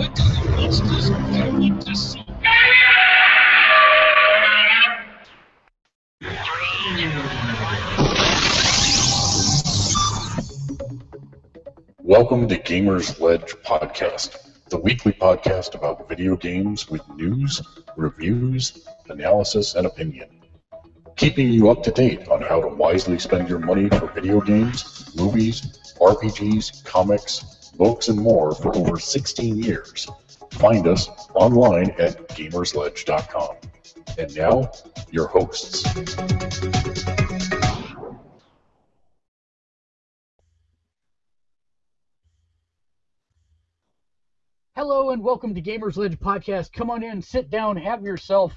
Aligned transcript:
Welcome 0.00 0.14
to 12.48 12.56
Gamersledge 12.56 13.54
Podcast, 13.62 14.36
the 14.70 14.78
weekly 14.78 15.12
podcast 15.12 15.74
about 15.74 16.08
video 16.08 16.34
games 16.34 16.88
with 16.88 17.06
news, 17.16 17.60
reviews, 17.94 18.82
analysis, 19.10 19.74
and 19.74 19.86
opinion. 19.86 20.30
Keeping 21.16 21.50
you 21.50 21.68
up 21.68 21.82
to 21.82 21.90
date 21.90 22.26
on 22.28 22.40
how 22.40 22.62
to 22.62 22.68
wisely 22.68 23.18
spend 23.18 23.50
your 23.50 23.58
money 23.58 23.90
for 23.90 24.06
video 24.06 24.40
games, 24.40 25.14
movies, 25.14 25.60
RPGs, 26.00 26.84
comics, 26.84 27.59
books, 27.80 28.08
and 28.08 28.20
more 28.20 28.54
for 28.54 28.76
over 28.76 28.98
16 28.98 29.56
years. 29.56 30.06
Find 30.52 30.86
us 30.86 31.08
online 31.32 31.90
at 31.92 32.28
gamersledge.com. 32.28 33.56
And 34.18 34.36
now, 34.36 34.70
your 35.10 35.26
hosts. 35.26 35.82
Hello 44.76 45.10
and 45.10 45.24
welcome 45.24 45.54
to 45.54 45.62
Gamersledge 45.62 46.18
Podcast. 46.18 46.74
Come 46.74 46.90
on 46.90 47.02
in, 47.02 47.22
sit 47.22 47.48
down, 47.48 47.78
have 47.78 48.02
yourself 48.02 48.52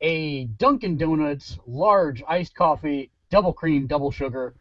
a 0.00 0.46
Dunkin' 0.46 0.96
Donuts 0.96 1.58
large 1.64 2.24
iced 2.26 2.56
coffee, 2.56 3.12
double 3.30 3.52
cream, 3.52 3.86
double 3.86 4.10
sugar. 4.10 4.56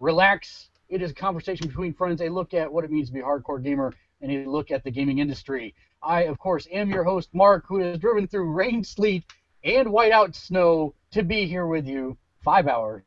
Relax. 0.00 0.70
It 0.92 1.00
is 1.00 1.10
a 1.10 1.14
conversation 1.14 1.68
between 1.68 1.94
friends. 1.94 2.20
A 2.20 2.28
look 2.28 2.52
at 2.52 2.70
what 2.70 2.84
it 2.84 2.90
means 2.90 3.08
to 3.08 3.14
be 3.14 3.20
a 3.20 3.22
hardcore 3.22 3.64
gamer 3.64 3.94
and 4.20 4.30
a 4.30 4.44
look 4.44 4.70
at 4.70 4.84
the 4.84 4.90
gaming 4.90 5.20
industry. 5.20 5.74
I, 6.02 6.24
of 6.24 6.38
course, 6.38 6.68
am 6.70 6.90
your 6.90 7.02
host, 7.02 7.30
Mark, 7.32 7.64
who 7.66 7.80
has 7.80 7.98
driven 7.98 8.26
through 8.26 8.52
rain, 8.52 8.84
sleet, 8.84 9.24
and 9.64 9.88
whiteout 9.88 10.34
snow 10.34 10.94
to 11.12 11.22
be 11.22 11.46
here 11.46 11.66
with 11.66 11.86
you 11.86 12.18
five 12.44 12.68
hours 12.68 13.04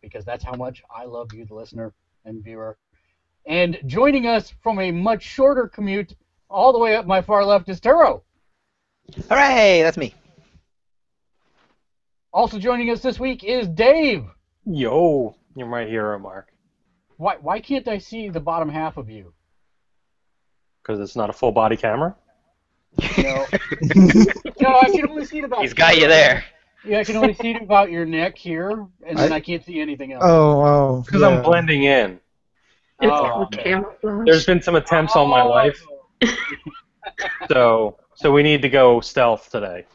because 0.00 0.24
that's 0.24 0.42
how 0.42 0.54
much 0.54 0.82
I 0.90 1.04
love 1.04 1.34
you, 1.34 1.44
the 1.44 1.54
listener 1.54 1.92
and 2.24 2.42
viewer. 2.42 2.78
And 3.44 3.78
joining 3.84 4.26
us 4.26 4.54
from 4.62 4.80
a 4.80 4.90
much 4.90 5.22
shorter 5.22 5.68
commute 5.68 6.16
all 6.48 6.72
the 6.72 6.78
way 6.78 6.96
up 6.96 7.06
my 7.06 7.20
far 7.20 7.44
left 7.44 7.68
is 7.68 7.82
Turo. 7.82 8.22
Hooray! 9.28 9.82
That's 9.82 9.98
me. 9.98 10.14
Also 12.32 12.58
joining 12.58 12.88
us 12.88 13.02
this 13.02 13.20
week 13.20 13.44
is 13.44 13.68
Dave. 13.68 14.24
Yo, 14.64 15.36
you're 15.54 15.66
my 15.66 15.84
hero, 15.84 16.18
Mark. 16.18 16.53
Why 17.16 17.36
why 17.40 17.60
can't 17.60 17.86
I 17.88 17.98
see 17.98 18.28
the 18.28 18.40
bottom 18.40 18.68
half 18.68 18.96
of 18.96 19.08
you? 19.08 19.32
Because 20.82 21.00
it's 21.00 21.16
not 21.16 21.30
a 21.30 21.32
full 21.32 21.52
body 21.52 21.76
camera. 21.76 22.14
No. 23.18 23.46
no, 24.60 24.78
I 24.80 24.90
can 24.90 25.08
only 25.08 25.24
see 25.24 25.38
it 25.38 25.44
about. 25.44 25.62
He's 25.62 25.74
got 25.74 25.96
you 25.98 26.06
there. 26.06 26.44
Yeah, 26.84 26.98
I 26.98 27.04
can 27.04 27.16
only 27.16 27.34
see 27.34 27.52
it 27.52 27.62
about 27.62 27.90
your 27.90 28.04
neck 28.04 28.36
here, 28.36 28.70
and 29.06 29.18
then 29.18 29.32
I, 29.32 29.40
can't 29.40 29.64
see 29.64 29.80
anything 29.80 30.12
else. 30.12 30.22
Oh, 30.24 30.62
oh. 30.62 31.02
Because 31.04 31.22
yeah. 31.22 31.28
I'm 31.28 31.42
blending 31.42 31.84
in. 31.84 32.20
It's 33.00 33.10
Oh, 33.10 33.20
called 33.22 33.58
camouflage. 33.58 34.26
There's 34.26 34.44
been 34.44 34.60
some 34.60 34.74
attempts 34.76 35.16
all 35.16 35.26
my 35.26 35.40
Oh. 35.40 35.48
life, 35.48 35.82
so 37.48 37.98
so 38.14 38.30
we 38.30 38.42
need 38.42 38.62
to 38.62 38.68
go 38.68 39.00
stealth 39.00 39.50
today. 39.50 39.86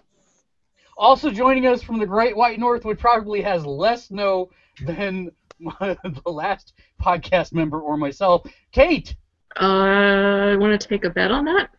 Also 0.97 1.29
joining 1.29 1.67
us 1.67 1.81
from 1.81 1.99
the 1.99 2.05
Great 2.05 2.35
White 2.35 2.59
North, 2.59 2.83
which 2.83 2.99
probably 2.99 3.41
has 3.41 3.65
less 3.65 4.07
snow 4.07 4.49
than 4.83 5.31
my, 5.59 5.97
the 6.23 6.31
last 6.31 6.73
podcast 7.01 7.53
member 7.53 7.79
or 7.79 7.97
myself, 7.97 8.43
Kate. 8.71 9.15
Uh, 9.59 10.51
I 10.53 10.55
want 10.57 10.79
to 10.79 10.87
take 10.87 11.05
a 11.05 11.09
bet 11.09 11.31
on 11.31 11.45
that. 11.45 11.69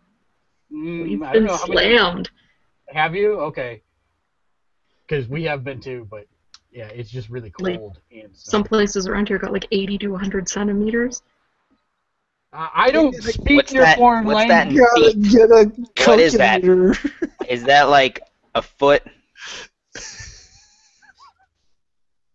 Mm, 0.72 1.03
We've 1.04 1.21
been 1.32 1.44
know 1.44 1.56
how 1.56 1.66
many- 1.66 1.94
slammed. 1.94 2.31
Have 2.88 3.15
you? 3.15 3.38
Okay. 3.41 3.82
Because 5.06 5.28
we 5.28 5.44
have 5.44 5.62
been 5.65 5.81
too, 5.81 6.06
but 6.10 6.27
yeah, 6.72 6.87
it's 6.88 7.10
just 7.10 7.31
really 7.31 7.53
Like, 7.60 7.78
cold. 7.78 8.00
and 8.12 8.31
so- 8.37 8.50
Some 8.50 8.65
places 8.65 9.06
around 9.06 9.28
here 9.28 9.38
got 9.38 9.53
like 9.53 9.66
80 9.71 9.99
to 9.99 10.09
100 10.09 10.49
centimeters. 10.49 11.22
I 12.53 12.69
I 12.75 12.91
don't 12.91 13.15
speak 13.15 13.56
What's 13.56 13.72
your 13.72 13.84
that- 13.84 13.97
foreign 13.99 14.25
what's 14.25 14.49
language. 14.49 14.81
Gotta 14.81 15.12
get 15.16 15.50
a 15.50 15.65
What 16.10 16.19
is 16.19 16.33
that? 16.34 16.62
calculator. 16.62 16.97
Is 17.49 17.62
that 17.65 17.88
like 17.88 18.21
a 18.56 18.62
foot? 18.62 19.03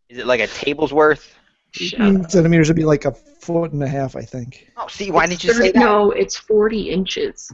Is 0.08 0.19
it 0.19 0.25
like 0.28 0.40
a 0.40 0.48
table's 0.48 0.94
worth? 0.94 1.34
Shut 1.75 2.00
up. 2.02 2.31
Centimeters 2.31 2.68
would 2.69 2.78
be 2.78 2.86
like 2.86 3.06
a 3.06 3.12
foot 3.12 3.72
and 3.74 3.84
a 3.84 3.88
half, 3.88 4.16
I 4.16 4.22
think. 4.22 4.72
Oh, 4.78 4.88
see, 4.88 5.12
why 5.12 5.28
didn't 5.28 5.44
you 5.44 5.53
Thirty- 5.53 5.66
say 5.68 5.72
that? 5.74 5.80
No, 5.80 6.12
it's 6.12 6.38
40 6.38 6.90
inches. 6.90 7.52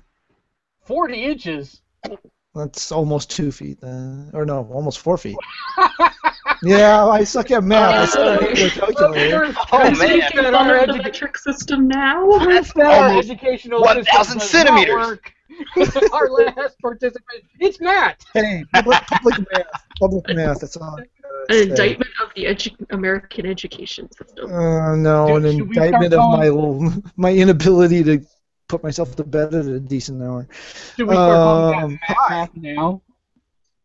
40 0.85 1.23
inches. 1.23 1.81
That's 2.53 2.91
almost 2.91 3.29
two 3.31 3.51
feet, 3.51 3.79
uh, 3.81 4.23
or 4.33 4.45
no, 4.45 4.67
almost 4.73 4.99
four 4.99 5.17
feet. 5.17 5.37
yeah, 6.63 7.07
I 7.07 7.23
suck 7.23 7.49
at 7.51 7.63
math. 7.63 7.95
I 7.95 8.05
said 8.05 8.27
I 8.27 8.45
needed 8.47 8.67
a 8.67 8.69
calculator. 8.71 9.45
Oh, 9.45 9.65
Can 9.69 9.81
man. 9.81 9.91
we 9.93 9.99
Making 9.99 10.19
get 10.33 10.43
fun 10.43 10.55
our 10.55 10.75
of 10.79 10.87
the 10.87 10.93
edu- 10.95 11.03
metric 11.03 11.37
system 11.37 11.87
now. 11.87 12.27
That's 12.39 12.73
that 12.73 12.85
our 12.87 13.07
Almost 13.09 13.29
educational 13.29 13.81
1,000 13.81 14.03
system 14.03 14.37
does 14.37 14.53
not 14.99 15.19
centimeters. 15.77 16.09
our 16.13 16.29
last 16.29 16.77
participant, 16.81 17.43
it's 17.59 17.79
Matt. 17.79 18.21
Hey, 18.33 18.65
public, 18.73 18.99
public 19.07 19.37
math. 19.53 19.83
Public 19.99 20.35
math. 20.35 20.59
That's 20.59 20.75
all. 20.77 20.99
I 21.49 21.53
An 21.55 21.57
say. 21.57 21.69
indictment 21.69 22.11
of 22.23 22.29
the 22.35 22.45
edu- 22.45 22.85
American 22.91 23.45
education 23.45 24.09
system. 24.11 24.51
Uh, 24.51 24.95
no, 24.95 25.27
Dude, 25.39 25.45
an 25.45 25.57
should 25.57 25.69
we 25.69 25.75
start 25.75 25.87
indictment 25.87 26.13
of 26.13 26.19
my 26.31 26.49
little, 26.49 26.93
my 27.17 27.33
inability 27.33 28.03
to 28.03 28.25
put 28.67 28.83
myself 28.83 29.15
to 29.17 29.23
bed 29.23 29.53
at 29.53 29.65
a 29.65 29.79
decent 29.79 30.21
hour. 30.21 30.47
Should 30.95 31.07
we 31.07 31.15
start 31.15 31.41
calling 31.41 31.83
Um, 31.83 31.99
that 32.07 32.17
Matt 32.29 32.57
now? 32.57 33.01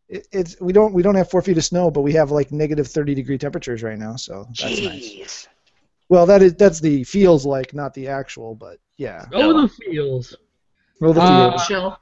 It, 0.09 0.25
it's 0.31 0.59
we 0.61 0.71
don't 0.71 0.93
we 0.93 1.01
don't 1.03 1.15
have 1.15 1.29
four 1.29 1.41
feet 1.41 1.57
of 1.57 1.65
snow, 1.65 1.91
but 1.91 2.01
we 2.01 2.13
have 2.13 2.31
like 2.31 2.51
negative 2.53 2.87
thirty 2.87 3.13
degree 3.13 3.37
temperatures 3.37 3.83
right 3.83 3.97
now, 3.97 4.15
so 4.15 4.47
that's 4.57 4.79
nice. 4.79 5.47
Well, 6.07 6.25
that 6.27 6.41
is 6.41 6.53
that's 6.53 6.79
the 6.79 7.03
feels 7.03 7.45
like, 7.45 7.73
not 7.73 7.93
the 7.93 8.07
actual, 8.07 8.55
but 8.55 8.77
yeah. 8.97 9.25
Oh, 9.33 9.61
the 9.61 9.67
feels. 9.67 10.33
Well, 11.01 11.11
the 11.11 11.21
Uh, 11.21 11.51
feels. 11.51 11.67
Chill. 11.67 11.97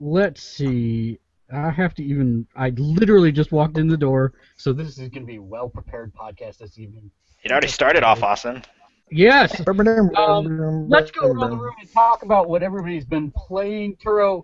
Let's 0.00 0.42
see. 0.42 1.18
I 1.52 1.70
have 1.70 1.94
to 1.94 2.02
even. 2.02 2.46
I 2.56 2.70
literally 2.70 3.32
just 3.32 3.52
walked 3.52 3.78
in 3.78 3.86
the 3.86 3.96
door, 3.96 4.32
so 4.56 4.72
this 4.72 4.88
is 4.88 4.96
going 4.96 5.10
to 5.12 5.26
be 5.26 5.36
a 5.36 5.42
well 5.42 5.68
prepared 5.68 6.12
podcast 6.14 6.58
this 6.58 6.78
evening. 6.78 7.10
It 7.42 7.52
already 7.52 7.68
started 7.68 8.02
off 8.02 8.22
awesome. 8.22 8.62
Yes. 9.10 9.60
Um, 9.68 10.88
Let's 10.88 11.10
go 11.10 11.26
around 11.26 11.50
the 11.50 11.56
room 11.56 11.74
and 11.80 11.92
talk 11.92 12.22
about 12.22 12.48
what 12.48 12.62
everybody's 12.62 13.04
been 13.04 13.30
playing. 13.30 13.96
Turo, 13.96 14.42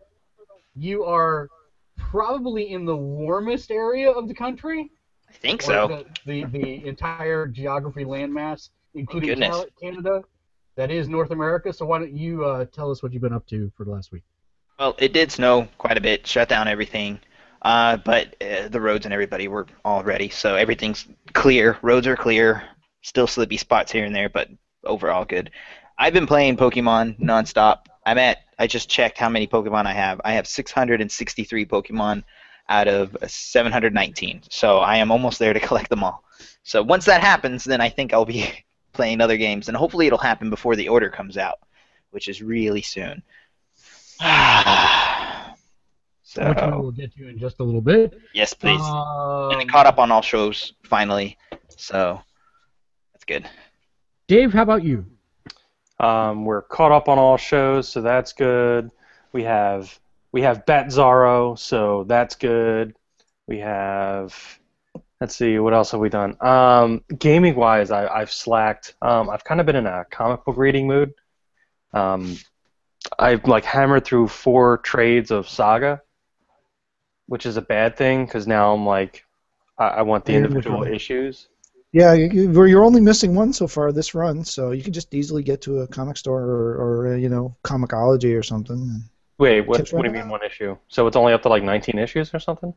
you 0.77 1.05
are 1.05 1.49
probably 1.97 2.73
in 2.73 2.85
the 2.85 2.97
warmest 2.97 3.71
area 3.71 4.11
of 4.11 4.29
the 4.29 4.35
country. 4.35 4.91
I 5.29 5.33
think 5.33 5.63
so. 5.63 6.05
The, 6.27 6.45
the, 6.45 6.59
the 6.59 6.87
entire 6.87 7.47
geography 7.47 8.05
landmass, 8.05 8.71
including 8.95 9.31
goodness. 9.31 9.65
Canada, 9.81 10.23
that 10.77 10.91
is 10.91 11.09
North 11.09 11.31
America. 11.31 11.73
So 11.73 11.87
why 11.87 11.99
don't 11.99 12.17
you 12.17 12.45
uh, 12.45 12.67
tell 12.67 12.91
us 12.91 13.03
what 13.03 13.13
you've 13.13 13.23
been 13.23 13.33
up 13.33 13.47
to 13.49 13.73
for 13.77 13.85
the 13.85 13.91
last 13.91 14.13
week? 14.13 14.23
Well, 14.81 14.97
it 14.99 15.13
did 15.13 15.31
snow 15.31 15.69
quite 15.77 15.99
a 15.99 16.01
bit, 16.01 16.27
shut 16.27 16.49
down 16.49 16.67
everything. 16.67 17.21
Uh, 17.61 17.99
but 17.99 18.35
uh, 18.41 18.69
the 18.69 18.81
roads 18.81 19.05
and 19.05 19.13
everybody 19.13 19.47
were 19.47 19.67
all 19.85 20.03
ready, 20.03 20.31
so 20.31 20.57
everything's 20.57 21.07
clear. 21.35 21.77
Roads 21.83 22.07
are 22.07 22.17
clear. 22.17 22.63
Still 23.03 23.27
slippy 23.27 23.59
spots 23.59 23.93
here 23.93 24.07
and 24.07 24.15
there, 24.15 24.31
but 24.31 24.49
overall 24.83 25.27
good. 25.27 25.51
I've 25.99 26.15
been 26.15 26.27
playing 26.27 26.57
Pokemon 26.57 27.21
nonstop. 27.21 27.81
I'm 28.07 28.17
at. 28.17 28.39
I 28.59 28.67
just 28.67 28.89
checked 28.89 29.19
how 29.19 29.29
many 29.29 29.47
Pokemon 29.47 29.85
I 29.85 29.93
have. 29.93 30.19
I 30.25 30.33
have 30.33 30.47
663 30.47 31.67
Pokemon 31.67 32.25
out 32.71 32.89
of 32.89 33.15
719. 33.27 34.45
So 34.49 34.79
I 34.79 34.97
am 34.97 35.11
almost 35.11 35.39
there 35.39 35.53
to 35.53 35.61
collect 35.69 35.91
them 35.91 36.03
all. 36.03 36.25
So 36.63 36.83
once 36.83 37.05
that 37.05 37.21
happens, 37.21 37.65
then 37.65 37.83
I 37.83 37.91
think 37.91 38.15
I'll 38.15 38.25
be 38.25 38.51
playing 38.95 39.21
other 39.21 39.37
games, 39.37 39.69
and 39.69 39.77
hopefully 39.77 40.07
it'll 40.07 40.19
happen 40.19 40.49
before 40.49 40.75
the 40.75 40.89
order 40.89 41.11
comes 41.11 41.37
out, 41.37 41.59
which 42.13 42.29
is 42.29 42.41
really 42.41 42.81
soon. 42.81 43.23
so 46.23 46.49
Which 46.49 46.59
we 46.61 46.71
will 46.73 46.93
get 46.93 47.15
to 47.17 47.29
in 47.29 47.39
just 47.39 47.61
a 47.61 47.65
little 47.65 47.81
bit. 47.81 48.21
yes, 48.35 48.53
please. 48.53 48.81
Um, 48.81 49.53
and 49.53 49.61
I 49.61 49.65
caught 49.65 49.87
up 49.87 49.99
on 49.99 50.13
all 50.13 50.21
shows 50.21 50.75
finally, 50.83 51.39
so 51.77 52.21
that's 53.13 53.25
good. 53.25 53.49
Dave, 54.29 54.53
how 54.53 54.63
about 54.63 54.85
you? 54.85 55.07
Um, 55.99 56.45
we're 56.45 56.63
caught 56.63 56.93
up 56.93 57.09
on 57.09 57.19
all 57.19 57.39
shows, 57.39 57.89
so 57.89 58.03
that's 58.03 58.35
good. 58.35 58.91
We 59.33 59.45
have 59.45 59.99
we 60.33 60.43
have 60.43 60.67
Bat 60.67 60.89
Zaro, 60.89 61.59
so 61.59 62.05
that's 62.05 62.35
good. 62.35 62.95
We 63.47 63.59
have 63.61 64.37
let's 65.21 65.37
see 65.37 65.59
what 65.59 65.73
else 65.73 65.93
have 65.93 66.01
we 66.01 66.11
done. 66.11 66.37
Um, 66.41 67.03
gaming 67.19 67.55
wise, 67.55 67.91
I, 67.91 68.07
I've 68.07 68.33
slacked. 68.33 68.95
Um, 69.01 69.31
I've 69.31 69.45
kind 69.45 69.61
of 69.61 69.67
been 69.67 69.77
in 69.77 69.87
a 69.87 70.05
comic 70.11 70.45
book 70.45 70.59
reading 70.59 70.87
mood. 70.87 71.15
Um, 71.93 72.37
I've 73.19 73.47
like 73.47 73.65
hammered 73.65 74.05
through 74.05 74.29
four 74.29 74.79
trades 74.79 75.31
of 75.31 75.49
Saga, 75.49 76.03
which 77.27 77.47
is 77.47 77.57
a 77.57 77.63
bad 77.63 77.97
thing 77.97 78.25
because 78.25 78.47
now 78.47 78.73
I'm 78.75 78.87
like 78.87 79.25
I, 79.79 79.87
I 79.89 80.03
want 80.03 80.25
the 80.25 80.35
individual 80.35 80.85
issues. 80.85 81.49
Yeah, 81.93 82.13
you, 82.13 82.29
you- 82.31 82.51
where 82.51 82.67
you're 82.67 82.85
only 82.85 83.01
missing 83.01 83.35
one 83.35 83.53
so 83.53 83.67
far 83.67 83.91
this 83.93 84.15
run, 84.15 84.45
so 84.45 84.71
you 84.71 84.83
can 84.83 84.93
just 84.93 85.13
easily 85.15 85.43
get 85.43 85.61
to 85.63 85.81
a 85.81 85.89
comic 85.89 86.17
store 86.17 86.43
or, 86.43 86.75
or 86.77 87.13
uh, 87.15 87.17
you 87.17 87.29
know, 87.29 87.57
ComiXology 87.65 88.39
or 88.39 88.43
something. 88.43 89.03
Wait, 89.39 89.63
what, 89.67 89.91
what 89.93 90.03
do 90.03 90.09
you 90.09 90.15
mean 90.15 90.29
one 90.29 90.45
issue? 90.45 90.77
So 90.89 91.07
it's 91.07 91.17
only 91.17 91.33
up 91.33 91.43
to 91.43 91.49
like 91.49 91.63
19 91.63 91.99
issues 91.99 92.33
or 92.35 92.39
something? 92.39 92.75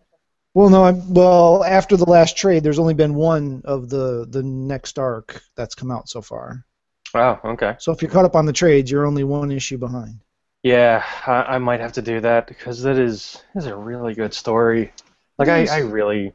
Well, 0.55 0.69
no, 0.69 0.85
I'm, 0.85 1.13
well, 1.13 1.63
after 1.63 1.97
the 1.97 2.09
last 2.09 2.37
trade, 2.37 2.63
there's 2.63 2.79
only 2.79 2.93
been 2.93 3.15
one 3.15 3.61
of 3.65 3.89
the 3.89 4.25
the 4.29 4.43
next 4.43 4.97
arc 4.99 5.41
that's 5.55 5.75
come 5.75 5.91
out 5.91 6.07
so 6.07 6.21
far. 6.21 6.65
Oh, 7.15 7.39
okay. 7.45 7.75
So 7.79 7.91
if 7.91 8.01
you're 8.01 8.11
caught 8.11 8.25
up 8.25 8.35
on 8.35 8.45
the 8.45 8.53
trades, 8.53 8.89
you're 8.89 9.05
only 9.05 9.23
one 9.23 9.51
issue 9.51 9.77
behind. 9.77 10.19
Yeah, 10.63 11.03
I, 11.27 11.55
I 11.55 11.57
might 11.57 11.81
have 11.81 11.93
to 11.93 12.01
do 12.01 12.21
that 12.21 12.47
because 12.47 12.81
that 12.83 12.97
is 12.97 13.43
is 13.55 13.65
a 13.65 13.75
really 13.75 14.13
good 14.13 14.33
story. 14.33 14.93
Like 15.37 15.49
I, 15.49 15.65
I 15.65 15.79
really, 15.79 16.33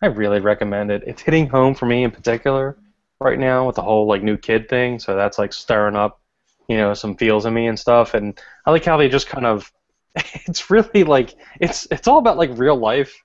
I 0.00 0.06
really 0.06 0.40
recommend 0.40 0.90
it. 0.90 1.02
It's 1.06 1.22
hitting 1.22 1.48
home 1.48 1.74
for 1.74 1.86
me 1.86 2.04
in 2.04 2.10
particular 2.10 2.76
right 3.20 3.38
now 3.38 3.66
with 3.66 3.76
the 3.76 3.82
whole 3.82 4.06
like 4.06 4.22
new 4.22 4.36
kid 4.36 4.68
thing. 4.68 4.98
So 4.98 5.16
that's 5.16 5.38
like 5.38 5.52
stirring 5.52 5.96
up, 5.96 6.20
you 6.68 6.76
know, 6.76 6.94
some 6.94 7.16
feels 7.16 7.44
in 7.44 7.54
me 7.54 7.66
and 7.66 7.78
stuff. 7.78 8.14
And 8.14 8.38
I 8.64 8.70
like 8.70 8.84
how 8.84 8.96
they 8.96 9.08
just 9.08 9.26
kind 9.26 9.46
of, 9.46 9.70
it's 10.14 10.70
really 10.70 11.04
like 11.04 11.34
it's 11.60 11.86
it's 11.90 12.08
all 12.08 12.18
about 12.18 12.38
like 12.38 12.50
real 12.54 12.76
life, 12.76 13.22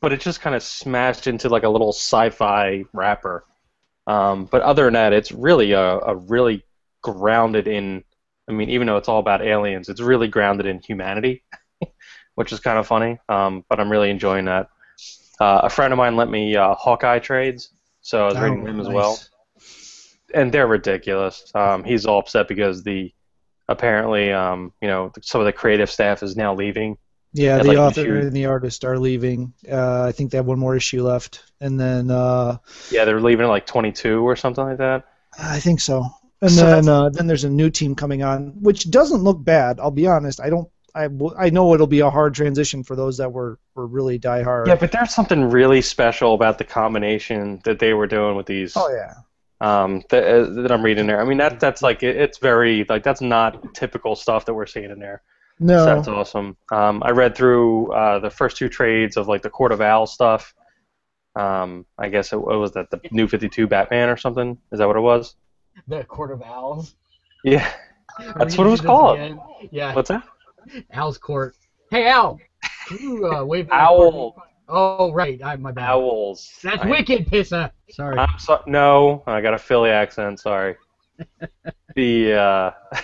but 0.00 0.12
it 0.12 0.20
just 0.20 0.40
kind 0.40 0.56
of 0.56 0.62
smashed 0.62 1.26
into 1.26 1.48
like 1.48 1.62
a 1.64 1.68
little 1.68 1.92
sci-fi 1.92 2.84
wrapper. 2.92 3.44
Um, 4.06 4.46
but 4.46 4.62
other 4.62 4.84
than 4.84 4.94
that, 4.94 5.12
it's 5.12 5.32
really 5.32 5.72
a, 5.72 5.98
a 5.98 6.16
really 6.16 6.64
grounded 7.02 7.68
in 7.68 8.04
I 8.48 8.52
mean, 8.52 8.70
even 8.70 8.86
though 8.86 8.96
it's 8.96 9.08
all 9.08 9.20
about 9.20 9.42
aliens, 9.42 9.88
it's 9.88 10.00
really 10.00 10.28
grounded 10.28 10.66
in 10.66 10.80
humanity, 10.80 11.44
which 12.34 12.52
is 12.52 12.60
kind 12.60 12.78
of 12.78 12.86
funny. 12.86 13.18
Um, 13.28 13.64
but 13.68 13.80
I'm 13.80 13.90
really 13.90 14.10
enjoying 14.10 14.46
that. 14.46 14.68
Uh, 15.40 15.60
a 15.64 15.70
friend 15.70 15.92
of 15.92 15.96
mine 15.96 16.16
lent 16.16 16.30
me 16.30 16.56
uh, 16.56 16.74
Hawkeye 16.74 17.18
trades, 17.18 17.70
so 18.00 18.24
I 18.24 18.28
was 18.28 18.38
reading 18.38 18.62
Oh, 18.62 18.66
them 18.66 18.80
as 18.80 18.88
well, 18.88 19.18
and 20.34 20.52
they're 20.52 20.66
ridiculous. 20.66 21.50
Um, 21.54 21.84
he's 21.84 22.04
all 22.04 22.20
upset 22.20 22.48
because 22.48 22.82
the 22.82 23.12
apparently, 23.68 24.32
um, 24.32 24.72
you 24.80 24.88
know, 24.88 25.10
some 25.22 25.40
of 25.40 25.46
the 25.46 25.52
creative 25.52 25.90
staff 25.90 26.22
is 26.22 26.36
now 26.36 26.54
leaving. 26.54 26.96
Yeah, 27.34 27.58
the 27.58 27.68
like 27.68 27.78
author 27.78 28.16
and 28.18 28.32
the 28.32 28.46
artist 28.46 28.84
are 28.84 28.98
leaving. 28.98 29.54
Uh, 29.70 30.02
I 30.04 30.12
think 30.12 30.30
they 30.30 30.36
have 30.38 30.46
one 30.46 30.58
more 30.58 30.76
issue 30.76 31.02
left, 31.02 31.42
and 31.60 31.80
then 31.80 32.10
uh, 32.10 32.58
Yeah, 32.90 33.04
they're 33.04 33.20
leaving 33.20 33.46
at 33.46 33.48
like 33.48 33.66
22 33.66 34.22
or 34.22 34.36
something 34.36 34.64
like 34.64 34.78
that. 34.78 35.04
I 35.38 35.58
think 35.60 35.80
so. 35.80 36.04
And 36.42 36.50
So 36.50 36.66
then 36.66 36.88
uh, 36.88 37.08
then 37.08 37.26
there's 37.26 37.44
a 37.44 37.50
new 37.50 37.70
team 37.70 37.94
coming 37.94 38.22
on, 38.22 38.48
which 38.60 38.90
doesn't 38.90 39.22
look 39.22 39.42
bad. 39.42 39.80
I'll 39.80 39.90
be 39.90 40.06
honest. 40.06 40.40
I 40.40 40.50
don't. 40.50 40.68
I, 40.94 41.04
w- 41.04 41.34
I 41.38 41.48
know 41.48 41.72
it'll 41.72 41.86
be 41.86 42.00
a 42.00 42.10
hard 42.10 42.34
transition 42.34 42.82
for 42.84 42.96
those 42.96 43.16
that 43.16 43.32
were, 43.32 43.58
were 43.74 43.86
really 43.86 44.18
diehard. 44.18 44.66
Yeah, 44.66 44.74
but 44.74 44.92
there's 44.92 45.14
something 45.14 45.48
really 45.48 45.80
special 45.80 46.34
about 46.34 46.58
the 46.58 46.64
combination 46.64 47.62
that 47.64 47.78
they 47.78 47.94
were 47.94 48.06
doing 48.06 48.36
with 48.36 48.44
these. 48.44 48.74
oh 48.76 48.90
yeah. 48.92 49.14
um, 49.60 50.02
that, 50.10 50.24
uh, 50.24 50.62
that 50.62 50.70
I'm 50.72 50.82
reading 50.84 51.06
there. 51.06 51.18
I 51.20 51.24
mean, 51.24 51.38
that 51.38 51.60
that's 51.60 51.80
like 51.80 52.02
it, 52.02 52.16
it's 52.16 52.36
very 52.38 52.84
like 52.88 53.02
that's 53.04 53.22
not 53.22 53.72
typical 53.74 54.16
stuff 54.16 54.44
that 54.44 54.54
we're 54.54 54.66
seeing 54.66 54.90
in 54.90 54.98
there. 54.98 55.22
So 55.68 55.84
that's 55.84 56.08
awesome. 56.08 56.56
Um, 56.70 57.02
I 57.04 57.10
read 57.10 57.34
through 57.36 57.92
uh, 57.92 58.18
the 58.18 58.30
first 58.30 58.56
two 58.56 58.68
trades 58.68 59.16
of 59.16 59.28
like 59.28 59.42
the 59.42 59.50
Court 59.50 59.72
of 59.72 59.80
Owls 59.80 60.12
stuff. 60.12 60.54
Um, 61.34 61.86
I 61.98 62.08
guess 62.08 62.32
it 62.32 62.36
what 62.40 62.58
was 62.58 62.72
that 62.72 62.90
the 62.90 63.00
New 63.10 63.26
Fifty 63.28 63.48
Two 63.48 63.66
Batman 63.66 64.08
or 64.08 64.16
something. 64.16 64.58
Is 64.70 64.78
that 64.78 64.86
what 64.86 64.96
it 64.96 65.00
was? 65.00 65.36
The 65.88 66.04
Court 66.04 66.30
of 66.32 66.42
Owls. 66.42 66.94
Yeah. 67.44 67.70
That's 68.36 68.58
what 68.58 68.66
it 68.66 68.70
was 68.70 68.80
gonna 68.80 69.18
do 69.18 69.34
this 69.34 69.38
called. 69.38 69.68
Yeah, 69.72 69.94
What's 69.94 70.08
that? 70.08 70.22
Owl's 70.92 71.18
Court. 71.18 71.54
Hey, 71.90 72.06
Al. 72.08 72.38
Can 72.88 72.98
you 72.98 73.32
uh, 73.32 73.44
wave? 73.46 73.68
at 73.70 73.80
Owl. 73.80 74.36
Oh, 74.68 75.12
right. 75.12 75.40
I, 75.44 75.56
my 75.56 75.72
bad. 75.72 75.90
Owls. 75.90 76.52
That's 76.62 76.82
I- 76.82 76.88
wicked, 76.88 77.26
Pissa. 77.26 77.70
Sorry. 77.90 78.18
I'm 78.18 78.38
so, 78.38 78.62
no, 78.66 79.22
I 79.26 79.40
got 79.40 79.54
a 79.54 79.58
Philly 79.58 79.90
accent. 79.90 80.40
Sorry. 80.40 80.76
the 81.94 82.34
uh, 82.34 82.70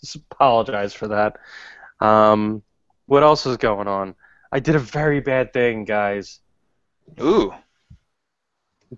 just 0.00 0.16
apologize 0.16 0.94
for 0.94 1.08
that. 1.08 1.36
Um, 2.00 2.62
what 3.06 3.22
else 3.22 3.46
is 3.46 3.56
going 3.56 3.88
on? 3.88 4.14
I 4.50 4.60
did 4.60 4.76
a 4.76 4.80
very 4.80 5.20
bad 5.20 5.52
thing, 5.52 5.84
guys. 5.84 6.40
Ooh. 7.20 7.52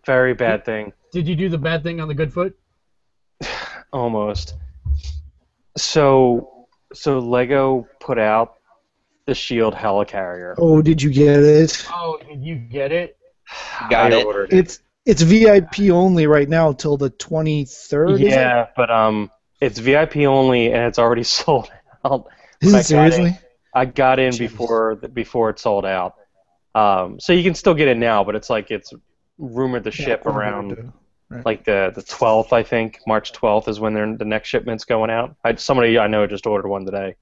Very 0.06 0.34
bad 0.34 0.64
thing. 0.64 0.92
Did 1.12 1.26
you 1.26 1.34
do 1.34 1.48
the 1.48 1.58
bad 1.58 1.82
thing 1.82 2.00
on 2.00 2.08
the 2.08 2.14
good 2.14 2.32
foot? 2.32 2.56
Almost. 3.92 4.54
So, 5.76 6.66
so 6.92 7.18
Lego 7.18 7.88
put 7.98 8.18
out 8.18 8.54
the 9.26 9.34
Shield 9.34 9.74
helicarrier. 9.74 10.54
Oh, 10.58 10.82
did 10.82 11.02
you 11.02 11.10
get 11.10 11.40
it? 11.40 11.86
Oh, 11.92 12.18
did 12.28 12.42
you 12.42 12.56
get 12.56 12.92
it? 12.92 13.16
Got 13.90 14.12
I 14.12 14.18
it. 14.18 14.26
ordered 14.26 14.52
it. 14.52 14.58
It's 14.58 14.80
it's 15.06 15.22
VIP 15.22 15.90
only 15.90 16.26
right 16.26 16.48
now 16.48 16.72
till 16.72 16.96
the 16.96 17.10
23rd. 17.10 18.20
Yeah, 18.20 18.68
but 18.76 18.90
um, 18.90 19.30
it's 19.60 19.78
VIP 19.78 20.18
only, 20.18 20.72
and 20.72 20.84
it's 20.84 20.98
already 20.98 21.22
sold 21.38 21.70
out. 22.04 22.26
Is 22.60 22.74
I 22.74 22.78
it 22.78 22.80
got 22.80 22.84
seriously? 22.86 23.38
I 23.74 23.84
got 23.84 24.18
in 24.18 24.32
Jeez. 24.32 24.38
before 24.38 24.96
before 24.96 25.50
it 25.50 25.58
sold 25.58 25.84
out. 25.86 26.14
Um, 26.74 27.18
so 27.18 27.32
you 27.32 27.42
can 27.42 27.54
still 27.54 27.74
get 27.74 27.88
it 27.88 27.96
now, 27.96 28.22
but 28.24 28.34
it's 28.34 28.50
like 28.50 28.70
it's 28.70 28.92
rumored 29.38 29.84
to 29.84 29.90
ship 29.90 30.22
Yeah, 30.24 30.32
around 30.32 30.92
like 31.44 31.64
the 31.64 31.92
the 31.94 32.02
12th, 32.02 32.52
I 32.52 32.62
think. 32.62 33.00
March 33.06 33.32
12th 33.32 33.68
is 33.68 33.80
when 33.80 33.94
the 34.16 34.24
next 34.24 34.48
shipment's 34.48 34.84
going 34.84 35.10
out. 35.10 35.36
I, 35.44 35.54
somebody 35.54 35.98
I 35.98 36.06
know 36.06 36.26
just 36.26 36.46
ordered 36.46 36.68
one 36.68 36.84
today. 36.84 37.14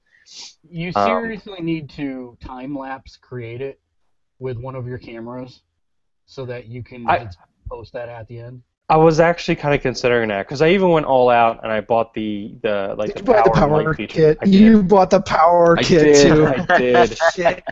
You 0.69 0.91
Um, 0.95 1.05
seriously 1.07 1.61
need 1.61 1.89
to 1.91 2.37
time 2.41 2.75
lapse 2.77 3.17
create 3.17 3.61
it 3.61 3.79
with 4.39 4.57
one 4.57 4.75
of 4.75 4.87
your 4.87 4.97
cameras 4.99 5.61
so 6.25 6.45
that 6.45 6.65
you 6.67 6.83
can 6.83 7.09
I- 7.09 7.29
post 7.69 7.93
that 7.93 8.09
at 8.09 8.27
the 8.27 8.39
end. 8.39 8.61
I 8.89 8.97
was 8.97 9.19
actually 9.19 9.55
kind 9.55 9.75
of 9.75 9.81
considering 9.81 10.29
that 10.29 10.47
because 10.47 10.61
I 10.63 10.69
even 10.69 10.89
went 10.89 11.05
all 11.05 11.29
out 11.29 11.59
and 11.63 11.71
I 11.71 11.81
bought 11.81 12.13
the 12.13 12.55
the 12.63 12.95
like 12.97 13.15
You 13.15 13.15
the 13.15 13.23
bought 13.23 13.43
the 13.43 13.51
power, 13.51 13.79
and 13.81 13.91
power 13.91 13.93
kit. 13.93 14.39
You 14.45 14.81
bought 14.83 15.11
the 15.11 15.21
power 15.21 15.77
I 15.77 15.83
kit 15.83 16.01
did. 16.01 16.15
too. 16.15 16.45
I 16.47 16.57
did. 16.77 17.17
Shit. 17.35 17.63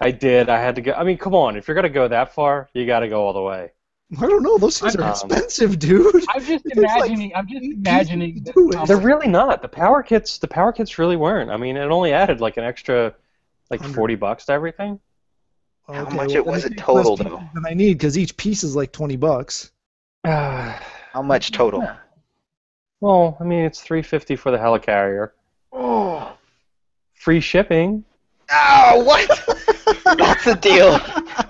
I 0.00 0.10
did. 0.10 0.48
I 0.48 0.58
had 0.58 0.74
to 0.76 0.80
go. 0.82 0.92
I 0.94 1.04
mean, 1.04 1.16
come 1.18 1.34
on. 1.34 1.56
If 1.56 1.68
you're 1.68 1.74
gonna 1.76 1.88
go 1.88 2.08
that 2.08 2.34
far, 2.34 2.68
you 2.74 2.86
got 2.86 3.00
to 3.00 3.08
go 3.08 3.24
all 3.24 3.32
the 3.32 3.42
way. 3.42 3.70
I 4.20 4.26
don't 4.26 4.42
know. 4.42 4.58
Those 4.58 4.78
things 4.78 4.96
are 4.96 5.02
Um, 5.02 5.10
expensive, 5.10 5.78
dude. 5.78 6.24
I'm 6.28 6.44
just 6.44 6.64
It's 6.66 6.76
like 6.96 7.10
imagining. 7.10 7.32
I'm 7.34 7.48
just 7.48 7.64
imagining. 7.64 8.34
pieces 8.34 8.44
to 8.46 8.52
this 8.52 8.54
do 8.54 8.70
it. 8.72 8.76
how 8.76 8.84
They're 8.86 8.96
really 8.98 9.28
not. 9.28 9.62
The 9.62 9.68
power 9.68 10.02
kits. 10.02 10.38
The 10.38 10.48
power 10.48 10.72
kits 10.72 10.98
really 10.98 11.16
weren't. 11.16 11.50
I 11.50 11.56
mean, 11.56 11.76
it 11.76 11.84
only 11.90 12.12
added 12.12 12.40
like 12.40 12.56
an 12.58 12.64
extra, 12.64 13.14
like 13.70 13.80
Hundred. 13.80 13.94
forty 13.94 14.14
bucks 14.16 14.46
to 14.46 14.52
everything. 14.52 15.00
How 15.88 16.02
Okay, 16.02 16.16
much 16.16 16.28
well, 16.28 16.36
it 16.36 16.46
was 16.46 16.64
it 16.64 16.72
it 16.72 16.78
total, 16.78 17.16
though? 17.16 17.42
Than 17.54 17.66
I 17.66 17.74
need 17.74 17.94
because 17.94 18.16
each 18.16 18.36
piece 18.36 18.62
is 18.64 18.76
like 18.76 18.92
20 18.92 19.16
bucks. 19.16 19.71
Uh, 20.24 20.78
How 21.12 21.22
much 21.22 21.50
total? 21.52 21.88
well, 23.00 23.36
I 23.40 23.44
mean, 23.44 23.64
it's 23.64 23.80
three 23.80 24.02
fifty 24.02 24.36
for 24.36 24.50
the 24.50 24.58
helicarrier. 24.58 25.30
Oh. 25.72 26.36
Free 27.14 27.40
shipping. 27.40 28.04
Oh, 28.50 29.02
what? 29.04 29.28
That's 30.18 30.46
a 30.46 30.54
deal. 30.56 30.98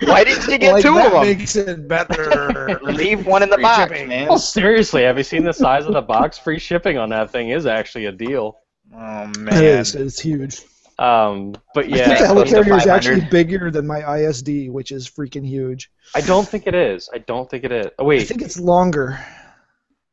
Why 0.02 0.22
didn't 0.24 0.46
you 0.46 0.58
get 0.58 0.74
like, 0.74 0.82
two 0.82 0.94
that 0.94 1.06
of 1.06 1.12
them? 1.12 1.22
makes 1.22 1.56
it 1.56 1.88
better. 1.88 2.78
Leave 2.82 3.26
one 3.26 3.42
in 3.42 3.48
the 3.50 3.56
Free 3.56 3.62
box, 3.64 3.92
shipping. 3.92 4.08
man. 4.08 4.28
Well, 4.28 4.38
seriously, 4.38 5.02
have 5.02 5.18
you 5.18 5.24
seen 5.24 5.42
the 5.44 5.52
size 5.52 5.86
of 5.86 5.94
the 5.94 6.02
box? 6.02 6.38
Free 6.38 6.58
shipping 6.58 6.98
on 6.98 7.08
that 7.10 7.30
thing 7.30 7.48
is 7.50 7.66
actually 7.66 8.06
a 8.06 8.12
deal. 8.12 8.58
Oh 8.94 9.26
man. 9.38 9.64
is. 9.64 9.94
It's 9.94 10.20
huge. 10.20 10.60
Um, 11.02 11.54
but 11.74 11.86
I 11.86 11.88
yeah, 11.88 12.06
think 12.14 12.18
the 12.20 12.26
helicarrier 12.26 12.76
is 12.78 12.86
actually 12.86 13.22
bigger 13.22 13.70
than 13.72 13.86
my 13.86 14.00
ISD, 14.18 14.68
which 14.70 14.92
is 14.92 15.08
freaking 15.10 15.44
huge. 15.44 15.90
I 16.14 16.20
don't 16.20 16.46
think 16.48 16.66
it 16.68 16.74
is. 16.76 17.08
I 17.12 17.18
don't 17.18 17.50
think 17.50 17.64
it 17.64 17.72
is. 17.72 17.86
Oh, 17.98 18.10
I 18.10 18.22
think 18.22 18.40
it's 18.42 18.58
longer. 18.60 19.18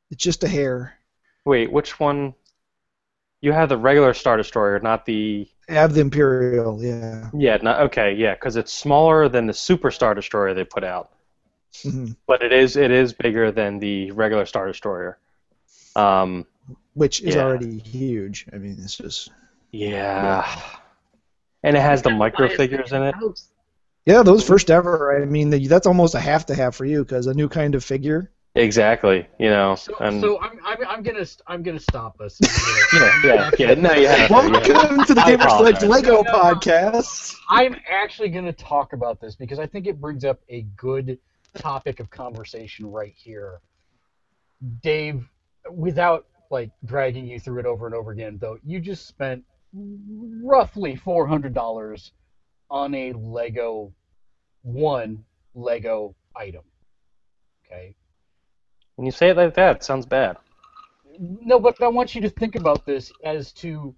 It's 0.09 0.23
just 0.23 0.43
a 0.43 0.47
hair. 0.47 0.95
wait, 1.45 1.71
which 1.71 1.99
one? 1.99 2.33
You 3.41 3.51
have 3.53 3.69
the 3.69 3.77
regular 3.77 4.13
Star 4.13 4.35
Destroyer, 4.37 4.79
not 4.79 5.05
the 5.05 5.47
I 5.69 5.73
have 5.73 5.93
the 5.93 6.01
Imperial, 6.01 6.83
yeah. 6.83 7.29
yeah, 7.33 7.57
not 7.61 7.79
okay, 7.81 8.13
yeah, 8.15 8.33
because 8.33 8.55
it's 8.57 8.73
smaller 8.73 9.29
than 9.29 9.45
the 9.45 9.53
Super 9.53 9.91
Star 9.91 10.15
Destroyer 10.15 10.53
they 10.55 10.63
put 10.65 10.83
out, 10.83 11.11
Mhm. 11.85 12.15
but 12.27 12.41
it 12.41 12.51
is 12.51 12.75
it 12.75 12.89
is 12.91 13.13
bigger 13.13 13.51
than 13.51 13.77
the 13.79 14.09
regular 14.11 14.45
Star 14.45 14.65
Destroyer. 14.67 15.19
Um, 15.95 16.47
Which 16.95 17.21
is 17.21 17.35
Yeah. 17.35 17.43
already 17.43 17.77
huge. 17.77 18.47
I 18.51 18.57
mean, 18.57 18.77
it's 18.81 18.97
just. 18.97 19.29
yeah, 19.71 20.43
and 21.63 21.75
it 21.75 21.81
has 21.81 22.01
the 22.01 22.09
micro 22.09 22.47
figures 22.49 22.91
in 22.91 23.03
it. 23.03 23.15
Yeah, 24.05 24.23
those 24.23 24.45
first 24.45 24.71
ever. 24.71 25.21
I 25.21 25.25
mean, 25.25 25.49
that's 25.67 25.87
almost 25.87 26.15
a 26.15 26.19
have 26.19 26.45
to 26.47 26.55
have 26.55 26.75
for 26.75 26.85
you 26.85 27.03
because 27.03 27.27
a 27.27 27.33
new 27.33 27.49
kind 27.49 27.75
of 27.75 27.83
figure. 27.83 28.31
Exactly, 28.55 29.27
you 29.39 29.49
know, 29.49 29.75
So, 29.75 29.95
and 29.99 30.19
so 30.19 30.41
I'm, 30.41 30.59
I'm, 30.65 30.77
I'm 30.87 31.03
gonna 31.03 31.25
I'm 31.45 31.61
gonna 31.61 31.79
stop 31.79 32.19
us. 32.19 32.39
yeah, 32.93 33.21
yeah, 33.23 33.51
yeah, 33.59 33.73
no, 33.75 33.93
you 33.93 34.07
have 34.07 34.27
to, 34.27 34.33
yeah. 34.33 34.73
Welcome 34.73 35.05
to 35.05 35.13
the 35.13 35.21
I 35.21 35.35
Gamersledge. 35.35 35.87
Lego 35.87 36.15
No, 36.15 36.21
no. 36.21 36.31
podcast. 36.33 37.35
I'm 37.49 37.75
actually 37.89 38.29
gonna 38.29 38.51
talk 38.51 38.93
about 38.93 39.21
this 39.21 39.35
because 39.35 39.59
I 39.59 39.67
think 39.67 39.85
it 39.85 40.01
brings 40.01 40.25
up 40.25 40.39
a 40.49 40.63
good 40.75 41.19
topic 41.55 41.99
of 41.99 42.09
conversation 42.09 42.87
right 42.87 43.13
here. 43.15 43.61
Dave, 44.81 45.29
without 45.71 46.25
like 46.49 46.71
dragging 46.85 47.27
you 47.27 47.39
through 47.39 47.59
it 47.59 47.65
over 47.67 47.85
and 47.85 47.93
over 47.93 48.11
again, 48.11 48.39
though, 48.41 48.57
you 48.65 48.79
just 48.79 49.07
spent 49.07 49.43
roughly 49.73 50.95
four 50.95 51.27
hundred 51.27 51.53
dollars 51.53 52.11
on 52.69 52.93
a 52.95 53.13
Lego 53.13 53.93
one 54.61 55.23
Lego 55.53 56.15
item. 56.35 56.63
Okay. 57.65 57.95
When 58.95 59.05
you 59.05 59.11
say 59.11 59.29
it 59.29 59.37
like 59.37 59.53
that, 59.55 59.77
it 59.77 59.83
sounds 59.83 60.05
bad. 60.05 60.37
No, 61.19 61.59
but 61.59 61.81
I 61.81 61.87
want 61.87 62.15
you 62.15 62.21
to 62.21 62.29
think 62.29 62.55
about 62.55 62.85
this 62.85 63.11
as 63.23 63.51
to 63.53 63.95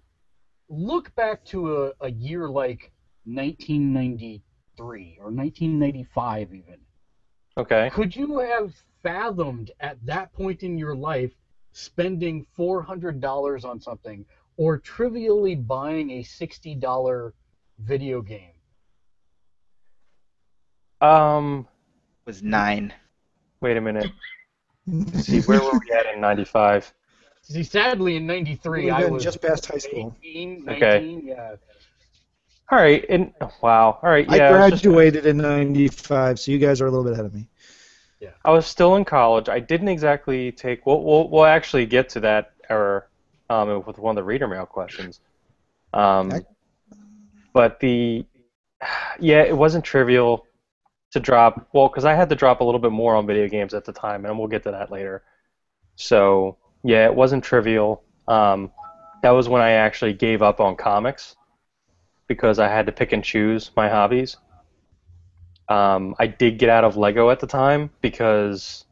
look 0.68 1.14
back 1.14 1.44
to 1.46 1.84
a, 1.84 1.92
a 2.00 2.10
year 2.10 2.48
like 2.48 2.92
1993 3.24 5.18
or 5.20 5.30
1995 5.30 6.54
even. 6.54 6.78
Okay. 7.56 7.90
Could 7.92 8.16
you 8.16 8.38
have 8.38 8.72
fathomed 9.02 9.70
at 9.80 9.98
that 10.06 10.32
point 10.32 10.62
in 10.62 10.78
your 10.78 10.94
life 10.94 11.32
spending 11.72 12.46
$400 12.58 13.64
on 13.64 13.80
something 13.80 14.24
or 14.56 14.78
trivially 14.78 15.54
buying 15.54 16.10
a 16.10 16.22
$60 16.22 17.32
video 17.78 18.22
game? 18.22 18.50
Um, 21.00 21.66
Was 22.26 22.42
nine. 22.42 22.92
wait 23.60 23.76
a 23.76 23.80
minute. 23.80 24.10
Let's 24.86 25.26
see, 25.26 25.40
where 25.40 25.60
were 25.60 25.72
we 25.78 25.92
at 25.92 26.14
in 26.14 26.20
'95? 26.20 26.92
See, 27.42 27.64
sadly, 27.64 28.16
in 28.16 28.26
'93, 28.26 28.84
Would've 28.84 28.96
I 28.96 29.10
was 29.10 29.24
just 29.24 29.42
past 29.42 29.66
high 29.66 29.78
school. 29.78 30.16
18, 30.22 30.68
Okay. 30.68 31.20
yeah. 31.24 31.56
All 32.70 32.78
right, 32.78 33.04
and 33.08 33.32
wow. 33.60 33.98
All 34.02 34.10
right, 34.10 34.28
I 34.30 34.36
yeah. 34.36 34.62
I 34.64 34.70
just- 34.70 34.82
graduated 34.84 35.26
in 35.26 35.38
'95, 35.38 36.38
so 36.38 36.52
you 36.52 36.58
guys 36.58 36.80
are 36.80 36.86
a 36.86 36.90
little 36.90 37.04
bit 37.04 37.14
ahead 37.14 37.26
of 37.26 37.34
me. 37.34 37.48
Yeah, 38.20 38.30
I 38.44 38.52
was 38.52 38.66
still 38.66 38.94
in 38.94 39.04
college. 39.04 39.48
I 39.48 39.58
didn't 39.58 39.88
exactly 39.88 40.52
take. 40.52 40.86
We'll 40.86 41.02
we'll, 41.02 41.28
we'll 41.28 41.44
actually 41.44 41.86
get 41.86 42.08
to 42.10 42.20
that 42.20 42.52
error 42.70 43.08
um, 43.52 43.84
with 43.86 43.98
one 43.98 44.16
of 44.16 44.16
the 44.16 44.24
reader 44.24 44.48
mail 44.48 44.66
questions. 44.66 45.20
Um, 45.92 46.32
but 47.52 47.80
the 47.80 48.24
yeah, 49.20 49.42
it 49.42 49.56
wasn't 49.56 49.84
trivial 49.84 50.46
to 51.12 51.20
drop. 51.20 51.68
Well, 51.72 51.88
because 51.88 52.04
I 52.04 52.14
had 52.14 52.28
to 52.30 52.34
drop 52.34 52.60
a 52.60 52.64
little 52.64 52.80
bit 52.80 52.92
more 52.92 53.14
on 53.14 53.26
video 53.26 53.48
games 53.48 53.74
at 53.74 53.84
the 53.84 53.92
time, 53.92 54.24
and 54.24 54.38
we'll 54.38 54.48
get 54.48 54.62
to 54.64 54.70
that 54.70 54.90
later. 54.90 55.22
So 55.96 56.56
yeah, 56.82 57.04
it 57.04 57.14
wasn't 57.14 57.44
trivial. 57.44 58.02
Um, 58.26 58.72
that 59.22 59.30
was 59.30 59.48
when 59.48 59.62
I 59.62 59.72
actually 59.72 60.14
gave 60.14 60.42
up 60.42 60.60
on 60.60 60.76
comics 60.76 61.36
because 62.26 62.58
I 62.58 62.68
had 62.68 62.86
to 62.86 62.92
pick 62.92 63.12
and 63.12 63.22
choose 63.22 63.70
my 63.76 63.88
hobbies. 63.88 64.36
Um, 65.68 66.14
I 66.18 66.26
did 66.26 66.58
get 66.58 66.70
out 66.70 66.84
of 66.84 66.96
Lego 66.96 67.30
at 67.30 67.40
the 67.40 67.46
time 67.46 67.90
because 68.00 68.84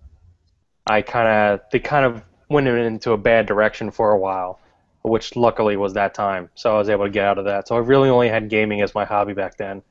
I 0.87 1.03
kind 1.03 1.29
of 1.29 1.61
they 1.73 1.79
kind 1.79 2.05
of 2.05 2.23
went 2.51 2.69
into 2.69 3.13
a 3.13 3.17
bad 3.17 3.47
direction 3.47 3.91
for 3.91 4.11
a 4.11 4.19
while, 4.19 4.59
which 5.03 5.37
luckily 5.37 5.77
was 5.77 5.95
that 5.95 6.13
time. 6.13 6.51
So 6.57 6.75
I 6.75 6.79
was 6.79 6.91
able 6.91 7.05
to 7.05 7.11
get 7.11 7.25
out 7.25 7.39
of 7.39 7.47
that. 7.47 7.69
So 7.69 7.77
I 7.77 7.79
really 7.79 8.11
only 8.11 8.29
had 8.29 8.51
gaming 8.51 8.83
as 8.83 8.95
my 8.95 9.05
hobby 9.05 9.33
back 9.33 9.57
then. 9.57 9.83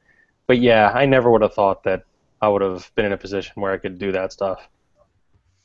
But 0.45 0.59
yeah, 0.59 0.91
I 0.93 1.05
never 1.05 1.31
would 1.31 1.41
have 1.41 1.53
thought 1.53 1.83
that 1.83 2.03
I 2.41 2.49
would 2.49 2.61
have 2.61 2.91
been 2.95 3.05
in 3.05 3.13
a 3.13 3.17
position 3.17 3.61
where 3.61 3.71
I 3.71 3.77
could 3.77 3.97
do 3.97 4.11
that 4.11 4.31
stuff. 4.33 4.67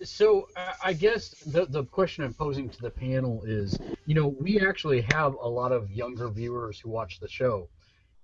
So 0.02 0.48
I 0.82 0.92
guess 0.92 1.30
the 1.46 1.66
the 1.66 1.84
question 1.84 2.24
I'm 2.24 2.34
posing 2.34 2.68
to 2.68 2.82
the 2.82 2.90
panel 2.90 3.42
is, 3.46 3.78
you 4.06 4.14
know, 4.14 4.28
we 4.28 4.60
actually 4.60 5.02
have 5.12 5.34
a 5.34 5.48
lot 5.48 5.72
of 5.72 5.90
younger 5.90 6.28
viewers 6.28 6.78
who 6.78 6.90
watch 6.90 7.20
the 7.20 7.28
show, 7.28 7.68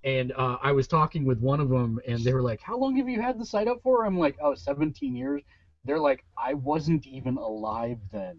and 0.04 0.32
uh, 0.32 0.58
I 0.62 0.72
was 0.72 0.88
talking 0.88 1.24
with 1.24 1.38
one 1.38 1.60
of 1.60 1.70
them, 1.70 1.98
and 2.06 2.22
they 2.22 2.34
were 2.34 2.42
like, 2.42 2.60
"How 2.60 2.76
long 2.76 2.96
have 2.96 3.08
you 3.08 3.22
had 3.22 3.38
the 3.38 3.46
site 3.46 3.68
up 3.68 3.80
for?" 3.82 4.04
I'm 4.04 4.18
like, 4.18 4.36
"Oh, 4.42 4.54
17 4.54 5.14
years." 5.14 5.42
They're 5.84 6.00
like, 6.00 6.24
"I 6.36 6.54
wasn't 6.54 7.06
even 7.06 7.36
alive 7.36 7.98
then," 8.12 8.38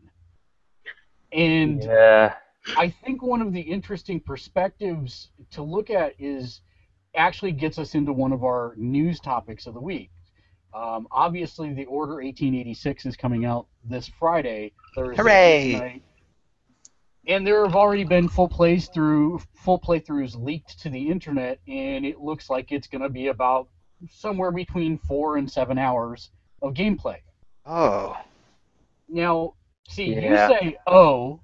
and 1.32 1.84
Yeah. 1.84 2.36
I 2.78 2.90
think 2.90 3.24
one 3.24 3.42
of 3.42 3.54
the 3.54 3.62
interesting 3.62 4.20
perspectives 4.20 5.32
to 5.52 5.64
look 5.64 5.90
at 5.90 6.14
is 6.20 6.62
actually 7.16 7.52
gets 7.52 7.80
us 7.80 7.96
into 7.96 8.14
one 8.14 8.32
of 8.32 8.44
our 8.44 8.74
news 8.78 9.20
topics 9.20 9.66
of 9.66 9.74
the 9.74 9.82
week. 9.82 10.12
Um, 10.74 11.08
obviously, 11.12 11.74
the 11.74 11.86
Order 11.86 12.16
1886 12.16 13.06
is 13.06 13.18
coming 13.18 13.46
out 13.46 13.68
this 13.84 14.08
Friday, 14.20 14.72
Thursday 14.96 15.22
Hooray! 15.22 15.72
night, 15.74 16.04
and 17.28 17.46
there 17.46 17.66
have 17.66 17.76
already 17.76 18.06
been 18.06 18.30
full 18.30 18.48
plays 18.48 18.88
through 18.88 19.42
full 19.54 19.80
playthroughs 19.80 20.42
leaked 20.42 20.80
to 20.80 20.90
the 20.90 21.10
internet, 21.10 21.60
and 21.68 22.06
it 22.06 22.20
looks 22.20 22.50
like 22.50 22.72
it's 22.72 22.88
going 22.88 23.02
to 23.02 23.10
be 23.10 23.28
about 23.28 23.68
somewhere 24.10 24.52
between 24.52 24.98
four 24.98 25.38
and 25.38 25.52
seven 25.52 25.78
hours 25.78 26.32
of 26.62 26.74
gameplay. 26.74 27.18
Oh. 27.66 28.18
Now, 29.10 29.56
see, 29.90 30.14
Yeah. 30.16 30.50
you 30.50 30.54
say 30.60 30.78
"oh," 30.88 31.40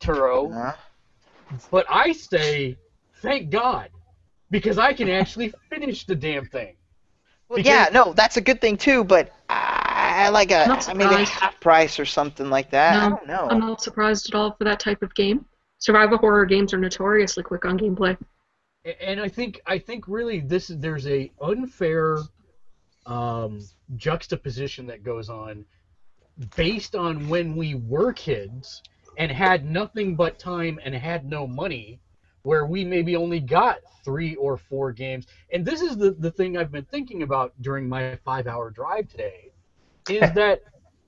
Turo, 0.00 0.52
Huh? 0.52 0.74
but 1.70 1.86
I 1.88 2.12
say, 2.12 2.76
thank 3.22 3.50
God, 3.50 3.90
because 4.50 4.78
I 4.78 4.92
can 4.92 5.08
actually 5.08 5.52
finish 5.70 6.04
the 6.04 6.14
damn 6.14 6.46
thing. 6.46 6.76
Well, 7.48 7.58
Because- 7.58 7.66
yeah, 7.70 7.88
no, 7.92 8.12
that's 8.12 8.36
a 8.36 8.40
good 8.40 8.60
thing 8.60 8.76
too, 8.76 9.04
but 9.04 9.32
I 9.48 10.28
like 10.30 10.50
a 10.50 10.66
Not 10.66 10.86
mean 10.96 11.06
a 11.06 11.10
surprised. 11.10 11.32
half 11.32 11.60
price 11.60 11.98
or 11.98 12.04
something 12.04 12.48
like 12.50 12.70
that. 12.70 12.96
I 12.96 13.08
No, 13.08 13.16
don't 13.16 13.26
know. 13.26 13.48
I'm 13.50 13.60
not 13.60 13.82
surprised 13.82 14.28
at 14.28 14.34
all 14.34 14.52
for 14.52 14.64
that 14.64 14.80
type 14.80 15.02
of 15.02 15.14
game. 15.14 15.44
Survival 15.78 16.18
horror 16.18 16.46
games 16.46 16.72
are 16.72 16.78
notoriously 16.78 17.42
quick 17.42 17.64
on 17.64 17.78
gameplay. 17.78 18.16
And 19.00 19.20
I 19.20 19.28
think 19.28 19.60
I 19.66 19.78
think 19.78 20.06
really 20.08 20.40
this 20.40 20.70
is 20.70 20.78
there's 20.78 21.06
a 21.06 21.30
unfair 21.40 22.18
um, 23.06 23.60
juxtaposition 23.96 24.86
that 24.86 25.02
goes 25.02 25.28
on 25.28 25.64
based 26.56 26.94
on 26.94 27.28
when 27.28 27.56
we 27.56 27.74
were 27.74 28.12
kids 28.12 28.82
and 29.18 29.30
had 29.30 29.64
nothing 29.64 30.16
but 30.16 30.38
time 30.38 30.78
and 30.84 30.94
had 30.94 31.24
no 31.24 31.46
money, 31.46 32.00
where 32.42 32.66
we 32.66 32.84
maybe 32.84 33.16
only 33.16 33.40
got 33.40 33.78
three 34.04 34.34
or 34.36 34.56
four 34.56 34.92
games. 34.92 35.26
And 35.52 35.64
this 35.64 35.80
is 35.80 35.96
the, 35.96 36.10
the 36.12 36.30
thing 36.30 36.56
I've 36.56 36.72
been 36.72 36.84
thinking 36.84 37.22
about 37.22 37.52
during 37.62 37.88
my 37.88 38.16
five 38.24 38.46
hour 38.46 38.70
drive 38.70 39.08
today, 39.08 39.52
is 40.10 40.32
that 40.34 40.62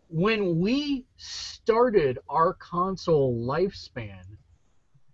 when 0.09 0.61
we 0.61 1.05
started 1.17 2.19
our 2.29 2.55
console 2.55 3.35
lifespan, 3.35 4.23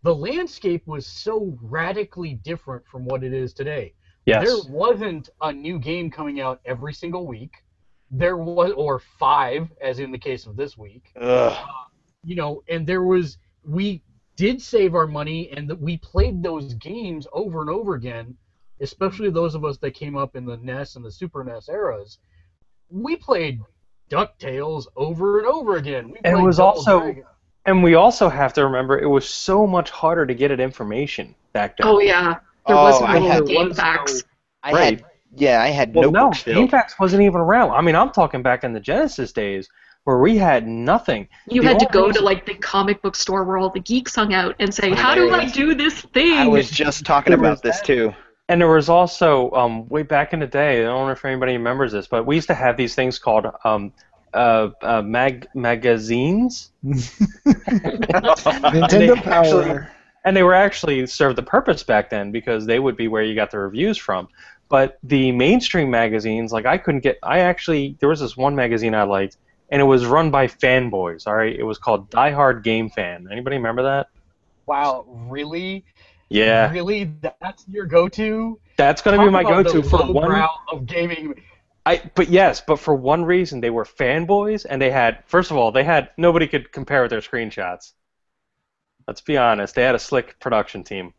the 0.03 0.15
landscape 0.15 0.87
was 0.87 1.07
so 1.07 1.57
radically 1.63 2.35
different 2.35 2.87
from 2.87 3.05
what 3.05 3.23
it 3.23 3.33
is 3.33 3.53
today. 3.53 3.95
Yes. 4.27 4.47
There 4.47 4.73
wasn't 4.73 5.31
a 5.41 5.53
new 5.53 5.79
game 5.79 6.11
coming 6.11 6.41
out 6.41 6.61
every 6.65 6.93
single 6.93 7.27
week. 7.27 7.65
There 8.13 8.37
was, 8.37 8.73
or 8.77 8.99
five, 9.19 9.69
as 9.81 9.99
in 9.99 10.13
the 10.13 10.19
case 10.19 10.47
of 10.47 10.55
this 10.57 10.77
week. 10.77 11.11
Ugh. 11.17 11.53
Uh, 11.53 11.65
you 12.25 12.37
know, 12.37 12.63
and 12.69 12.87
there 12.87 13.03
was, 13.03 13.39
we 13.67 14.03
did 14.37 14.61
save 14.61 14.95
our 14.95 15.07
money 15.07 15.51
and 15.51 15.69
that 15.69 15.81
we 15.81 15.97
played 15.97 16.43
those 16.43 16.75
games 16.75 17.27
over 17.33 17.63
and 17.63 17.71
over 17.71 17.95
again, 17.95 18.37
especially 18.81 19.31
those 19.31 19.55
of 19.55 19.65
us 19.65 19.79
that 19.79 19.93
came 19.95 20.17
up 20.17 20.37
in 20.37 20.45
the 20.45 20.57
NES 20.59 20.97
and 20.97 21.05
the 21.05 21.11
Super 21.11 21.43
NES 21.43 21.69
eras. 21.69 22.19
We 22.91 23.17
played 23.17 23.61
DuckTales 24.11 24.87
over 24.97 25.39
and 25.39 25.47
over 25.49 25.77
again. 25.77 26.11
We 26.11 26.19
And 26.25 26.39
it 26.39 26.43
was 26.43 26.59
Double 26.59 26.69
also- 26.79 27.01
Dragon. 27.01 27.25
And 27.65 27.83
we 27.83 27.95
also 27.95 28.29
have 28.29 28.53
to 28.55 28.65
remember 28.65 28.99
it 28.99 29.07
was 29.07 29.29
so 29.29 29.67
much 29.69 29.91
harder 29.91 30.27
to 30.27 30.35
get 30.35 30.51
at 30.51 30.59
information 30.59 31.33
back 31.53 31.77
then. 31.77 31.87
Oh 31.87 32.01
yeah, 32.01 32.39
there 32.67 32.77
Oh, 32.77 32.83
wasn't 32.83 33.09
I 33.09 33.19
had- 33.19 33.47
game 33.47 33.69
was 33.69 33.77
facts. 33.79 34.25
I 34.65 34.73
Right. 34.73 35.01
had 35.01 35.05
yeah, 35.37 35.63
I 35.63 35.69
had 35.69 35.95
Well, 35.95 36.11
no, 36.11 36.21
notebooks 36.21 36.43
filled. 36.43 36.71
GameFAQs 36.71 36.99
wasn't 36.99 37.23
even 37.23 37.41
around. 37.41 37.71
I 37.71 37.81
mean, 37.81 37.95
I'm 37.97 38.11
talking 38.11 38.43
back 38.43 38.65
in 38.65 38.73
the 38.73 38.81
Genesis 38.81 39.33
days 39.33 39.69
where 40.05 40.19
we 40.19 40.37
had 40.37 40.67
nothing. 40.67 41.29
You 41.49 41.63
The 41.63 41.69
had 41.69 41.79
to 41.81 41.97
only 41.97 42.13
go 42.13 42.19
to 42.19 42.25
like 42.25 42.45
the 42.47 42.55
comic 42.55 43.03
book 43.03 43.15
store 43.17 43.45
where 43.45 43.57
all 43.57 43.71
the 43.71 43.81
geeks 43.81 44.15
hung 44.15 44.35
out 44.35 44.57
and 44.59 44.75
say, 44.75 44.91
"How 44.91 45.15
do 45.15 45.31
I 45.31 45.47
do 45.47 45.75
this 45.75 46.01
thing?" 46.01 46.35
I 46.39 46.47
was 46.49 46.71
just 46.71 47.05
talking 47.07 47.33
about 47.35 47.63
this 47.63 47.81
too. 47.81 48.13
And 48.49 48.61
there 48.61 48.69
was 48.69 48.89
also 48.89 49.51
um, 49.53 49.89
way 49.89 50.03
back 50.03 50.33
in 50.33 50.41
the 50.41 50.47
day. 50.47 50.81
I 50.81 50.87
don't 50.87 51.07
know 51.07 51.13
if 51.13 51.25
anybody 51.25 51.53
remembers 51.53 51.93
this, 51.93 52.07
but 52.09 52.27
we 52.27 52.35
used 52.35 52.49
to 52.49 52.55
have 52.55 52.77
these 52.77 52.95
things 52.95 53.19
called 53.19 53.47
um, 53.65 53.93
uh, 54.35 54.71
uh, 54.83 55.01
mag 55.03 55.47
magazines, 55.55 56.71
Nintendo 57.47 58.91
They 58.91 59.21
Power. 59.21 59.63
actually- 59.63 59.87
and 60.25 60.37
they 60.37 60.43
were 60.45 60.55
actually 60.55 61.05
served 61.07 61.37
the 61.37 61.43
purpose 61.43 61.83
back 61.83 62.09
then 62.09 62.31
because 62.31 62.65
they 62.65 62.79
would 62.79 62.97
be 62.97 63.09
where 63.09 63.23
you 63.25 63.35
got 63.35 63.51
the 63.51 63.59
reviews 63.59 63.99
from. 63.99 64.29
But 64.73 64.99
the 65.03 65.33
mainstream 65.33 65.91
magazines, 65.91 66.51
like 66.51 66.65
I 66.65 66.79
couldn't 66.79 67.03
get. 67.03 67.19
I 67.23 67.41
actually 67.41 67.95
there 68.01 68.09
was 68.09 68.21
this 68.21 68.39
one 68.39 68.57
magazine 68.57 68.95
I 68.95 69.03
liked, 69.03 69.37
and 69.69 69.83
it 69.83 69.85
was 69.85 70.07
run 70.07 70.31
by 70.31 70.47
fanboys. 70.47 71.27
All 71.27 71.35
right, 71.35 71.55
it 71.55 71.63
was 71.63 71.77
called 71.77 72.09
Diehard 72.09 72.65
GameFan. 72.65 73.31
Anybody 73.31 73.57
remember 73.57 73.83
that? 73.83 74.09
Wow, 74.65 75.05
really? 75.29 75.85
Yeah, 76.31 76.73
Really? 76.73 77.13
That's 77.43 77.69
your 77.69 77.85
go-to? 77.85 78.59
that's 78.79 79.03
gonna 79.03 79.23
be 79.23 79.29
my 79.29 79.43
go-to 79.43 79.83
for 79.83 80.11
one. 80.11 80.43
of 80.71 80.87
gaming. 80.87 81.35
I 81.85 82.01
but 82.15 82.31
yes, 82.31 82.63
but 82.67 82.79
for 82.79 82.95
one 82.95 83.27
reason 83.27 83.61
they 83.61 83.69
were 83.69 83.85
fanboys 83.85 84.65
and 84.67 84.81
they 84.81 84.91
had 84.91 85.23
first 85.27 85.51
of 85.51 85.59
all 85.59 85.71
they 85.71 85.85
had 85.85 86.09
nobody 86.17 86.47
could 86.47 86.73
compare 86.73 87.03
with 87.03 87.11
their 87.11 87.21
screenshots. 87.21 87.93
Let's 89.07 89.21
be 89.21 89.37
honest, 89.37 89.75
they 89.75 89.83
had 89.83 89.95
a 89.95 89.99
slick 89.99 90.41
production 90.41 90.83
team. 90.83 91.13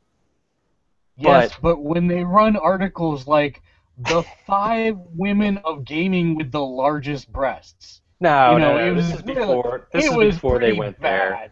Yes, 1.18 1.52
But- 1.54 1.62
but 1.62 1.84
when 1.84 2.08
they 2.08 2.24
run 2.24 2.56
articles 2.56 3.28
like 3.28 3.62
the 3.98 4.24
five 4.48 4.98
women 5.16 5.60
of 5.64 5.86
gaming 5.86 6.36
with 6.36 6.52
the 6.52 6.66
largest 6.66 7.32
breasts, 7.32 8.02
No, 8.20 8.54
You 8.54 8.60
know, 8.60 8.78
no, 8.78 8.78
no, 8.86 8.92
it 8.92 8.96
this 8.96 9.06
was 9.12 9.16
is 9.16 9.22
before 9.22 9.88
this 9.94 10.06
it 10.06 10.08
is 10.12 10.16
was 10.16 10.36
before 10.36 10.60
they 10.60 10.68
pretty 10.68 10.80
went 10.80 11.00
there. 11.00 11.32
bad. 11.32 11.52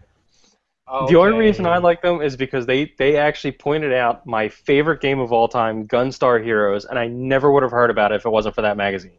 The 1.08 1.16
only 1.18 1.38
reason 1.38 1.66
I 1.66 1.78
like 1.78 2.02
them 2.02 2.22
is 2.22 2.36
because 2.36 2.66
they 2.66 2.92
they 2.98 3.16
actually 3.16 3.54
pointed 3.54 3.94
out 3.94 4.26
my 4.26 4.50
favorite 4.50 5.00
game 5.00 5.20
of 5.20 5.32
all 5.32 5.48
time, 5.48 5.88
Gunstar 5.88 6.44
Heroes, 6.44 6.84
and 6.86 7.00
I 7.00 7.08
never 7.08 7.50
would 7.52 7.64
have 7.64 7.72
heard 7.72 7.90
about 7.90 8.12
it 8.12 8.16
if 8.16 8.26
it 8.26 8.30
wasn't 8.30 8.56
for 8.56 8.62
that 8.64 8.76
magazine. 8.76 9.18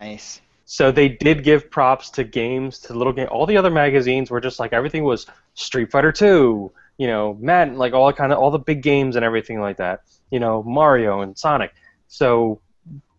Nice. 0.00 0.40
So 0.64 0.90
they 0.90 1.08
did 1.08 1.44
give 1.44 1.70
props 1.70 2.10
to 2.10 2.24
games, 2.24 2.80
to 2.80 2.94
little 2.94 3.12
game. 3.12 3.28
All 3.30 3.46
the 3.46 3.56
other 3.56 3.70
magazines 3.70 4.32
were 4.32 4.40
just 4.40 4.58
like 4.58 4.72
everything 4.72 5.04
was 5.04 5.26
Street 5.54 5.92
Fighter 5.92 6.10
2, 6.10 6.72
you 6.98 7.06
know, 7.06 7.36
Madden, 7.40 7.76
like 7.76 7.92
all 7.92 8.12
kind 8.12 8.32
of 8.32 8.38
all 8.38 8.50
the 8.50 8.58
big 8.58 8.82
games 8.82 9.16
and 9.16 9.24
everything 9.24 9.60
like 9.60 9.78
that. 9.78 10.02
You 10.30 10.40
know, 10.40 10.62
Mario 10.62 11.20
and 11.20 11.36
Sonic. 11.38 11.72
So 12.08 12.60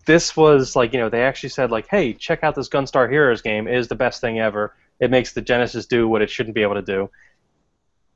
this 0.05 0.35
was 0.35 0.75
like, 0.75 0.93
you 0.93 0.99
know, 0.99 1.09
they 1.09 1.23
actually 1.23 1.49
said 1.49 1.71
like, 1.71 1.87
hey, 1.87 2.13
check 2.13 2.43
out 2.43 2.55
this 2.55 2.69
Gunstar 2.69 3.09
Heroes 3.09 3.41
game. 3.41 3.67
It 3.67 3.75
is 3.75 3.87
the 3.87 3.95
best 3.95 4.21
thing 4.21 4.39
ever. 4.39 4.75
It 4.99 5.11
makes 5.11 5.33
the 5.33 5.41
Genesis 5.41 5.85
do 5.85 6.07
what 6.07 6.21
it 6.21 6.29
shouldn't 6.29 6.55
be 6.55 6.63
able 6.63 6.75
to 6.75 6.81
do. 6.81 7.09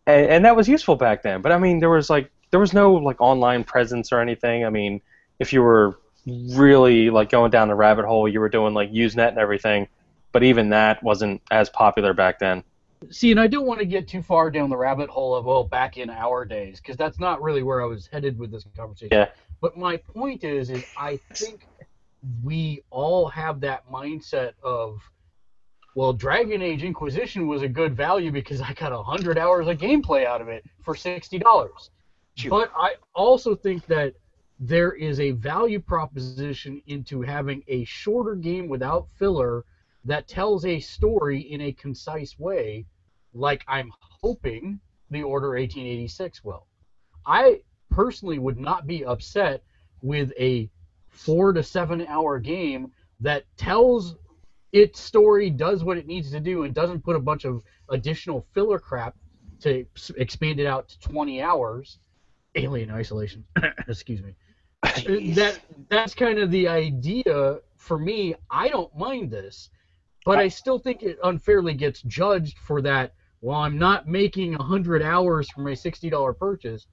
And, 0.08 0.26
and 0.28 0.46
that 0.46 0.56
was 0.56 0.68
useful 0.68 0.96
back 0.96 1.22
then. 1.22 1.42
But 1.42 1.52
I 1.52 1.60
mean, 1.60 1.80
there 1.80 1.90
was 1.90 2.10
like 2.10 2.32
there 2.50 2.60
was 2.60 2.74
no 2.74 2.94
like 2.94 3.20
online 3.20 3.64
presence 3.64 4.12
or 4.12 4.20
anything. 4.20 4.66
I 4.66 4.70
mean, 4.70 5.02
if 5.40 5.54
you 5.54 5.62
were 5.62 6.00
really 6.26 7.10
like 7.10 7.30
going 7.30 7.52
down 7.52 7.68
the 7.68 7.76
rabbit 7.76 8.06
hole, 8.06 8.28
you 8.28 8.40
were 8.40 8.50
doing 8.50 8.74
like 8.74 8.92
Usenet 8.92 9.30
and 9.30 9.38
everything. 9.38 9.88
But 10.32 10.44
even 10.44 10.70
that 10.70 11.04
wasn't 11.04 11.42
as 11.52 11.70
popular 11.70 12.14
back 12.14 12.40
then. 12.40 12.64
See, 13.10 13.32
and 13.32 13.40
I 13.40 13.48
don't 13.48 13.66
want 13.66 13.80
to 13.80 13.86
get 13.86 14.08
too 14.08 14.22
far 14.22 14.52
down 14.52 14.70
the 14.70 14.78
rabbit 14.78 15.10
hole 15.10 15.36
of 15.36 15.46
well, 15.46 15.64
back 15.64 15.98
in 15.98 16.10
our 16.10 16.46
days, 16.46 16.80
because 16.80 16.98
that's 16.98 17.20
not 17.20 17.42
really 17.42 17.64
where 17.64 17.82
I 17.82 17.86
was 17.86 18.08
headed 18.08 18.38
with 18.38 18.52
this 18.52 18.66
conversation. 18.76 19.18
Yeah. 19.18 19.30
But 19.60 19.76
my 19.78 19.98
point 19.98 20.44
is, 20.44 20.70
is 20.70 20.84
I 20.98 21.18
think 21.34 21.68
we 22.44 22.84
all 22.92 23.28
have 23.30 23.60
that 23.62 23.90
mindset 23.92 24.54
of, 24.64 25.02
well, 25.96 26.14
Dragon 26.14 26.62
Age 26.62 26.84
Inquisition 26.84 27.48
was 27.48 27.64
a 27.64 27.68
good 27.68 27.96
value 27.98 28.32
because 28.32 28.62
I 28.62 28.74
got 28.74 28.92
hundred 29.04 29.38
hours 29.38 29.68
of 29.68 29.78
gameplay 29.78 30.26
out 30.26 30.42
of 30.42 30.48
it 30.48 30.64
for 30.84 30.96
sixty 30.96 31.40
dollars. 31.40 31.90
But 32.50 32.72
I 32.76 32.96
also 33.14 33.56
think 33.56 33.86
that 33.88 34.14
there 34.60 34.94
is 34.94 35.20
a 35.20 35.32
value 35.32 35.80
proposition 35.80 36.82
into 36.86 37.22
having 37.22 37.64
a 37.68 37.84
shorter 37.84 38.36
game 38.36 38.68
without 38.68 39.08
filler 39.18 39.66
that 40.06 40.28
tells 40.28 40.66
a 40.66 40.80
story 40.80 41.40
in 41.40 41.62
a 41.62 41.72
concise 41.72 42.38
way, 42.40 42.86
like 43.34 43.64
I'm 43.68 43.92
hoping 44.00 44.80
the 45.10 45.24
Order 45.24 45.50
1886 45.50 46.44
will. 46.44 46.66
I 47.26 47.62
personally 47.90 48.40
would 48.40 48.60
not 48.60 48.88
be 48.88 49.06
upset 49.06 49.64
with 50.02 50.32
a 50.40 50.70
four 51.10 51.54
to 51.54 51.62
seven 51.62 52.06
hour 52.08 52.40
game 52.40 52.92
that 53.20 53.46
tells 53.58 54.16
its 54.72 55.00
story, 55.00 55.50
does 55.50 55.84
what 55.84 55.98
it 55.98 56.08
needs 56.08 56.32
to 56.32 56.40
do, 56.40 56.64
and 56.64 56.74
doesn't 56.74 57.04
put 57.04 57.16
a 57.16 57.20
bunch 57.20 57.46
of 57.46 57.62
additional 57.90 58.46
filler 58.54 58.80
crap 58.80 59.16
to 59.60 59.86
expand 60.18 60.60
it 60.60 60.66
out 60.66 60.90
to 60.90 61.00
20 61.00 61.42
hours. 61.42 62.00
Alien 62.56 62.90
Isolation. 62.90 63.44
Excuse 63.88 64.22
me. 64.22 64.34
That 65.36 65.60
that's 65.90 66.16
kind 66.16 66.40
of 66.40 66.50
the 66.50 66.68
idea 66.68 67.60
for 67.78 68.00
me. 68.00 68.36
I 68.50 68.68
don't 68.70 68.96
mind 68.98 69.30
this, 69.30 69.70
but 70.26 70.40
I 70.40 70.48
still 70.48 70.80
think 70.80 71.04
it 71.04 71.18
unfairly 71.24 71.74
gets 71.74 72.02
judged 72.04 72.58
for 72.60 72.82
that. 72.82 73.14
Well, 73.42 73.58
I'm 73.58 73.78
not 73.78 74.08
making 74.08 74.54
100 74.54 75.02
hours 75.02 75.50
for 75.50 75.62
my 75.62 75.72
$60 75.72 76.38
purchase. 76.38 76.88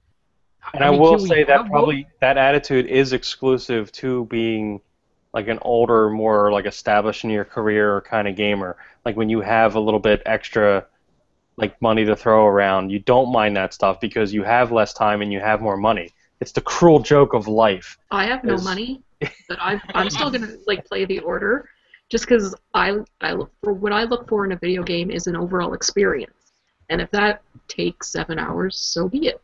And 0.73 0.83
I, 0.83 0.91
mean, 0.91 0.99
will 0.99 1.19
say 1.19 1.39
have 1.39 1.47
that 1.47 1.61
both? 1.63 1.71
probably 1.71 2.07
that 2.21 2.37
attitude 2.37 2.87
is 2.87 3.13
exclusive 3.13 3.91
to 3.93 4.25
being 4.25 4.81
like 5.33 5.47
an 5.47 5.59
older, 5.61 6.09
more 6.09 6.51
like 6.51 6.65
established 6.65 7.23
in 7.23 7.29
your 7.29 7.45
career 7.45 8.01
kind 8.01 8.27
of 8.27 8.35
gamer. 8.35 8.77
Like 9.05 9.15
when 9.15 9.29
you 9.29 9.41
have 9.41 9.75
a 9.75 9.79
little 9.79 9.99
bit 9.99 10.21
extra 10.25 10.85
like 11.55 11.79
money 11.81 12.05
to 12.05 12.15
throw 12.15 12.47
around, 12.47 12.89
you 12.89 12.99
don't 12.99 13.31
mind 13.31 13.55
that 13.57 13.73
stuff 13.73 13.99
because 13.99 14.33
you 14.33 14.43
have 14.43 14.71
less 14.71 14.93
time 14.93 15.21
and 15.21 15.31
you 15.31 15.39
have 15.39 15.61
more 15.61 15.77
money. 15.77 16.09
It's 16.39 16.51
the 16.51 16.61
cruel 16.61 16.99
joke 16.99 17.33
of 17.33 17.47
life. 17.47 17.97
I 18.11 18.25
have 18.25 18.43
no 18.43 18.57
money, 18.57 19.01
but 19.19 19.59
I, 19.59 19.81
I'm 19.93 20.09
still 20.09 20.31
gonna 20.31 20.55
like 20.65 20.85
play 20.85 21.05
the 21.05 21.19
order, 21.19 21.69
just 22.09 22.25
because 22.25 22.55
I 22.73 22.97
I 23.21 23.33
look 23.33 23.51
for 23.63 23.73
what 23.73 23.93
I 23.93 24.03
look 24.03 24.27
for 24.27 24.45
in 24.45 24.51
a 24.51 24.57
video 24.57 24.83
game 24.83 25.11
is 25.11 25.27
an 25.27 25.35
overall 25.35 25.73
experience, 25.73 26.51
and 26.89 27.01
if 27.01 27.09
that 27.11 27.41
takes 27.67 28.11
seven 28.11 28.39
hours, 28.39 28.77
so 28.77 29.07
be 29.07 29.27
it. 29.27 29.41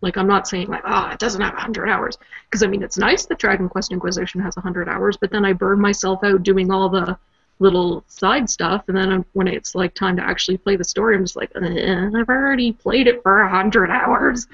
Like 0.00 0.16
I'm 0.16 0.26
not 0.26 0.48
saying 0.48 0.68
like 0.68 0.82
ah 0.84 1.12
it 1.12 1.18
doesn't 1.18 1.40
have 1.40 1.54
hundred 1.54 1.88
hours, 1.88 2.16
because 2.46 2.62
I 2.62 2.66
mean 2.66 2.82
it's 2.82 2.98
nice 2.98 3.26
that 3.26 3.38
Dragon 3.38 3.68
Quest 3.68 3.92
Inquisition 3.92 4.40
has 4.40 4.54
hundred 4.56 4.88
hours, 4.88 5.16
but 5.16 5.30
then 5.30 5.44
I 5.44 5.52
burn 5.52 5.80
myself 5.80 6.24
out 6.24 6.42
doing 6.42 6.70
all 6.70 6.88
the 6.88 7.18
little 7.60 8.04
side 8.06 8.48
stuff, 8.48 8.84
and 8.88 8.96
then 8.96 9.24
when 9.32 9.48
it's 9.48 9.74
like 9.74 9.94
time 9.94 10.16
to 10.16 10.22
actually 10.22 10.56
play 10.56 10.76
the 10.76 10.84
story, 10.84 11.16
I'm 11.16 11.24
just 11.24 11.36
like 11.36 11.50
eh, 11.56 12.10
I've 12.16 12.28
already 12.28 12.72
played 12.72 13.06
it 13.06 13.22
for 13.22 13.46
hundred 13.48 13.90
hours. 13.90 14.46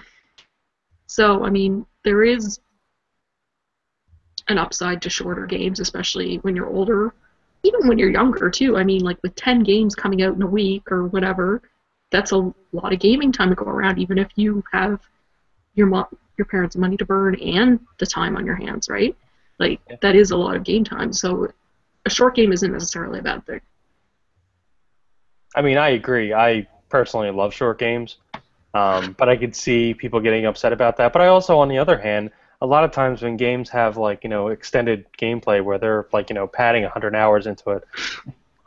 So 1.06 1.44
I 1.44 1.50
mean 1.50 1.86
there 2.04 2.24
is 2.24 2.58
an 4.48 4.58
upside 4.58 5.00
to 5.02 5.10
shorter 5.10 5.46
games, 5.46 5.80
especially 5.80 6.36
when 6.38 6.56
you're 6.56 6.68
older. 6.68 7.14
Even 7.64 7.88
when 7.88 7.98
you're 7.98 8.10
younger 8.10 8.50
too. 8.50 8.76
I 8.76 8.84
mean, 8.84 9.02
like 9.02 9.20
with 9.22 9.34
ten 9.34 9.62
games 9.62 9.94
coming 9.94 10.22
out 10.22 10.34
in 10.34 10.42
a 10.42 10.46
week 10.46 10.92
or 10.92 11.06
whatever, 11.06 11.62
that's 12.10 12.32
a 12.32 12.52
lot 12.72 12.92
of 12.92 13.00
gaming 13.00 13.32
time 13.32 13.48
to 13.48 13.56
go 13.56 13.64
around. 13.64 13.98
Even 13.98 14.18
if 14.18 14.28
you 14.36 14.62
have 14.72 15.00
your 15.74 15.86
mom, 15.86 16.06
your 16.36 16.44
parents' 16.44 16.76
money 16.76 16.96
to 16.96 17.04
burn 17.04 17.34
and 17.36 17.80
the 17.98 18.06
time 18.06 18.36
on 18.36 18.46
your 18.46 18.54
hands, 18.54 18.88
right? 18.88 19.16
Like 19.58 19.80
that 20.00 20.14
is 20.14 20.30
a 20.30 20.36
lot 20.36 20.56
of 20.56 20.64
game 20.64 20.84
time. 20.84 21.12
So 21.12 21.52
a 22.04 22.10
short 22.10 22.34
game 22.34 22.52
isn't 22.52 22.70
necessarily 22.70 23.20
a 23.20 23.22
bad 23.22 23.46
thing. 23.46 23.60
I 25.56 25.62
mean, 25.62 25.78
I 25.78 25.90
agree. 25.90 26.34
I 26.34 26.66
personally 26.88 27.30
love 27.30 27.54
short 27.54 27.78
games, 27.78 28.16
um, 28.74 29.14
but 29.18 29.28
I 29.28 29.36
could 29.36 29.54
see 29.54 29.94
people 29.94 30.20
getting 30.20 30.46
upset 30.46 30.72
about 30.72 30.96
that. 30.96 31.12
But 31.12 31.22
I 31.22 31.28
also, 31.28 31.58
on 31.58 31.68
the 31.68 31.78
other 31.78 31.98
hand, 31.98 32.30
a 32.60 32.66
lot 32.66 32.84
of 32.84 32.92
times 32.92 33.22
when 33.22 33.36
games 33.36 33.68
have 33.70 33.96
like 33.96 34.24
you 34.24 34.30
know 34.30 34.48
extended 34.48 35.06
gameplay 35.18 35.62
where 35.62 35.78
they're 35.78 36.06
like 36.12 36.30
you 36.30 36.34
know 36.34 36.46
padding 36.46 36.82
100 36.82 37.14
hours 37.14 37.46
into 37.46 37.70
it, 37.70 37.84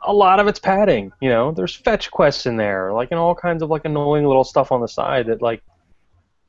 a 0.02 0.12
lot 0.12 0.40
of 0.40 0.46
it's 0.46 0.58
padding. 0.58 1.12
You 1.20 1.30
know, 1.30 1.52
there's 1.52 1.74
fetch 1.74 2.10
quests 2.10 2.46
in 2.46 2.56
there, 2.56 2.92
like 2.92 3.10
and 3.10 3.18
all 3.20 3.34
kinds 3.34 3.62
of 3.62 3.70
like 3.70 3.84
annoying 3.84 4.24
little 4.24 4.44
stuff 4.44 4.72
on 4.72 4.80
the 4.80 4.88
side 4.88 5.26
that 5.26 5.42
like 5.42 5.62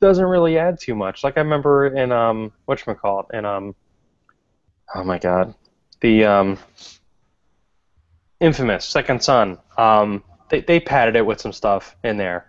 doesn't 0.00 0.24
really 0.24 0.58
add 0.58 0.78
too 0.80 0.94
much. 0.94 1.24
Like 1.24 1.36
I 1.36 1.40
remember 1.40 1.86
in 1.86 2.12
um 2.12 2.52
whatchamacallit, 2.68 3.32
in 3.34 3.44
um 3.44 3.74
oh 4.94 5.04
my 5.04 5.18
god, 5.18 5.54
the 6.00 6.24
um 6.24 6.58
Infamous 8.40 8.86
Second 8.86 9.22
Son. 9.22 9.58
Um, 9.76 10.24
they 10.48 10.62
they 10.62 10.80
padded 10.80 11.16
it 11.16 11.24
with 11.24 11.40
some 11.40 11.52
stuff 11.52 11.96
in 12.02 12.16
there. 12.16 12.46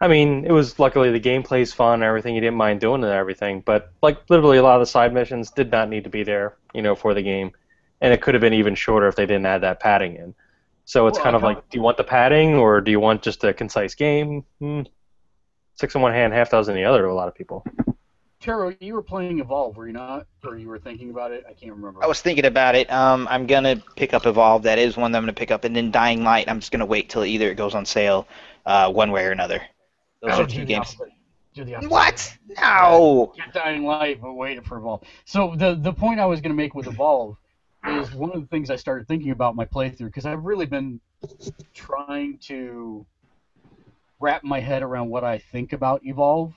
I 0.00 0.06
mean, 0.06 0.44
it 0.44 0.52
was 0.52 0.78
luckily 0.78 1.10
the 1.10 1.20
gameplay's 1.20 1.72
fun 1.72 1.94
and 1.94 2.02
everything. 2.04 2.34
You 2.34 2.40
didn't 2.40 2.56
mind 2.56 2.80
doing 2.80 3.02
it 3.02 3.06
and 3.06 3.14
everything, 3.14 3.60
but 3.60 3.90
like 4.00 4.18
literally 4.30 4.58
a 4.58 4.62
lot 4.62 4.76
of 4.76 4.80
the 4.80 4.86
side 4.86 5.12
missions 5.12 5.50
did 5.50 5.70
not 5.72 5.88
need 5.88 6.04
to 6.04 6.10
be 6.10 6.22
there, 6.22 6.56
you 6.72 6.82
know, 6.82 6.94
for 6.94 7.14
the 7.14 7.22
game, 7.22 7.50
and 8.00 8.12
it 8.12 8.22
could 8.22 8.34
have 8.34 8.40
been 8.40 8.54
even 8.54 8.74
shorter 8.76 9.08
if 9.08 9.16
they 9.16 9.26
didn't 9.26 9.46
add 9.46 9.62
that 9.62 9.80
padding 9.80 10.14
in. 10.16 10.34
So 10.84 11.06
it's 11.08 11.16
Well, 11.16 11.24
kind 11.24 11.36
of 11.36 11.42
like, 11.42 11.68
do 11.68 11.76
you 11.76 11.82
want 11.82 11.96
the 11.96 12.04
padding 12.04 12.54
or 12.54 12.80
do 12.80 12.90
you 12.90 13.00
want 13.00 13.22
just 13.22 13.42
a 13.44 13.52
concise 13.52 13.94
game? 13.94 14.44
Hmm. 14.60 14.82
Six 15.74 15.94
in 15.94 16.00
one 16.00 16.12
hand, 16.12 16.32
half 16.32 16.50
dozen 16.50 16.76
in 16.76 16.82
the 16.82 16.88
other 16.88 17.02
to 17.02 17.08
a 17.08 17.12
lot 17.12 17.28
of 17.28 17.34
people. 17.34 17.64
Taro, 18.40 18.72
you 18.80 18.94
were 18.94 19.02
playing 19.02 19.40
Evolve, 19.40 19.76
were 19.76 19.88
you 19.88 19.92
not? 19.92 20.26
Or 20.44 20.56
you 20.56 20.68
were 20.68 20.78
thinking 20.78 21.10
about 21.10 21.32
it? 21.32 21.44
I 21.48 21.52
can't 21.52 21.74
remember. 21.74 22.02
I 22.02 22.06
was 22.06 22.22
thinking 22.22 22.44
about 22.44 22.76
it. 22.76 22.90
Um, 22.90 23.26
I'm 23.28 23.46
gonna 23.46 23.82
pick 23.96 24.14
up 24.14 24.26
Evolve. 24.26 24.62
That 24.62 24.78
is 24.78 24.96
one 24.96 25.10
that 25.12 25.18
I'm 25.18 25.24
gonna 25.24 25.32
pick 25.32 25.50
up, 25.50 25.64
and 25.64 25.74
then 25.74 25.90
Dying 25.90 26.22
Light. 26.22 26.48
I'm 26.48 26.60
just 26.60 26.70
gonna 26.70 26.86
wait 26.86 27.10
till 27.10 27.24
either 27.24 27.50
it 27.50 27.56
goes 27.56 27.74
on 27.74 27.84
sale, 27.84 28.28
uh, 28.64 28.90
one 28.92 29.10
way 29.10 29.24
or 29.24 29.32
another. 29.32 29.60
Those 30.22 30.32
Oh, 30.32 30.42
are 30.42 30.46
two 30.46 30.64
games. 30.64 30.88
opposite. 30.88 31.12
Do 31.54 31.64
the 31.64 31.74
opposite. 31.76 31.90
What? 31.90 32.38
No. 32.60 33.32
Get 33.36 33.52
Dying 33.52 33.84
Light, 33.84 34.20
but 34.20 34.34
wait 34.34 34.64
for 34.64 34.78
Evolve. 34.78 35.02
So 35.24 35.54
the 35.56 35.74
the 35.74 35.92
point 35.92 36.20
I 36.20 36.26
was 36.26 36.40
going 36.40 36.50
to 36.50 36.56
make 36.56 36.74
with 36.74 36.86
Evolve 36.86 37.36
is 37.86 38.12
one 38.12 38.32
of 38.32 38.40
the 38.40 38.46
things 38.48 38.70
I 38.70 38.76
started 38.76 39.06
thinking 39.08 39.30
about 39.30 39.54
my 39.56 39.64
playthrough 39.64 40.06
because 40.06 40.26
I've 40.26 40.44
really 40.44 40.66
been 40.66 41.00
trying 41.74 42.38
to 42.42 43.06
wrap 44.20 44.42
my 44.44 44.60
head 44.60 44.82
around 44.82 45.08
what 45.08 45.24
I 45.24 45.38
think 45.38 45.72
about 45.72 46.04
Evolve, 46.04 46.52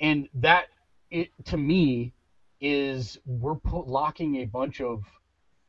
and 0.00 0.28
that 0.34 0.66
it 1.10 1.30
to 1.46 1.56
me 1.56 2.12
is 2.60 3.18
we're 3.26 3.54
put, 3.54 3.86
locking 3.86 4.36
a 4.36 4.44
bunch 4.46 4.80
of 4.80 5.02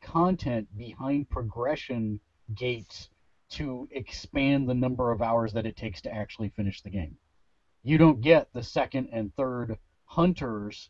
content 0.02 0.68
behind 0.78 1.30
progression 1.30 2.20
gates 2.56 3.10
to 3.50 3.88
expand 3.92 4.68
the 4.68 4.74
number 4.74 5.12
of 5.12 5.22
hours 5.22 5.54
that 5.54 5.66
it 5.66 5.76
takes 5.78 6.02
to 6.02 6.14
actually 6.14 6.50
finish 6.50 6.82
the 6.82 6.90
game. 6.90 7.18
You 7.88 7.98
don't 7.98 8.20
get 8.20 8.50
the 8.52 8.62
second 8.62 9.08
and 9.14 9.34
third 9.38 9.78
hunters 10.04 10.90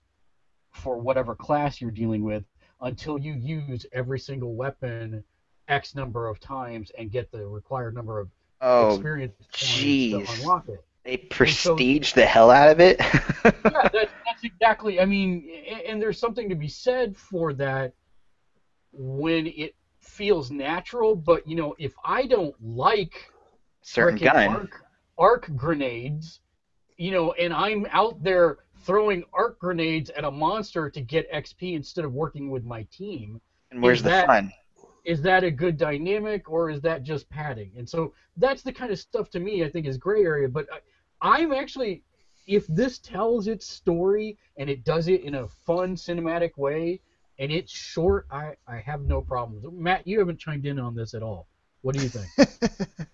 for 0.71 0.97
whatever 0.97 1.35
class 1.35 1.79
you're 1.79 1.91
dealing 1.91 2.23
with 2.23 2.43
until 2.81 3.19
you 3.19 3.33
use 3.33 3.85
every 3.93 4.17
single 4.17 4.55
weapon 4.55 5.23
X 5.67 5.93
number 5.93 6.27
of 6.27 6.39
times 6.39 6.91
and 6.97 7.11
get 7.11 7.31
the 7.31 7.45
required 7.45 7.93
number 7.93 8.19
of 8.19 8.29
Oh, 8.61 8.95
experience 8.95 9.35
points 9.37 9.77
to 9.79 10.41
unlock 10.41 10.67
it. 10.69 10.83
they 11.03 11.17
prestige 11.17 12.13
the 12.13 12.25
hell 12.25 12.49
out 12.49 12.69
of 12.69 12.79
it. 12.79 12.97
yeah, 13.03 13.51
that, 13.63 14.09
that's 14.25 14.43
exactly. 14.43 14.99
I 14.99 15.05
mean, 15.05 15.47
and 15.87 16.01
there's 16.01 16.19
something 16.19 16.49
to 16.49 16.55
be 16.55 16.67
said 16.67 17.15
for 17.15 17.53
that 17.53 17.93
when 18.91 19.45
it 19.45 19.75
feels 19.99 20.49
natural. 20.49 21.15
But 21.15 21.47
you 21.47 21.55
know, 21.55 21.75
if 21.77 21.93
I 22.03 22.25
don't 22.25 22.55
like 22.59 23.31
Certain 23.83 24.17
gun. 24.17 24.47
arc, 24.47 24.83
arc 25.19 25.55
grenades, 25.55 26.39
you 26.97 27.11
know, 27.11 27.31
and 27.33 27.53
I'm 27.53 27.85
out 27.91 28.21
there 28.23 28.57
throwing 28.81 29.23
arc 29.33 29.59
grenades 29.59 30.09
at 30.11 30.23
a 30.23 30.31
monster 30.31 30.89
to 30.89 31.01
get 31.01 31.31
XP 31.31 31.75
instead 31.75 32.05
of 32.05 32.13
working 32.13 32.49
with 32.49 32.63
my 32.63 32.83
team, 32.91 33.39
And 33.71 33.81
where's 33.81 33.99
is 33.99 34.03
the 34.03 34.09
that- 34.09 34.27
fun? 34.27 34.51
is 35.05 35.21
that 35.21 35.41
a 35.45 35.49
good 35.51 35.77
dynamic 35.77 36.49
or 36.49 36.69
is 36.69 36.81
that 36.81 37.01
just 37.01 37.29
padding? 37.29 37.71
And 37.77 37.87
so 37.87 38.13
that's 38.35 38.61
the 38.61 38.73
kind 38.73 38.91
of 38.91 38.99
stuff 38.99 39.29
to 39.29 39.39
me 39.39 39.63
I 39.63 39.69
think 39.69 39.85
is 39.85 39.97
gray 39.97 40.21
area. 40.23 40.49
But 40.49 40.67
I, 40.71 40.79
I'm 41.21 41.53
actually, 41.53 42.03
if 42.45 42.67
this 42.67 42.99
tells 42.99 43.47
its 43.47 43.65
story 43.65 44.37
and 44.57 44.69
it 44.69 44.83
does 44.83 45.07
it 45.07 45.21
in 45.21 45.35
a 45.35 45.47
fun 45.47 45.95
cinematic 45.95 46.57
way 46.57 46.99
and 47.39 47.51
it's 47.53 47.71
short, 47.71 48.25
I, 48.31 48.53
I 48.67 48.77
have 48.79 49.01
no 49.03 49.21
problems. 49.21 49.63
Matt, 49.71 50.05
you 50.05 50.19
haven't 50.19 50.39
chimed 50.39 50.65
in 50.65 50.77
on 50.77 50.93
this 50.93 51.13
at 51.13 51.23
all. 51.23 51.47
What 51.83 51.95
do 51.95 52.03
you 52.03 52.09
think? 52.09 52.49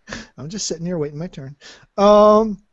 I'm 0.37 0.49
just 0.49 0.67
sitting 0.67 0.85
here 0.87 0.97
waiting 0.97 1.19
my 1.19 1.27
turn. 1.27 1.55
Um, 1.97 2.63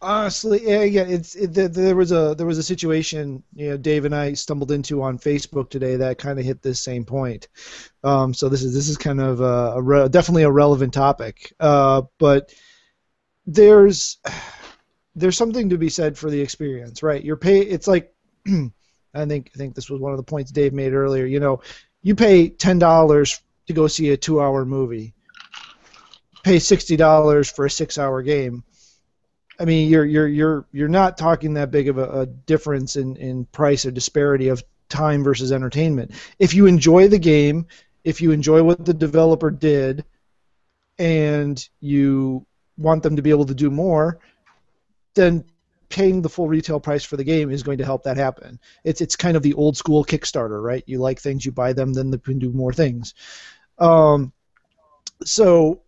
honestly, 0.00 0.62
yeah, 0.64 1.02
it's 1.02 1.34
it, 1.34 1.54
there, 1.54 1.96
was 1.96 2.12
a 2.12 2.34
there 2.36 2.46
was 2.46 2.58
a 2.58 2.62
situation 2.62 3.42
you 3.54 3.70
know 3.70 3.76
Dave 3.76 4.04
and 4.04 4.14
I 4.14 4.34
stumbled 4.34 4.72
into 4.72 5.02
on 5.02 5.18
Facebook 5.18 5.70
today 5.70 5.96
that 5.96 6.18
kind 6.18 6.38
of 6.38 6.44
hit 6.44 6.62
this 6.62 6.80
same 6.80 7.04
point. 7.04 7.48
Um, 8.04 8.34
so 8.34 8.48
this 8.48 8.62
is 8.62 8.74
this 8.74 8.88
is 8.88 8.96
kind 8.96 9.20
of 9.20 9.40
a, 9.40 9.74
a 9.76 9.82
re- 9.82 10.08
definitely 10.08 10.44
a 10.44 10.50
relevant 10.50 10.94
topic. 10.94 11.52
Uh, 11.60 12.02
but 12.18 12.52
there's 13.46 14.18
there's 15.14 15.36
something 15.36 15.70
to 15.70 15.78
be 15.78 15.88
said 15.88 16.16
for 16.16 16.30
the 16.30 16.40
experience, 16.40 17.02
right? 17.02 17.24
You're 17.24 17.36
pay. 17.36 17.60
It's 17.60 17.88
like 17.88 18.14
I 18.46 19.24
think 19.26 19.50
I 19.54 19.58
think 19.58 19.74
this 19.74 19.90
was 19.90 20.00
one 20.00 20.12
of 20.12 20.18
the 20.18 20.22
points 20.22 20.50
Dave 20.50 20.72
made 20.72 20.92
earlier. 20.92 21.24
You 21.24 21.40
know, 21.40 21.62
you 22.02 22.14
pay 22.14 22.48
ten 22.48 22.78
dollars 22.78 23.40
to 23.66 23.72
go 23.72 23.86
see 23.86 24.10
a 24.10 24.16
two-hour 24.16 24.64
movie. 24.64 25.14
Pay 26.44 26.58
sixty 26.58 26.96
dollars 26.96 27.50
for 27.50 27.64
a 27.64 27.70
six-hour 27.70 28.22
game. 28.22 28.62
I 29.58 29.64
mean, 29.64 29.88
you're 29.88 30.04
you're 30.04 30.28
you're 30.28 30.66
you're 30.72 30.88
not 30.88 31.16
talking 31.16 31.54
that 31.54 31.70
big 31.70 31.88
of 31.88 31.98
a, 31.98 32.20
a 32.20 32.26
difference 32.26 32.96
in, 32.96 33.16
in 33.16 33.46
price 33.46 33.86
or 33.86 33.90
disparity 33.90 34.48
of 34.48 34.62
time 34.88 35.24
versus 35.24 35.52
entertainment. 35.52 36.12
If 36.38 36.54
you 36.54 36.66
enjoy 36.66 37.08
the 37.08 37.18
game, 37.18 37.66
if 38.04 38.20
you 38.20 38.32
enjoy 38.32 38.62
what 38.62 38.84
the 38.84 38.94
developer 38.94 39.50
did, 39.50 40.04
and 40.98 41.68
you 41.80 42.46
want 42.78 43.02
them 43.02 43.16
to 43.16 43.22
be 43.22 43.30
able 43.30 43.46
to 43.46 43.54
do 43.54 43.70
more, 43.70 44.18
then 45.14 45.44
paying 45.88 46.20
the 46.20 46.28
full 46.28 46.48
retail 46.48 46.80
price 46.80 47.04
for 47.04 47.16
the 47.16 47.24
game 47.24 47.50
is 47.50 47.62
going 47.62 47.78
to 47.78 47.84
help 47.84 48.02
that 48.04 48.16
happen. 48.16 48.58
It's 48.84 49.00
it's 49.00 49.16
kind 49.16 49.36
of 49.36 49.42
the 49.42 49.54
old 49.54 49.76
school 49.76 50.04
Kickstarter, 50.04 50.62
right? 50.62 50.84
You 50.86 50.98
like 50.98 51.20
things, 51.20 51.44
you 51.44 51.52
buy 51.52 51.72
them, 51.72 51.92
then 51.92 52.10
they 52.10 52.18
can 52.18 52.38
do 52.38 52.50
more 52.50 52.72
things. 52.72 53.14
Um, 53.78 54.32
so 55.24 55.80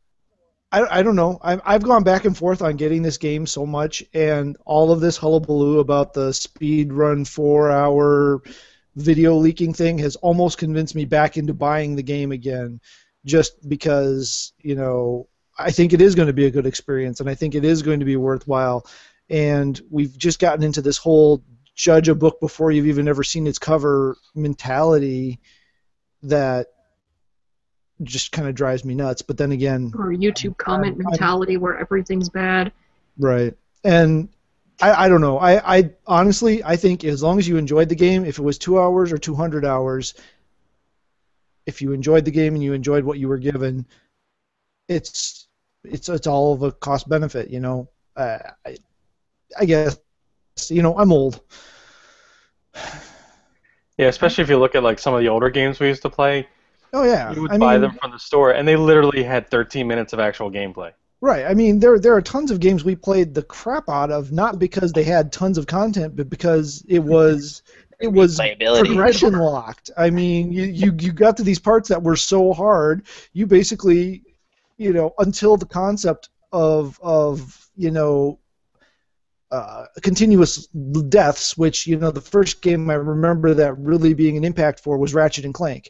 I, 0.71 0.99
I 0.99 1.03
don't 1.03 1.17
know. 1.17 1.39
I've, 1.43 1.61
I've 1.65 1.83
gone 1.83 2.05
back 2.05 2.25
and 2.25 2.37
forth 2.37 2.61
on 2.61 2.77
getting 2.77 3.03
this 3.03 3.17
game 3.17 3.47
so 3.47 3.65
much, 3.65 4.05
and 4.13 4.57
all 4.67 4.93
of 4.93 5.01
this 5.01 5.17
hullabaloo 5.17 5.79
about 5.79 6.13
the 6.13 6.33
speed 6.33 6.93
run 6.93 7.25
four 7.25 7.71
hour 7.71 8.43
video 8.97 9.37
leaking 9.37 9.73
thing 9.73 9.99
has 9.99 10.17
almost 10.17 10.59
convinced 10.59 10.95
me 10.95 11.05
back 11.05 11.37
into 11.37 11.55
buying 11.55 11.97
the 11.97 12.03
game 12.03 12.33
again, 12.33 12.81
just 13.25 13.67
because 13.69 14.53
you 14.59 14.75
know 14.75 15.29
I 15.59 15.71
think 15.71 15.93
it 15.93 16.03
is 16.03 16.15
going 16.15 16.29
to 16.29 16.35
be 16.35 16.47
a 16.47 16.51
good 16.51 16.67
experience, 16.67 17.21
and 17.21 17.31
I 17.31 17.35
think 17.35 17.55
it 17.55 17.65
is 17.65 17.83
going 17.83 18.01
to 18.01 18.07
be 18.07 18.17
worthwhile. 18.17 18.87
And 19.31 19.81
we've 19.91 20.17
just 20.17 20.39
gotten 20.39 20.65
into 20.65 20.83
this 20.83 20.99
whole 20.99 21.43
judge 21.75 22.09
a 22.09 22.15
book 22.15 22.41
before 22.41 22.73
you've 22.73 22.87
even 22.87 23.09
ever 23.09 23.23
seen 23.23 23.47
its 23.47 23.59
cover 23.59 24.17
mentality 24.35 25.39
that 26.23 26.67
just 28.03 28.33
kind 28.33 28.49
of 28.49 28.55
drives 28.55 28.85
me 28.85 28.95
nuts. 28.95 29.23
But 29.23 29.37
then 29.39 29.53
again, 29.53 29.93
Or 29.99 30.07
YouTube 30.13 30.57
comment 30.57 30.95
I'm- 30.97 31.01
I'm- 31.07 31.11
mentality 31.11 31.57
where 31.57 31.79
everything's 31.79 32.29
bad. 32.29 32.73
right? 33.19 33.55
And 33.85 34.29
I, 34.81 35.05
I 35.05 35.09
don't 35.09 35.21
know. 35.21 35.39
I, 35.39 35.77
I 35.79 35.91
honestly 36.07 36.63
I 36.63 36.77
think 36.77 37.03
as 37.05 37.23
long 37.23 37.39
as 37.39 37.49
you 37.49 37.57
enjoyed 37.57 37.89
the 37.89 37.97
game, 37.97 38.25
if 38.25 38.39
it 38.39 38.43
was 38.43 38.59
two 38.59 38.79
hours 38.79 39.13
or 39.13 39.19
two 39.19 39.35
hundred 39.35 39.65
hours, 39.65 40.15
if 41.67 41.83
you 41.83 41.93
enjoyed 41.93 42.25
the 42.25 42.31
game 42.31 42.55
and 42.55 42.63
you 42.63 42.73
enjoyed 42.73 43.03
what 43.05 43.19
you 43.19 43.29
were 43.29 43.39
given, 43.39 43.85
it's 44.89 45.49
it's 45.85 46.09
it's 46.09 46.27
all 46.27 46.53
of 46.53 46.63
a 46.63 46.71
cost 46.73 47.09
benefit. 47.09 47.51
You 47.51 47.61
know, 47.61 47.89
uh, 48.17 48.39
I, 48.65 48.77
I 49.59 49.65
guess 49.65 49.99
you 50.71 50.83
know 50.83 50.97
I'm 50.99 51.13
old. 51.13 51.41
Yeah, 53.99 54.07
especially 54.07 54.43
if 54.45 54.49
you 54.51 54.59
look 54.59 54.77
at 54.77 54.85
like 54.85 55.01
some 55.01 55.13
of 55.15 55.19
the 55.21 55.29
older 55.29 55.51
games 55.51 55.81
we 55.81 55.89
used 55.89 56.03
to 56.03 56.09
play, 56.11 56.47
Oh 56.93 57.05
yeah, 57.05 57.33
you 57.33 57.43
would 57.43 57.53
I 57.53 57.59
buy 57.59 57.73
mean, 57.75 57.83
them 57.83 57.99
from 58.01 58.13
the 58.13 58.19
store, 58.19 58.53
and 58.53 58.67
they 58.67 58.77
literally 58.77 59.23
had 59.23 59.51
13 59.51 59.87
minutes 59.87 60.13
of 60.13 60.21
actual 60.21 60.51
gameplay. 60.51 60.93
Right. 61.21 61.45
I 61.47 61.55
mean, 61.55 61.81
there 61.81 61.99
there 61.99 62.15
are 62.15 62.23
tons 62.23 62.51
of 62.51 62.61
games 62.61 62.85
we 62.85 62.95
played 62.95 63.35
the 63.35 63.43
crap 63.43 63.89
out 63.89 64.11
of, 64.11 64.31
not 64.31 64.59
because 64.59 64.93
they 64.93 65.03
had 65.03 65.33
tons 65.33 65.59
of 65.59 65.67
content, 65.67 66.15
but 66.15 66.31
because 66.31 66.85
it 66.89 67.01
was 67.01 67.63
it 68.01 68.09
was 68.09 68.39
progression 68.39 69.33
locked. 69.33 69.91
I 69.97 70.11
mean, 70.11 70.53
you, 70.53 70.65
you 70.65 70.95
you 70.99 71.13
got 71.13 71.37
to 71.39 71.43
these 71.43 71.59
parts 71.59 71.89
that 71.89 72.03
were 72.03 72.17
so 72.17 72.53
hard, 72.53 73.07
you 73.33 73.47
basically, 73.47 74.23
you 74.77 74.93
know, 74.93 75.13
until 75.19 75.57
the 75.57 75.67
concept 75.67 76.29
of 76.53 76.99
of 77.03 77.69
you 77.77 77.91
know. 77.91 78.39
Uh, 79.51 79.87
continuous 80.03 80.67
deaths, 81.09 81.57
which 81.57 81.87
you 81.87 81.97
know, 81.97 82.11
the 82.11 82.21
first 82.21 82.61
game 82.61 82.91
I 82.91 82.97
remember 82.97 83.55
that 83.55 83.79
really 83.79 84.13
being 84.13 84.37
an 84.37 84.45
impact 84.45 84.79
for 84.79 84.99
was 84.99 85.15
Ratchet 85.15 85.47
and 85.47 85.55
Clank. 85.55 85.89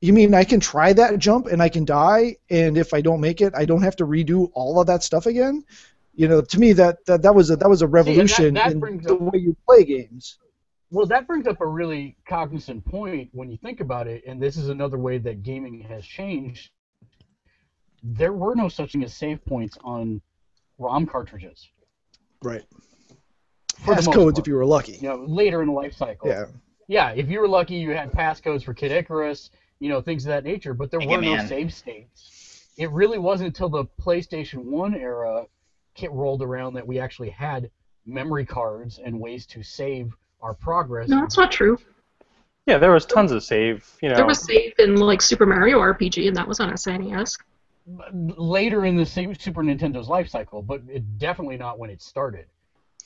You 0.00 0.12
mean 0.12 0.34
I 0.34 0.44
can 0.44 0.60
try 0.60 0.92
that 0.92 1.18
jump 1.18 1.46
and 1.46 1.62
I 1.62 1.68
can 1.68 1.84
die, 1.84 2.36
and 2.50 2.76
if 2.76 2.92
I 2.92 3.00
don't 3.00 3.20
make 3.20 3.40
it, 3.40 3.54
I 3.56 3.64
don't 3.64 3.82
have 3.82 3.96
to 3.96 4.06
redo 4.06 4.50
all 4.52 4.78
of 4.80 4.86
that 4.88 5.02
stuff 5.02 5.26
again? 5.26 5.64
You 6.14 6.28
know, 6.28 6.40
to 6.40 6.58
me 6.58 6.72
that 6.74 7.04
that, 7.06 7.22
that 7.22 7.34
was 7.34 7.50
a 7.50 7.56
that 7.56 7.68
was 7.68 7.82
a 7.82 7.86
revolution 7.86 8.54
that 8.54 8.72
in 8.72 8.80
brings 8.80 9.04
the 9.04 9.14
up- 9.14 9.20
way 9.20 9.38
you 9.38 9.56
play 9.66 9.84
games. 9.84 10.38
Well, 10.90 11.06
that 11.06 11.26
brings 11.26 11.46
up 11.46 11.60
a 11.60 11.66
really 11.66 12.16
cognizant 12.28 12.84
point 12.84 13.28
when 13.32 13.50
you 13.50 13.56
think 13.56 13.80
about 13.80 14.06
it, 14.06 14.22
and 14.26 14.40
this 14.40 14.56
is 14.56 14.68
another 14.68 14.98
way 14.98 15.18
that 15.18 15.42
gaming 15.42 15.80
has 15.80 16.06
changed. 16.06 16.70
There 18.02 18.32
were 18.32 18.54
no 18.54 18.68
such 18.68 18.92
thing 18.92 19.02
as 19.02 19.12
save 19.12 19.44
points 19.44 19.76
on 19.82 20.20
ROM 20.78 21.06
cartridges. 21.06 21.68
Right. 22.42 22.62
Passcodes 23.80 24.38
if 24.38 24.46
you 24.46 24.54
were 24.54 24.64
lucky. 24.64 24.92
You 24.92 25.08
know, 25.08 25.24
later 25.26 25.60
in 25.60 25.68
the 25.68 25.74
life 25.74 25.94
cycle. 25.94 26.28
Yeah. 26.28 26.44
Yeah, 26.88 27.10
if 27.10 27.28
you 27.28 27.40
were 27.40 27.48
lucky, 27.48 27.74
you 27.74 27.90
had 27.90 28.12
passcodes 28.12 28.62
for 28.62 28.72
Kid 28.72 28.92
Icarus, 28.92 29.50
you 29.78 29.88
know, 29.88 30.00
things 30.00 30.24
of 30.24 30.30
that 30.30 30.44
nature, 30.44 30.74
but 30.74 30.90
there 30.90 31.00
Mega 31.00 31.12
were 31.16 31.22
no 31.22 31.46
save 31.46 31.72
states. 31.72 32.66
It 32.76 32.90
really 32.90 33.18
wasn't 33.18 33.48
until 33.48 33.68
the 33.68 33.84
PlayStation 34.00 34.64
1 34.64 34.94
era 34.94 35.46
kit 35.94 36.12
rolled 36.12 36.42
around 36.42 36.74
that 36.74 36.86
we 36.86 36.98
actually 36.98 37.30
had 37.30 37.70
memory 38.04 38.44
cards 38.44 39.00
and 39.02 39.18
ways 39.18 39.46
to 39.46 39.62
save 39.62 40.12
our 40.42 40.54
progress. 40.54 41.08
No, 41.08 41.20
that's 41.20 41.36
not 41.36 41.50
true. 41.50 41.78
Yeah, 42.66 42.78
there 42.78 42.92
was 42.92 43.06
tons 43.06 43.32
of 43.32 43.42
save. 43.42 43.88
You 44.02 44.08
know, 44.08 44.16
There 44.16 44.26
was 44.26 44.40
save 44.40 44.74
in 44.78 44.96
like 44.96 45.22
Super 45.22 45.46
Mario 45.46 45.78
RPG, 45.78 46.26
and 46.26 46.36
that 46.36 46.46
was 46.46 46.60
on 46.60 46.70
a 46.70 46.74
SNES. 46.74 47.38
later 48.12 48.84
in 48.84 48.96
the 48.96 49.06
Super 49.06 49.62
Nintendo's 49.62 50.08
life 50.08 50.28
cycle, 50.28 50.62
but 50.62 50.82
it, 50.88 51.18
definitely 51.18 51.56
not 51.56 51.78
when 51.78 51.90
it 51.90 52.02
started. 52.02 52.46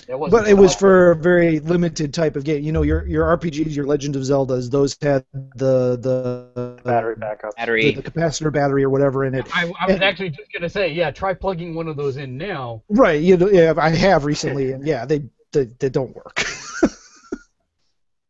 That 0.07 0.19
But 0.31 0.49
it 0.49 0.57
was 0.57 0.75
for 0.75 1.13
a 1.13 1.17
very 1.17 1.61
limited 1.61 2.13
type 2.15 2.37
of 2.37 2.45
game. 2.45 2.63
You 2.63 2.73
know, 2.73 2.83
your 2.83 3.07
your 3.07 3.37
RPGs, 3.37 3.75
your 3.75 3.87
Legend 3.87 4.17
of 4.17 4.23
Zeldas, 4.23 4.71
those 4.71 4.97
had 5.01 5.25
the 5.33 5.97
the 5.97 6.81
battery 6.85 7.17
backup. 7.17 7.51
the, 7.51 7.57
Battery. 7.57 7.91
the 7.93 8.03
capacitor 8.03 8.53
battery 8.53 8.85
or 8.85 8.91
whatever 8.91 9.25
in 9.25 9.35
it. 9.35 9.47
I, 9.55 9.73
I 9.81 9.87
was 9.87 10.01
actually 10.01 10.31
just 10.31 10.53
gonna 10.53 10.69
say, 10.69 10.89
yeah, 10.89 11.11
try 11.11 11.35
plugging 11.35 11.75
one 11.75 11.89
of 11.89 11.97
those 11.97 12.17
in 12.17 12.37
now. 12.37 12.83
Right. 12.89 13.21
You 13.21 13.37
know, 13.37 13.49
yeah, 13.51 13.75
I 13.77 13.91
have 13.91 14.25
recently, 14.25 14.73
and 14.73 14.87
yeah, 14.87 15.05
they 15.05 15.23
they, 15.53 15.65
they 15.65 15.89
don't 15.89 16.15
work. 16.15 16.45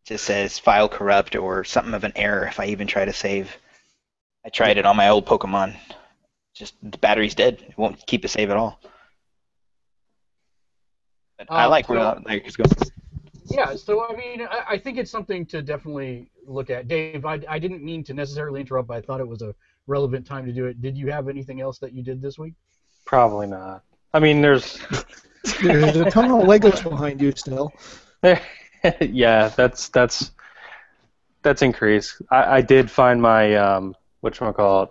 just 0.05 0.25
says 0.25 0.59
file 0.59 0.89
corrupt 0.89 1.37
or 1.37 1.65
something 1.65 1.95
of 1.95 2.05
an 2.05 2.13
error 2.17 2.47
if 2.47 2.59
I 2.59 2.67
even 2.67 2.87
try 2.87 3.05
to 3.05 3.13
save. 3.13 3.57
I 4.45 4.49
tried 4.49 4.79
it 4.79 4.87
on 4.87 4.97
my 4.97 5.09
old 5.09 5.27
Pokemon. 5.27 5.77
Just 6.55 6.75
the 6.83 6.99
battery's 6.99 7.35
dead. 7.35 7.63
It 7.69 7.79
won't 7.79 8.05
keep 8.07 8.25
a 8.25 8.29
save 8.29 8.51
at 8.51 8.57
all. 8.57 8.81
But 11.49 11.55
I 11.55 11.65
Uh, 11.65 11.71
like 11.71 11.89
where 11.89 11.99
so- 12.01 12.23
like 12.27 12.47
it's 12.47 12.57
going. 12.57 12.71
Yeah, 13.47 13.75
so 13.75 14.07
I 14.09 14.15
mean, 14.15 14.43
I, 14.43 14.63
I 14.75 14.79
think 14.79 14.97
it's 14.97 15.11
something 15.11 15.45
to 15.47 15.61
definitely 15.61 16.31
look 16.47 16.71
at. 16.71 16.87
Dave, 16.87 17.25
I, 17.25 17.41
I 17.49 17.59
didn't 17.59 17.83
mean 17.83 18.05
to 18.05 18.15
necessarily 18.15 18.61
interrupt, 18.61 18.87
but 18.89 18.97
I 18.99 19.01
thought 19.01 19.21
it 19.21 19.27
was 19.27 19.43
a 19.43 19.55
relevant 19.89 20.25
time 20.25 20.47
to 20.47 20.53
do 20.53 20.67
it. 20.67 20.81
Did 20.81 20.97
you 20.97 21.11
have 21.11 21.29
anything 21.29 21.61
else 21.61 21.79
that 21.81 21.93
you 21.93 22.05
did 22.05 22.23
this 22.23 22.39
week? 22.39 22.55
Probably 23.07 23.49
not. 23.49 23.83
I 24.15 24.21
mean, 24.21 24.41
there's 24.41 24.79
There's 25.63 25.97
a 25.97 26.11
ton 26.11 26.27
of 26.31 26.47
Legos 26.47 26.83
behind 26.89 27.21
you 27.21 27.33
still. 27.33 27.73
yeah, 29.01 29.49
that's 29.49 29.89
that's 29.89 30.33
that's 31.43 31.63
increased. 31.63 32.21
I, 32.31 32.59
I 32.59 32.61
did 32.61 32.91
find 32.91 33.21
my 33.21 33.55
um, 33.57 33.97
what 34.21 34.35
call 34.37 34.83
it. 34.85 34.89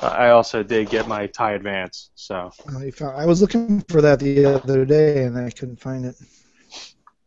I 0.00 0.28
also 0.30 0.62
did 0.62 0.90
get 0.90 1.08
my 1.08 1.26
tie 1.26 1.52
advance. 1.52 2.10
So 2.14 2.50
I, 2.78 2.90
found, 2.90 3.16
I 3.20 3.26
was 3.26 3.40
looking 3.40 3.80
for 3.88 4.00
that 4.00 4.20
the 4.20 4.44
other 4.46 4.84
day, 4.84 5.24
and 5.24 5.36
I 5.36 5.50
couldn't 5.50 5.80
find 5.80 6.04
it. 6.04 6.14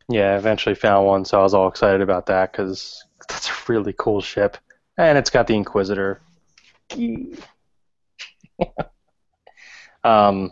yeah, 0.10 0.34
I 0.34 0.38
eventually 0.38 0.76
found 0.76 1.06
one. 1.06 1.26
So 1.26 1.40
I 1.40 1.44
was 1.44 1.54
all 1.54 1.68
excited 1.68 2.02
about 2.02 2.26
that 2.28 2.52
because 2.52 3.04
that's 3.28 3.50
a 3.50 3.54
really 3.68 3.94
cool 3.98 4.22
ship, 4.22 4.58
and 4.98 5.18
it's 5.18 5.30
got 5.30 5.48
the 5.48 5.56
Inquisitor. 5.56 6.22
um, 10.04 10.52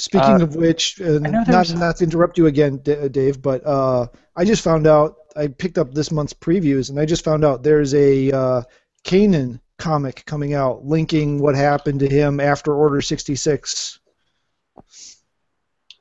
Speaking 0.00 0.40
Uh, 0.40 0.44
of 0.44 0.54
which, 0.54 1.00
uh, 1.00 1.18
know 1.18 1.30
not 1.30 1.46
there's- 1.46 1.72
not 1.74 1.96
to 1.96 2.04
interrupt 2.04 2.38
you 2.38 2.46
again, 2.46 2.76
D- 2.78 3.08
Dave, 3.08 3.42
but 3.42 3.66
uh, 3.66 4.06
I 4.36 4.44
just 4.44 4.62
found 4.62 4.86
out 4.86 5.16
I 5.34 5.48
picked 5.48 5.76
up 5.76 5.92
this 5.92 6.12
month's 6.12 6.32
previews, 6.32 6.88
and 6.90 7.00
I 7.00 7.04
just 7.04 7.24
found 7.24 7.44
out 7.44 7.64
there's 7.64 7.94
a 7.94 8.30
uh, 8.30 8.62
Kanan 9.04 9.58
comic 9.82 10.24
coming 10.26 10.54
out 10.54 10.84
linking 10.84 11.38
what 11.40 11.54
happened 11.54 12.00
to 12.00 12.08
him 12.08 12.40
after 12.40 12.74
Order 12.74 13.00
66. 13.00 14.00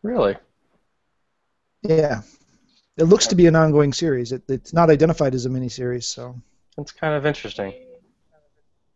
Really? 0.03 0.35
Yeah. 1.83 2.21
It 2.97 3.03
looks 3.05 3.27
to 3.27 3.35
be 3.35 3.45
an 3.45 3.55
ongoing 3.55 3.93
series. 3.93 4.31
It, 4.31 4.43
it's 4.49 4.73
not 4.73 4.89
identified 4.89 5.35
as 5.35 5.45
a 5.45 5.49
miniseries, 5.49 6.03
so. 6.05 6.35
That's 6.75 6.91
kind 6.91 7.13
of 7.13 7.25
interesting. 7.25 7.73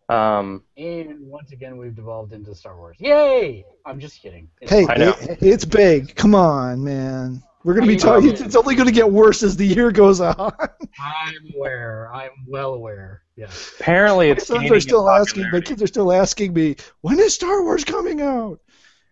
Um, 0.10 0.64
And 0.78 1.22
once 1.28 1.52
again, 1.52 1.78
we've 1.78 1.96
devolved 1.96 2.34
into 2.34 2.54
Star 2.56 2.76
Wars. 2.78 2.98
Yay! 3.00 3.64
I'm 3.86 4.00
just 4.00 4.22
kidding. 4.22 4.50
It's 4.60 4.72
Hey, 4.72 4.86
it- 4.90 5.38
it's 5.42 5.66
big. 5.66 6.16
Come 6.16 6.36
on, 6.36 6.84
man. 6.84 7.42
We're 7.64 7.76
gonna 7.76 7.86
be 7.88 7.96
talking. 7.96 8.32
It's 8.32 8.56
only 8.56 8.74
gonna 8.76 8.92
get 8.92 9.10
worse 9.10 9.44
as 9.44 9.56
the 9.56 9.66
year 9.66 9.92
goes 9.92 10.20
on. 10.20 10.52
I'm 11.00 11.54
aware. 11.56 12.12
I'm 12.12 12.32
well 12.48 12.74
aware. 12.74 13.22
Yes. 13.42 13.74
apparently, 13.80 14.28
My 14.28 14.32
it's 14.34 14.48
sons 14.48 14.72
are 14.72 14.80
still 14.80 15.10
asking. 15.10 15.50
My 15.52 15.62
kids 15.62 15.82
are 15.82 15.88
still 15.88 16.12
asking 16.12 16.54
me, 16.54 16.76
when 17.02 17.20
is 17.20 17.34
Star 17.34 17.64
Wars 17.64 17.84
coming 17.84 18.22
out? 18.22 18.60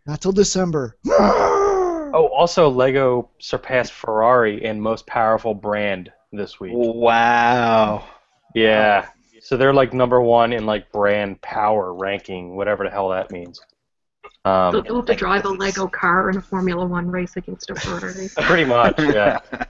Not 0.05 0.21
till 0.21 0.31
December. 0.31 0.97
Oh, 2.11 2.25
also, 2.35 2.69
Lego 2.69 3.29
surpassed 3.37 3.93
Ferrari 3.93 4.65
in 4.65 4.81
most 4.81 5.05
powerful 5.05 5.53
brand 5.53 6.11
this 6.31 6.59
week. 6.59 6.71
Wow. 6.73 8.03
Yeah. 8.55 9.09
So 9.41 9.57
they're 9.57 9.75
like 9.75 9.93
number 9.93 10.19
one 10.19 10.51
in 10.51 10.65
like 10.65 10.91
brand 10.91 11.39
power 11.43 11.93
ranking, 11.93 12.55
whatever 12.55 12.83
the 12.83 12.89
hell 12.89 13.09
that 13.09 13.29
means. 13.31 13.61
So 14.43 14.51
Um, 14.51 14.83
you'll 14.87 14.95
have 14.95 15.05
to 15.05 15.13
drive 15.13 15.45
a 15.45 15.49
Lego 15.49 15.87
car 15.87 16.31
in 16.31 16.37
a 16.37 16.41
Formula 16.41 16.83
One 16.83 17.11
race 17.11 17.37
against 17.37 17.69
a 17.69 17.75
Ferrari. 17.75 18.29
pretty 18.37 18.65
much, 18.65 18.97
yeah. 18.97 19.37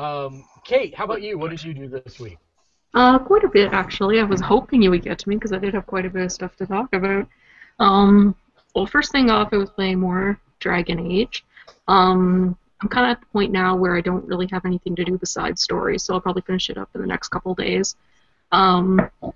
Um, 0.00 0.46
Kate, 0.64 0.94
how 0.94 1.04
about 1.04 1.20
you? 1.20 1.36
What 1.36 1.50
did 1.50 1.62
you 1.62 1.74
do 1.74 1.86
this 1.86 2.18
week? 2.18 2.38
Uh, 2.94 3.18
quite 3.18 3.44
a 3.44 3.48
bit 3.48 3.70
actually. 3.72 4.18
I 4.18 4.22
was 4.22 4.40
hoping 4.40 4.80
you 4.80 4.90
would 4.90 5.02
get 5.02 5.18
to 5.18 5.28
me 5.28 5.36
because 5.36 5.52
I 5.52 5.58
did 5.58 5.74
have 5.74 5.86
quite 5.86 6.06
a 6.06 6.10
bit 6.10 6.22
of 6.22 6.32
stuff 6.32 6.56
to 6.56 6.66
talk 6.66 6.94
about. 6.94 7.28
Um, 7.78 8.34
well, 8.74 8.86
first 8.86 9.12
thing 9.12 9.28
off, 9.28 9.50
I 9.52 9.58
was 9.58 9.68
playing 9.68 10.00
more 10.00 10.40
Dragon 10.58 10.98
Age. 11.12 11.44
Um, 11.86 12.56
I'm 12.80 12.88
kind 12.88 13.10
of 13.10 13.16
at 13.16 13.20
the 13.20 13.26
point 13.26 13.52
now 13.52 13.76
where 13.76 13.94
I 13.94 14.00
don't 14.00 14.24
really 14.24 14.48
have 14.50 14.64
anything 14.64 14.96
to 14.96 15.04
do 15.04 15.18
besides 15.18 15.60
stories, 15.62 16.02
so 16.02 16.14
I'll 16.14 16.20
probably 16.22 16.42
finish 16.42 16.70
it 16.70 16.78
up 16.78 16.88
in 16.94 17.02
the 17.02 17.06
next 17.06 17.28
couple 17.28 17.54
days. 17.54 17.94
Um, 18.52 19.10
but 19.20 19.34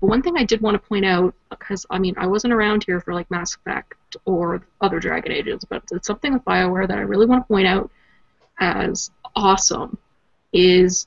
one 0.00 0.20
thing 0.20 0.36
I 0.36 0.44
did 0.44 0.60
want 0.60 0.74
to 0.74 0.88
point 0.88 1.06
out, 1.06 1.34
because 1.48 1.86
I 1.88 1.98
mean 1.98 2.14
I 2.18 2.26
wasn't 2.26 2.52
around 2.52 2.84
here 2.84 3.00
for 3.00 3.14
like 3.14 3.30
Mass 3.30 3.54
Effect 3.54 4.18
or 4.26 4.62
other 4.82 5.00
Dragon 5.00 5.32
Ages, 5.32 5.64
but 5.66 5.84
it's 5.90 6.06
something 6.06 6.34
with 6.34 6.44
Bioware 6.44 6.86
that 6.86 6.98
I 6.98 7.02
really 7.02 7.24
want 7.24 7.44
to 7.44 7.48
point 7.48 7.66
out 7.66 7.90
as 8.60 9.10
awesome 9.34 9.96
is 10.52 11.06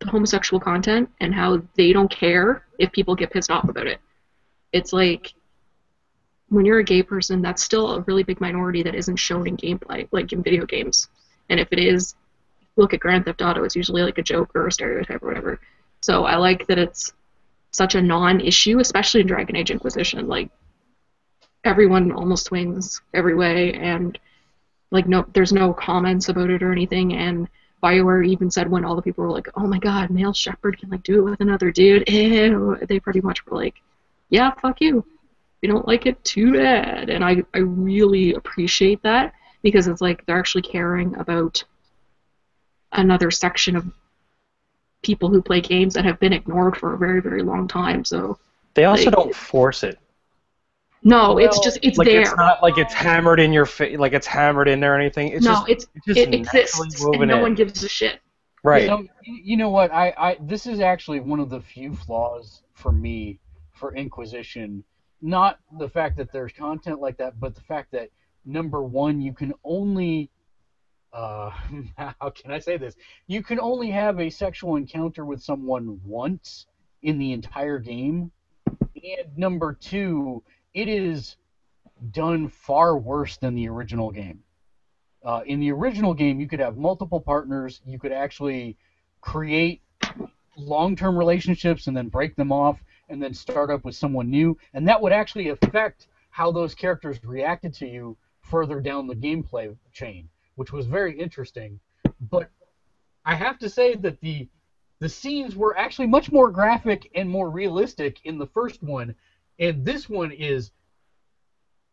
the 0.00 0.10
homosexual 0.10 0.60
content 0.60 1.08
and 1.20 1.34
how 1.34 1.62
they 1.76 1.92
don't 1.92 2.10
care 2.10 2.64
if 2.78 2.92
people 2.92 3.14
get 3.14 3.30
pissed 3.30 3.50
off 3.50 3.68
about 3.68 3.86
it. 3.86 4.00
It's 4.72 4.92
like 4.92 5.32
when 6.48 6.64
you're 6.64 6.78
a 6.78 6.84
gay 6.84 7.02
person, 7.02 7.42
that's 7.42 7.62
still 7.62 7.92
a 7.92 8.00
really 8.02 8.22
big 8.22 8.40
minority 8.40 8.82
that 8.82 8.94
isn't 8.94 9.16
shown 9.16 9.46
in 9.46 9.56
gameplay, 9.56 10.08
like 10.12 10.32
in 10.32 10.42
video 10.42 10.66
games. 10.66 11.08
And 11.48 11.58
if 11.58 11.68
it 11.72 11.78
is, 11.78 12.14
look 12.76 12.94
at 12.94 13.00
Grand 13.00 13.24
Theft 13.24 13.42
Auto, 13.42 13.64
it's 13.64 13.76
usually 13.76 14.02
like 14.02 14.18
a 14.18 14.22
joke 14.22 14.54
or 14.54 14.66
a 14.66 14.72
stereotype 14.72 15.22
or 15.22 15.28
whatever. 15.28 15.60
So 16.02 16.24
I 16.24 16.36
like 16.36 16.66
that 16.66 16.78
it's 16.78 17.12
such 17.70 17.94
a 17.94 18.02
non-issue, 18.02 18.78
especially 18.78 19.22
in 19.22 19.26
Dragon 19.26 19.56
Age 19.56 19.70
Inquisition. 19.70 20.28
Like 20.28 20.50
everyone 21.64 22.12
almost 22.12 22.46
swings 22.46 23.00
every 23.12 23.34
way, 23.34 23.72
and 23.74 24.18
like 24.90 25.08
no, 25.08 25.26
there's 25.32 25.52
no 25.52 25.72
comments 25.72 26.28
about 26.28 26.50
it 26.50 26.62
or 26.62 26.70
anything. 26.70 27.14
And 27.14 27.48
Bioware 27.82 28.26
even 28.26 28.50
said 28.50 28.70
when 28.70 28.84
all 28.84 28.96
the 28.96 29.02
people 29.02 29.24
were 29.24 29.30
like, 29.30 29.48
"Oh 29.54 29.66
my 29.66 29.78
God, 29.78 30.10
male 30.10 30.32
Shepard 30.32 30.78
can 30.78 30.90
like 30.90 31.02
do 31.02 31.18
it 31.18 31.30
with 31.30 31.40
another 31.40 31.70
dude," 31.70 32.04
ew, 32.08 32.76
they 32.88 32.98
pretty 33.00 33.20
much 33.20 33.44
were 33.46 33.56
like, 33.56 33.74
"Yeah, 34.30 34.50
fuck 34.52 34.80
you. 34.80 35.04
We 35.62 35.68
don't 35.68 35.86
like 35.86 36.06
it, 36.06 36.22
too 36.24 36.52
bad." 36.54 37.10
And 37.10 37.24
I 37.24 37.42
I 37.54 37.58
really 37.58 38.34
appreciate 38.34 39.02
that 39.02 39.34
because 39.62 39.86
it's 39.88 40.00
like 40.00 40.24
they're 40.26 40.38
actually 40.38 40.62
caring 40.62 41.14
about 41.16 41.62
another 42.92 43.30
section 43.30 43.76
of 43.76 43.86
people 45.02 45.28
who 45.28 45.42
play 45.42 45.60
games 45.60 45.94
that 45.94 46.04
have 46.04 46.18
been 46.18 46.32
ignored 46.32 46.76
for 46.76 46.94
a 46.94 46.98
very 46.98 47.20
very 47.20 47.42
long 47.42 47.68
time. 47.68 48.04
So 48.04 48.38
They 48.74 48.84
also 48.84 49.06
Like- 49.06 49.14
don't 49.14 49.34
force 49.34 49.82
it. 49.84 49.98
No, 51.06 51.38
it's 51.38 51.60
just 51.60 51.78
it's 51.82 51.98
Like 51.98 52.08
there. 52.08 52.20
it's 52.22 52.36
not 52.36 52.62
like 52.62 52.78
it's 52.78 52.92
hammered 52.92 53.38
in 53.40 53.52
your 53.52 53.64
face, 53.66 53.98
like 53.98 54.12
it's 54.12 54.26
hammered 54.26 54.68
in 54.68 54.80
there 54.80 54.94
or 54.94 54.98
anything. 54.98 55.28
It's 55.28 55.44
no, 55.44 55.52
just 55.52 55.68
it's 55.68 55.86
it's 55.94 56.06
just 56.06 56.18
it 56.18 56.34
exists 56.34 57.00
woven 57.02 57.22
and 57.22 57.30
no 57.30 57.36
in. 57.36 57.42
one 57.42 57.54
gives 57.54 57.82
a 57.84 57.88
shit. 57.88 58.20
right. 58.64 58.86
So, 58.86 58.96
y- 58.98 59.06
you 59.24 59.56
know 59.56 59.70
what? 59.70 59.92
I, 59.92 60.12
I 60.18 60.36
this 60.40 60.66
is 60.66 60.80
actually 60.80 61.20
one 61.20 61.38
of 61.40 61.48
the 61.48 61.60
few 61.60 61.94
flaws 61.94 62.62
for 62.74 62.90
me 62.92 63.38
for 63.72 63.94
Inquisition. 63.94 64.82
Not 65.22 65.58
the 65.78 65.88
fact 65.88 66.16
that 66.18 66.32
there's 66.32 66.52
content 66.52 67.00
like 67.00 67.16
that, 67.18 67.38
but 67.38 67.54
the 67.54 67.62
fact 67.62 67.92
that 67.92 68.10
number 68.44 68.82
one, 68.82 69.20
you 69.20 69.32
can 69.32 69.54
only 69.64 70.30
uh, 71.12 71.50
how 71.96 72.30
can 72.30 72.50
I 72.50 72.58
say 72.58 72.76
this? 72.76 72.96
You 73.28 73.42
can 73.42 73.60
only 73.60 73.90
have 73.90 74.18
a 74.20 74.28
sexual 74.28 74.76
encounter 74.76 75.24
with 75.24 75.42
someone 75.42 76.00
once 76.04 76.66
in 77.02 77.18
the 77.18 77.32
entire 77.32 77.78
game. 77.78 78.32
And 78.76 79.36
number 79.38 79.72
two, 79.72 80.42
it 80.76 80.88
is 80.90 81.36
done 82.10 82.48
far 82.48 82.98
worse 82.98 83.38
than 83.38 83.54
the 83.54 83.66
original 83.66 84.10
game. 84.10 84.40
Uh, 85.24 85.40
in 85.46 85.58
the 85.58 85.72
original 85.72 86.12
game, 86.12 86.38
you 86.38 86.46
could 86.46 86.60
have 86.60 86.76
multiple 86.76 87.18
partners. 87.18 87.80
You 87.86 87.98
could 87.98 88.12
actually 88.12 88.76
create 89.22 89.80
long-term 90.56 91.16
relationships 91.16 91.86
and 91.86 91.96
then 91.96 92.08
break 92.08 92.36
them 92.36 92.52
off 92.52 92.78
and 93.08 93.22
then 93.22 93.32
start 93.32 93.70
up 93.70 93.84
with 93.86 93.94
someone 93.94 94.30
new, 94.30 94.56
and 94.74 94.86
that 94.86 95.00
would 95.00 95.12
actually 95.12 95.48
affect 95.48 96.08
how 96.28 96.52
those 96.52 96.74
characters 96.74 97.18
reacted 97.24 97.72
to 97.72 97.86
you 97.86 98.16
further 98.42 98.78
down 98.78 99.06
the 99.06 99.14
gameplay 99.14 99.74
chain, 99.94 100.28
which 100.56 100.72
was 100.72 100.86
very 100.86 101.18
interesting. 101.18 101.80
But 102.30 102.50
I 103.24 103.34
have 103.34 103.58
to 103.60 103.68
say 103.70 103.94
that 103.94 104.20
the 104.20 104.46
the 104.98 105.08
scenes 105.08 105.56
were 105.56 105.76
actually 105.76 106.06
much 106.06 106.32
more 106.32 106.50
graphic 106.50 107.10
and 107.14 107.28
more 107.28 107.50
realistic 107.50 108.18
in 108.24 108.38
the 108.38 108.46
first 108.46 108.82
one, 108.82 109.14
and 109.58 109.84
this 109.84 110.08
one 110.08 110.32
is 110.32 110.70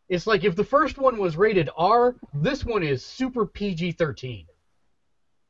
it's 0.08 0.26
like 0.26 0.44
if 0.44 0.54
the 0.54 0.64
first 0.64 0.98
one 0.98 1.18
was 1.18 1.36
rated 1.36 1.70
R, 1.76 2.14
this 2.34 2.64
one 2.64 2.82
is 2.82 3.04
super 3.04 3.46
PG-13. 3.46 4.44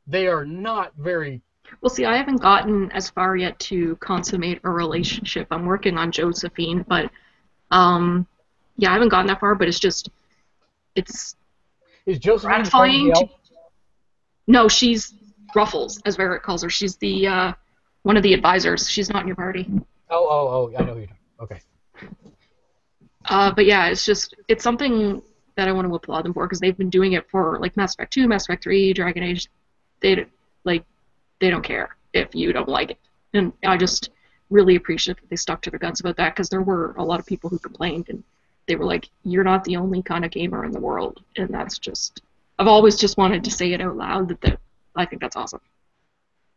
They 0.06 0.28
are 0.28 0.44
not 0.44 0.92
very 0.96 1.42
Well, 1.80 1.90
see, 1.90 2.04
I 2.04 2.16
haven't 2.16 2.40
gotten 2.40 2.90
as 2.92 3.10
far 3.10 3.36
yet 3.36 3.58
to 3.60 3.96
consummate 3.96 4.60
a 4.64 4.70
relationship. 4.70 5.48
I'm 5.50 5.66
working 5.66 5.98
on 5.98 6.12
Josephine, 6.12 6.84
but 6.86 7.10
um, 7.70 8.26
yeah, 8.76 8.90
I 8.90 8.92
haven't 8.92 9.08
gotten 9.08 9.26
that 9.26 9.40
far. 9.40 9.54
But 9.54 9.68
it's 9.68 9.80
just, 9.80 10.08
it's 10.94 11.36
is 12.06 12.18
Josephine 12.18 12.50
gratifying. 12.50 13.12
To, 13.14 13.28
no, 14.46 14.68
she's 14.68 15.14
Ruffles, 15.54 16.00
as 16.04 16.16
Varric 16.16 16.42
calls 16.42 16.62
her. 16.62 16.70
She's 16.70 16.96
the 16.96 17.26
uh, 17.26 17.52
one 18.02 18.16
of 18.16 18.22
the 18.22 18.34
advisors. 18.34 18.88
She's 18.88 19.10
not 19.10 19.22
in 19.22 19.26
your 19.26 19.36
party. 19.36 19.68
Oh, 20.10 20.28
oh, 20.28 20.48
oh! 20.48 20.78
I 20.78 20.84
know 20.84 20.92
who 20.92 20.98
you're 21.00 21.08
talking. 21.08 21.22
Okay. 21.40 21.60
Uh, 23.26 23.52
but 23.52 23.66
yeah, 23.66 23.86
it's 23.86 24.04
just 24.04 24.34
it's 24.48 24.62
something 24.62 25.22
that 25.56 25.68
I 25.68 25.72
want 25.72 25.88
to 25.88 25.94
applaud 25.94 26.24
them 26.24 26.34
for 26.34 26.46
because 26.46 26.60
they've 26.60 26.76
been 26.76 26.90
doing 26.90 27.12
it 27.12 27.28
for 27.30 27.58
like 27.60 27.76
Mass 27.76 27.94
Effect 27.94 28.12
2, 28.12 28.28
Mass 28.28 28.44
Effect 28.44 28.64
3, 28.64 28.92
Dragon 28.92 29.22
Age. 29.22 29.48
They 30.00 30.26
like 30.64 30.84
they 31.40 31.50
don't 31.50 31.62
care 31.62 31.96
if 32.12 32.34
you 32.34 32.52
don't 32.52 32.68
like 32.68 32.92
it, 32.92 32.98
and 33.32 33.52
I 33.64 33.76
just 33.76 34.10
really 34.50 34.76
appreciate 34.76 35.16
that 35.20 35.30
they 35.30 35.36
stuck 35.36 35.62
to 35.62 35.70
their 35.70 35.78
guns 35.78 36.00
about 36.00 36.16
that 36.16 36.34
because 36.34 36.48
there 36.48 36.62
were 36.62 36.94
a 36.98 37.04
lot 37.04 37.18
of 37.18 37.26
people 37.26 37.48
who 37.50 37.58
complained 37.58 38.08
and 38.08 38.22
they 38.66 38.76
were 38.76 38.84
like, 38.84 39.08
"You're 39.24 39.44
not 39.44 39.64
the 39.64 39.76
only 39.76 40.02
kind 40.02 40.24
of 40.24 40.30
gamer 40.30 40.64
in 40.64 40.72
the 40.72 40.80
world," 40.80 41.22
and 41.36 41.48
that's 41.48 41.78
just 41.78 42.20
I've 42.58 42.68
always 42.68 42.96
just 42.96 43.16
wanted 43.16 43.44
to 43.44 43.50
say 43.50 43.72
it 43.72 43.80
out 43.80 43.96
loud 43.96 44.28
that, 44.28 44.40
that 44.42 44.60
I 44.94 45.06
think 45.06 45.22
that's 45.22 45.36
awesome. 45.36 45.60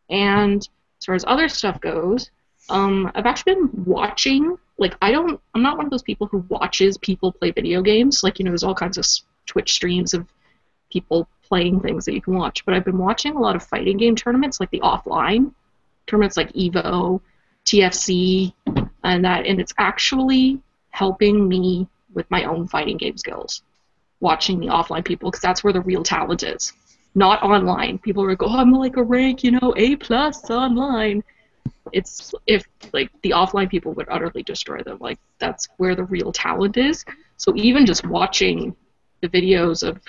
And 0.09 0.67
as 0.99 1.05
far 1.05 1.15
as 1.15 1.25
other 1.27 1.49
stuff 1.49 1.81
goes, 1.81 2.29
um, 2.69 3.11
I've 3.15 3.25
actually 3.25 3.55
been 3.55 3.83
watching. 3.85 4.57
Like, 4.77 4.95
I 5.01 5.11
don't. 5.11 5.39
I'm 5.53 5.63
not 5.63 5.77
one 5.77 5.85
of 5.85 5.91
those 5.91 6.03
people 6.03 6.27
who 6.27 6.45
watches 6.49 6.97
people 6.97 7.31
play 7.31 7.51
video 7.51 7.81
games. 7.81 8.23
Like, 8.23 8.39
you 8.39 8.45
know, 8.45 8.51
there's 8.51 8.63
all 8.63 8.75
kinds 8.75 8.97
of 8.97 9.05
Twitch 9.45 9.73
streams 9.73 10.13
of 10.13 10.27
people 10.91 11.27
playing 11.43 11.79
things 11.79 12.05
that 12.05 12.13
you 12.13 12.21
can 12.21 12.35
watch. 12.35 12.63
But 12.65 12.75
I've 12.75 12.85
been 12.85 12.97
watching 12.97 13.35
a 13.35 13.39
lot 13.39 13.55
of 13.55 13.63
fighting 13.63 13.97
game 13.97 14.15
tournaments, 14.15 14.59
like 14.59 14.69
the 14.69 14.81
offline 14.81 15.53
tournaments, 16.05 16.37
like 16.37 16.53
Evo, 16.53 17.21
TFC, 17.65 18.53
and 19.03 19.25
that. 19.25 19.45
And 19.45 19.59
it's 19.59 19.73
actually 19.77 20.61
helping 20.89 21.47
me 21.47 21.87
with 22.13 22.29
my 22.29 22.43
own 22.43 22.67
fighting 22.67 22.97
game 22.97 23.17
skills. 23.17 23.61
Watching 24.19 24.59
the 24.59 24.67
offline 24.67 25.05
people, 25.05 25.29
because 25.29 25.41
that's 25.41 25.63
where 25.63 25.73
the 25.73 25.81
real 25.81 26.03
talent 26.03 26.43
is. 26.43 26.73
Not 27.13 27.41
online. 27.43 27.97
People 27.99 28.23
are 28.23 28.29
like, 28.29 28.43
oh, 28.43 28.57
I'm 28.57 28.71
like 28.71 28.97
a 28.97 29.03
rank, 29.03 29.43
you 29.43 29.51
know, 29.51 29.73
A 29.75 29.95
plus 29.95 30.49
online 30.49 31.23
it's 31.93 32.33
if 32.45 32.65
like 32.93 33.09
the 33.21 33.31
offline 33.31 33.69
people 33.69 33.93
would 33.93 34.07
utterly 34.09 34.43
destroy 34.43 34.81
them 34.83 34.97
like 34.99 35.19
that's 35.39 35.67
where 35.77 35.95
the 35.95 36.03
real 36.05 36.31
talent 36.31 36.77
is 36.77 37.05
so 37.37 37.53
even 37.55 37.85
just 37.85 38.05
watching 38.05 38.75
the 39.21 39.29
videos 39.29 39.87
of 39.87 39.99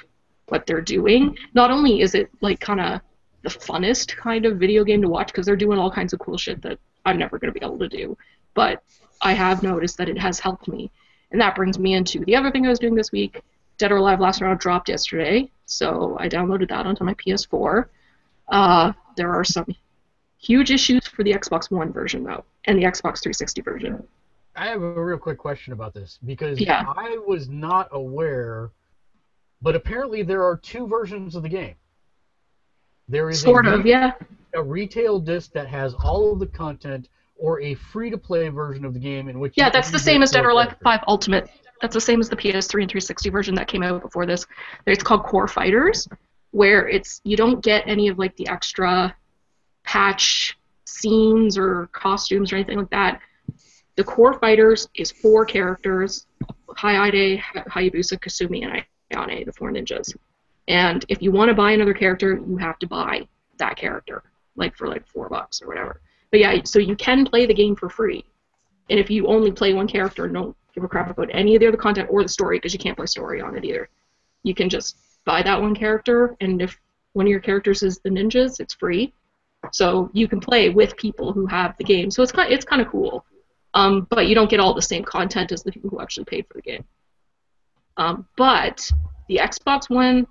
what 0.49 0.67
they're 0.67 0.81
doing. 0.81 1.37
Not 1.55 1.71
only 1.71 2.01
is 2.01 2.15
it 2.15 2.31
like 2.41 2.61
kind 2.61 2.81
of 2.81 3.01
the 3.43 3.51
funnest 3.51 4.17
kind 4.17 4.47
of 4.47 4.59
video 4.59 4.85
game 4.85 5.03
to 5.03 5.09
watch 5.09 5.29
because 5.29 5.47
they're 5.47 5.57
doing 5.57 5.79
all 5.79 5.91
kinds 5.91 6.13
of 6.13 6.19
cool 6.19 6.37
shit 6.37 6.61
that 6.63 6.79
I'm 7.05 7.19
never 7.19 7.39
going 7.39 7.53
to 7.53 7.59
be 7.59 7.65
able 7.65 7.79
to 7.79 7.89
do, 7.89 8.17
but 8.55 8.83
I 9.21 9.33
have 9.33 9.63
noticed 9.63 9.99
that 9.99 10.09
it 10.09 10.19
has 10.19 10.41
helped 10.41 10.69
me. 10.69 10.91
And 11.31 11.41
that 11.41 11.55
brings 11.55 11.79
me 11.79 11.95
into 11.95 12.25
the 12.25 12.37
other 12.37 12.51
thing 12.51 12.67
I 12.67 12.71
was 12.71 12.79
doing 12.79 12.95
this 12.95 13.13
week. 13.13 13.43
Dead 13.77 13.93
or 13.93 13.99
Alive 13.99 14.21
Last 14.21 14.41
Round 14.41 14.59
dropped 14.59 14.89
yesterday, 14.89 15.51
so 15.67 16.17
I 16.19 16.29
downloaded 16.29 16.69
that 16.71 16.87
onto 16.87 17.05
my 17.05 17.15
PS4. 17.15 17.87
Uh, 18.49 18.93
there 19.17 19.33
are 19.33 19.45
some 19.45 19.67
huge 20.39 20.71
issues 20.71 21.07
for 21.07 21.23
the 21.23 21.33
Xbox 21.33 21.71
One 21.71 21.93
version 21.93 22.25
though, 22.25 22.45
and 22.65 22.79
the 22.79 22.85
Xbox 22.85 23.23
360 23.23 23.61
version. 23.63 24.03
I 24.57 24.67
have 24.69 24.83
a 24.83 25.05
real 25.05 25.19
quick 25.19 25.39
question 25.39 25.73
about 25.73 25.95
this 25.95 26.19
because 26.25 26.61
Yeah. 26.61 26.85
I 26.97 27.19
was 27.27 27.49
not 27.49 27.89
aware, 27.93 28.71
but 29.63 29.77
apparently 29.77 30.23
there 30.23 30.45
are 30.45 30.57
two 30.57 30.87
versions 30.87 31.37
of 31.37 31.43
the 31.43 31.49
game. 31.49 31.75
There 33.09 33.31
is 33.31 33.41
Sort 33.41 33.67
a, 33.67 33.75
of, 33.75 33.87
yeah. 33.87 34.13
a 34.55 34.63
retail 34.63 35.19
disc 35.21 35.53
that 35.53 35.67
has 35.69 35.95
all 35.95 36.33
of 36.33 36.41
the 36.41 36.47
content, 36.47 37.09
or 37.37 37.61
a 37.61 37.75
free-to-play 37.75 38.49
version 38.49 38.85
of 38.85 38.95
the 38.95 39.01
game 39.01 39.29
in 39.29 39.39
which 39.39 39.55
Yeah, 39.57 39.71
that's 39.71 39.91
the 39.91 39.99
same 39.99 40.23
as 40.23 40.33
Dead 40.33 40.45
or 40.45 40.51
Alive 40.51 40.75
5 40.83 41.01
Ultimate. 41.07 41.49
That's 41.81 41.95
the 41.95 42.01
same 42.01 42.21
as 42.21 42.29
the 42.29 42.37
PS3 42.37 42.83
and 42.83 42.91
360 42.91 43.31
version 43.31 43.55
that 43.55 43.69
came 43.69 43.85
out 43.85 44.03
before 44.03 44.27
this. 44.27 44.45
It's 44.87 45.05
called 45.05 45.23
Core 45.23 45.47
Fighters, 45.47 46.09
where 46.51 46.89
it's 46.89 47.21
you 47.23 47.37
don't 47.37 47.63
get 47.63 47.85
any 47.87 48.09
of 48.09 48.19
like 48.19 48.37
the 48.37 48.49
extra 48.49 49.15
patch 49.89 50.59
scenes 50.85 51.57
or 51.57 51.89
costumes 51.93 52.53
or 52.53 52.57
anything 52.57 52.77
like 52.77 52.91
that. 52.91 53.21
The 53.97 54.05
Core 54.05 54.39
Fighters 54.39 54.87
is 54.95 55.11
four 55.11 55.47
characters: 55.47 56.27
Hayate, 56.69 57.41
Hayabusa, 57.41 58.19
Kasumi, 58.21 58.65
and 58.65 58.85
Ayane, 59.13 59.47
the 59.47 59.53
four 59.53 59.73
ninjas. 59.73 60.15
And 60.69 61.07
if 61.09 61.23
you 61.23 61.33
want 61.33 61.49
to 61.49 61.55
buy 61.55 61.73
another 61.73 61.95
character, 61.95 62.35
you 62.35 62.59
have 62.59 62.79
to 62.81 62.87
buy 62.87 63.27
that 63.57 63.77
character, 63.77 64.23
like 64.57 64.77
for 64.77 64.89
like 64.89 65.07
four 65.09 65.31
bucks 65.31 65.63
or 65.63 65.69
whatever. 65.69 66.03
But 66.31 66.41
yeah, 66.41 66.63
so 66.65 66.79
you 66.79 66.95
can 66.95 67.25
play 67.25 67.47
the 67.47 67.55
game 67.55 67.75
for 67.75 67.89
free. 67.89 68.27
And 68.91 69.01
if 69.01 69.09
you 69.09 69.27
only 69.27 69.51
play 69.51 69.73
one 69.73 69.89
character 69.89 70.27
and 70.27 70.35
don't 70.35 70.57
give 70.75 70.85
a 70.85 70.89
crap 70.89 71.11
about 71.11 71.31
any 71.33 71.55
of 71.57 71.61
the 71.61 71.69
other 71.69 71.79
content 71.79 72.09
or 72.11 72.23
the 72.23 72.29
story, 72.29 72.59
because 72.59 72.75
you 72.75 72.79
can't 72.79 72.97
play 72.97 73.07
story 73.07 73.41
on 73.41 73.57
it 73.57 73.65
either, 73.65 73.89
you 74.43 74.55
can 74.55 74.69
just 74.69 74.99
buy 75.25 75.43
that 75.43 75.61
one 75.61 75.75
character. 75.75 76.37
And 76.43 76.61
if 76.61 76.79
one 77.15 77.27
of 77.27 77.31
your 77.31 77.41
characters 77.41 77.83
is 77.83 78.01
the 78.01 78.11
ninjas, 78.11 78.61
it's 78.61 78.75
free. 78.75 79.15
So 79.73 80.11
you 80.13 80.29
can 80.29 80.41
play 80.41 80.71
with 80.71 80.97
people 80.97 81.33
who 81.33 81.47
have 81.47 81.77
the 81.79 81.85
game. 81.85 82.11
So 82.11 82.23
it's 82.23 82.33
kind 82.33 82.53
it's 82.53 82.65
kind 82.65 82.81
of 82.83 82.89
cool. 82.89 83.25
Um, 83.75 84.07
but 84.11 84.27
you 84.27 84.35
don't 84.35 84.51
get 84.51 84.61
all 84.61 84.75
the 84.75 84.83
same 84.83 85.05
content 85.05 85.53
as 85.53 85.63
the 85.63 85.73
people 85.73 85.91
who 85.91 86.01
actually 86.01 86.25
paid 86.25 86.47
for 86.47 86.55
the 86.55 86.63
game. 86.63 86.85
Um, 87.97 88.27
but 88.37 88.91
the 89.29 89.37
Xbox 89.37 89.91
One 89.91 90.27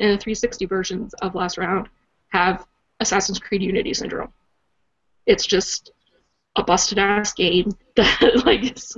and 0.00 0.12
the 0.12 0.18
360 0.18 0.66
versions 0.66 1.14
of 1.14 1.34
Last 1.34 1.58
Round 1.58 1.88
have 2.28 2.66
Assassin's 3.00 3.38
Creed 3.38 3.62
Unity 3.62 3.94
syndrome. 3.94 4.32
It's 5.26 5.46
just 5.46 5.92
a 6.56 6.64
busted 6.64 6.98
ass 6.98 7.32
game 7.32 7.70
that 7.96 8.42
like 8.44 8.76
is 8.76 8.96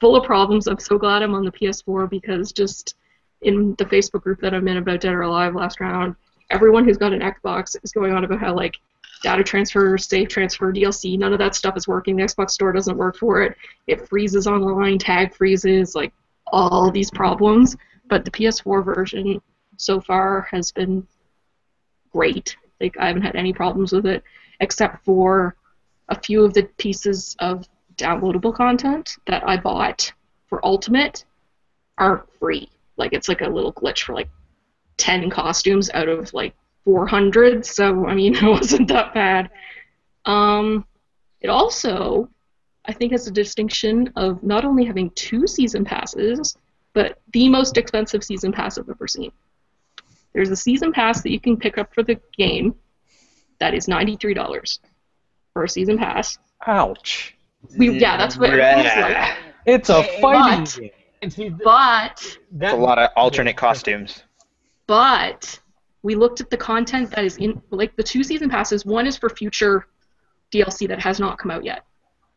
full 0.00 0.16
of 0.16 0.24
problems. 0.24 0.66
I'm 0.66 0.78
so 0.78 0.98
glad 0.98 1.22
I'm 1.22 1.34
on 1.34 1.44
the 1.44 1.52
PS4 1.52 2.08
because 2.08 2.52
just 2.52 2.94
in 3.42 3.74
the 3.76 3.84
Facebook 3.84 4.22
group 4.22 4.40
that 4.40 4.54
I'm 4.54 4.66
in 4.68 4.78
about 4.78 5.00
Dead 5.00 5.12
or 5.12 5.22
Alive 5.22 5.54
Last 5.54 5.80
Round, 5.80 6.14
everyone 6.50 6.84
who's 6.84 6.96
got 6.96 7.12
an 7.12 7.20
Xbox 7.20 7.76
is 7.82 7.92
going 7.92 8.12
on 8.12 8.24
about 8.24 8.40
how 8.40 8.54
like 8.54 8.76
data 9.24 9.42
transfer, 9.42 9.96
save 9.96 10.28
transfer, 10.28 10.70
DLC, 10.70 11.18
none 11.18 11.32
of 11.32 11.38
that 11.38 11.54
stuff 11.54 11.78
is 11.78 11.88
working. 11.88 12.14
The 12.14 12.24
Xbox 12.24 12.50
Store 12.50 12.72
doesn't 12.72 12.96
work 12.96 13.16
for 13.16 13.42
it. 13.42 13.56
It 13.86 14.06
freezes 14.06 14.46
online, 14.46 14.98
tag 14.98 15.34
freezes, 15.34 15.94
like 15.94 16.12
all 16.46 16.90
these 16.90 17.10
problems. 17.10 17.74
But 18.06 18.26
the 18.26 18.30
PS4 18.30 18.84
version 18.84 19.40
so 19.78 19.98
far 19.98 20.42
has 20.50 20.70
been 20.70 21.06
great. 22.12 22.54
Like 22.80 22.98
I 22.98 23.06
haven't 23.06 23.22
had 23.22 23.34
any 23.34 23.54
problems 23.54 23.92
with 23.92 24.04
it, 24.04 24.22
except 24.60 25.02
for 25.06 25.56
a 26.10 26.20
few 26.20 26.44
of 26.44 26.52
the 26.52 26.64
pieces 26.76 27.34
of 27.38 27.66
downloadable 27.96 28.54
content 28.54 29.16
that 29.26 29.48
I 29.48 29.56
bought 29.56 30.12
for 30.48 30.64
Ultimate 30.66 31.24
aren't 31.96 32.30
free. 32.38 32.68
Like 32.98 33.14
it's 33.14 33.30
like 33.30 33.40
a 33.40 33.48
little 33.48 33.72
glitch 33.72 34.02
for 34.02 34.12
like 34.12 34.28
ten 34.98 35.30
costumes 35.30 35.90
out 35.94 36.10
of 36.10 36.34
like 36.34 36.54
400. 36.84 37.64
So 37.66 38.06
I 38.06 38.14
mean, 38.14 38.34
it 38.36 38.42
wasn't 38.42 38.88
that 38.88 39.14
bad. 39.14 39.50
Um, 40.24 40.86
it 41.40 41.48
also, 41.48 42.28
I 42.86 42.92
think, 42.92 43.12
has 43.12 43.26
a 43.26 43.30
distinction 43.30 44.10
of 44.16 44.42
not 44.42 44.64
only 44.64 44.84
having 44.84 45.10
two 45.10 45.46
season 45.46 45.84
passes, 45.84 46.56
but 46.94 47.20
the 47.32 47.48
most 47.48 47.76
expensive 47.76 48.24
season 48.24 48.52
pass 48.52 48.78
I've 48.78 48.88
ever 48.88 49.06
seen. 49.06 49.32
There's 50.32 50.50
a 50.50 50.56
season 50.56 50.92
pass 50.92 51.22
that 51.22 51.30
you 51.30 51.38
can 51.40 51.56
pick 51.56 51.76
up 51.78 51.94
for 51.94 52.02
the 52.02 52.18
game 52.36 52.74
that 53.60 53.74
is 53.74 53.86
$93 53.86 54.78
for 55.52 55.64
a 55.64 55.68
season 55.68 55.98
pass. 55.98 56.38
Ouch. 56.66 57.34
We, 57.78 57.98
yeah, 57.98 58.16
that's 58.16 58.36
what 58.36 58.50
it 58.52 58.74
feels 58.74 58.96
like. 58.96 59.36
It's 59.66 59.88
a 59.90 60.02
fighting 60.20 60.64
but- 60.64 60.76
game. 60.80 60.90
And 61.22 61.32
see, 61.32 61.48
th- 61.48 61.54
But 61.64 62.38
that, 62.52 62.66
It's 62.66 62.74
a 62.74 62.76
lot 62.76 62.98
of 62.98 63.10
alternate 63.16 63.56
costumes. 63.56 64.22
but 64.86 65.58
we 66.04 66.14
looked 66.14 66.42
at 66.42 66.50
the 66.50 66.56
content 66.56 67.10
that 67.10 67.24
is 67.24 67.38
in 67.38 67.60
like 67.70 67.96
the 67.96 68.02
two 68.02 68.22
season 68.22 68.50
passes. 68.50 68.84
One 68.84 69.06
is 69.06 69.16
for 69.16 69.30
future 69.30 69.86
dlc 70.52 70.86
that 70.86 71.00
has 71.00 71.18
not 71.18 71.38
come 71.38 71.50
out 71.50 71.64
yet. 71.64 71.84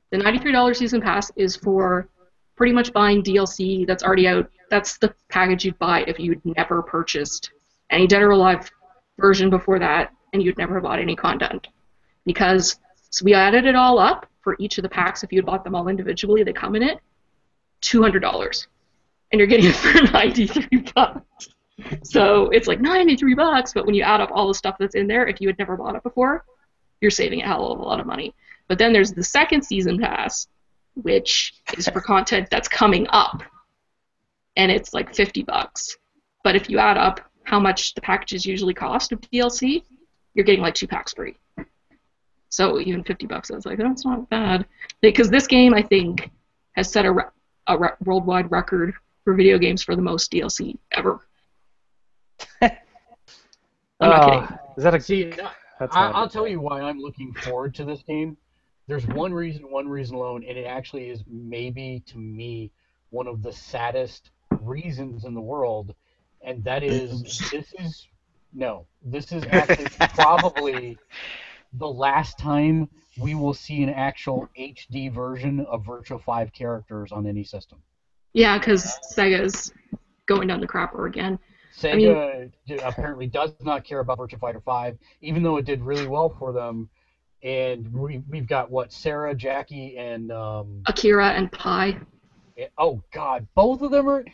The 0.10 0.18
$93 0.18 0.76
season 0.76 1.02
pass 1.02 1.30
is 1.36 1.58
for 1.58 2.08
pretty 2.56 2.72
much 2.72 2.94
buying 2.94 3.22
dlc 3.22 3.86
that's 3.86 4.04
already 4.04 4.28
out. 4.28 4.50
That's 4.70 4.98
the 4.98 5.14
package 5.28 5.66
you'd 5.66 5.78
buy 5.78 6.06
if 6.08 6.18
you'd 6.18 6.44
never 6.46 6.82
purchased 6.82 7.52
any 7.90 8.08
dead 8.08 8.22
or 8.22 8.32
alive 8.32 8.72
version 9.20 9.50
before 9.50 9.80
that 9.80 10.14
and 10.32 10.42
you'd 10.42 10.58
never 10.58 10.80
bought 10.80 11.00
any 11.00 11.16
content. 11.16 11.68
Because 12.26 12.80
so 13.10 13.26
we 13.26 13.34
added 13.34 13.66
it 13.66 13.76
all 13.76 14.00
up 14.00 14.28
for 14.42 14.56
each 14.60 14.78
of 14.78 14.84
the 14.84 14.90
packs. 14.90 15.24
If 15.24 15.34
you'd 15.34 15.46
bought 15.46 15.66
them 15.66 15.76
all 15.76 15.90
individually 15.90 16.44
they 16.44 16.54
come 16.54 16.78
in 16.78 16.84
it 16.84 17.02
$200 17.82 18.68
and 19.34 19.40
you're 19.40 19.48
getting 19.48 19.66
it 19.66 19.76
for 19.76 20.02
93 20.14 20.86
bucks 20.96 21.50
so 22.04 22.50
it's 22.50 22.68
like 22.68 22.82
93 22.82 23.34
bucks, 23.36 23.74
but 23.74 23.86
when 23.86 23.96
you 23.96 24.04
add 24.04 24.22
up 24.22 24.32
all 24.32 24.48
the 24.48 24.54
stuff 24.54 24.78
that's 24.80 24.96
in 24.96 25.08
there, 25.08 25.28
if 25.28 25.40
you 25.42 25.48
had 25.48 25.60
never 25.60 25.78
bought 25.78 25.96
it 25.96 26.04
before, 26.04 26.44
you're 27.02 27.12
saving 27.12 27.42
a 27.42 27.46
hell 27.46 27.72
of 27.72 27.80
a 27.80 27.84
lot 27.84 28.00
of 28.00 28.08
money. 28.08 28.34
But 28.68 28.78
then 28.80 28.94
there's 28.94 29.12
the 29.12 29.24
second 29.24 29.64
season 29.64 30.00
pass, 30.00 30.48
which 30.96 31.54
is 31.78 31.88
for 31.88 32.02
content 32.02 32.50
that's 32.50 32.68
coming 32.68 33.06
up, 33.10 33.44
and 34.56 34.72
it's 34.72 34.94
like 34.94 35.16
50 35.16 35.44
bucks. 35.44 35.96
But 36.44 36.56
if 36.56 36.70
you 36.70 36.80
add 36.80 36.98
up 36.98 37.22
how 37.44 37.60
much 37.60 37.94
the 37.94 38.02
packages 38.02 38.46
usually 38.46 38.74
cost 38.74 39.12
of 39.12 39.22
DLC, 39.22 39.84
you're 40.34 40.46
getting 40.46 40.62
like 40.62 40.74
two 40.74 40.88
packs 40.88 41.14
free. 41.14 41.36
So 42.50 42.80
even 42.80 43.04
50 43.04 43.28
bucks, 43.28 43.52
I 43.52 43.56
was 43.56 43.66
like, 43.66 43.78
that's 43.78 44.06
not 44.06 44.30
bad. 44.30 44.66
Because 45.02 45.30
this 45.30 45.48
game, 45.48 45.74
I 45.74 45.82
think, 45.82 46.32
has 46.74 46.92
set 46.92 47.06
a, 47.06 47.12
re- 47.12 47.24
a 47.68 47.78
re- 47.78 47.90
worldwide 48.04 48.50
record 48.52 48.94
for 49.24 49.34
video 49.34 49.58
games 49.58 49.84
for 49.84 49.96
the 49.96 50.02
most 50.02 50.32
DLC 50.32 50.78
ever. 50.92 51.27
I'm 54.00 54.10
not 54.10 54.22
Uh, 54.22 54.22
kidding. 54.22 54.48
Is 54.78 54.84
that 54.84 54.94
a? 54.96 55.00
see, 55.00 55.32
That's 55.80 55.96
I, 55.96 56.00
not 56.00 56.16
I'll 56.16 56.30
tell 56.30 56.48
you 56.48 56.60
why 56.60 56.82
I'm 56.82 57.00
looking 57.00 57.34
forward 57.34 57.76
to 57.76 57.86
this 57.86 58.04
game. 58.04 58.38
There's 58.88 59.06
one 59.08 59.34
reason, 59.34 59.70
one 59.70 59.88
reason 59.90 60.16
alone, 60.16 60.44
and 60.48 60.58
it 60.58 60.66
actually 60.66 61.10
is 61.10 61.24
maybe 61.28 62.04
to 62.08 62.18
me 62.18 62.72
one 63.10 63.28
of 63.28 63.42
the 63.42 63.52
saddest 63.52 64.32
reasons 64.60 65.26
in 65.26 65.34
the 65.34 65.42
world, 65.42 65.94
and 66.42 66.64
that 66.64 66.84
is 66.84 67.26
this 67.52 67.74
is 67.80 68.08
no, 68.54 68.88
this 69.04 69.32
is 69.32 69.46
actually 69.48 69.90
probably 70.16 70.98
the 71.74 71.88
last 71.88 72.38
time 72.38 72.90
we 73.18 73.36
will 73.36 73.54
see 73.54 73.84
an 73.84 73.90
actual 73.90 74.48
HD 74.58 75.10
version 75.10 75.62
of 75.62 75.86
Virtua 75.86 76.22
5 76.22 76.54
characters 76.54 77.12
on 77.12 77.28
any 77.28 77.44
system. 77.44 77.80
Yeah, 78.34 78.58
because 78.58 79.00
Sega's 79.16 79.72
going 80.26 80.48
down 80.48 80.62
the 80.62 80.68
crapper 80.68 81.08
again. 81.08 81.40
Sega 81.80 82.52
d- 82.66 82.80
apparently 82.84 83.28
does 83.28 83.52
not 83.62 83.84
care 83.84 84.00
about 84.00 84.18
Virtua 84.18 84.40
Fighter 84.40 84.62
5, 84.62 84.98
even 85.22 85.44
though 85.44 85.58
it 85.58 85.66
did 85.66 85.82
really 85.82 86.08
well 86.08 86.30
for 86.40 86.52
them. 86.52 86.90
And 87.44 87.94
we, 87.94 88.24
we've 88.30 88.48
got 88.48 88.72
what 88.72 88.92
Sarah, 88.92 89.36
Jackie, 89.36 89.96
and 89.98 90.32
um, 90.32 90.82
Akira 90.88 91.30
and 91.30 91.52
Pai. 91.52 91.98
oh 92.80 93.02
god, 93.14 93.48
both 93.54 93.82
of 93.84 93.92
them 93.92 94.10
are. 94.10 94.26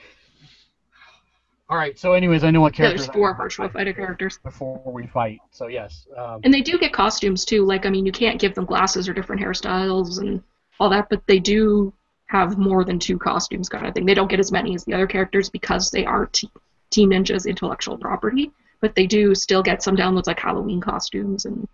All 1.69 1.77
right. 1.77 1.97
So, 1.97 2.13
anyways, 2.13 2.43
I 2.43 2.51
know 2.51 2.61
what 2.61 2.73
characters. 2.73 3.07
there's 3.07 3.15
four 3.15 3.33
I- 3.35 3.37
Virtua 3.47 3.71
Fighter 3.73 3.93
characters. 3.93 4.37
before 4.43 4.81
we 4.85 5.07
fight. 5.07 5.39
So 5.51 5.67
yes. 5.67 6.05
Um, 6.15 6.41
And 6.43 6.53
they 6.53 6.61
do 6.61 6.77
get 6.77 6.93
costumes 6.93 7.45
too. 7.45 7.65
Like, 7.65 7.85
I 7.85 7.89
mean, 7.89 8.05
you 8.05 8.11
can't 8.11 8.39
give 8.39 8.53
them 8.55 8.65
glasses 8.65 9.09
or 9.09 9.13
different 9.13 9.41
hairstyles 9.41 10.19
and 10.19 10.41
all 10.79 10.89
that, 10.89 11.09
but 11.09 11.25
they 11.27 11.39
do 11.39 11.93
have 12.27 12.57
more 12.57 12.83
than 12.83 12.99
two 12.99 13.17
costumes, 13.17 13.69
kind 13.69 13.85
of 13.85 13.93
thing. 13.93 14.05
They 14.05 14.13
don't 14.13 14.29
get 14.29 14.39
as 14.39 14.51
many 14.51 14.75
as 14.75 14.83
the 14.85 14.93
other 14.93 15.07
characters 15.07 15.49
because 15.49 15.89
they 15.91 16.05
are 16.05 16.25
t- 16.27 16.49
Team 16.93 17.09
Ninja's 17.09 17.45
intellectual 17.45 17.97
property, 17.97 18.51
but 18.79 18.95
they 18.95 19.05
do 19.05 19.35
still 19.35 19.61
get 19.63 19.83
some 19.83 19.95
downloads 19.97 20.27
like 20.27 20.39
Halloween 20.39 20.79
costumes 20.79 21.45
and 21.45 21.67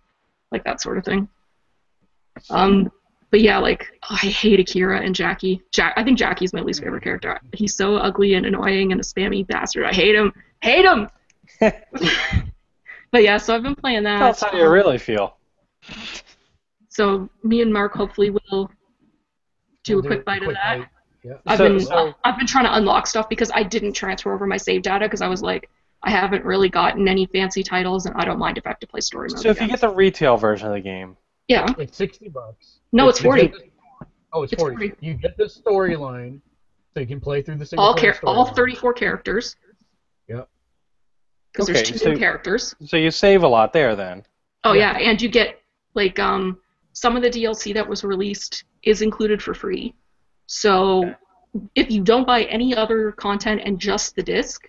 like 0.50 0.64
that 0.64 0.80
sort 0.80 0.98
of 0.98 1.04
thing. 1.04 1.28
Um, 2.50 2.90
but 3.30 3.40
yeah, 3.40 3.58
like 3.58 3.86
I 4.08 4.16
hate 4.16 4.58
Akira 4.58 5.00
and 5.00 5.14
Jackie. 5.14 5.62
Jack, 5.72 5.94
I 5.96 6.02
think 6.02 6.18
Jackie's 6.18 6.52
my 6.52 6.62
least 6.62 6.82
favorite 6.82 7.04
character. 7.04 7.38
He's 7.52 7.76
so 7.76 7.96
ugly 7.96 8.34
and 8.34 8.46
annoying 8.46 8.90
and 8.92 9.00
a 9.00 9.04
spammy 9.04 9.46
bastard. 9.46 9.84
I 9.84 9.92
hate 9.92 10.14
him. 10.16 10.32
Hate 10.62 10.84
him. 10.84 11.08
But 13.12 13.24
yeah, 13.24 13.38
so 13.38 13.54
I've 13.54 13.62
been 13.62 13.74
playing 13.74 14.04
that. 14.04 14.20
That's 14.20 14.40
how 14.40 14.56
you 14.56 14.68
really 14.68 14.98
feel. 14.98 15.36
So 16.88 17.28
me 17.42 17.60
and 17.60 17.72
Mark 17.72 17.92
hopefully 17.92 18.30
will 18.30 18.70
do 19.82 19.96
We'll 19.96 20.04
a 20.04 20.06
quick 20.06 20.24
bite 20.24 20.42
of 20.42 20.54
that. 20.54 20.78
bite. 20.78 20.88
Yeah. 21.22 21.34
I've 21.46 21.58
So- 21.58 21.68
been 21.68 21.80
so- 21.80 22.14
I've 22.24 22.36
been 22.38 22.46
trying 22.46 22.64
to 22.64 22.74
unlock 22.76 23.06
stuff 23.06 23.28
because 23.28 23.50
I 23.54 23.62
didn't 23.62 23.92
transfer 23.92 24.32
over 24.32 24.46
my 24.46 24.56
save 24.56 24.82
data 24.82 25.04
because 25.06 25.20
I 25.20 25.28
was 25.28 25.42
like 25.42 25.68
I 26.02 26.10
haven't 26.10 26.44
really 26.46 26.70
gotten 26.70 27.06
any 27.08 27.26
fancy 27.26 27.62
titles 27.62 28.06
and 28.06 28.16
I 28.16 28.24
don't 28.24 28.38
mind 28.38 28.56
if 28.56 28.66
I 28.66 28.70
have 28.70 28.78
to 28.80 28.86
play 28.86 29.00
story 29.00 29.28
mode. 29.30 29.38
So 29.40 29.50
if 29.50 29.60
you 29.60 29.68
get 29.68 29.80
the 29.82 29.90
retail 29.90 30.38
version 30.38 30.68
of 30.68 30.72
the 30.72 30.80
game, 30.80 31.14
yeah, 31.48 31.66
It's 31.78 31.96
sixty 31.96 32.28
bucks. 32.30 32.78
no, 32.92 33.08
it's 33.10 33.20
You 33.20 33.24
forty. 33.24 33.42
get 33.48 33.52
the- 33.52 33.70
Oh, 34.32 34.44
it's, 34.44 34.52
It's 34.52 34.62
40. 34.62 34.76
40. 34.90 34.96
You 35.00 35.14
get 35.14 35.36
the 35.36 35.44
storyline, 35.44 36.40
so 36.94 37.00
you 37.00 37.06
can 37.06 37.20
play 37.20 37.42
through 37.42 37.56
the 37.56 37.66
single 37.66 37.84
All 37.84 37.94
player 37.96 38.12
char- 38.12 38.20
all 38.30 38.44
34 38.46 38.92
characters. 38.94 39.56
Yep. 40.28 40.48
Because 41.52 41.68
Okay, 41.68 41.72
there's 41.74 41.90
two 41.90 41.98
so- 41.98 42.10
new 42.12 42.16
characters. 42.16 42.74
so 42.86 42.96
you 42.96 43.10
save 43.10 43.42
a 43.42 43.48
lot 43.48 43.72
there 43.72 43.94
then. 43.96 44.24
Oh 44.64 44.72
Yeah. 44.72 44.96
yeah. 44.98 45.10
and 45.10 45.20
you 45.20 45.28
get 45.28 45.60
like 45.94 46.18
um 46.18 46.58
some 46.92 47.16
of 47.16 47.22
the 47.22 47.28
DLC 47.30 47.74
that 47.74 47.86
was 47.88 48.04
released 48.04 48.64
is 48.84 49.02
included 49.02 49.42
for 49.42 49.52
free. 49.52 49.94
So 50.50 51.04
Okay. 51.04 51.14
if 51.76 51.90
you 51.92 52.02
don't 52.02 52.26
buy 52.26 52.42
any 52.44 52.74
other 52.74 53.12
content 53.12 53.62
and 53.64 53.78
just 53.78 54.16
the 54.16 54.22
disc, 54.22 54.68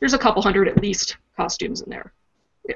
there's 0.00 0.14
a 0.14 0.18
couple 0.18 0.40
hundred 0.40 0.68
at 0.68 0.80
least 0.80 1.18
costumes 1.36 1.82
in 1.82 1.90
there, 1.90 2.14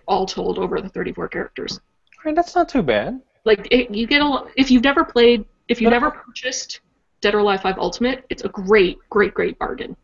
all 0.07 0.27
told 0.27 0.59
over 0.59 0.83
the 0.83 0.89
34 0.91 1.29
characters. 1.29 1.81
All 2.19 2.23
right, 2.27 2.37
that's 2.37 2.55
not 2.55 2.69
too 2.69 2.83
bad. 2.83 3.23
Like 3.47 3.67
it, 3.71 3.91
you 3.91 4.07
get 4.07 4.21
a 4.21 4.45
if 4.55 4.71
you've 4.71 4.85
never 4.85 5.03
played, 5.03 5.47
if 5.69 5.81
you've 5.81 5.93
never 5.93 6.11
purchased 6.11 6.81
Dead 7.23 7.35
or 7.35 7.39
Alive 7.39 7.63
5 7.63 7.79
Ultimate, 7.79 8.27
it's 8.29 8.45
a 8.45 8.51
great, 8.51 8.99
great, 9.09 9.33
great 9.33 9.59
bargain. 9.59 9.97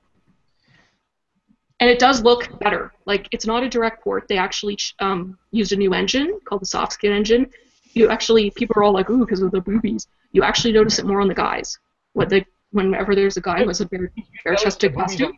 And 1.80 1.90
it 1.90 1.98
does 1.98 2.22
look 2.22 2.58
better. 2.60 2.94
Like 3.04 3.28
it's 3.30 3.46
not 3.46 3.62
a 3.62 3.68
direct 3.68 4.02
port. 4.02 4.26
They 4.26 4.38
actually 4.38 4.78
um, 5.00 5.36
used 5.50 5.72
a 5.72 5.76
new 5.76 5.92
engine 5.92 6.40
called 6.46 6.62
the 6.62 6.66
soft 6.66 6.94
skin 6.94 7.12
engine. 7.12 7.50
You 7.92 8.08
actually 8.08 8.50
people 8.52 8.74
are 8.78 8.84
all 8.84 8.94
like, 8.94 9.10
ooh, 9.10 9.18
because 9.18 9.42
of 9.42 9.50
the 9.50 9.60
boobies. 9.60 10.08
You 10.32 10.42
actually 10.44 10.72
notice 10.72 10.98
it 10.98 11.04
more 11.04 11.20
on 11.20 11.28
the 11.28 11.34
guys. 11.34 11.78
What 12.16 12.30
they 12.30 12.46
whenever 12.70 13.14
there's 13.14 13.36
a 13.36 13.42
guy 13.42 13.58
who 13.58 13.68
has 13.68 13.82
a 13.82 13.86
bare 13.86 14.10
bare 14.42 14.54
chested 14.56 14.94
costume. 14.94 15.34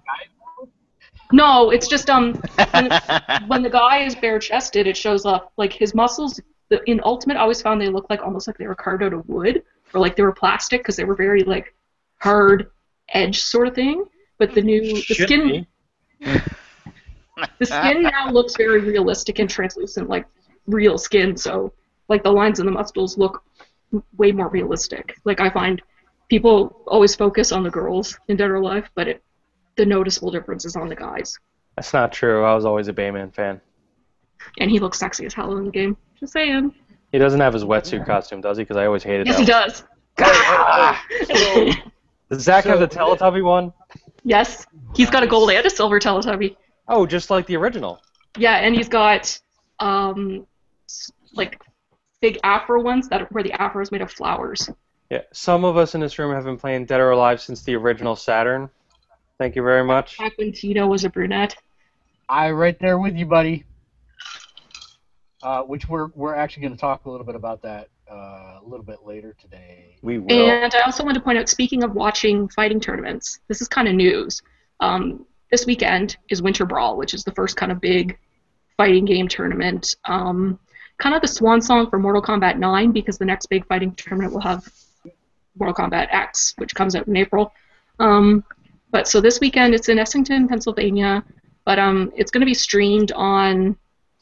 No, 1.33 1.71
it's 1.71 1.89
just 1.89 2.09
um 2.09 2.41
when, 2.73 2.91
when 3.49 3.63
the 3.65 3.71
guy 3.71 4.05
is 4.05 4.15
bare 4.15 4.39
chested, 4.39 4.87
it 4.87 4.97
shows 4.97 5.27
up 5.27 5.53
like 5.57 5.73
his 5.73 5.93
muscles. 5.93 6.41
The, 6.71 6.81
in 6.89 7.01
Ultimate, 7.05 7.37
I 7.37 7.41
always 7.41 7.61
found 7.61 7.81
they 7.81 7.89
looked 7.89 8.11
like 8.11 8.23
almost 8.23 8.47
like 8.47 8.59
they 8.59 8.69
were 8.69 8.77
carved 8.77 9.03
out 9.03 9.13
of 9.13 9.29
wood 9.29 9.65
or 9.93 10.01
like 10.01 10.15
they 10.15 10.23
were 10.23 10.33
plastic 10.33 10.81
because 10.83 10.95
they 10.95 11.05
were 11.05 11.17
very 11.17 11.43
like 11.43 11.75
hard 12.21 12.71
edge 13.09 13.41
sort 13.41 13.67
of 13.67 13.75
thing. 13.75 14.05
But 14.39 14.55
the 14.55 14.63
new 14.63 14.95
the 14.95 15.01
Should 15.01 15.29
skin 15.29 15.67
the 16.21 17.67
skin 17.67 18.03
now 18.03 18.31
looks 18.31 18.55
very 18.57 18.81
realistic 18.83 19.41
and 19.41 19.51
translucent, 19.51 20.09
like 20.09 20.27
real 20.69 20.97
skin. 20.97 21.37
So 21.37 21.73
like 22.09 22.23
the 22.23 22.31
lines 22.31 22.61
and 22.61 22.69
the 22.69 22.73
muscles 22.73 23.19
look 23.19 23.43
way 24.17 24.31
more 24.31 24.49
realistic. 24.49 25.17
Like 25.25 25.41
I 25.41 25.51
find 25.51 25.83
people 26.29 26.83
always 26.87 27.15
focus 27.15 27.53
on 27.53 27.63
the 27.63 27.71
girls 27.71 28.19
in 28.29 28.37
Dead 28.37 28.51
or 28.51 28.57
Alive, 28.57 28.89
but 28.95 29.09
it 29.09 29.23
the 29.77 29.87
noticeable 29.87 30.31
difference 30.31 30.65
is 30.65 30.75
on 30.77 30.89
the 30.89 30.97
guys. 30.97 31.39
That's 31.77 31.93
not 31.93 32.13
true. 32.13 32.45
I 32.45 32.55
was 32.55 32.65
always 32.65 32.89
a 32.89 32.93
Bayman 32.93 33.33
fan. 33.33 33.61
And 34.59 34.71
he 34.71 34.81
looks 34.81 34.99
sexy 34.99 35.25
as 35.27 35.35
hell 35.35 35.57
in 35.57 35.65
the 35.67 35.71
game. 35.71 35.97
Just 36.19 36.33
saying. 36.33 36.75
He 37.13 37.19
doesn't 37.19 37.39
have 37.41 37.53
his 37.55 37.63
wetsuit 37.65 38.05
costume, 38.05 38.41
does 38.41 38.59
he? 38.59 38.65
Because 38.65 38.77
I 38.77 38.87
always 38.87 39.05
hated 39.05 39.29
Yes, 39.29 39.39
he 39.39 39.45
that. 39.45 39.69
does. 39.69 39.85
Does 42.31 42.43
Zack 42.43 42.65
have 42.65 42.81
the 42.81 42.89
Teletubby 42.89 43.43
one? 43.43 43.73
yes, 44.25 44.67
he's 44.95 45.09
got 45.09 45.23
a 45.23 45.27
gold 45.27 45.51
and 45.51 45.65
a 45.65 45.71
silver 45.71 45.99
Teletubby. 45.99 46.57
Oh, 46.89 47.07
just 47.07 47.31
like 47.31 47.47
the 47.47 47.57
original. 47.57 48.01
Yeah, 48.37 48.57
and 48.57 48.75
he's 48.75 48.89
got 48.89 49.39
um 49.79 50.47
like 51.33 51.63
big 52.21 52.39
afro 52.43 52.83
ones 52.83 53.09
that 53.09 53.31
where 53.33 53.43
the 53.45 53.53
afro 53.53 53.81
is 53.81 53.91
made 53.93 54.03
of 54.03 54.11
flowers. 54.11 54.69
Yeah. 55.11 55.23
Some 55.33 55.65
of 55.65 55.77
us 55.77 55.95
in 55.95 56.01
this 56.01 56.19
room 56.19 56.35
have 56.35 56.45
been 56.45 56.59
playing 56.59 56.85
Dead 56.85 57.01
or 57.01 57.11
Alive 57.11 57.41
since 57.41 57.63
the 57.63 57.75
original 57.75 58.15
Saturn. 58.15 58.69
Thank 59.39 59.57
you 59.57 59.63
very 59.63 59.85
much. 59.85 60.19
Back 60.19 60.37
when 60.37 60.53
Tito 60.53 60.87
was 60.87 61.05
a 61.05 61.11
brunette. 61.11 61.57
I 62.29 62.51
right 62.51 62.79
there 62.79 62.99
with 62.99 63.17
you, 63.17 63.25
buddy. 63.25 63.65
Uh, 65.43 65.63
which 65.63 65.89
we're 65.89 66.09
we're 66.17 66.35
actually 66.35 66.63
going 66.63 66.75
to 66.75 66.79
talk 66.79 67.07
a 67.07 67.11
little 67.11 67.25
bit 67.25 67.37
about 67.37 67.63
that 67.63 67.89
uh, 68.11 68.59
a 68.61 68.65
little 68.65 68.85
bit 68.85 69.07
later 69.07 69.35
today. 69.41 69.97
We 70.03 70.19
will. 70.19 70.51
And 70.51 70.75
I 70.75 70.81
also 70.81 71.05
want 71.05 71.15
to 71.15 71.21
point 71.21 71.39
out, 71.39 71.49
speaking 71.49 71.85
of 71.85 71.95
watching 71.95 72.49
fighting 72.49 72.81
tournaments, 72.81 73.39
this 73.47 73.63
is 73.63 73.69
kind 73.69 73.87
of 73.87 73.95
news. 73.95 74.43
Um, 74.81 75.25
this 75.51 75.65
weekend 75.65 76.17
is 76.29 76.43
Winter 76.43 76.67
Brawl, 76.67 76.97
which 76.97 77.15
is 77.15 77.25
the 77.25 77.33
first 77.33 77.57
kind 77.57 77.71
of 77.71 77.81
big 77.81 78.19
fighting 78.77 79.05
game 79.05 79.29
tournament. 79.29 79.95
Um, 80.05 80.59
kind 80.99 81.15
of 81.15 81.23
the 81.23 81.29
swan 81.29 81.61
song 81.63 81.89
for 81.89 81.99
Mortal 81.99 82.21
Kombat 82.21 82.59
9, 82.59 82.91
because 82.91 83.19
the 83.19 83.25
next 83.25 83.47
big 83.47 83.67
fighting 83.67 83.93
tournament 83.95 84.33
will 84.33 84.41
have 84.41 84.69
Mortal 85.59 85.75
Kombat 85.75 86.09
X, 86.11 86.55
which 86.59 86.75
comes 86.75 86.95
out 86.95 87.07
in 87.07 87.17
April. 87.17 87.53
Um, 87.99 88.45
but 88.91 89.09
so 89.09 89.21
this 89.21 89.41
weekend 89.41 89.75
it's 89.75 89.89
in 89.89 89.99
Essington, 89.99 90.49
Pennsylvania, 90.49 91.25
but 91.65 91.79
um, 91.79 92.13
it's 92.17 92.31
going 92.31 92.41
to 92.41 92.47
be 92.47 92.55
streamed 92.55 93.13
on 93.13 93.77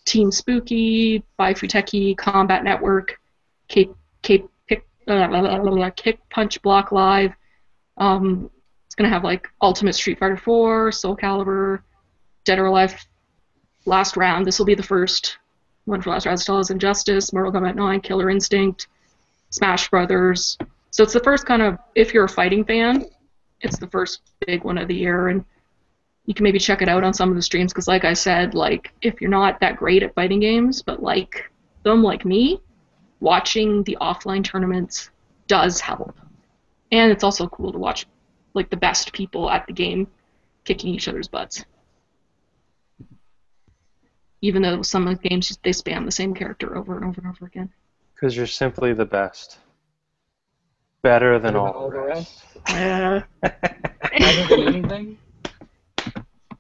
Team 0.07 0.31
Spooky, 0.31 1.23
by 1.37 1.53
Futeki, 1.53 2.17
Combat 2.17 2.65
Network, 2.65 3.21
Cape, 3.69 3.95
Cape 4.23 4.49
Pick, 4.69 4.87
uh, 5.09 5.27
blah, 5.29 5.41
blah, 5.41 5.59
blah, 5.59 5.71
blah, 5.75 5.91
Kick 5.91 6.19
Punch 6.31 6.63
Block 6.63 6.93
Live. 6.93 7.33
Um, 7.99 8.51
it's 8.87 8.95
gonna 8.95 9.09
have 9.09 9.25
like 9.25 9.49
Ultimate 9.61 9.95
Street 9.95 10.19
Fighter 10.19 10.37
4, 10.37 10.93
Soul 10.93 11.17
Calibur, 11.17 11.81
Dead 12.45 12.59
or 12.59 12.67
Alive, 12.67 12.95
Last 13.85 14.17
Round. 14.17 14.47
This 14.47 14.59
will 14.59 14.67
be 14.67 14.75
the 14.75 14.83
first 14.83 15.39
one 15.87 16.01
for 16.01 16.11
Last 16.11 16.25
Round. 16.25 16.41
Still 16.41 16.59
has 16.59 16.71
Injustice, 16.71 17.33
Mortal 17.33 17.53
Kombat 17.53 17.75
9, 17.75 18.01
Killer 18.01 18.31
Instinct, 18.31 18.87
Smash 19.51 19.91
Brothers. 19.91 20.57
So 20.97 21.03
it's 21.03 21.13
the 21.13 21.21
first 21.21 21.45
kind 21.45 21.61
of 21.61 21.77
if 21.95 22.15
you're 22.15 22.25
a 22.25 22.29
fighting 22.29 22.65
fan, 22.65 23.05
it's 23.61 23.79
the 23.79 23.87
first 23.89 24.23
big 24.47 24.65
one 24.65 24.79
of 24.79 24.89
the 24.89 24.95
year, 24.95 25.29
and 25.29 25.45
you 26.25 26.33
can 26.33 26.43
maybe 26.43 26.59
check 26.59 26.81
it 26.81 26.89
out 26.89 27.05
on 27.05 27.13
some 27.13 27.29
of 27.29 27.37
the 27.37 27.43
streams 27.43 27.71
because, 27.71 27.87
like 27.87 28.07
I 28.07 28.15
said, 28.15 28.55
like 28.55 28.95
if 29.03 29.21
you're 29.21 29.29
not 29.29 29.61
that 29.61 29.77
great 29.77 30.03
at 30.03 30.15
fighting 30.15 30.41
games, 30.41 30.81
but 30.81 31.03
like 31.03 31.51
them 31.83 32.03
like 32.03 32.25
me, 32.25 32.63
watching 33.21 33.83
the 33.83 33.99
offline 34.01 34.43
tournaments 34.43 35.11
does 35.49 35.81
help. 35.83 36.19
And 36.91 37.13
it's 37.13 37.25
also 37.25 37.47
cool 37.47 37.73
to 37.73 37.79
watch 37.79 38.07
like 38.55 38.71
the 38.71 38.79
best 38.79 39.13
people 39.13 39.51
at 39.51 39.67
the 39.67 39.75
game 39.75 40.07
kicking 40.65 40.95
each 40.95 41.09
other's 41.09 41.29
butts. 41.29 41.63
Even 44.41 44.63
though 44.63 44.81
some 44.81 45.07
of 45.07 45.21
the 45.21 45.29
games 45.29 45.59
they 45.63 45.73
spam 45.73 46.07
the 46.07 46.11
same 46.11 46.33
character 46.33 46.75
over 46.75 46.97
and 46.97 47.05
over 47.05 47.21
and 47.21 47.29
over 47.29 47.45
again. 47.45 47.69
Because 48.15 48.35
you're 48.35 48.47
simply 48.47 48.95
the 48.95 49.05
best. 49.05 49.59
Better 51.07 51.39
than 51.39 51.53
Better 51.55 51.59
all 51.69 51.89
the 51.89 52.01
rest. 52.01 52.43
Better 52.67 53.29
than 53.41 54.61
anything. 54.75 55.19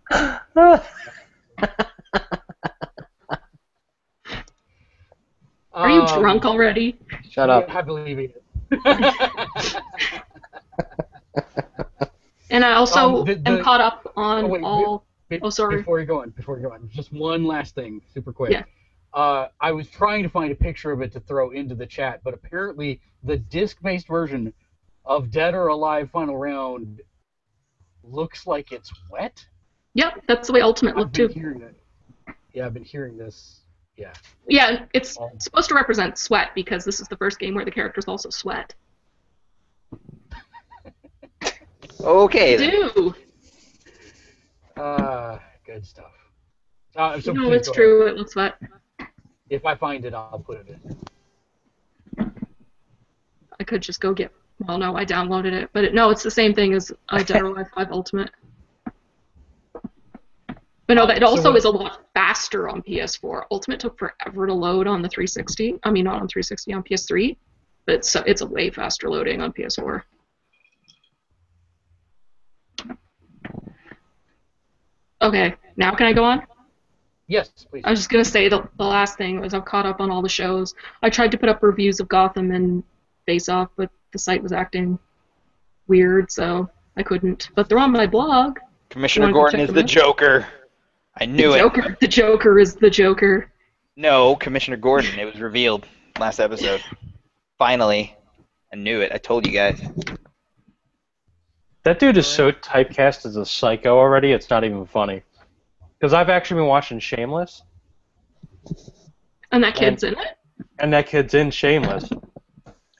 are 5.73 5.91
you 5.91 6.03
Um, 6.03 6.21
drunk 6.21 6.45
already? 6.45 6.97
Shut 7.29 7.51
up. 7.51 7.75
I 7.75 7.83
believe 7.83 8.19
it. 8.21 8.41
And 12.49 12.65
I 12.65 12.75
also 12.75 13.01
Um, 13.19 13.25
the- 13.25 13.43
am 13.45 13.61
caught 13.65 13.81
up 13.81 14.13
on 14.17 14.45
Oh, 14.45 14.47
wait, 14.47 14.63
all. 14.63 15.05
Be- 15.29 15.41
Oh, 15.43 15.51
sorry. 15.51 15.79
Before 15.79 15.99
you 15.99 16.07
go 16.07 16.23
on, 16.23 16.31
before 16.31 16.57
you 16.59 16.63
go 16.63 16.73
on, 16.73 16.89
just 16.95 17.13
one 17.13 17.45
last 17.45 17.75
thing, 17.75 18.01
super 18.15 18.33
quick. 18.33 18.53
Yeah. 18.53 18.63
Uh, 19.17 19.49
I 19.62 19.73
was 19.73 19.89
trying 19.89 20.23
to 20.25 20.29
find 20.29 20.53
a 20.53 20.55
picture 20.55 20.93
of 20.93 21.01
it 21.01 21.11
to 21.12 21.21
throw 21.21 21.51
into 21.51 21.75
the 21.75 21.87
chat, 21.87 22.21
but 22.23 22.35
apparently 22.35 23.01
the 23.25 23.39
disc-based 23.39 24.07
version 24.07 24.53
of 25.07 25.31
Dead 25.31 25.55
or 25.55 25.69
Alive 25.69 26.11
Final 26.11 26.37
Round 26.37 27.01
looks 28.05 28.47
like 28.47 28.73
it's 28.73 28.93
wet. 29.11 29.43
Yep, 29.95 30.25
that's 30.29 30.49
the 30.49 30.53
way 30.53 30.61
Ultimate 30.61 30.97
looked 30.97 31.14
too. 31.17 31.29
hearing 31.29 31.62
it. 31.62 31.75
Yeah, 32.53 32.67
I've 32.67 32.75
been 32.75 32.85
hearing 32.85 33.17
this. 33.17 33.62
Yeah. 33.97 34.12
Yeah, 34.49 34.85
it's 34.93 35.17
Oh. 35.19 35.31
supposed 35.39 35.71
to 35.71 35.75
represent 35.75 36.19
sweat 36.19 36.51
because 36.55 36.85
this 36.85 37.01
is 37.01 37.09
the 37.09 37.17
first 37.17 37.39
game 37.39 37.55
where 37.55 37.64
the 37.64 37.71
characters 37.71 38.05
also 38.07 38.29
sweat. 38.29 38.75
Okay 41.99 42.57
then. 42.57 42.71
Do. 42.95 43.14
Uh, 44.77 45.39
good 45.64 45.85
stuff. 45.87 46.12
Uh, 46.95 47.19
so 47.19 47.33
no, 47.33 47.51
it's 47.53 47.69
go 47.69 47.73
ahead. 47.73 47.75
true. 47.75 48.07
It 48.07 48.17
looks 48.17 48.37
wet. 48.37 48.55
If 49.51 49.65
I 49.65 49.75
find 49.75 50.05
it, 50.05 50.15
I'll 50.15 50.43
put 50.45 50.59
it 50.59 50.67
in. 52.19 52.31
I 53.61 53.65
could 53.65 53.81
just 53.83 54.01
go 54.01 54.13
get. 54.13 54.33
Well, 54.67 54.79
no, 54.79 54.97
I 54.97 55.05
downloaded 55.05 55.53
it, 55.53 55.71
but 55.73 55.85
it, 55.85 55.95
no, 55.95 56.11
it's 56.11 56.23
the 56.23 56.31
same 56.31 56.55
thing 56.55 56.73
as 56.75 56.91
uh, 57.11 57.23
Dead 57.23 57.43
or 57.43 57.47
Alive 57.47 57.67
5 57.75 57.89
Ultimate. 57.93 58.31
But 60.87 60.95
no, 60.95 61.05
it 61.09 61.19
So 61.21 61.27
also 61.27 61.51
what- 61.51 61.59
is 61.59 61.65
a 61.65 61.71
lot 61.71 62.01
faster 62.15 62.69
on 62.69 62.83
PS4. 62.83 63.45
Ultimate 63.51 63.81
took 63.81 63.99
forever 63.99 64.47
to 64.47 64.55
load 64.55 64.87
on 64.87 65.03
the 65.03 65.09
360. 65.09 65.79
I 65.83 65.91
mean, 65.91 66.05
not 66.05 66.15
on 66.23 66.29
360, 66.29 66.73
on 66.73 66.83
PS3. 66.83 67.37
But 67.87 67.97
it's 67.97 68.17
it's 68.17 68.41
a 68.41 68.47
way 68.47 68.71
faster 68.71 69.09
loading 69.09 69.41
on 69.41 69.53
PS4. 69.53 70.03
Okay, 75.23 75.55
now 75.77 75.95
can 75.95 76.07
I 76.07 76.13
go 76.13 76.25
on? 76.25 76.43
Yes, 77.29 77.51
please. 77.70 77.83
I 77.85 77.91
was 77.91 77.99
just 77.99 78.11
gonna 78.11 78.24
say 78.24 78.49
the, 78.49 78.68
the 78.77 78.85
last 78.85 79.18
thing 79.18 79.41
was 79.41 79.53
I've 79.53 79.64
caught 79.64 79.87
up 79.87 80.01
on 80.01 80.11
all 80.11 80.22
the 80.22 80.29
shows. 80.29 80.74
I 81.03 81.11
tried 81.11 81.33
to 81.33 81.39
put 81.39 81.49
up 81.49 81.62
reviews 81.62 81.99
of 82.01 82.09
Gotham 82.09 82.53
and 82.53 82.85
Face 83.27 83.49
Off, 83.49 83.68
but 83.77 83.91
the 84.12 84.18
site 84.18 84.43
was 84.43 84.53
acting 84.53 84.99
weird, 85.89 86.31
so 86.31 86.70
I 86.97 87.03
couldn't. 87.03 87.51
But 87.55 87.68
they're 87.68 87.79
on 87.79 87.93
my 87.93 88.07
blog. 88.07 88.59
Commissioner 88.91 89.33
Gordon 89.33 89.61
is 89.61 89.72
the 89.72 89.81
out? 89.81 89.87
Joker. 89.87 90.47
I 91.18 91.27
knew 91.27 91.53
the 91.53 91.66
it. 91.66 92.01
The 92.01 92.09
Joker 92.09 92.59
is 92.59 92.77
the 92.77 92.91
Joker. 92.91 93.51
No, 93.97 94.37
Commissioner 94.37 94.77
Gordon. 94.77 95.18
It 95.18 95.24
was 95.24 95.41
revealed 95.41 95.87
last 96.18 96.39
episode. 96.39 96.83
Finally, 97.59 98.14
I 98.72 98.77
knew 98.77 99.01
it. 99.01 99.11
I 99.12 99.18
told 99.18 99.47
you 99.47 99.53
guys. 99.53 99.81
That 101.83 101.99
dude 101.99 102.16
is 102.16 102.27
so 102.27 102.53
typecast 102.53 103.27
as 103.27 103.37
a 103.37 103.47
psycho 103.47 103.97
already. 103.97 104.33
It's 104.33 104.51
not 104.51 104.64
even 104.64 104.87
funny. 104.87 105.22
Because 105.99 106.13
I've 106.13 106.29
actually 106.29 106.61
been 106.61 106.69
watching 106.69 106.99
Shameless, 106.99 107.63
And 109.53 109.63
that 109.65 109.75
kid's 109.75 110.03
in 110.03 110.15
it. 110.15 110.37
and 110.79 110.93
that 110.93 111.07
kid's 111.07 111.35
in 111.35 111.51
Shameless, 111.51 112.11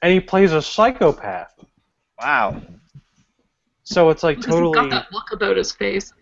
and 0.01 0.13
he 0.13 0.19
plays 0.19 0.51
a 0.53 0.61
psychopath. 0.61 1.53
Wow. 2.21 2.61
So 3.83 4.09
it's 4.09 4.23
like 4.23 4.37
Because 4.37 4.45
he's 4.47 4.55
totally, 4.55 4.73
got 4.73 4.89
that 4.89 5.11
look 5.13 5.31
about 5.31 5.57
his 5.57 5.71
face. 5.71 6.13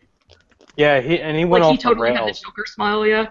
yeah. 0.75 0.99
He 1.01 1.19
and 1.21 1.37
he 1.37 1.45
went 1.45 1.63
off 1.63 1.79
the 1.81 1.95
railroad. 1.95 1.99
Like 1.99 2.01
he 2.01 2.03
totally 2.03 2.09
the 2.11 2.13
had 2.13 2.21
the 2.21 2.25
rails, 2.27 2.39
Joker 2.41 2.65
smile, 2.65 3.05
yeah. 3.07 3.27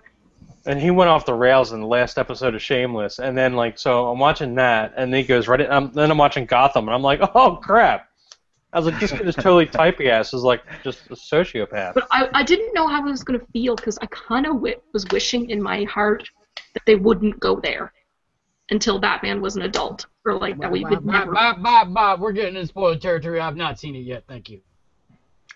and 0.67 0.81
he 0.81 0.91
went 0.91 1.11
off 1.11 1.27
the 1.27 1.35
rails 1.35 1.73
in 1.73 1.81
the 1.81 1.87
last 1.87 2.19
episode 2.19 2.55
of 2.55 2.63
Shameless, 2.63 3.19
and 3.19 3.37
then 3.37 3.55
like 3.55 3.79
so 3.79 4.11
I'm 4.11 4.19
watching 4.19 4.55
that, 4.57 4.95
and 4.97 5.13
then 5.13 5.21
he 5.21 5.27
goes 5.27 5.47
right. 5.49 5.61
In, 5.61 5.71
um, 5.71 5.93
then 5.95 6.11
I'm 6.11 6.19
watching 6.19 6.47
Gotham, 6.47 6.89
and 6.89 6.95
I'm 6.95 7.03
like, 7.03 7.21
oh 7.35 7.57
crap. 7.57 8.09
I 8.75 8.79
was 8.79 8.87
like, 8.87 8.99
this 8.99 9.12
kid 9.12 9.29
is 9.29 9.37
totally 9.37 9.66
typecast 9.66 10.35
as 10.35 10.43
like 10.43 10.62
just 10.83 11.07
a 11.07 11.14
sociopath. 11.14 11.95
But 11.95 12.09
I, 12.11 12.29
I 12.35 12.43
didn't 12.43 12.75
know 12.75 12.89
how 12.89 13.07
I 13.07 13.11
was 13.11 13.22
going 13.22 13.39
to 13.39 13.47
feel 13.53 13.77
because 13.77 13.99
I 13.99 14.07
kind 14.07 14.47
of 14.47 14.55
w- 14.55 14.81
was 14.93 15.07
wishing 15.12 15.49
in 15.49 15.62
my 15.62 15.85
heart 15.85 16.29
that 16.75 16.83
they 16.85 16.97
wouldn't 16.97 17.39
go 17.39 17.61
there 17.61 17.93
until 18.70 18.99
Batman 18.99 19.41
was 19.41 19.55
an 19.55 19.62
adult. 19.62 20.07
Or 20.27 20.37
like 20.37 20.59
that 20.59 20.72
we 20.72 20.85
would 20.85 21.05
Bob, 21.05 21.05
never. 21.05 21.33
Bob, 21.33 21.62
Bob, 21.62 21.95
Bob, 21.95 22.20
we're 22.20 22.33
getting 22.33 22.57
in 22.57 22.66
spoiler 22.66 22.97
territory. 22.97 23.39
I've 23.39 23.57
not 23.57 23.79
seen 23.79 23.95
it 23.95 24.01
yet. 24.01 24.25
Thank 24.27 24.51
you. 24.51 24.61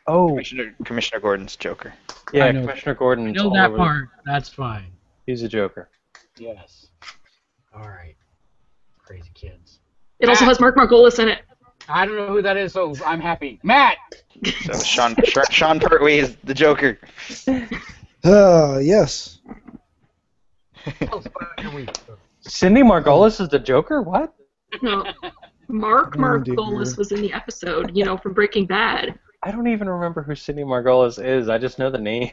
Oh, 0.07 0.29
Commissioner 0.29 0.75
Commissioner 0.85 1.21
Gordon's 1.21 1.57
Joker. 1.57 1.93
yeah, 2.33 2.45
I 2.45 2.53
know. 2.53 2.61
Commissioner 2.61 2.95
Gordon. 2.95 3.29
I 3.29 3.33
know 3.33 3.51
that 3.53 3.75
part. 3.75 4.11
That's 4.25 4.49
fine. 4.49 4.93
He's 5.27 5.43
a 5.43 5.49
Joker. 5.49 5.91
Yes. 6.39 6.87
All 7.75 7.89
right. 7.89 8.15
Crazy 9.05 9.31
kids. 9.35 9.81
It 10.21 10.29
also 10.29 10.45
has 10.45 10.61
Mark 10.61 10.77
Margolis 10.77 11.19
in 11.19 11.29
it. 11.29 11.43
I 11.89 12.05
don't 12.07 12.17
know 12.17 12.29
who 12.29 12.43
that 12.43 12.57
is, 12.57 12.73
so 12.73 12.95
I'm 13.05 13.21
happy. 13.21 13.59
Matt. 13.63 13.97
So 14.65 14.79
Sean 14.81 15.15
Sean- 15.25 15.51
Sean 15.51 15.81
Pertwee 15.81 16.19
is 16.19 16.37
the 16.45 16.55
Joker. 16.55 16.99
Uh, 18.25 18.79
yes. 18.83 19.39
Tell 21.01 21.19
us 21.19 21.27
about. 21.27 21.99
Cindy 22.41 22.83
Margolis 22.83 23.41
is 23.41 23.49
the 23.49 23.59
Joker. 23.59 24.03
What? 24.03 24.35
No, 24.83 25.05
Mark. 25.69 26.17
Margolis 26.17 26.97
was 26.97 27.13
in 27.13 27.21
the 27.21 27.33
episode, 27.33 27.97
you 27.97 28.05
know, 28.05 28.17
from 28.17 28.33
Breaking 28.33 28.67
Bad. 28.67 29.19
I 29.43 29.51
don't 29.51 29.69
even 29.69 29.89
remember 29.89 30.23
who 30.23 30.35
Cindy 30.35 30.63
Margolis 30.63 31.23
is. 31.25 31.49
I 31.49 31.59
just 31.59 31.79
know 31.79 31.91
the 31.91 31.99
name. 31.99 32.31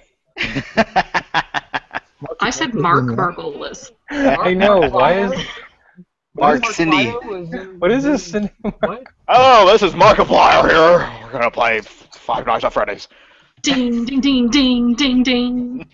I 2.39 2.49
said 2.49 2.73
Mark. 2.73 3.05
Margolis. 3.05 3.91
I 4.09 4.53
know. 4.53 4.89
Why 4.89 5.19
is 5.19 5.31
Mark 6.35 6.65
Cindy. 6.67 7.07
what 7.79 7.91
is 7.91 8.03
this? 8.03 8.23
Cindy 8.31 8.51
What? 8.61 9.03
Oh, 9.27 9.71
this 9.71 9.81
is 9.81 9.93
Markiplier 9.93 10.69
here. 10.69 11.09
We're 11.25 11.31
gonna 11.31 11.51
play 11.51 11.81
Five 11.81 12.45
Nights 12.45 12.63
at 12.65 12.73
Freddy's. 12.73 13.07
Ding, 13.61 14.05
ding, 14.05 14.19
ding, 14.21 14.49
ding, 14.49 14.93
ding, 14.93 15.23
ding. 15.23 15.87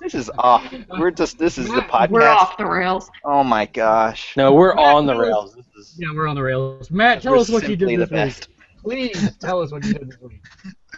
this 0.00 0.14
is 0.14 0.30
off. 0.38 0.72
We're 0.98 1.10
just 1.10 1.38
this 1.38 1.58
is 1.58 1.68
the 1.68 1.82
podcast. 1.82 2.10
We're 2.10 2.28
off 2.28 2.56
the 2.56 2.66
rails. 2.66 3.10
Oh 3.24 3.44
my 3.44 3.66
gosh. 3.66 4.34
No, 4.36 4.52
we're 4.54 4.74
on 4.76 5.06
the 5.06 5.14
rails. 5.14 5.54
This 5.54 5.66
is 5.76 5.94
Yeah, 5.98 6.08
we're 6.14 6.26
on 6.26 6.34
the 6.34 6.42
rails. 6.42 6.90
Matt, 6.90 7.22
tell 7.22 7.32
We're 7.32 7.38
us 7.38 7.48
what 7.50 7.62
you 7.64 7.70
simply 7.70 7.96
did 7.96 8.00
the 8.00 8.06
this 8.06 8.36
best. 8.38 8.48
week. 8.84 9.12
Please 9.12 9.36
tell 9.38 9.62
us 9.62 9.70
what 9.70 9.84
you 9.84 9.92
did 9.94 10.08
this 10.10 10.18
week. 10.20 10.40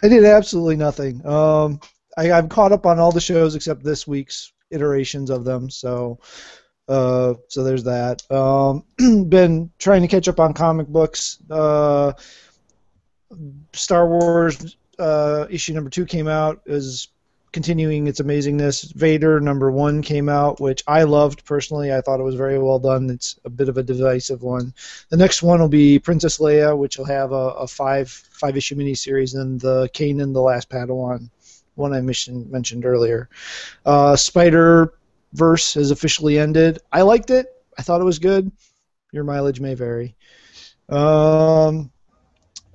I 0.01 0.07
did 0.07 0.25
absolutely 0.25 0.77
nothing. 0.77 1.23
Um, 1.25 1.79
I, 2.17 2.31
I've 2.31 2.49
caught 2.49 2.71
up 2.71 2.85
on 2.87 2.97
all 2.99 3.11
the 3.11 3.21
shows 3.21 3.55
except 3.55 3.83
this 3.83 4.07
week's 4.07 4.51
iterations 4.71 5.29
of 5.29 5.43
them. 5.45 5.69
So, 5.69 6.19
uh, 6.87 7.33
so 7.47 7.63
there's 7.63 7.83
that. 7.83 8.29
Um, 8.31 8.83
been 9.29 9.71
trying 9.77 10.01
to 10.01 10.07
catch 10.07 10.27
up 10.27 10.39
on 10.39 10.53
comic 10.53 10.87
books. 10.87 11.39
Uh, 11.49 12.13
Star 13.73 14.07
Wars 14.07 14.77
uh, 14.99 15.47
issue 15.49 15.73
number 15.73 15.89
two 15.89 16.05
came 16.05 16.27
out. 16.27 16.61
Is 16.65 17.09
continuing 17.55 18.05
its 18.05 18.19
amazingness. 18.19 18.93
Vader 18.95 19.39
number 19.39 19.71
one 19.71 20.01
came 20.01 20.27
out, 20.27 20.59
which 20.59 20.83
I 20.87 21.03
loved 21.03 21.45
personally. 21.45 21.93
I 21.93 22.01
thought 22.01 22.19
it 22.19 22.23
was 22.23 22.35
very 22.35 22.59
well 22.59 22.79
done. 22.79 23.09
It's 23.09 23.39
a 23.45 23.49
bit 23.49 23.69
of 23.69 23.77
a 23.77 23.83
divisive 23.83 24.43
one. 24.43 24.73
The 25.07 25.15
next 25.15 25.41
one 25.41 25.61
will 25.61 25.69
be 25.69 25.97
Princess 25.97 26.39
Leia, 26.39 26.77
which 26.77 26.97
will 26.97 27.05
have 27.05 27.31
a, 27.31 27.63
a 27.63 27.67
five 27.67 28.09
five 28.09 28.57
issue 28.57 28.75
miniseries, 28.75 29.39
and 29.39 29.59
the 29.59 29.89
Kanan 29.93 30.33
the 30.33 30.41
Last 30.41 30.69
Padawan, 30.69 31.29
one 31.75 31.93
I 31.93 32.01
mentioned 32.01 32.51
mentioned 32.51 32.85
earlier. 32.85 33.29
Uh, 33.85 34.17
Spider 34.17 34.93
Verse 35.35 35.73
has 35.73 35.91
officially 35.91 36.39
ended. 36.39 36.79
I 36.91 37.01
liked 37.01 37.29
it. 37.29 37.47
I 37.77 37.81
thought 37.81 37.99
it 37.99 38.05
was 38.05 38.19
good. 38.19 38.51
Your 39.11 39.25
mileage 39.25 39.59
may 39.59 39.73
vary. 39.73 40.15
Um, 40.87 41.91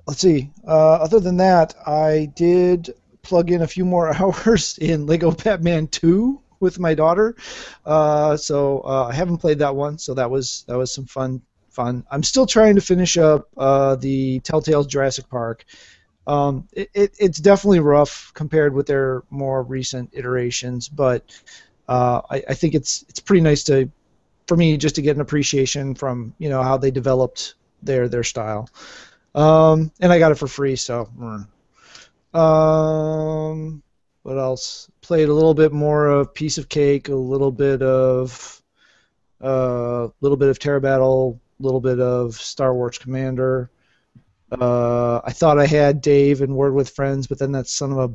let's 0.05 0.21
see. 0.21 0.51
Uh, 0.67 0.93
other 0.93 1.19
than 1.19 1.37
that, 1.37 1.73
I 1.87 2.31
did 2.35 2.93
plug 3.23 3.49
in 3.49 3.63
a 3.63 3.67
few 3.67 3.83
more 3.83 4.13
hours 4.21 4.77
in 4.77 5.07
Lego 5.07 5.31
Batman 5.31 5.87
2 5.87 6.39
with 6.59 6.79
my 6.79 6.93
daughter. 6.93 7.35
Uh, 7.83 8.37
so 8.37 8.81
uh, 8.81 9.07
I 9.07 9.13
haven't 9.13 9.37
played 9.39 9.59
that 9.59 9.75
one, 9.75 9.97
so 9.97 10.13
that 10.13 10.29
was 10.29 10.63
that 10.67 10.77
was 10.77 10.93
some 10.93 11.05
fun. 11.05 11.41
Fun. 11.69 12.05
I'm 12.11 12.21
still 12.21 12.45
trying 12.45 12.75
to 12.75 12.81
finish 12.81 13.17
up 13.17 13.47
uh, 13.55 13.95
the 13.95 14.41
Telltale's 14.41 14.87
Jurassic 14.87 15.29
Park. 15.29 15.63
Um, 16.27 16.67
it, 16.73 16.89
it, 16.93 17.15
it's 17.17 17.39
definitely 17.39 17.79
rough 17.79 18.33
compared 18.33 18.73
with 18.73 18.87
their 18.87 19.23
more 19.29 19.63
recent 19.63 20.09
iterations, 20.11 20.89
but 20.89 21.23
uh, 21.87 22.21
I, 22.29 22.43
I 22.49 22.53
think 22.53 22.75
it's 22.75 23.03
it's 23.09 23.19
pretty 23.19 23.41
nice 23.41 23.63
to, 23.65 23.89
for 24.47 24.57
me, 24.57 24.77
just 24.77 24.95
to 24.95 25.01
get 25.01 25.15
an 25.15 25.21
appreciation 25.21 25.95
from 25.95 26.33
you 26.39 26.49
know 26.49 26.63
how 26.63 26.77
they 26.77 26.91
developed 26.91 27.55
their 27.83 28.07
their 28.07 28.23
style. 28.23 28.69
Um, 29.33 29.91
and 29.99 30.11
I 30.11 30.19
got 30.19 30.31
it 30.31 30.35
for 30.35 30.47
free, 30.47 30.75
so. 30.75 31.09
mm. 31.17 31.47
Um, 32.33 33.83
what 34.23 34.37
else? 34.37 34.89
Played 35.01 35.29
a 35.29 35.33
little 35.33 35.53
bit 35.53 35.71
more 35.71 36.07
of 36.07 36.33
Piece 36.33 36.57
of 36.57 36.69
Cake, 36.69 37.09
a 37.09 37.15
little 37.15 37.51
bit 37.51 37.81
of, 37.81 38.61
a 39.41 39.45
uh, 39.45 40.09
little 40.21 40.37
bit 40.37 40.49
of 40.49 40.59
Terra 40.59 40.79
Battle, 40.79 41.39
a 41.59 41.63
little 41.63 41.81
bit 41.81 41.99
of 41.99 42.35
Star 42.35 42.73
Wars 42.73 42.97
Commander. 42.97 43.69
Uh, 44.51 45.21
I 45.23 45.31
thought 45.31 45.59
I 45.59 45.65
had 45.65 46.01
Dave 46.01 46.41
and 46.41 46.55
Word 46.55 46.73
with 46.73 46.89
Friends, 46.89 47.27
but 47.27 47.39
then 47.39 47.51
that 47.53 47.67
son 47.67 47.93
of 47.93 47.97
a 47.97 48.13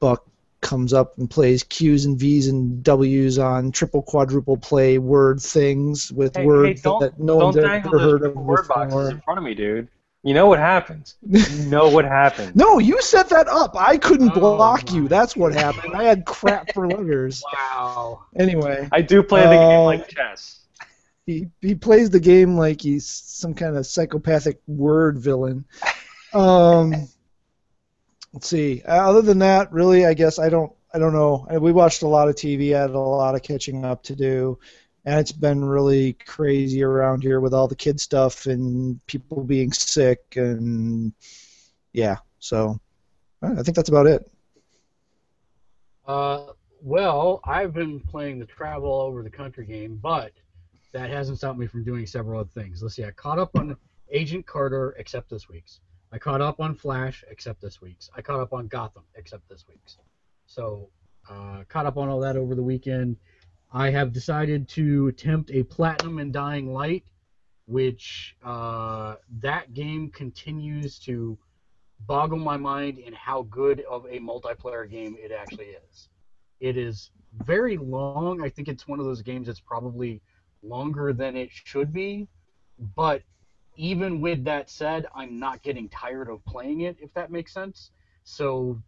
buck 0.00 0.26
comes 0.60 0.92
up 0.92 1.16
and 1.18 1.28
plays 1.30 1.62
Q's 1.62 2.04
and 2.04 2.18
V's 2.18 2.46
and 2.48 2.82
W's 2.82 3.38
on 3.38 3.72
triple 3.72 4.02
quadruple 4.02 4.56
play 4.56 4.98
word 4.98 5.40
things 5.40 6.12
with 6.12 6.36
Hey, 6.36 6.44
words 6.44 6.82
hey, 6.82 6.90
that 7.00 7.18
no 7.18 7.36
one's 7.36 7.56
ever 7.56 7.98
heard 7.98 8.22
of 8.24 8.36
word 8.36 8.68
boxes 8.68 9.08
in 9.08 9.20
front 9.22 9.38
of 9.38 9.44
me, 9.44 9.54
dude. 9.54 9.88
You 10.22 10.34
know 10.34 10.48
what 10.48 10.58
happens. 10.58 11.14
You 11.26 11.42
know 11.70 11.88
what 11.88 12.04
happens. 12.04 12.54
No, 12.54 12.78
you 12.78 13.00
set 13.00 13.30
that 13.30 13.48
up. 13.48 13.74
I 13.74 13.96
couldn't 13.96 14.32
Oh, 14.36 14.40
block 14.56 14.92
you. 14.92 15.08
That's 15.08 15.34
what 15.34 15.54
happened. 15.54 15.94
I 15.94 16.04
had 16.04 16.26
crap 16.26 16.74
for 16.74 16.86
letters. 16.86 17.42
Wow. 17.52 18.26
Anyway, 18.38 18.86
I 18.92 19.00
do 19.00 19.22
play 19.22 19.40
the 19.44 19.56
game 19.56 19.80
Uh, 19.80 19.84
like 19.84 20.08
chess. 20.08 20.60
he 21.24 21.48
he 21.62 21.74
plays 21.74 22.10
the 22.10 22.20
game 22.20 22.58
like 22.58 22.82
he's 22.82 23.06
some 23.06 23.54
kind 23.54 23.78
of 23.78 23.86
psychopathic 23.86 24.60
word 24.66 25.18
villain. 25.18 25.64
Um, 26.34 27.08
let's 28.32 28.48
see. 28.48 28.82
Uh, 28.86 29.08
other 29.08 29.22
than 29.22 29.38
that, 29.40 29.72
really, 29.72 30.06
I 30.06 30.14
guess 30.14 30.38
I 30.38 30.48
don't 30.48 30.72
I 30.92 30.98
don't 30.98 31.12
know. 31.12 31.46
We 31.60 31.72
watched 31.72 32.02
a 32.02 32.08
lot 32.08 32.28
of 32.28 32.34
TV. 32.34 32.74
I 32.74 32.82
had 32.82 32.90
a 32.90 32.98
lot 32.98 33.34
of 33.34 33.42
catching 33.42 33.84
up 33.84 34.02
to 34.04 34.16
do, 34.16 34.58
and 35.04 35.20
it's 35.20 35.32
been 35.32 35.64
really 35.64 36.14
crazy 36.14 36.82
around 36.82 37.22
here 37.22 37.40
with 37.40 37.54
all 37.54 37.68
the 37.68 37.76
kid 37.76 38.00
stuff 38.00 38.46
and 38.46 39.04
people 39.06 39.44
being 39.44 39.72
sick 39.72 40.20
and 40.36 41.12
yeah. 41.92 42.16
So 42.38 42.80
I 43.42 43.62
think 43.62 43.76
that's 43.76 43.88
about 43.88 44.06
it. 44.06 44.30
Uh, 46.06 46.46
well, 46.82 47.40
I've 47.44 47.72
been 47.72 48.00
playing 48.00 48.38
the 48.38 48.46
travel 48.46 48.90
all 48.90 49.02
over 49.02 49.22
the 49.22 49.30
country 49.30 49.66
game, 49.66 49.98
but 50.02 50.32
that 50.92 51.10
hasn't 51.10 51.38
stopped 51.38 51.58
me 51.58 51.66
from 51.66 51.84
doing 51.84 52.06
several 52.06 52.40
other 52.40 52.50
things. 52.50 52.82
Let's 52.82 52.96
see. 52.96 53.04
I 53.04 53.12
caught 53.12 53.38
up 53.38 53.50
on 53.54 53.76
Agent 54.10 54.46
Carter, 54.46 54.96
except 54.98 55.30
this 55.30 55.48
week's. 55.48 55.80
I 56.12 56.18
caught 56.18 56.40
up 56.40 56.60
on 56.60 56.74
Flash, 56.74 57.24
except 57.30 57.60
this 57.60 57.80
week's. 57.80 58.10
I 58.16 58.22
caught 58.22 58.40
up 58.40 58.52
on 58.52 58.66
Gotham, 58.66 59.04
except 59.14 59.48
this 59.48 59.64
week's. 59.68 59.96
So, 60.46 60.90
uh, 61.28 61.62
caught 61.68 61.86
up 61.86 61.96
on 61.96 62.08
all 62.08 62.20
that 62.20 62.36
over 62.36 62.54
the 62.54 62.62
weekend. 62.62 63.16
I 63.72 63.90
have 63.90 64.12
decided 64.12 64.68
to 64.70 65.06
attempt 65.08 65.50
a 65.52 65.62
Platinum 65.62 66.18
and 66.18 66.32
Dying 66.32 66.72
Light, 66.72 67.04
which 67.66 68.36
uh, 68.42 69.16
that 69.38 69.72
game 69.72 70.10
continues 70.10 70.98
to 71.00 71.38
boggle 72.06 72.38
my 72.38 72.56
mind 72.56 72.98
in 72.98 73.12
how 73.12 73.42
good 73.42 73.80
of 73.88 74.06
a 74.06 74.18
multiplayer 74.18 74.90
game 74.90 75.16
it 75.18 75.30
actually 75.30 75.76
is. 75.88 76.08
It 76.58 76.76
is 76.76 77.10
very 77.44 77.76
long. 77.76 78.42
I 78.42 78.48
think 78.48 78.66
it's 78.66 78.88
one 78.88 78.98
of 78.98 79.06
those 79.06 79.22
games 79.22 79.46
that's 79.46 79.60
probably 79.60 80.20
longer 80.62 81.12
than 81.12 81.36
it 81.36 81.50
should 81.52 81.92
be. 81.92 82.26
But 82.96 83.22
even 83.80 84.20
with 84.20 84.44
that 84.44 84.68
said, 84.68 85.06
I'm 85.14 85.38
not 85.38 85.62
getting 85.62 85.88
tired 85.88 86.28
of 86.28 86.44
playing 86.44 86.82
it, 86.82 86.98
if 87.00 87.12
that 87.14 87.32
makes 87.32 87.54
sense. 87.54 87.90
So 88.24 88.78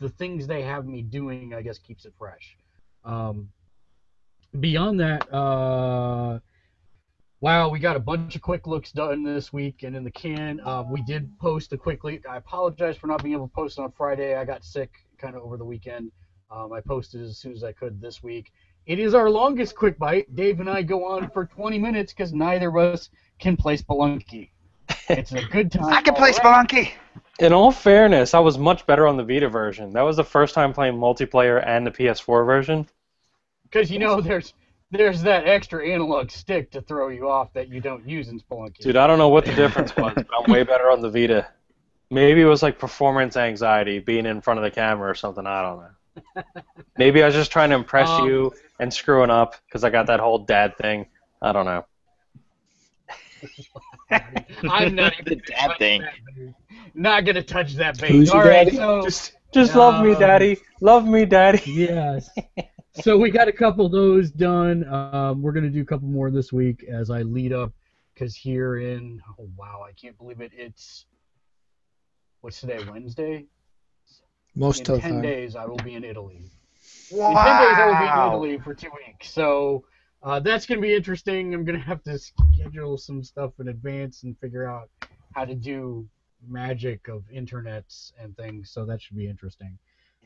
the 0.00 0.08
things 0.08 0.48
they 0.48 0.62
have 0.62 0.86
me 0.86 1.02
doing, 1.02 1.54
I 1.54 1.62
guess, 1.62 1.78
keeps 1.78 2.04
it 2.04 2.12
fresh. 2.18 2.56
Um, 3.04 3.48
beyond 4.58 4.98
that, 4.98 5.32
uh, 5.32 6.40
wow, 7.40 7.68
we 7.68 7.78
got 7.78 7.94
a 7.94 8.00
bunch 8.00 8.34
of 8.34 8.42
quick 8.42 8.66
looks 8.66 8.90
done 8.90 9.22
this 9.22 9.52
week 9.52 9.84
and 9.84 9.94
in 9.94 10.02
the 10.02 10.10
can. 10.10 10.58
Uh, 10.64 10.82
we 10.90 11.00
did 11.02 11.38
post 11.38 11.72
a 11.72 11.78
quick 11.78 12.02
leak. 12.02 12.26
I 12.28 12.36
apologize 12.36 12.96
for 12.96 13.06
not 13.06 13.22
being 13.22 13.36
able 13.36 13.46
to 13.46 13.54
post 13.54 13.78
on 13.78 13.92
Friday. 13.92 14.34
I 14.34 14.44
got 14.44 14.64
sick 14.64 14.90
kind 15.16 15.36
of 15.36 15.42
over 15.42 15.58
the 15.58 15.64
weekend. 15.64 16.10
Um, 16.50 16.72
I 16.72 16.80
posted 16.80 17.20
as 17.22 17.38
soon 17.38 17.52
as 17.52 17.62
I 17.62 17.70
could 17.70 18.00
this 18.00 18.20
week. 18.20 18.50
It 18.90 18.98
is 18.98 19.14
our 19.14 19.30
longest 19.30 19.76
quick 19.76 20.00
bite. 20.00 20.34
Dave 20.34 20.58
and 20.58 20.68
I 20.68 20.82
go 20.82 21.04
on 21.04 21.30
for 21.30 21.46
20 21.46 21.78
minutes 21.78 22.12
because 22.12 22.32
neither 22.32 22.70
of 22.70 22.76
us 22.92 23.08
can 23.38 23.56
play 23.56 23.76
Spelunky. 23.76 24.50
It's 25.08 25.30
a 25.30 25.44
good 25.44 25.70
time. 25.70 25.84
I 25.94 26.02
can 26.02 26.12
play 26.12 26.32
all 26.32 26.50
right. 26.50 26.68
Spelunky. 26.68 26.90
In 27.38 27.52
all 27.52 27.70
fairness, 27.70 28.34
I 28.34 28.40
was 28.40 28.58
much 28.58 28.84
better 28.86 29.06
on 29.06 29.16
the 29.16 29.22
Vita 29.22 29.48
version. 29.48 29.92
That 29.92 30.02
was 30.02 30.16
the 30.16 30.24
first 30.24 30.56
time 30.56 30.72
playing 30.72 30.94
multiplayer 30.94 31.64
and 31.64 31.86
the 31.86 31.92
PS4 31.92 32.44
version. 32.44 32.84
Because 33.62 33.92
you 33.92 34.00
know 34.00 34.20
there's 34.20 34.54
there's 34.90 35.22
that 35.22 35.46
extra 35.46 35.88
analog 35.88 36.32
stick 36.32 36.72
to 36.72 36.80
throw 36.80 37.10
you 37.10 37.30
off 37.30 37.52
that 37.52 37.68
you 37.68 37.80
don't 37.80 38.04
use 38.04 38.26
in 38.26 38.40
Spelunky. 38.40 38.78
Dude, 38.78 38.96
I 38.96 39.06
don't 39.06 39.18
know 39.18 39.28
what 39.28 39.44
the 39.44 39.54
difference 39.54 39.94
was, 39.94 40.14
but 40.16 40.26
I'm 40.36 40.50
way 40.50 40.64
better 40.64 40.90
on 40.90 41.00
the 41.00 41.10
Vita. 41.10 41.46
Maybe 42.10 42.40
it 42.40 42.46
was 42.46 42.60
like 42.60 42.80
performance 42.80 43.36
anxiety, 43.36 44.00
being 44.00 44.26
in 44.26 44.40
front 44.40 44.58
of 44.58 44.64
the 44.64 44.70
camera 44.72 45.08
or 45.08 45.14
something. 45.14 45.46
I 45.46 45.62
don't 45.62 45.78
know. 45.78 45.90
Maybe 46.98 47.22
I 47.22 47.26
was 47.26 47.34
just 47.34 47.50
trying 47.52 47.70
to 47.70 47.76
impress 47.76 48.10
Um, 48.10 48.26
you 48.26 48.52
and 48.78 48.92
screwing 48.92 49.30
up 49.30 49.56
because 49.66 49.84
I 49.84 49.90
got 49.90 50.06
that 50.06 50.20
whole 50.20 50.38
dad 50.38 50.76
thing. 50.78 51.06
I 51.42 51.52
don't 51.52 51.64
know. 51.64 51.84
I'm 54.70 54.94
not 54.94 55.12
even 55.20 55.24
The 55.24 55.36
dad 55.36 55.70
thing. 55.78 56.04
Not 56.94 57.24
gonna 57.24 57.42
touch 57.42 57.74
that 57.74 57.98
baby. 58.00 58.18
Who's 58.18 58.30
All 58.30 58.40
right, 58.40 58.64
daddy? 58.66 58.76
so 58.76 59.02
Just, 59.02 59.32
just 59.52 59.74
love 59.74 60.04
me, 60.04 60.12
Um, 60.12 60.20
daddy. 60.20 60.58
Love 60.80 61.06
me, 61.06 61.24
daddy. 61.24 61.62
yes. 61.70 62.30
So 62.94 63.16
we 63.16 63.30
got 63.30 63.46
a 63.46 63.52
couple 63.52 63.86
of 63.86 63.92
those 63.92 64.32
done. 64.32 64.84
Um, 64.92 65.40
we're 65.42 65.52
gonna 65.52 65.70
do 65.70 65.80
a 65.80 65.84
couple 65.84 66.08
more 66.08 66.28
this 66.28 66.52
week 66.52 66.84
as 66.90 67.08
I 67.08 67.22
lead 67.22 67.52
up, 67.52 67.72
because 68.12 68.34
here 68.34 68.78
in 68.78 69.22
oh 69.38 69.48
wow, 69.56 69.84
I 69.88 69.92
can't 69.92 70.18
believe 70.18 70.40
it. 70.40 70.50
It's 70.52 71.06
what's 72.40 72.60
today? 72.60 72.80
Wednesday. 72.90 73.46
Most 74.54 74.88
in 74.88 74.94
of 74.94 74.98
the 74.98 75.02
ten 75.02 75.12
time. 75.14 75.22
days, 75.22 75.56
I 75.56 75.64
will 75.66 75.76
be 75.78 75.94
in 75.94 76.04
Italy. 76.04 76.44
Wow. 77.10 77.30
In 77.30 77.36
ten 77.36 77.60
days, 77.62 77.78
I 77.78 77.86
will 77.86 77.94
be 77.94 78.22
in 78.22 78.28
Italy 78.28 78.58
for 78.64 78.74
two 78.74 78.90
weeks. 79.06 79.30
So 79.30 79.84
uh, 80.22 80.40
that's 80.40 80.66
gonna 80.66 80.80
be 80.80 80.94
interesting. 80.94 81.54
I'm 81.54 81.64
gonna 81.64 81.78
have 81.78 82.02
to 82.04 82.18
schedule 82.18 82.98
some 82.98 83.22
stuff 83.22 83.52
in 83.58 83.68
advance 83.68 84.22
and 84.22 84.38
figure 84.38 84.68
out 84.68 84.90
how 85.34 85.44
to 85.44 85.54
do 85.54 86.06
magic 86.48 87.08
of 87.08 87.22
internets 87.34 88.12
and 88.18 88.36
things. 88.36 88.70
So 88.70 88.84
that 88.86 89.00
should 89.02 89.16
be 89.16 89.28
interesting. 89.28 89.78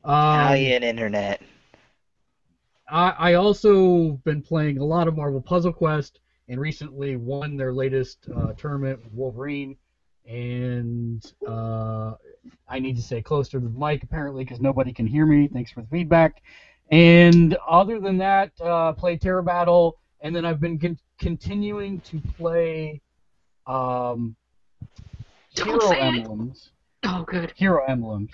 Um, 0.04 0.40
Italian 0.40 0.82
internet. 0.82 1.42
I, 2.88 3.10
I 3.10 3.34
also 3.34 4.20
been 4.24 4.42
playing 4.42 4.78
a 4.78 4.84
lot 4.84 5.08
of 5.08 5.16
Marvel 5.16 5.40
Puzzle 5.40 5.72
Quest 5.72 6.20
and 6.48 6.60
recently 6.60 7.16
won 7.16 7.56
their 7.56 7.72
latest 7.72 8.28
uh, 8.34 8.52
tournament 8.52 9.02
with 9.02 9.12
Wolverine. 9.14 9.76
And 10.26 11.24
uh, 11.46 12.14
I 12.68 12.78
need 12.78 12.96
to 12.96 13.02
stay 13.02 13.20
closer 13.20 13.52
to 13.52 13.60
the 13.60 13.78
mic 13.78 14.02
apparently 14.02 14.44
because 14.44 14.60
nobody 14.60 14.92
can 14.92 15.06
hear 15.06 15.26
me. 15.26 15.48
Thanks 15.48 15.70
for 15.70 15.82
the 15.82 15.88
feedback. 15.88 16.42
And 16.90 17.56
other 17.68 18.00
than 18.00 18.18
that, 18.18 18.52
uh, 18.60 18.92
play 18.92 19.16
Terra 19.16 19.42
Battle, 19.42 19.98
and 20.20 20.34
then 20.34 20.44
I've 20.44 20.60
been 20.60 20.78
con- 20.78 20.98
continuing 21.18 22.00
to 22.00 22.20
play 22.36 23.00
um, 23.66 24.36
Don't 25.54 25.68
Hero 25.68 25.80
say 25.80 25.98
it. 25.98 26.02
Emblems. 26.02 26.70
Oh, 27.04 27.24
good. 27.26 27.52
Hero 27.56 27.84
Emblems. 27.86 28.30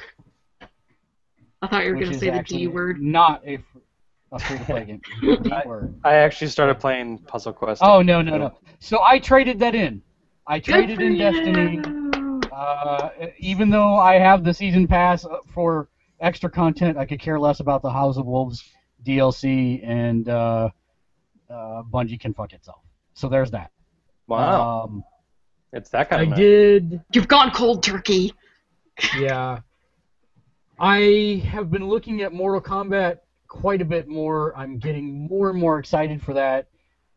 I 1.63 1.67
thought 1.67 1.85
you 1.85 1.95
were 1.95 2.01
going 2.01 2.13
to 2.13 2.19
say 2.19 2.31
the 2.31 2.43
D 2.43 2.67
word. 2.67 3.01
Not 3.03 3.43
a, 3.45 3.59
fr- 3.59 3.79
a 4.33 4.39
free 4.39 4.59
to 4.59 4.65
play 4.65 4.85
game. 4.87 5.01
D 5.21 5.53
word. 5.67 5.95
I 6.05 6.15
actually 6.15 6.49
started 6.49 6.81
playing 6.81 7.19
Puzzle 7.19 7.53
Quest. 7.53 7.83
Oh 7.83 8.01
no 8.03 8.23
no 8.23 8.39
no! 8.39 8.59
So 8.79 9.03
I 9.03 9.19
traded 9.19 9.59
that 9.59 9.75
in. 9.75 10.03
I 10.51 10.59
Good 10.59 10.73
traded 10.73 11.01
in 11.01 11.13
you. 11.13 11.19
Destiny. 11.19 11.81
Uh, 12.53 13.09
even 13.39 13.71
though 13.71 13.95
I 13.95 14.15
have 14.19 14.43
the 14.43 14.53
season 14.53 14.87
pass 14.89 15.25
for 15.55 15.89
extra 16.21 16.51
content, 16.51 16.99
I 16.99 17.07
could 17.07 17.21
care 17.21 17.39
less 17.39 17.61
about 17.61 17.83
the 17.83 17.91
House 17.91 18.17
of 18.17 18.27
Wolves 18.27 18.63
DLC, 19.05 19.81
and 19.87 20.29
uh, 20.29 20.69
uh, 21.49 21.83
Bungie 21.85 22.19
can 22.19 22.35
fuck 22.35 22.53
itself. 22.53 22.81
So 23.15 23.29
there's 23.29 23.53
that. 23.53 23.71
Wow, 24.27 24.83
Um, 24.85 25.05
it's 25.73 25.91
that 25.91 26.11
kind 26.11 26.21
I 26.21 26.23
of 26.25 26.31
night. 26.31 26.37
did. 26.37 27.01
You've 27.13 27.29
gone 27.29 27.51
cold 27.53 27.83
turkey. 27.83 28.33
Yeah. 29.19 29.61
I 30.79 31.43
have 31.47 31.71
been 31.71 31.89
looking 31.89 32.21
at 32.23 32.33
Mortal 32.35 32.61
Kombat 32.61 33.19
quite 33.49 33.81
a 33.81 33.85
bit 33.85 34.09
more. 34.09 34.55
I'm 34.57 34.79
getting 34.79 35.27
more 35.29 35.49
and 35.51 35.59
more 35.59 35.79
excited 35.79 36.21
for 36.23 36.35
that. 36.35 36.69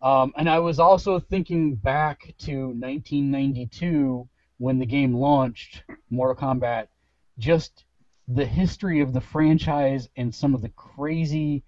Um, 0.04 0.34
and 0.38 0.50
I 0.50 0.60
was 0.60 0.80
also 0.80 1.20
thinking 1.20 1.76
back 1.76 2.36
to 2.40 2.70
1992 2.74 4.28
when 4.60 4.80
the 4.80 4.86
game 4.86 5.14
launched, 5.16 5.84
Mortal 6.12 6.36
Kombat, 6.36 6.88
just 7.40 7.86
the 8.28 8.46
history 8.46 9.02
of 9.02 9.14
the 9.14 9.22
franchise 9.22 10.08
and 10.18 10.34
some 10.36 10.56
of 10.56 10.62
the 10.62 10.70
crazy, 10.76 11.64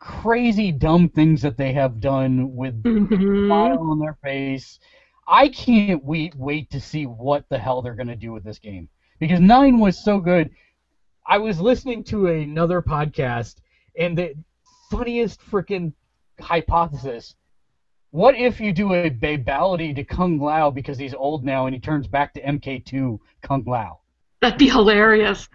crazy 0.00 0.72
dumb 0.72 1.08
things 1.08 1.42
that 1.42 1.56
they 1.58 1.72
have 1.72 2.00
done 2.00 2.54
with 2.54 2.82
Mhm. 2.84 3.46
smile 3.46 3.80
on 3.80 3.98
their 3.98 4.16
face. 4.22 4.78
I 5.26 5.48
can't 5.48 6.04
wait 6.04 6.34
wait 6.36 6.70
to 6.70 6.80
see 6.80 7.06
what 7.06 7.44
the 7.50 7.58
hell 7.58 7.82
they're 7.82 7.94
gonna 7.94 8.16
do 8.16 8.32
with 8.32 8.44
this 8.44 8.58
game 8.58 8.88
because 9.18 9.40
nine 9.40 9.78
was 9.78 9.96
so 10.02 10.20
good. 10.20 10.50
I 11.26 11.38
was 11.38 11.60
listening 11.60 12.04
to 12.04 12.26
another 12.28 12.82
podcast 12.82 13.56
and 13.98 14.16
the 14.16 14.34
funniest 14.90 15.40
freaking 15.40 15.92
hypothesis. 16.40 17.34
What 18.14 18.36
if 18.36 18.60
you 18.60 18.72
do 18.72 18.94
a 18.94 19.10
babality 19.10 19.92
to 19.96 20.04
Kung 20.04 20.38
Lao 20.38 20.70
because 20.70 20.96
he's 20.96 21.14
old 21.14 21.44
now 21.44 21.66
and 21.66 21.74
he 21.74 21.80
turns 21.80 22.06
back 22.06 22.32
to 22.34 22.42
MK2 22.42 23.18
Kung 23.42 23.64
Lao? 23.66 23.98
That'd 24.40 24.56
be 24.56 24.68
hilarious. 24.68 25.48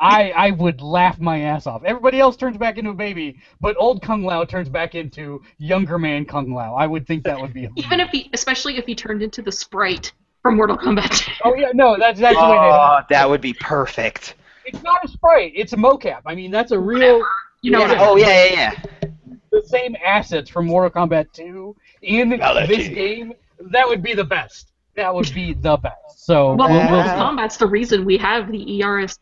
I, 0.00 0.30
I 0.30 0.52
would 0.52 0.80
laugh 0.80 1.18
my 1.18 1.40
ass 1.40 1.66
off. 1.66 1.82
Everybody 1.82 2.20
else 2.20 2.36
turns 2.36 2.56
back 2.56 2.78
into 2.78 2.90
a 2.90 2.94
baby, 2.94 3.40
but 3.60 3.74
old 3.80 4.00
Kung 4.00 4.22
Lao 4.22 4.44
turns 4.44 4.68
back 4.68 4.94
into 4.94 5.42
younger 5.58 5.98
man 5.98 6.24
Kung 6.24 6.54
Lao. 6.54 6.76
I 6.76 6.86
would 6.86 7.04
think 7.04 7.24
that 7.24 7.40
would 7.40 7.52
be 7.52 7.62
hilarious. 7.62 7.86
Even 7.86 7.98
if 7.98 8.10
he, 8.10 8.30
especially 8.32 8.76
if 8.76 8.86
he 8.86 8.94
turned 8.94 9.20
into 9.20 9.42
the 9.42 9.50
sprite 9.50 10.12
from 10.40 10.54
Mortal 10.54 10.78
Kombat 10.78 11.10
2. 11.10 11.32
Oh 11.42 11.56
yeah, 11.56 11.72
no, 11.74 11.96
that's 11.98 12.20
that's 12.20 12.38
the 12.38 12.44
way 12.44 12.58
Oh, 12.60 13.00
that 13.10 13.28
would 13.28 13.40
be 13.40 13.54
perfect. 13.54 14.36
It's 14.66 14.84
not 14.84 15.04
a 15.04 15.08
sprite. 15.08 15.50
It's 15.56 15.72
a 15.72 15.76
mocap. 15.76 16.20
I 16.26 16.36
mean, 16.36 16.52
that's 16.52 16.70
a 16.70 16.78
real 16.78 17.24
You 17.62 17.72
know 17.72 17.80
Yeah. 17.80 17.96
Oh 17.98 18.16
yeah, 18.16 18.44
yeah, 18.44 18.52
yeah. 18.52 19.08
the 19.50 19.62
same 19.66 19.96
assets 20.04 20.48
from 20.48 20.66
Mortal 20.66 20.90
Kombat 20.90 21.32
2 21.32 21.74
in 22.02 22.30
Reality. 22.30 22.76
this 22.76 22.88
game. 22.88 23.32
That 23.70 23.88
would 23.88 24.02
be 24.02 24.14
the 24.14 24.24
best. 24.24 24.72
That 24.94 25.14
would 25.14 25.32
be 25.34 25.54
the 25.54 25.76
best. 25.76 26.24
So 26.26 26.54
Well, 26.54 26.68
we'll- 26.68 26.78
we'll 26.78 26.90
Mortal 26.90 27.12
see. 27.12 27.18
Kombat's 27.18 27.56
the 27.56 27.66
reason 27.66 28.04
we 28.04 28.16
have 28.18 28.50
the 28.50 28.72
E 28.76 28.82
ERSE 28.82 29.18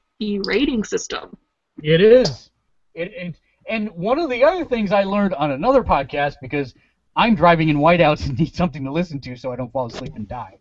rating 0.47 0.85
system. 0.85 1.37
It 1.83 2.01
is. 2.01 2.51
It, 2.95 3.13
it 3.15 3.35
and 3.69 3.91
one 3.91 4.19
of 4.19 4.31
the 4.31 4.45
other 4.45 4.65
things 4.65 4.93
I 4.93 5.03
learned 5.05 5.35
on 5.35 5.51
another 5.51 5.83
podcast 5.83 6.37
because 6.41 6.75
I'm 7.17 7.35
driving 7.35 7.69
in 7.69 7.79
whiteouts 7.79 8.27
and 8.27 8.39
need 8.39 8.55
something 8.55 8.85
to 8.85 8.93
listen 8.93 9.21
to 9.23 9.37
so 9.37 9.53
I 9.53 9.57
don't 9.57 9.73
fall 9.73 9.87
asleep 9.87 10.13
and 10.17 10.29
die, 10.29 10.57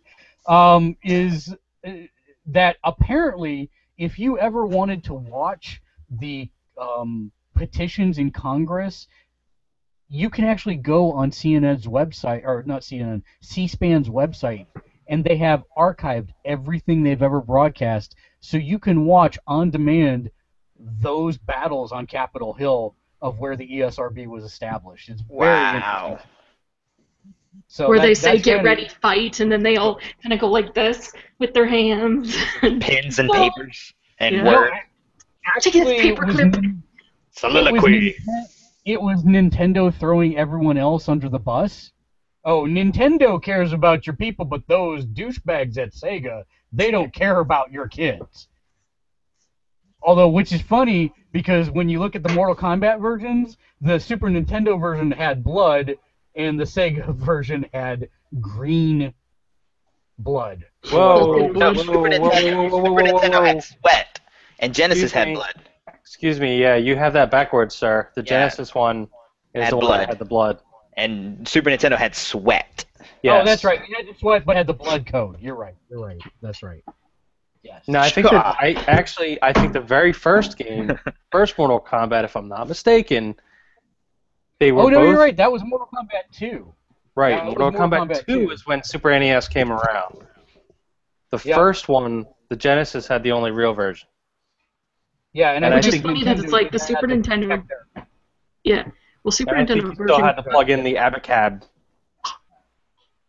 um, 0.48 0.96
is 1.04 1.54
uh, 1.86 1.92
that 2.48 2.78
apparently 2.84 3.70
if 3.98 4.18
you 4.20 4.38
ever 4.40 4.66
wanted 4.66 5.04
to 5.06 5.14
watch 5.14 5.82
the 6.10 6.50
um, 6.82 7.32
petitions 7.56 8.18
in 8.18 8.32
Congress, 8.32 9.08
you 10.10 10.30
can 10.30 10.46
actually 10.46 10.76
go 10.76 11.12
on 11.12 11.32
CNN's 11.32 11.88
website 11.88 12.44
or 12.46 12.64
not 12.66 12.82
CNN, 12.82 13.22
C-SPAN's 13.42 14.10
website, 14.10 14.68
and 15.08 15.24
they 15.24 15.38
have 15.38 15.64
archived 15.78 16.30
everything 16.46 17.04
they've 17.04 17.22
ever 17.24 17.42
broadcast, 17.42 18.16
so 18.40 18.58
you 18.58 18.78
can 18.80 19.06
watch 19.06 19.38
on 19.48 19.72
demand 19.72 20.30
those 20.80 21.38
battles 21.38 21.92
on 21.92 22.06
Capitol 22.06 22.54
Hill 22.54 22.96
of 23.22 23.40
where 23.40 23.56
the 23.56 23.68
ESRB 23.68 24.28
was 24.28 24.44
established. 24.44 25.10
It's 25.10 25.22
very 25.22 25.40
Wow. 25.40 25.76
interesting. 26.08 26.30
So 27.68 27.88
where 27.90 27.98
that- 28.00 28.06
they 28.06 28.14
say 28.14 28.34
get 28.38 28.58
kinda- 28.58 28.64
ready, 28.64 28.88
fight, 29.02 29.40
and 29.40 29.52
then 29.52 29.64
they 29.64 29.78
all 29.78 30.00
kind 30.22 30.34
of 30.34 30.40
go 30.40 30.48
like 30.48 30.74
this 30.74 31.12
with 31.40 31.54
their 31.54 31.66
hands. 31.66 32.36
Pins 32.80 33.18
and 33.20 33.28
Well, 33.30 33.50
papers 33.50 33.94
and 34.20 34.36
yeah. 34.36 34.44
No, 34.44 34.52
word. 34.54 34.72
actually, 35.46 35.72
Check 35.72 35.82
his 35.88 35.90
it 36.06 36.20
was 36.20 36.36
paperclip. 36.36 36.52
Nin- 36.52 36.66
It 36.66 36.76
was, 36.76 36.76
Soliloquy. 37.32 38.14
Ninten- 38.14 38.55
it 38.86 39.02
was 39.02 39.24
Nintendo 39.24 39.94
throwing 39.94 40.38
everyone 40.38 40.78
else 40.78 41.10
under 41.10 41.28
the 41.28 41.40
bus. 41.40 41.92
Oh, 42.44 42.62
Nintendo 42.62 43.42
cares 43.42 43.74
about 43.74 44.06
your 44.06 44.16
people, 44.16 44.46
but 44.46 44.68
those 44.68 45.04
douchebags 45.06 45.80
at 45.80 45.94
Sega, 45.94 46.44
they 46.72 46.92
don't 46.92 47.12
care 47.12 47.40
about 47.40 47.72
your 47.72 47.88
kids. 47.88 48.48
Although, 50.04 50.30
which 50.30 50.52
is 50.52 50.62
funny 50.62 51.12
because 51.32 51.72
when 51.72 51.90
you 51.90 52.00
look 52.00 52.16
at 52.16 52.22
the 52.22 52.34
Mortal 52.34 52.56
Kombat 52.56 53.02
versions, 53.02 53.58
the 53.82 53.98
Super 54.00 54.28
Nintendo 54.30 54.80
version 54.80 55.10
had 55.10 55.44
blood, 55.44 55.96
and 56.36 56.60
the 56.60 56.66
Sega 56.66 57.16
version 57.16 57.66
had 57.74 58.10
green 58.40 59.12
blood. 60.20 60.64
Whoa, 60.92 61.48
No, 61.48 61.74
whoa, 61.74 61.82
Super 61.82 61.92
whoa, 61.94 62.00
whoa, 62.02 62.10
Nintendo, 62.10 62.70
whoa, 62.70 62.78
whoa, 62.78 62.98
Super 62.98 63.02
Nintendo 63.02 63.48
had 63.48 63.64
sweat, 63.64 64.20
and 64.60 64.76
Genesis 64.76 65.06
Excuse 65.06 65.12
had 65.14 65.28
me. 65.30 65.34
blood. 65.34 65.56
Excuse 66.06 66.40
me, 66.40 66.62
yeah, 66.62 66.76
you 66.76 66.96
have 66.96 67.14
that 67.14 67.32
backwards, 67.32 67.74
sir. 67.76 68.10
The 68.16 68.22
Yeah. 68.22 68.26
Genesis 68.30 68.76
one 68.76 69.08
is 69.54 69.64
Had 69.64 69.72
the 69.72 69.78
one 69.78 69.86
blood. 69.88 70.00
that 70.02 70.10
had 70.10 70.20
the 70.20 70.26
blood. 70.26 70.60
And 70.98 71.48
Super 71.48 71.70
Nintendo 71.72 71.98
had 71.98 72.16
sweat. 72.16 72.86
Yes. 73.22 73.42
Oh, 73.42 73.46
that's 73.46 73.64
right. 73.64 73.82
It 73.82 73.96
had 73.96 74.08
the 74.08 74.18
sweat, 74.18 74.46
but 74.46 74.56
had 74.56 74.68
the 74.68 74.74
blood 74.74 75.06
code. 75.08 75.38
You're 75.42 75.56
right. 75.56 75.76
You're 75.90 76.00
right. 76.06 76.22
That's 76.42 76.62
right. 76.64 76.84
Yes. 77.64 77.84
No, 77.88 78.00
I 78.00 78.10
think 78.10 78.30
that 78.32 78.36
I 78.60 78.76
actually 78.88 79.42
I 79.42 79.52
think 79.52 79.74
the 79.74 79.82
very 79.82 80.14
first 80.14 80.58
game, 80.58 80.98
first 81.32 81.58
Mortal 81.58 81.80
Kombat, 81.82 82.24
if 82.24 82.36
I'm 82.38 82.48
not 82.48 82.68
mistaken, 82.68 83.36
they 84.60 84.72
were 84.72 84.84
Oh 84.84 84.88
no, 84.90 85.00
both 85.00 85.10
you're 85.10 85.18
right. 85.20 85.36
That 85.36 85.52
was 85.52 85.64
Mortal 85.64 85.90
Kombat 85.94 86.32
2. 86.38 86.72
right. 87.16 87.32
that 87.32 87.46
was 87.46 87.58
Mortal, 87.58 87.72
Mortal 87.72 88.08
Kombat, 88.08 88.18
Kombat 88.22 88.26
2 88.28 88.46
2. 88.46 88.52
is 88.52 88.68
when 88.68 88.84
Super 88.84 89.18
NES 89.20 89.48
came 89.48 89.72
around. 89.72 90.28
The 91.32 91.42
Yeah. 91.44 91.56
first 91.56 91.90
one, 91.90 92.28
the 92.50 92.56
Genesis 92.56 93.08
had 93.08 93.24
the 93.24 93.32
only 93.32 93.50
real 93.52 93.74
version. 93.74 94.08
Yeah, 95.36 95.52
and, 95.52 95.66
And 95.66 95.74
I 95.74 95.78
I 95.78 95.80
Which 95.80 95.88
is 95.88 95.92
think 95.96 96.06
funny 96.06 96.24
that 96.24 96.40
it's 96.40 96.54
like 96.54 96.72
the 96.72 96.80
Super 96.80 97.08
the 97.08 97.16
Nintendo. 97.16 97.48
protector. 97.50 98.08
Yeah. 98.64 98.88
Well, 99.24 99.34
Super 99.34 99.56
And 99.56 99.70
I 99.70 99.74
think 99.74 99.86
Nintendo 99.86 100.00
you 100.00 100.06
still 100.08 100.24
had 100.24 100.34
to 100.38 100.44
plug 100.44 100.70
in 100.70 100.82
the 100.82 100.94
Abacab. 100.96 101.64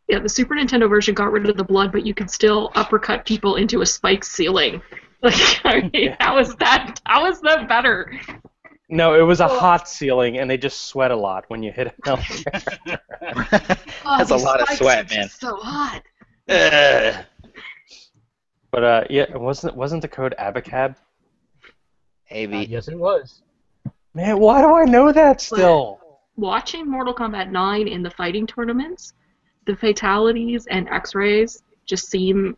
Yeah, 0.07 0.21
the 0.21 0.29
Super 0.29 0.55
Nintendo 0.55 0.89
version 0.89 1.15
got 1.17 1.33
rid 1.33 1.51
of 1.51 1.57
the 1.57 1.65
blood, 1.65 1.91
but 1.91 2.07
you 2.07 2.15
could 2.15 2.31
still 2.31 2.71
uppercut 2.77 3.27
people 3.27 3.57
into 3.57 3.81
a 3.83 3.87
spiked 3.87 4.25
ceiling. 4.25 4.81
Like, 5.23 5.35
I 5.65 5.91
mean, 5.95 6.15
how 6.21 6.39
is 6.39 6.55
that? 6.57 7.01
How 7.07 7.27
is 7.27 7.41
that 7.41 7.67
better? 7.69 8.13
No, 8.91 9.15
it 9.19 9.23
was 9.23 9.41
a 9.41 9.49
hot 9.49 9.89
ceiling, 9.89 10.39
and 10.39 10.49
they 10.49 10.59
just 10.59 10.83
sweat 10.83 11.11
a 11.11 11.17
lot 11.17 11.47
when 11.49 11.63
you 11.63 11.73
hit 11.73 11.87
it. 11.89 11.95
Oh, 14.05 14.19
That's 14.19 14.31
a 14.31 14.37
lot 14.37 14.61
of 14.61 14.67
spikes 14.67 14.79
sweat, 14.79 14.99
are 14.99 15.05
just 15.05 15.17
man. 15.17 15.29
So 15.31 15.57
hot. 15.57 16.03
Ugh. 16.51 17.25
but 18.71 18.85
uh, 18.85 19.05
yeah, 19.11 19.35
wasn't 19.37 19.75
wasn't 19.75 20.03
the 20.03 20.09
code 20.09 20.35
Abacab? 20.39 20.97
Uh, 22.31 22.35
Maybe. 22.35 22.67
yes, 22.67 22.89
it 22.89 22.99
was. 22.99 23.43
Man, 24.15 24.39
why 24.39 24.63
do 24.63 24.75
I 24.75 24.85
know 24.85 25.13
that 25.13 25.41
still? 25.41 26.01
Watching 26.37 26.91
Mortal 26.91 27.15
Kombat 27.15 27.51
9 27.51 27.89
in 27.89 28.03
the 28.03 28.11
fighting 28.11 28.47
tournaments, 28.47 29.15
the 29.67 29.77
fatalities 29.77 30.67
and 30.67 30.89
X-rays 30.89 31.63
just 31.87 32.11
seem 32.11 32.57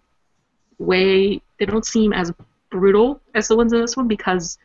way. 0.78 1.40
They 1.58 1.66
don't 1.66 1.86
seem 1.86 2.12
as 2.12 2.32
brutal 2.70 3.20
as 3.34 3.48
the 3.48 3.56
ones 3.56 3.72
in 3.72 3.80
this 3.80 3.96
one 3.96 4.08
because 4.08 4.58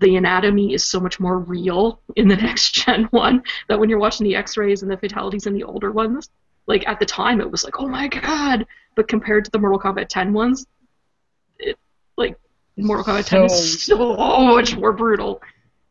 the 0.00 0.16
anatomy 0.16 0.72
is 0.72 0.84
so 0.84 0.98
much 0.98 1.20
more 1.20 1.38
real 1.38 2.00
in 2.16 2.28
the 2.28 2.36
next 2.48 2.72
gen 2.72 3.04
one 3.04 3.42
that 3.68 3.78
when 3.78 3.88
you're 3.88 3.98
watching 3.98 4.24
the 4.24 4.34
x-rays 4.36 4.82
and 4.82 4.90
the 4.90 4.96
fatalities 4.96 5.46
in 5.46 5.54
the 5.54 5.62
older 5.62 5.90
ones 5.92 6.30
like 6.66 6.86
at 6.88 6.98
the 6.98 7.06
time 7.06 7.40
it 7.40 7.50
was 7.50 7.64
like 7.64 7.78
oh 7.78 7.86
my 7.86 8.08
god 8.08 8.66
but 8.94 9.08
compared 9.08 9.44
to 9.44 9.50
the 9.50 9.58
mortal 9.58 9.78
kombat 9.78 10.08
10 10.08 10.32
ones 10.32 10.66
it 11.58 11.78
like 12.16 12.36
mortal 12.76 13.04
kombat 13.04 13.26
10 13.26 13.44
is 13.44 13.82
so 13.84 14.16
much 14.16 14.76
more 14.76 14.92
brutal 14.92 15.40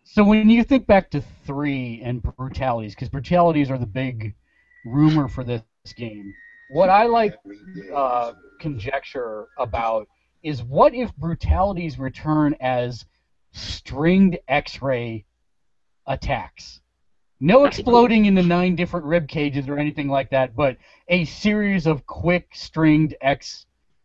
So 0.03 0.23
when 0.23 0.49
you 0.49 0.63
think 0.63 0.87
back 0.87 1.11
to 1.11 1.21
three 1.45 2.01
and 2.03 2.21
brutalities, 2.21 2.95
because 2.95 3.09
brutalities 3.09 3.69
are 3.69 3.77
the 3.77 3.85
big 3.85 4.33
rumor 4.85 5.27
for 5.27 5.43
this 5.43 5.61
game, 5.95 6.33
what 6.69 6.89
I 6.89 7.05
like 7.05 7.35
uh, 7.93 8.33
conjecture 8.59 9.47
about 9.57 10.07
is 10.43 10.63
what 10.63 10.93
if 10.93 11.15
brutalities 11.15 11.99
return 11.99 12.55
as 12.59 13.05
stringed 13.51 14.39
X-ray 14.47 15.25
attacks? 16.07 16.81
No 17.39 17.65
exploding 17.65 18.25
into 18.25 18.43
nine 18.43 18.75
different 18.75 19.05
rib 19.05 19.27
cages 19.27 19.67
or 19.69 19.77
anything 19.77 20.09
like 20.09 20.29
that, 20.31 20.55
but 20.55 20.77
a 21.07 21.25
series 21.25 21.87
of 21.87 22.05
quick 22.05 22.49
stringed 22.53 23.15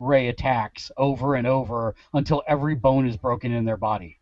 X-ray 0.00 0.28
attacks 0.28 0.90
over 0.96 1.36
and 1.36 1.46
over 1.46 1.94
until 2.14 2.42
every 2.46 2.74
bone 2.74 3.06
is 3.06 3.16
broken 3.16 3.52
in 3.52 3.64
their 3.64 3.76
body. 3.76 4.18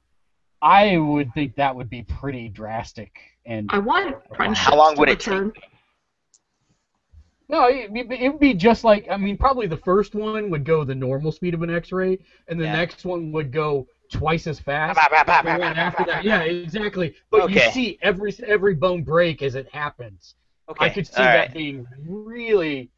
I 0.60 0.96
would 0.96 1.32
think 1.34 1.56
that 1.56 1.74
would 1.74 1.90
be 1.90 2.02
pretty 2.02 2.48
drastic. 2.48 3.12
And 3.44 3.68
i 3.72 3.78
want 3.78 4.16
friendship 4.36 4.64
How 4.64 4.76
long 4.76 4.96
would 4.96 5.08
it 5.08 5.26
return. 5.26 5.52
no, 7.48 7.66
it 7.66 7.90
it 7.92 8.30
would 8.30 8.38
be 8.40 8.54
just 8.54 8.84
like 8.84 9.08
I 9.10 9.16
mean, 9.16 9.36
probably 9.36 9.66
the 9.66 9.76
first 9.76 10.14
one 10.14 10.50
would 10.50 10.64
go 10.64 10.84
the 10.84 10.94
normal 10.94 11.32
speed 11.32 11.54
of 11.54 11.62
an 11.62 11.70
X-ray, 11.70 12.18
and 12.48 12.60
the 12.60 12.64
Yeah. 12.64 12.76
next 12.76 13.04
one 13.04 13.32
would 13.32 13.50
go 13.50 13.88
twice 14.12 14.46
as 14.46 14.60
fast. 14.60 14.96
Bah, 14.96 15.24
bah, 15.26 15.42
bah, 15.42 15.50
after 15.50 16.04
that, 16.04 16.22
yeah, 16.22 16.42
exactly. 16.42 17.14
But 17.30 17.50
you 17.50 17.58
see 17.72 17.98
every 18.00 18.32
every 18.46 18.74
bone 18.74 19.02
break 19.02 19.42
as 19.42 19.56
it 19.56 19.68
happens. 19.72 20.36
Okay. 20.68 20.84
I 20.84 20.88
could 20.90 21.06
see 21.08 21.16
all 21.16 21.24
that 21.24 21.36
right. 21.48 21.54
being 21.54 21.86
really. 22.06 22.88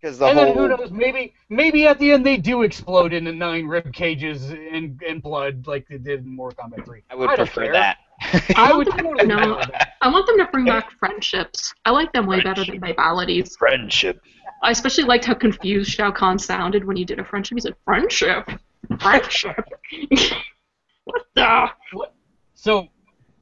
Because 0.00 0.18
the 0.18 0.26
and 0.26 0.38
then 0.38 0.54
who 0.54 0.68
knows? 0.68 0.90
Maybe 0.90 1.34
maybe 1.48 1.86
at 1.86 1.98
the 1.98 2.12
end 2.12 2.24
they 2.24 2.36
do 2.38 2.62
explode 2.62 3.12
into 3.12 3.32
nine 3.32 3.66
rib 3.66 3.92
cages 3.92 4.50
and 4.50 5.00
and 5.06 5.22
blood 5.22 5.66
like 5.66 5.86
they 5.88 5.98
did 5.98 6.20
in 6.20 6.36
Mortal 6.36 6.64
Kombat 6.64 6.86
3. 6.86 7.02
I 7.10 7.14
would 7.14 7.26
don't 7.26 7.36
prefer 7.36 7.64
care. 7.64 7.72
that. 7.74 7.98
I 8.56 8.72
would 8.72 8.86
want 8.88 8.96
them- 8.96 9.06
totally 9.06 9.28
no. 9.28 9.56
that. 9.56 9.94
I 10.00 10.08
want 10.08 10.26
them 10.26 10.38
to 10.38 10.46
bring 10.46 10.64
back 10.64 10.90
friendships. 10.92 11.74
I 11.84 11.90
like 11.90 12.12
them 12.12 12.26
way 12.26 12.40
better 12.40 12.64
than 12.64 12.80
rivalities. 12.80 13.56
Friendship. 13.56 14.22
I 14.62 14.70
especially 14.70 15.04
liked 15.04 15.24
how 15.24 15.34
confused 15.34 15.90
Shao 15.90 16.10
Kahn 16.10 16.38
sounded 16.38 16.84
when 16.84 16.96
he 16.96 17.04
did 17.04 17.18
a 17.18 17.24
friendship. 17.24 17.56
He 17.56 17.60
said, 17.60 17.74
"Friendship, 17.84 18.48
friendship." 19.00 19.64
what 21.04 21.22
the? 21.34 21.68
So, 22.54 22.88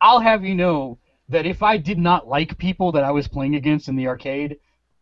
I'll 0.00 0.20
have 0.20 0.44
you 0.44 0.54
know 0.54 0.98
that 1.28 1.44
if 1.44 1.62
I 1.62 1.76
did 1.76 1.98
not 1.98 2.28
like 2.28 2.56
people 2.58 2.92
that 2.92 3.04
I 3.04 3.10
was 3.10 3.28
playing 3.28 3.56
against 3.56 3.88
in 3.88 3.96
the 3.96 4.06
arcade, 4.06 4.58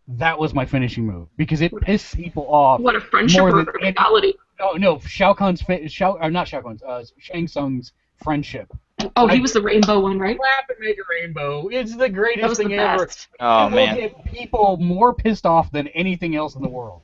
that 0.08 0.38
was 0.38 0.54
my 0.54 0.64
finishing 0.64 1.04
move 1.06 1.28
because 1.36 1.60
it 1.60 1.72
pissed 1.80 2.16
people 2.16 2.44
off. 2.48 2.80
What 2.80 2.94
a 2.96 3.00
friendship 3.00 3.40
More 3.40 3.50
or 3.50 3.64
than 3.64 3.74
a 3.82 3.86
any- 3.86 4.34
Oh 4.60 4.72
no, 4.78 4.98
Shao 5.00 5.34
Kahn's 5.34 5.60
fa- 5.62 5.88
Shao 5.88 6.12
or 6.12 6.30
not 6.30 6.48
Shao 6.48 6.62
Kahn's, 6.62 6.82
uh, 6.82 7.04
Shang 7.18 7.46
Tsung's 7.46 7.92
friendship. 8.22 8.72
Oh, 9.16 9.26
he 9.26 9.38
I- 9.38 9.40
was 9.40 9.52
the 9.52 9.60
rainbow 9.60 10.00
one, 10.00 10.18
right? 10.18 10.38
Clap 10.38 10.70
and 10.70 10.78
make 10.80 10.96
a 10.98 11.02
rainbow. 11.10 11.68
It's 11.68 11.94
the 11.96 12.08
greatest 12.08 12.56
the 12.56 12.64
thing 12.64 12.72
ever. 12.74 13.08
Oh 13.40 13.66
it 13.66 13.70
man, 13.70 13.96
get 13.96 14.24
people 14.24 14.78
more 14.78 15.12
pissed 15.12 15.44
off 15.44 15.70
than 15.72 15.88
anything 15.88 16.36
else 16.36 16.54
in 16.54 16.62
the 16.62 16.68
world. 16.68 17.02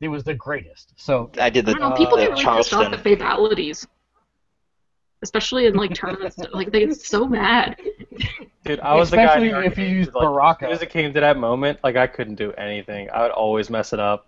It 0.00 0.08
was 0.08 0.24
the 0.24 0.34
greatest. 0.34 0.92
So 0.96 1.30
I 1.40 1.50
did 1.50 1.68
I 1.68 1.72
the 1.72 1.78
don't 1.78 1.90
know. 1.90 1.96
People 1.96 2.14
uh, 2.18 2.22
get 2.22 2.30
really 2.30 2.44
pissed 2.58 2.72
off 2.72 2.92
at 2.92 3.00
fatalities, 3.00 3.86
especially 5.22 5.66
in 5.66 5.74
like 5.74 5.92
tournaments. 5.94 6.38
like 6.52 6.70
they 6.70 6.86
get 6.86 6.96
so 6.96 7.26
mad. 7.26 7.76
Dude, 8.64 8.80
I 8.80 8.94
was 8.94 9.10
the 9.10 9.16
guy. 9.16 9.24
Especially 9.24 9.48
if 9.66 9.78
you 9.78 9.84
arcade 9.86 9.96
use 9.96 10.08
who, 10.08 10.12
like, 10.12 10.24
As 10.24 10.30
Baraka. 10.30 10.64
soon 10.66 10.72
as 10.72 10.82
it 10.82 10.90
came 10.90 11.12
to 11.14 11.20
that 11.20 11.36
moment, 11.38 11.78
like 11.84 11.96
I 11.96 12.06
couldn't 12.06 12.34
do 12.36 12.52
anything. 12.52 13.08
I 13.10 13.22
would 13.22 13.30
always 13.32 13.70
mess 13.70 13.92
it 13.92 14.00
up. 14.00 14.26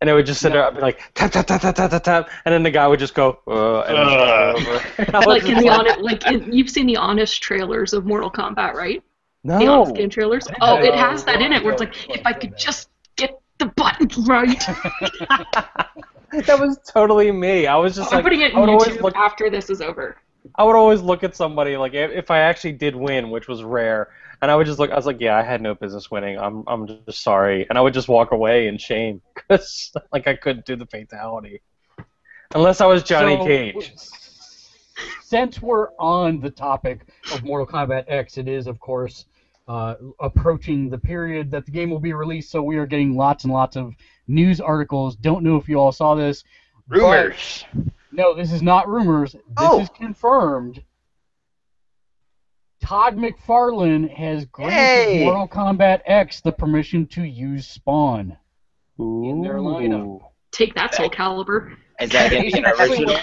And 0.00 0.08
it 0.08 0.12
would 0.12 0.26
just 0.26 0.40
sit 0.40 0.52
there, 0.52 0.64
I'd 0.64 0.74
be 0.76 0.80
like 0.80 1.00
tap 1.14 1.32
tap 1.32 1.46
tap 1.46 1.60
tap 1.60 1.74
tap 1.74 1.90
tap 1.90 2.04
tap, 2.04 2.30
and 2.44 2.52
then 2.54 2.62
the 2.62 2.70
guy 2.70 2.86
would 2.86 3.00
just 3.00 3.14
go, 3.14 3.40
uh, 3.48 3.80
and 3.80 3.96
then 3.96 4.06
start 4.06 4.56
over. 4.56 4.82
And 4.98 5.14
I 5.16 5.18
was 5.18 5.26
Like 5.26 5.44
in 5.44 5.58
the 5.58 5.68
honest, 5.68 5.98
like 5.98 6.26
in, 6.26 6.52
you've 6.52 6.70
seen 6.70 6.86
the 6.86 6.96
honest 6.96 7.42
trailers 7.42 7.92
of 7.92 8.06
Mortal 8.06 8.30
Kombat, 8.30 8.74
right? 8.74 9.02
The 9.44 9.58
no, 9.58 9.82
honest 9.82 9.96
game 9.96 10.10
trailers. 10.10 10.46
Oh, 10.60 10.76
it 10.78 10.94
has 10.94 11.24
that 11.24 11.42
in 11.42 11.52
it 11.52 11.64
where 11.64 11.72
it's 11.72 11.80
like, 11.80 12.08
if 12.10 12.24
I 12.24 12.32
could 12.32 12.56
just 12.56 12.90
get 13.16 13.40
the 13.58 13.66
button 13.66 14.08
right. 14.24 14.58
that 16.32 16.58
was 16.60 16.78
totally 16.86 17.32
me. 17.32 17.66
I 17.66 17.76
was 17.76 17.96
just 17.96 18.12
like, 18.12 18.12
I'm 18.12 18.16
like, 18.18 18.24
putting 18.24 18.40
it 18.42 18.52
in 18.52 18.58
always 18.58 18.96
YouTube 18.96 19.02
look, 19.02 19.16
after 19.16 19.50
this 19.50 19.68
is 19.68 19.80
over. 19.80 20.16
I 20.54 20.64
would 20.64 20.76
always 20.76 21.00
look 21.00 21.24
at 21.24 21.36
somebody 21.36 21.76
like 21.76 21.94
if, 21.94 22.10
if 22.10 22.30
I 22.30 22.40
actually 22.40 22.72
did 22.72 22.94
win, 22.94 23.30
which 23.30 23.48
was 23.48 23.62
rare, 23.62 24.08
and 24.42 24.50
I 24.50 24.56
would 24.56 24.66
just 24.66 24.78
look. 24.78 24.90
I 24.90 24.96
was 24.96 25.06
like, 25.06 25.20
yeah, 25.20 25.36
I 25.36 25.42
had 25.42 25.60
no 25.60 25.74
business 25.74 26.10
winning. 26.10 26.38
I'm 26.38 26.64
I'm 26.66 26.86
just 27.06 27.22
sorry, 27.22 27.66
and 27.68 27.78
I 27.78 27.80
would 27.80 27.94
just 27.94 28.08
walk 28.08 28.32
away 28.32 28.68
in 28.68 28.78
shame 28.78 29.20
because 29.34 29.92
like 30.12 30.26
I 30.26 30.34
couldn't 30.34 30.66
do 30.66 30.76
the 30.76 30.86
fatality, 30.86 31.60
unless 32.54 32.80
I 32.80 32.86
was 32.86 33.02
Johnny 33.02 33.36
So, 33.36 33.44
Cage. 33.44 33.92
Since 35.22 35.60
we're 35.62 35.90
on 35.98 36.40
the 36.40 36.50
topic 36.50 37.02
of 37.32 37.44
Mortal 37.44 37.66
Kombat 37.66 38.04
X, 38.08 38.38
it 38.38 38.48
is, 38.48 38.66
of 38.66 38.80
course, 38.80 39.26
uh, 39.68 39.94
approaching 40.20 40.88
the 40.88 40.98
period 40.98 41.50
that 41.50 41.66
the 41.66 41.70
game 41.70 41.90
will 41.90 42.00
be 42.00 42.14
released, 42.14 42.50
so 42.50 42.62
we 42.62 42.78
are 42.78 42.86
getting 42.86 43.14
lots 43.14 43.44
and 43.44 43.52
lots 43.52 43.76
of 43.76 43.94
news 44.26 44.60
articles. 44.60 45.14
Don't 45.16 45.44
know 45.44 45.56
if 45.56 45.68
you 45.68 45.78
all 45.78 45.92
saw 45.92 46.14
this. 46.14 46.44
but- 46.88 46.98
rumors. 46.98 47.64
No, 48.18 48.34
this 48.34 48.52
is 48.52 48.62
not 48.62 48.88
rumors. 48.88 49.32
This 49.32 49.42
Oh. 49.56 49.80
is 49.80 49.88
confirmed. 49.90 50.82
Todd 52.80 53.16
McFarlane 53.16 54.10
has 54.14 54.44
granted 54.46 55.12
Yay. 55.12 55.24
Mortal 55.24 55.48
Kombat 55.48 56.02
X 56.04 56.40
the 56.40 56.52
permission 56.52 57.06
to 57.08 57.22
use 57.22 57.66
Spawn. 57.66 58.36
in 58.98 59.42
their 59.42 59.58
lineup. 59.58 60.04
Ooh. 60.06 60.20
Take 60.50 60.74
that, 60.74 60.92
Soul 60.94 61.08
Calibur. 61.08 61.76
Is 62.00 62.10
that 62.10 62.32
gonna 62.32 62.42
be 62.42 62.52
an 62.58 62.66
original? 62.66 63.16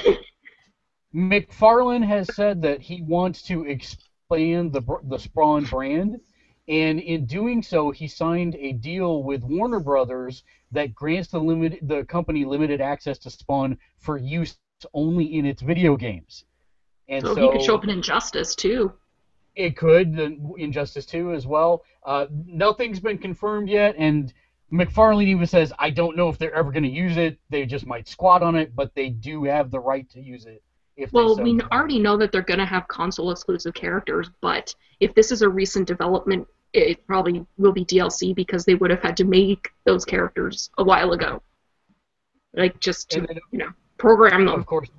McFarlane 1.13 2.05
has 2.05 2.33
said 2.33 2.61
that 2.61 2.81
he 2.81 3.01
wants 3.01 3.41
to 3.43 3.65
expand 3.65 4.71
the 4.71 4.81
the 5.03 5.17
Spawn 5.17 5.65
brand, 5.65 6.21
and 6.69 6.99
in 7.01 7.25
doing 7.25 7.61
so, 7.61 7.91
he 7.91 8.07
signed 8.07 8.55
a 8.55 8.71
deal 8.73 9.23
with 9.23 9.43
Warner 9.43 9.79
Brothers 9.81 10.43
that 10.71 10.93
grants 10.95 11.29
the 11.29 11.39
limit 11.39 11.79
the 11.81 12.05
company 12.05 12.45
limited 12.45 12.79
access 12.79 13.17
to 13.19 13.29
Spawn 13.29 13.77
for 13.97 14.17
use 14.17 14.57
only 14.93 15.38
in 15.38 15.45
its 15.45 15.61
video 15.61 15.95
games. 15.97 16.45
And 17.07 17.23
So, 17.23 17.36
so, 17.36 17.41
he 17.41 17.51
could 17.51 17.61
show 17.61 17.75
up 17.75 17.83
in 17.83 17.89
Injustice 17.89 18.55
too. 18.55 18.93
it 19.55 19.77
could 19.77 20.17
Injustice 20.57 21.05
2 21.05 21.33
as 21.33 21.47
well. 21.47 21.83
Uh, 22.03 22.25
nothing's 22.45 22.99
been 22.99 23.17
confirmed 23.17 23.69
yet, 23.69 23.95
and 23.97 24.33
McFarlane 24.71 25.27
even 25.27 25.45
says, 25.47 25.71
"I 25.79 25.89
don't 25.91 26.17
know 26.17 26.27
if 26.29 26.38
they're 26.38 26.53
ever 26.53 26.71
going 26.71 26.83
to 26.83 26.89
use 26.89 27.15
it. 27.17 27.39
They 27.49 27.65
just 27.65 27.86
might 27.86 28.07
squat 28.07 28.43
on 28.43 28.55
it, 28.55 28.75
but 28.75 28.93
they 28.95 29.09
do 29.09 29.43
have 29.45 29.71
the 29.71 29.79
right 29.79 30.09
to 30.09 30.19
use 30.19 30.45
it." 30.45 30.61
If 30.97 31.13
Well, 31.13 31.36
so 31.36 31.43
we 31.43 31.53
desire." 31.53 31.69
already 31.71 31.99
know 31.99 32.17
that 32.17 32.31
they're 32.31 32.41
going 32.41 32.59
to 32.59 32.65
have 32.65 32.88
console 32.88 33.31
exclusive 33.31 33.73
characters, 33.73 34.29
but 34.41 34.73
if 34.99 35.13
this 35.13 35.31
is 35.31 35.41
a 35.41 35.49
recent 35.49 35.88
development, 35.88 36.47
it 36.73 37.05
probably 37.07 37.45
will 37.57 37.71
be 37.71 37.86
DLC 37.86 38.33
because 38.33 38.65
they 38.65 38.75
would 38.75 38.89
have 38.89 39.01
had 39.01 39.15
to 39.17 39.23
make 39.23 39.69
those 39.86 40.03
characters 40.03 40.69
a 40.77 40.83
while 40.83 41.13
ago. 41.13 41.41
Like 42.53 42.79
just 42.79 43.09
to 43.11 43.21
then, 43.21 43.39
you 43.51 43.59
know 43.59 43.71
program 43.97 44.45
them. 44.45 44.59
of 44.59 44.65
course, 44.65 44.89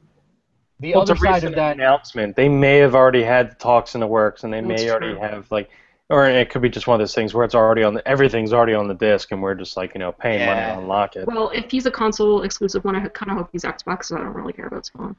the 0.81 0.93
Well, 0.93 1.03
other 1.03 1.17
side 1.17 1.45
of 1.45 1.55
that. 1.55 1.77
announcement. 1.77 2.37
They 2.37 2.49
may 2.49 2.77
have 2.79 2.95
already 2.95 3.23
had 3.23 3.59
talks 3.59 3.95
in 3.95 4.01
the 4.01 4.07
works, 4.07 4.45
and 4.45 4.53
they 4.53 4.61
That's 4.61 4.83
may 4.83 4.91
already 4.91 5.13
true. 5.13 5.21
have 5.21 5.51
like, 5.51 5.71
or 6.11 6.27
it 6.27 6.51
could 6.51 6.63
be 6.63 6.69
just 6.69 6.87
one 6.87 6.95
of 6.95 6.99
those 7.01 7.15
things 7.15 7.35
where 7.35 7.45
it's 7.45 7.55
already 7.55 7.83
on 7.83 7.95
the 7.95 8.07
everything's 8.07 8.53
already 8.53 8.75
on 8.75 8.87
the 8.89 8.95
disc, 8.95 9.33
and 9.33 9.43
we're 9.43 9.55
just 9.55 9.77
like 9.77 9.95
you 9.95 9.99
know 10.01 10.13
paying 10.13 10.45
money 10.47 10.61
to 10.61 10.79
unlock 10.79 11.17
it. 11.17 11.27
Well, 11.27 11.51
if 11.51 11.71
he's 11.71 11.87
a 11.87 11.91
console 11.91 12.43
exclusive 12.43 12.85
one, 12.85 12.95
I 12.97 13.07
kind 13.09 13.31
of 13.33 13.39
hope 13.39 13.49
he's 13.53 13.65
Xbox. 13.65 14.05
So 14.07 14.17
I 14.17 14.21
don't 14.21 14.35
really 14.35 14.53
care 14.53 14.67
about 14.67 14.79
his 14.81 14.89
phone. 14.91 15.17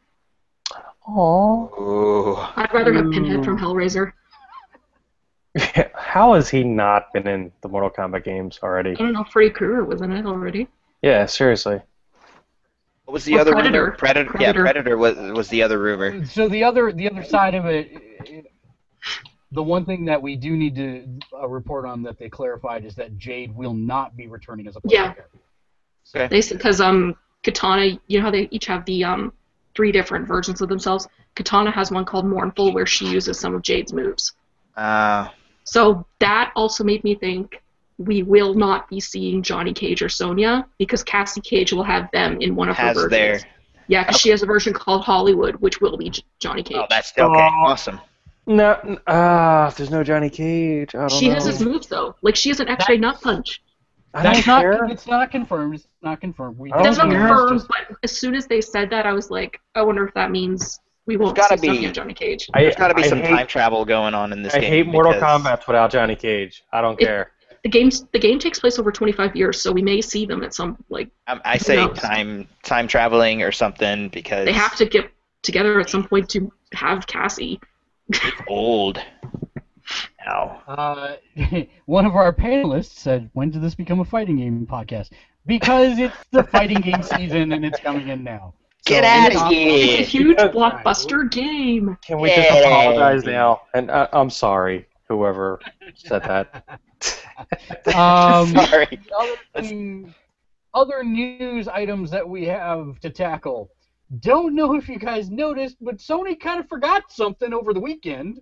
Aww. 1.07 2.51
I'd 2.57 2.73
rather 2.73 2.93
have 2.93 3.11
Pinhead 3.11 3.43
from 3.45 3.57
Hellraiser. 3.57 4.11
How 5.95 6.33
has 6.33 6.49
he 6.49 6.63
not 6.63 7.11
been 7.13 7.27
in 7.27 7.51
the 7.61 7.69
Mortal 7.69 7.89
Kombat 7.89 8.23
games 8.23 8.59
already? 8.61 8.91
I 8.91 8.95
don't 8.95 9.13
know. 9.13 9.23
Freddy 9.23 9.49
Krueger 9.49 9.85
was 9.85 10.01
in 10.01 10.11
it 10.11 10.25
already. 10.25 10.67
Yeah, 11.01 11.25
seriously. 11.25 11.81
What 13.07 13.13
was 13.13 13.23
the 13.23 13.35
Or 13.37 13.39
other 13.39 13.53
Predator. 13.53 13.83
rumor? 13.85 13.95
Predator. 13.95 14.31
Yeah, 14.37 14.51
Predator. 14.51 14.63
Predator 14.63 14.97
was 14.97 15.15
was 15.31 15.47
the 15.47 15.63
other 15.63 15.79
rumor. 15.79 16.25
So 16.25 16.49
the 16.49 16.65
other 16.65 16.91
the 16.91 17.09
other 17.09 17.23
side 17.23 17.55
of 17.55 17.65
it, 17.65 17.89
the 19.53 19.63
one 19.63 19.85
thing 19.85 20.03
that 20.05 20.21
we 20.21 20.35
do 20.35 20.57
need 20.57 20.75
to 20.75 21.07
uh, 21.33 21.47
report 21.47 21.85
on 21.85 22.03
that 22.03 22.19
they 22.19 22.27
clarified 22.27 22.83
is 22.83 22.95
that 22.95 23.17
Jade 23.17 23.55
will 23.55 23.73
not 23.73 24.17
be 24.17 24.27
returning 24.27 24.67
as 24.67 24.75
a 24.75 24.81
player. 24.81 24.99
Yeah. 25.03 25.13
character. 25.13 25.39
Okay. 26.13 26.27
They 26.27 26.41
said 26.41 26.57
because 26.57 26.81
um 26.81 27.15
Kitana, 27.45 27.97
you 28.07 28.19
know 28.19 28.25
how 28.25 28.31
they 28.31 28.49
each 28.51 28.65
have 28.65 28.83
the 28.83 29.05
um 29.05 29.31
three 29.73 29.93
different 29.93 30.27
versions 30.27 30.59
of 30.59 30.67
themselves. 30.67 31.07
Kitana 31.37 31.71
has 31.71 31.89
one 31.91 32.03
called 32.03 32.25
Mournful 32.25 32.73
where 32.73 32.85
she 32.85 33.05
uses 33.07 33.39
some 33.39 33.55
of 33.55 33.61
Jade's 33.61 33.93
moves. 33.93 34.33
Uh, 34.75 35.29
So 35.63 36.05
that 36.19 36.51
also 36.57 36.83
made 36.83 37.05
me 37.05 37.15
think 37.15 37.61
we 37.97 38.23
will 38.23 38.53
not 38.53 38.87
be 38.89 38.99
seeing 38.99 39.41
Johnny 39.41 39.73
Cage 39.73 40.01
or 40.01 40.09
Sonya 40.09 40.67
because 40.77 41.03
Cassie 41.03 41.41
Cage 41.41 41.73
will 41.73 41.83
have 41.83 42.09
them 42.11 42.39
in 42.41 42.55
one 42.55 42.69
of 42.69 42.75
has 42.77 42.95
her 42.97 43.09
there. 43.09 43.33
versions. 43.33 43.51
Yeah, 43.87 44.03
because 44.03 44.19
she 44.21 44.29
has 44.29 44.43
a 44.43 44.45
version 44.45 44.73
called 44.73 45.03
Hollywood, 45.03 45.55
which 45.57 45.79
will 45.81 45.97
be 45.97 46.09
J- 46.09 46.21
Johnny 46.39 46.61
Cage. 46.61 46.77
Oh, 46.77 46.85
that's 46.89 47.11
okay. 47.17 47.23
Oh. 47.25 47.65
Awesome. 47.65 47.99
No, 48.45 48.73
n- 48.83 48.97
ah, 49.07 49.73
there's 49.77 49.89
no 49.89 50.03
Johnny 50.03 50.29
Cage. 50.29 50.93
I 50.93 50.99
don't 50.99 51.11
she 51.11 51.27
know. 51.29 51.33
has 51.35 51.45
his 51.45 51.61
moves 51.61 51.87
though. 51.87 52.15
Like 52.21 52.35
she 52.35 52.49
has 52.49 52.59
an 52.59 52.67
X-ray 52.67 52.97
nut 52.97 53.19
punch. 53.21 53.61
I 54.13 54.23
don't 54.23 54.33
That's 54.33 54.47
not 54.47 54.61
care. 54.61 54.85
it's 54.85 55.07
not 55.07 55.31
confirmed. 55.31 55.75
It's 55.75 55.87
not 56.01 56.21
confirmed. 56.21 56.57
We 56.57 56.71
I 56.71 56.81
That's 56.83 56.97
not 56.97 57.09
confirmed, 57.09 57.59
Just- 57.59 57.67
but 57.67 57.97
as 58.03 58.11
soon 58.17 58.35
as 58.35 58.47
they 58.47 58.61
said 58.61 58.89
that, 58.91 59.05
I 59.05 59.13
was 59.13 59.29
like, 59.31 59.59
I 59.75 59.81
wonder 59.81 60.07
if 60.07 60.13
that 60.13 60.31
means 60.31 60.79
we 61.05 61.17
won't 61.17 61.35
gotta 61.35 61.57
see 61.57 61.67
something 61.67 61.85
be- 61.85 61.91
Johnny 61.91 62.13
Cage. 62.13 62.49
I, 62.53 62.63
There's 62.63 62.75
got 62.75 62.87
to 62.89 62.93
be 62.93 63.03
I 63.03 63.07
some 63.07 63.19
hate, 63.19 63.29
time 63.29 63.47
travel 63.47 63.85
going 63.85 64.13
on 64.13 64.31
in 64.33 64.43
this 64.43 64.53
I 64.53 64.59
game. 64.59 64.69
hate 64.71 64.87
Mortal 64.87 65.13
because- 65.13 65.41
Kombat 65.41 65.67
without 65.67 65.91
Johnny 65.91 66.15
Cage. 66.15 66.63
I 66.71 66.81
don't 66.81 66.99
It- 67.01 67.05
care. 67.05 67.31
The 67.67 67.71
game's 67.79 68.05
the 68.13 68.19
game 68.19 68.39
takes 68.39 68.59
place 68.59 68.79
over 68.79 68.93
25 68.93 69.35
years, 69.35 69.59
so 69.61 69.73
we 69.73 69.81
may 69.81 69.99
see 69.99 70.25
them 70.25 70.41
at 70.41 70.53
some 70.53 70.77
like 70.87 71.09
Um, 71.27 71.41
I 71.43 71.57
say 71.57 71.75
knows? 71.75 71.97
time 71.99 72.47
time 72.63 72.87
traveling 72.87 73.41
or 73.43 73.51
something 73.51 74.07
because 74.07 74.45
they 74.45 74.53
have 74.53 74.77
to 74.77 74.85
get 74.85 75.11
together 75.43 75.77
at 75.81 75.89
some 75.89 76.07
point 76.07 76.29
to 76.29 76.49
have 76.71 77.05
Cassie. 77.07 77.59
it's 78.07 78.41
old. 78.47 79.01
Now. 80.25 80.61
Uh, 80.65 81.15
one 81.87 82.05
of 82.05 82.15
our 82.15 82.31
panelists 82.31 82.95
said, 82.97 83.29
"When 83.33 83.49
did 83.49 83.61
this 83.61 83.75
become 83.75 83.99
a 83.99 84.05
fighting 84.05 84.37
game 84.37 84.65
podcast?" 84.65 85.09
Because 85.45 85.99
it's 85.99 86.15
the 86.31 86.43
fighting 86.43 86.79
game 86.79 87.03
season 87.03 87.51
and 87.51 87.65
it's 87.65 87.79
coming 87.81 88.07
in 88.07 88.23
now. 88.23 88.53
Get 88.85 89.03
So, 89.03 89.09
outta 89.09 89.31
it's- 89.35 89.51
here. 89.51 89.99
It's 89.99 90.07
a 90.07 90.11
huge 90.11 90.37
blockbuster 90.37 91.29
game. 91.29 91.97
Can 92.01 92.19
we 92.21 92.29
just 92.29 92.49
apologize 92.63 93.25
now? 93.25 93.63
And 93.73 93.91
uh, 93.91 94.07
I'm 94.13 94.29
sorry, 94.29 94.85
whoever 95.07 95.59
said 95.95 96.23
that. 96.23 96.79
Um, 97.93 98.47
Sorry. 98.55 98.99
other, 99.15 100.05
other 100.73 101.03
news 101.03 101.67
items 101.67 102.09
that 102.09 102.27
we 102.27 102.45
have 102.45 102.99
to 103.01 103.11
tackle. 103.11 103.69
Don't 104.21 104.55
know 104.55 104.73
if 104.73 104.89
you 104.89 104.97
guys 104.97 105.29
noticed, 105.29 105.77
but 105.79 105.97
Sony 105.97 106.39
kind 106.39 106.59
of 106.59 106.67
forgot 106.67 107.11
something 107.11 107.53
over 107.53 107.75
the 107.75 107.79
weekend. 107.79 108.39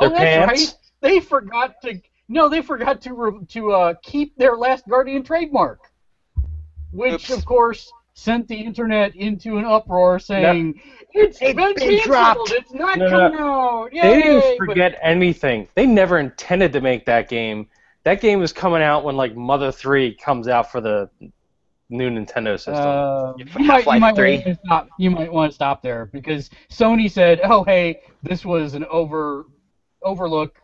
Their 0.00 0.08
oh, 0.08 0.12
that's 0.12 0.20
pants? 0.20 0.50
right. 0.50 0.74
They 1.00 1.20
forgot 1.20 1.80
to. 1.82 2.00
No, 2.28 2.48
they 2.48 2.60
forgot 2.60 3.00
to 3.02 3.14
re- 3.14 3.46
to 3.50 3.70
uh, 3.70 3.94
keep 4.02 4.36
their 4.36 4.56
Last 4.56 4.88
Guardian 4.88 5.22
trademark, 5.22 5.78
which 6.90 7.30
Oops. 7.30 7.38
of 7.38 7.44
course 7.44 7.92
sent 8.14 8.48
the 8.48 8.54
internet 8.56 9.14
into 9.16 9.58
an 9.58 9.64
uproar, 9.64 10.18
saying 10.18 10.80
it's 11.12 11.38
It's 11.42 11.54
been, 11.54 11.74
been 11.74 11.74
canceled. 11.76 12.02
dropped." 12.04 12.52
It's 12.52 12.72
not 12.72 12.98
No, 12.98 13.06
no, 13.06 13.10
coming 13.10 13.38
out. 13.40 13.88
Yay! 13.92 14.00
They 14.02 14.22
didn't 14.22 14.58
But- 14.58 14.66
forget 14.66 14.98
anything. 15.02 15.68
They 15.74 15.86
never 15.86 16.18
intended 16.18 16.72
to 16.72 16.80
make 16.80 17.04
that 17.06 17.28
game. 17.28 17.66
That 18.04 18.20
game 18.20 18.42
is 18.42 18.52
coming 18.52 18.82
out 18.82 19.04
when 19.04 19.16
like 19.16 19.34
Mother 19.34 19.72
3 19.72 20.14
comes 20.16 20.46
out 20.48 20.70
for 20.70 20.80
the 20.80 21.08
new 21.90 22.10
Nintendo 22.10 22.56
system. 22.56 22.74
Uh, 22.76 23.32
you 23.36 23.44
might, 23.66 23.84
you 23.86 24.00
might 24.00 24.14
want 24.14 24.16
to 24.16 24.58
stop. 24.64 24.88
You 24.98 25.10
might 25.10 25.32
want 25.32 25.50
to 25.52 25.54
stop 25.54 25.82
there 25.82 26.06
because 26.06 26.50
Sony 26.70 27.10
said, 27.10 27.40
"Oh, 27.44 27.64
hey, 27.64 28.00
this 28.22 28.44
was 28.44 28.74
an 28.74 28.84
over 28.90 29.46
overlook. 30.02 30.60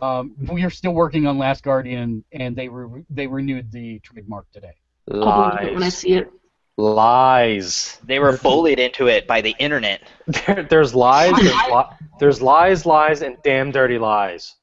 Um, 0.00 0.34
we 0.50 0.64
are 0.64 0.70
still 0.70 0.92
working 0.92 1.26
on 1.26 1.38
Last 1.38 1.62
Guardian, 1.62 2.24
and 2.32 2.56
they 2.56 2.68
re- 2.68 3.04
they 3.10 3.26
renewed 3.26 3.70
the 3.72 3.98
trademark 4.00 4.50
today." 4.52 4.74
I'll 5.12 5.50
believe 5.50 5.68
it 5.68 5.74
when 5.74 5.82
I 5.82 5.88
see 5.88 6.12
it. 6.14 6.30
Lies. 6.78 7.98
They 8.04 8.18
were 8.18 8.36
bullied 8.38 8.78
into 8.78 9.06
it 9.08 9.26
by 9.26 9.40
the 9.40 9.54
internet. 9.58 10.02
There, 10.46 10.62
there's 10.62 10.94
lies. 10.94 11.34
There's, 11.34 11.52
li- 11.52 12.08
there's 12.20 12.40
lies, 12.40 12.86
lies, 12.86 13.22
and 13.22 13.36
damn 13.42 13.72
dirty 13.72 13.98
lies. 13.98 14.54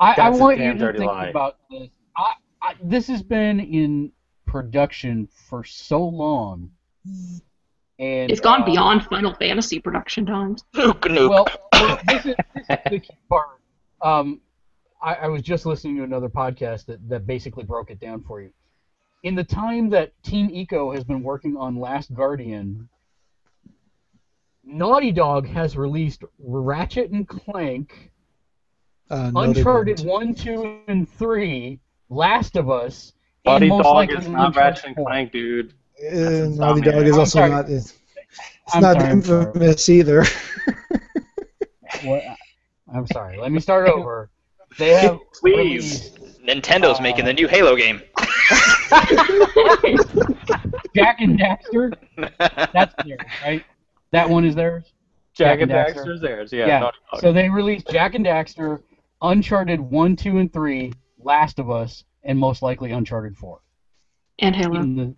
I, 0.00 0.14
I 0.16 0.30
want 0.30 0.60
you 0.60 0.72
to 0.74 0.92
think 0.92 1.04
lie. 1.04 1.28
about 1.28 1.56
this. 1.70 1.88
I, 2.16 2.32
I, 2.62 2.74
this 2.82 3.08
has 3.08 3.22
been 3.22 3.58
in 3.60 4.12
production 4.46 5.28
for 5.48 5.64
so 5.64 6.02
long, 6.02 6.70
and 7.98 8.30
It's 8.30 8.40
gone 8.40 8.62
uh, 8.62 8.66
beyond 8.66 9.04
Final 9.06 9.34
Fantasy 9.34 9.80
production 9.80 10.24
times. 10.24 10.64
Nuke, 10.74 11.00
nuke. 11.00 11.28
Well, 11.28 11.46
well, 11.72 11.98
this, 12.06 12.26
is, 12.26 12.36
this 12.54 12.66
is 12.70 12.78
the 12.90 13.00
key 13.00 13.16
part. 13.28 13.48
Um, 14.02 14.40
I, 15.02 15.14
I 15.14 15.26
was 15.28 15.42
just 15.42 15.66
listening 15.66 15.96
to 15.96 16.04
another 16.04 16.28
podcast 16.28 16.86
that, 16.86 17.06
that 17.08 17.26
basically 17.26 17.64
broke 17.64 17.90
it 17.90 17.98
down 17.98 18.22
for 18.22 18.40
you. 18.40 18.50
In 19.24 19.34
the 19.34 19.44
time 19.44 19.90
that 19.90 20.12
Team 20.22 20.48
Ico 20.48 20.94
has 20.94 21.02
been 21.04 21.22
working 21.22 21.56
on 21.56 21.76
Last 21.80 22.14
Guardian, 22.14 22.88
Naughty 24.64 25.10
Dog 25.10 25.46
has 25.48 25.76
released 25.76 26.22
Ratchet 26.38 27.10
and 27.10 27.26
Clank, 27.26 28.10
Uh, 29.10 29.30
no, 29.30 29.40
Uncharted 29.40 30.00
1, 30.00 30.34
2, 30.34 30.80
and 30.86 31.08
3, 31.08 31.80
Last 32.10 32.56
of 32.56 32.70
Us, 32.70 33.12
Naughty 33.44 33.66
and 33.66 33.70
most 33.76 33.84
Dog 33.84 33.94
likely 33.96 34.16
is 34.18 34.28
not 34.28 34.46
Uncharted 34.48 34.56
Ratchet 34.56 34.84
and 34.86 34.96
Clank, 34.96 35.32
dude. 35.32 35.72
Uh, 36.00 36.48
Naughty. 36.50 36.80
Dog 36.82 37.02
is 37.06 37.14
I'm 37.14 37.20
also 37.20 37.38
sorry. 37.40 37.50
not. 37.50 37.68
It's, 37.70 37.94
it's 38.66 38.74
not 38.80 39.00
sorry, 39.00 39.10
I'm 39.10 39.22
sorry. 39.22 39.46
infamous 39.46 39.88
either. 39.88 40.24
What? 42.04 42.22
I'm 42.94 43.06
sorry. 43.08 43.36
Let 43.38 43.50
me 43.50 43.58
start 43.60 43.88
over. 43.88 44.30
They 44.78 44.90
have 45.00 45.18
Please. 45.34 46.12
released 46.12 46.18
Nintendo's 46.44 47.00
Uh, 47.00 47.02
making 47.02 47.24
the 47.24 47.32
new 47.32 47.48
Halo 47.48 47.74
game. 47.74 48.00
Jak 50.94 51.20
and 51.20 51.38
Daxter. 51.38 51.94
That's 52.72 52.94
theirs, 53.04 53.20
right? 53.44 53.64
That 54.12 54.28
one 54.28 54.44
is 54.44 54.54
theirs. 54.54 54.92
Jak 55.34 55.46
Jak 55.46 55.60
and 55.60 55.72
and 55.72 55.96
Daxter. 55.96 56.04
Daxter's 56.04 56.20
theirs. 56.20 56.52
Yeah. 56.52 56.66
Yeah. 56.66 56.78
Naughty 56.80 56.98
Dog. 57.12 57.20
So 57.20 57.32
they 57.32 57.48
released 57.48 57.88
Jak 57.88 58.14
and 58.14 58.24
Daxter, 58.24 58.82
Uncharted 59.22 59.80
one, 59.80 60.16
two, 60.16 60.38
and 60.38 60.52
three, 60.52 60.92
Last 61.22 61.58
of 61.58 61.70
Us, 61.70 62.04
and 62.22 62.38
most 62.38 62.62
likely 62.62 62.92
Uncharted 62.92 63.36
four. 63.36 63.60
And 64.38 64.54
Halo. 64.54 64.82
The, 64.82 65.14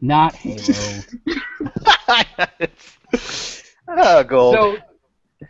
not 0.00 0.34
Halo. 0.34 0.56
oh, 3.88 4.24
gold. 4.24 4.54
so, 4.54 4.76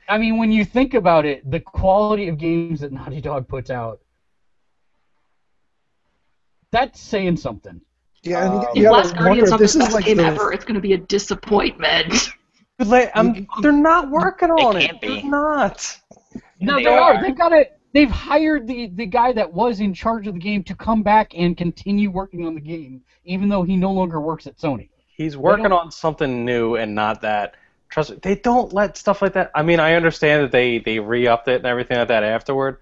I 0.09 0.18
mean, 0.18 0.38
when 0.38 0.53
you 0.53 0.64
think 0.64 0.94
about 0.94 1.24
it, 1.24 1.48
the 1.51 1.61
quality 1.61 2.28
of 2.28 2.38
games 2.38 2.80
that 2.80 2.92
Naughty 2.92 3.20
Dog 3.20 3.48
puts 3.48 3.70
out, 3.70 4.01
that's 6.72 7.00
saying 7.00 7.36
something. 7.36 7.80
Yeah, 8.22 8.44
and 8.46 8.64
uh, 8.64 8.72
you 8.74 8.82
If 8.84 8.90
gotta 8.90 9.08
Last 9.08 9.16
Guardian's 9.16 9.48
if 9.48 9.50
not 9.50 9.58
this 9.60 9.72
the 9.74 9.80
is 9.80 9.84
best 9.86 9.94
like 9.94 10.04
game 10.04 10.16
the, 10.18 10.24
ever, 10.24 10.52
it's 10.52 10.64
going 10.64 10.74
to 10.74 10.80
be 10.80 10.92
a 10.94 10.98
disappointment. 10.98 12.30
Like, 12.82 13.10
I'm, 13.14 13.46
they're 13.60 13.72
not 13.72 14.08
working 14.10 14.50
on 14.50 14.78
it. 14.78 14.86
can't 14.86 15.00
be. 15.02 15.20
They're 15.20 15.30
not. 15.30 15.98
No, 16.60 16.76
They 16.76 16.84
they, 16.84 16.88
are. 16.88 17.14
are. 17.14 17.22
They've 17.22 17.36
got 17.36 17.52
it. 17.52 17.78
They've 17.92 18.10
hired 18.10 18.66
the 18.66 18.86
the 18.86 19.04
guy 19.04 19.32
that 19.32 19.52
was 19.52 19.80
in 19.80 19.92
charge 19.92 20.26
of 20.26 20.32
the 20.32 20.40
game 20.40 20.64
to 20.64 20.74
come 20.74 21.02
back 21.02 21.32
and 21.36 21.56
continue 21.56 22.10
working 22.10 22.46
on 22.46 22.54
the 22.54 22.60
game, 22.60 23.02
even 23.26 23.50
though 23.50 23.64
he 23.64 23.76
no 23.76 23.92
longer 23.92 24.18
works 24.20 24.46
at 24.46 24.56
Sony. 24.56 24.88
He's 25.14 25.36
working 25.36 25.72
on 25.72 25.90
something 25.90 26.46
new 26.46 26.76
and 26.76 26.94
not 26.94 27.20
that. 27.20 27.54
Trust 27.90 28.12
me, 28.12 28.18
they 28.22 28.36
don't 28.36 28.72
let 28.72 28.96
stuff 28.96 29.20
like 29.20 29.34
that. 29.34 29.50
I 29.54 29.62
mean, 29.62 29.78
I 29.80 29.94
understand 29.94 30.44
that 30.44 30.52
they 30.52 30.78
they 30.78 31.00
re-upped 31.00 31.48
it 31.48 31.56
and 31.56 31.66
everything 31.66 31.98
like 31.98 32.08
that 32.08 32.22
afterward. 32.24 32.78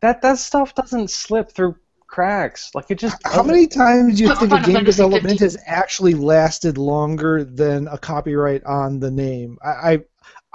That 0.00 0.22
that 0.22 0.38
stuff 0.38 0.74
doesn't 0.74 1.10
slip 1.10 1.52
through 1.52 1.76
cracks. 2.06 2.70
Like 2.74 2.90
it 2.90 2.98
just. 2.98 3.16
How 3.24 3.42
many 3.42 3.66
times 3.66 4.16
do 4.16 4.24
you 4.24 4.34
think 4.36 4.52
a 4.52 4.60
game 4.60 4.84
development 4.84 5.38
15 5.38 5.38
has 5.38 5.56
actually 5.66 6.14
lasted 6.14 6.78
longer 6.78 7.44
than 7.44 7.88
a 7.88 7.98
copyright 7.98 8.64
on 8.64 9.00
the 9.00 9.10
name? 9.10 9.58
I, 9.64 9.68
I 9.68 9.98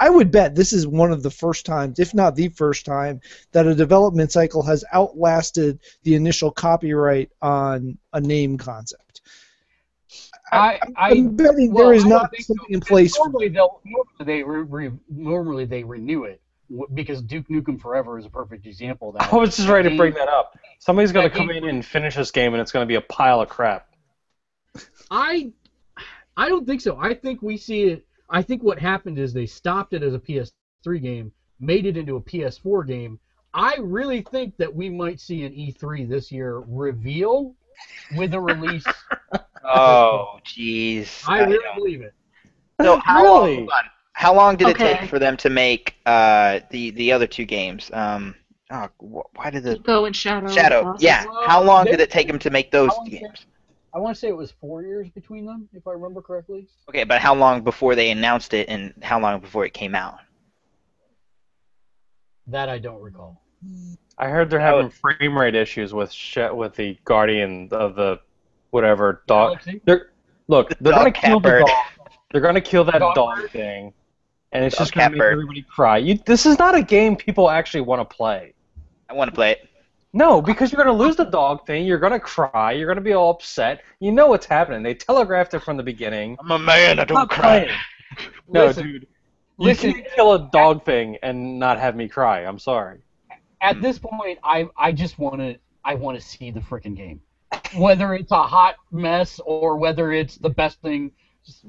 I 0.02 0.10
would 0.10 0.32
bet 0.32 0.56
this 0.56 0.74
is 0.74 0.88
one 0.88 1.12
of 1.12 1.22
the 1.22 1.30
first 1.30 1.64
times, 1.64 2.00
if 2.00 2.16
not 2.16 2.36
the 2.36 2.50
first 2.50 2.86
time, 2.86 3.22
that 3.52 3.68
a 3.68 3.76
development 3.76 4.32
cycle 4.32 4.64
has 4.64 4.84
outlasted 4.94 5.80
the 6.02 6.16
initial 6.16 6.50
copyright 6.50 7.30
on 7.40 8.00
a 8.12 8.20
name 8.20 8.58
concept. 8.58 9.22
I, 10.52 10.80
I, 10.98 11.12
I'm 11.12 11.36
betting 11.36 11.72
well, 11.72 11.86
there 11.86 11.94
is 11.94 12.02
don't 12.02 12.10
not 12.10 12.32
think 12.32 12.46
so, 12.46 12.56
something 12.56 12.74
in 12.74 12.82
place. 12.82 13.16
Normally, 13.18 13.50
they'll 13.50 13.80
normally 13.86 14.26
they 14.26 14.44
re, 14.44 14.64
re, 14.64 14.92
normally 15.08 15.66
they 15.66 15.84
renew 15.84 16.24
it 16.24 16.42
because 16.94 17.22
Duke 17.22 17.48
Nukem 17.50 17.80
Forever 17.80 18.18
is 18.18 18.26
a 18.26 18.30
perfect 18.30 18.66
example 18.66 19.10
of 19.10 19.16
that. 19.16 19.32
I 19.34 19.36
was 19.36 19.56
just 19.56 19.70
ready 19.70 19.90
to 19.90 19.96
bring 19.96 20.14
that 20.16 20.28
up. 20.28 20.58
Somebody's 20.82 21.12
gonna 21.12 21.30
come 21.30 21.50
in 21.52 21.68
and 21.70 21.86
finish 21.86 22.16
this 22.16 22.32
game, 22.32 22.54
and 22.54 22.62
it's 22.62 22.72
gonna 22.72 22.86
be 22.88 22.96
a 22.96 23.02
pile 23.02 23.40
of 23.40 23.50
crap. 23.50 23.88
I 25.12 25.52
I 26.36 26.50
don't 26.50 26.66
think 26.66 26.82
so. 26.82 26.98
I 26.98 27.14
think 27.14 27.42
we 27.42 27.56
see 27.56 27.84
it. 27.84 28.06
I 28.30 28.42
think 28.42 28.64
what 28.64 28.80
happened 28.80 29.20
is 29.20 29.32
they 29.32 29.46
stopped 29.46 29.94
it 29.94 30.02
as 30.02 30.14
a 30.16 30.20
PS3 30.20 31.00
game, 31.02 31.32
made 31.60 31.86
it 31.86 31.98
into 31.98 32.16
a 32.16 32.22
PS4 32.22 32.88
game. 32.88 33.20
I 33.54 33.76
really 33.80 34.22
think 34.22 34.58
that 34.58 34.74
we 34.74 34.90
might 34.90 35.20
see 35.20 35.44
an 35.44 35.54
E3 35.54 36.08
this 36.10 36.32
year 36.32 36.60
reveal 36.66 37.54
with 38.18 38.34
a 38.34 38.40
release. 38.40 38.86
Oh, 39.64 40.40
jeez. 40.44 41.24
I 41.30 41.42
really 41.44 41.60
don't- 41.60 41.76
believe 41.76 42.02
it. 42.02 42.14
So 42.82 42.98
how 42.98 43.22
Really? 43.22 43.58
long? 43.58 43.70
How 44.14 44.34
long 44.34 44.56
did 44.58 44.70
it 44.70 44.78
take 44.78 45.08
for 45.08 45.20
them 45.20 45.38
to 45.38 45.50
make 45.52 45.96
uh, 46.08 46.62
the 46.72 46.90
the 46.90 47.12
other 47.12 47.28
two 47.28 47.46
games? 47.46 47.92
Um, 47.94 48.34
oh, 48.72 48.88
why 49.36 49.50
did 49.50 49.64
the 49.64 49.78
Go 49.80 50.06
and 50.06 50.16
Shadow. 50.16 50.48
Shadow? 50.50 50.96
Yeah. 51.00 51.26
Well, 51.26 51.44
How 51.48 51.62
long 51.62 51.86
did 51.86 52.00
it 52.00 52.10
take 52.10 52.28
them 52.28 52.40
to 52.40 52.50
make 52.50 52.72
those 52.72 52.90
I 52.92 52.98
wanna 52.98 53.12
say- 53.12 53.20
games? 53.20 53.46
I 53.94 54.00
want 54.00 54.16
to 54.16 54.20
say 54.22 54.30
it 54.30 54.38
was 54.38 54.52
four 54.52 54.84
years 54.84 55.10
between 55.10 55.46
them, 55.46 55.68
if 55.74 55.86
I 55.86 55.92
remember 55.92 56.22
correctly. 56.22 56.66
Okay, 56.88 57.04
but 57.04 57.20
how 57.20 57.36
long 57.36 57.62
before 57.62 57.94
they 57.94 58.10
announced 58.12 58.54
it, 58.54 58.70
and 58.70 58.94
how 59.02 59.20
long 59.20 59.42
before 59.42 59.66
it 59.66 59.74
came 59.74 59.96
out? 59.96 60.18
That 62.48 62.70
I 62.70 62.80
don't 62.80 63.02
recall. 63.02 63.42
I 64.18 64.28
heard 64.30 64.50
they're 64.50 64.60
That 64.60 64.66
having 64.76 64.90
frame 64.90 65.38
rate 65.38 65.56
issues 65.56 65.94
with 65.94 66.12
sh- 66.12 66.38
with 66.54 66.76
the 66.76 66.98
Guardian 67.06 67.68
of 67.72 67.96
the 67.96 68.20
whatever 68.72 69.24
dog. 69.28 69.60
They're 69.86 70.12
look, 70.48 70.70
The 70.70 70.78
they're 70.82 70.94
gonna 70.94 71.12
dog 71.12 71.22
kill 71.22 71.40
the 71.42 71.60
dog. 71.60 71.70
They're 72.32 72.42
gonna 72.42 72.62
kill 72.62 72.84
that 72.86 73.00
Dog 73.00 73.16
dog, 73.16 73.50
thing, 73.50 73.94
and 74.54 74.64
it's 74.64 74.76
Dog 74.78 74.86
just 74.86 74.94
gonna 74.94 75.10
make 75.10 75.18
catbird. 75.20 75.34
everybody 75.34 75.62
cry. 75.64 75.98
You, 75.98 76.18
this 76.26 76.46
is 76.46 76.58
not 76.60 76.76
a 76.76 76.82
game 76.82 77.16
people 77.18 77.50
actually 77.50 77.82
want 77.82 78.00
to 78.10 78.16
play. 78.16 78.54
I 79.12 79.14
want 79.14 79.30
to 79.30 79.36
play 79.36 79.52
it. 79.52 79.68
No, 80.14 80.42
because 80.42 80.72
you're 80.72 80.84
gonna 80.84 80.98
lose 80.98 81.16
the 81.16 81.26
dog 81.26 81.66
thing. 81.66 81.86
You're 81.86 82.00
gonna 82.00 82.20
cry. 82.20 82.72
You're 82.74 82.88
gonna 82.88 83.02
be 83.02 83.14
all 83.14 83.30
upset. 83.32 83.82
You 84.00 84.12
know 84.12 84.28
what's 84.28 84.46
happening. 84.46 84.84
They 84.84 84.94
telegraphed 84.94 85.54
it 85.54 85.60
from 85.60 85.78
the 85.78 85.84
beginning. 85.84 86.38
I'm 86.40 86.52
a 86.52 86.60
man. 86.60 87.00
I 87.00 87.06
don't 87.06 87.30
cry. 87.30 87.66
playing. 87.66 87.70
No, 88.50 88.66
Listen, 88.66 88.84
dude. 88.92 89.02
You 89.58 89.68
listen. 89.68 89.94
can't 89.94 90.06
kill 90.16 90.34
a 90.34 90.50
dog 90.52 90.84
thing 90.84 91.18
and 91.24 91.58
not 91.60 91.80
have 91.80 91.96
me 91.96 92.10
cry. 92.10 92.42
I'm 92.42 92.60
sorry. 92.60 93.00
At 93.62 93.82
this 93.82 94.00
point, 94.00 94.38
I 94.44 94.68
I 94.78 94.92
just 94.92 95.18
want 95.18 95.40
to 95.40 95.58
I 95.86 95.96
want 95.96 96.20
to 96.20 96.26
see 96.26 96.52
the 96.52 96.60
freaking 96.60 96.96
game, 96.98 97.22
whether 97.78 98.14
it's 98.14 98.32
a 98.32 98.44
hot 98.44 98.76
mess 98.92 99.40
or 99.46 99.78
whether 99.78 100.12
it's 100.12 100.36
the 100.38 100.50
best 100.50 100.82
thing 100.82 101.12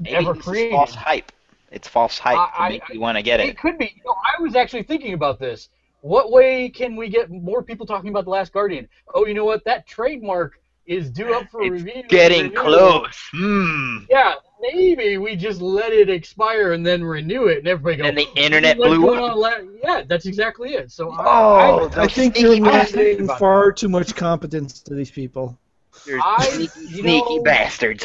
Maybe 0.00 0.16
ever 0.16 0.32
this 0.32 0.38
is 0.40 0.44
created. 0.48 0.72
false 0.72 0.94
hype. 0.96 1.30
It's 1.70 1.86
false 1.86 2.18
hype 2.18 2.36
I- 2.58 2.78
to 2.78 2.84
I- 2.84 2.92
you 2.92 3.00
want 3.00 3.16
to 3.18 3.22
get 3.22 3.38
It 3.38 3.50
it. 3.50 3.58
could 3.58 3.78
be. 3.78 3.92
You 3.96 4.02
know, 4.04 4.14
I 4.16 4.42
was 4.42 4.56
actually 4.56 4.82
thinking 4.82 5.12
about 5.14 5.38
this. 5.38 5.68
What 6.02 6.30
way 6.32 6.68
can 6.68 6.96
we 6.96 7.08
get 7.08 7.30
more 7.30 7.62
people 7.62 7.86
talking 7.86 8.10
about 8.10 8.24
the 8.24 8.30
Last 8.30 8.52
Guardian? 8.52 8.88
Oh, 9.14 9.24
you 9.26 9.34
know 9.34 9.44
what? 9.44 9.64
That 9.64 9.86
trademark 9.86 10.60
is 10.84 11.08
due 11.10 11.32
up 11.32 11.48
for 11.48 11.62
It's 11.62 11.70
review. 11.70 12.02
Getting 12.08 12.48
renewal. 12.48 12.62
close. 13.00 13.28
Hmm. 13.32 13.98
Yeah, 14.10 14.34
maybe 14.60 15.16
we 15.18 15.36
just 15.36 15.60
let 15.60 15.92
it 15.92 16.10
expire 16.10 16.72
and 16.72 16.84
then 16.84 17.04
renew 17.04 17.46
it, 17.46 17.58
and 17.58 17.68
everybody 17.68 17.98
goes. 17.98 18.08
And 18.08 18.18
the 18.18 18.26
internet 18.34 18.78
"What's 18.78 18.96
blew 18.96 19.14
up. 19.14 19.36
la-" 19.36 19.58
Yeah, 19.84 20.02
that's 20.08 20.26
exactly 20.26 20.74
it. 20.74 20.90
So 20.90 21.12
I, 21.12 21.16
Oh, 21.20 21.54
I, 21.54 21.84
I 21.84 21.88
those 21.88 22.12
think 22.14 22.34
sneaky 22.34 22.56
you're 22.56 22.64
bastards. 22.66 22.96
lending 22.96 23.28
far 23.38 23.70
too 23.70 23.88
much 23.88 24.16
competence 24.16 24.80
to 24.82 24.94
these 24.94 25.10
people. 25.10 25.56
You're 26.04 26.18
I- 26.20 26.46
sneaky, 26.48 26.80
you 26.80 27.02
sneaky 27.02 27.38
bastards. 27.44 28.04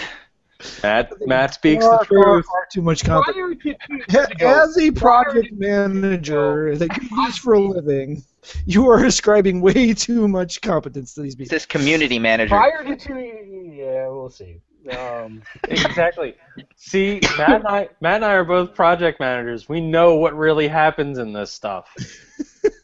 Matt, 0.81 1.13
Matt 1.27 1.53
speaks 1.53 1.85
far, 1.85 1.99
the 1.99 2.05
truth. 2.05 2.23
Far, 2.23 2.43
far 2.43 2.67
too 2.71 2.81
much 2.81 3.03
competence. 3.03 3.35
prior 3.35 3.75
to 3.75 3.75
two 3.75 3.75
years 4.09 4.27
ago, 4.29 4.63
As 4.63 4.77
a 4.77 4.91
project 4.91 5.53
manager 5.53 6.75
that 6.75 6.89
you 6.97 7.09
do 7.09 7.25
this 7.25 7.37
for 7.37 7.53
a 7.53 7.59
living, 7.59 8.23
you 8.65 8.89
are 8.89 9.05
ascribing 9.05 9.61
way 9.61 9.93
too 9.93 10.27
much 10.27 10.61
competence 10.61 11.13
to 11.13 11.21
these 11.21 11.35
people. 11.35 11.53
this 11.53 11.65
community 11.65 12.17
manager. 12.19 12.49
prior 12.49 12.83
to 12.83 12.95
two, 12.95 13.73
yeah, 13.73 14.07
we'll 14.07 14.29
see. 14.29 14.59
Um, 14.91 15.43
exactly. 15.67 16.35
See, 16.75 17.19
Matt 17.37 17.49
and 17.49 17.67
I, 17.67 17.89
Matt 18.01 18.15
and 18.15 18.25
I 18.25 18.33
are 18.33 18.45
both 18.45 18.73
project 18.73 19.19
managers. 19.19 19.67
We 19.67 19.81
know 19.81 20.15
what 20.15 20.35
really 20.35 20.67
happens 20.67 21.17
in 21.17 21.33
this 21.33 21.51
stuff. 21.51 21.93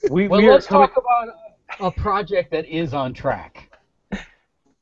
We, 0.09 0.27
well, 0.27 0.41
we 0.41 0.47
are 0.47 0.53
let's 0.53 0.67
coming, 0.67 0.89
talk 0.89 0.97
about 0.97 1.35
a 1.79 1.91
project 1.91 2.51
that 2.51 2.65
is 2.65 2.93
on 2.93 3.13
track, 3.13 3.71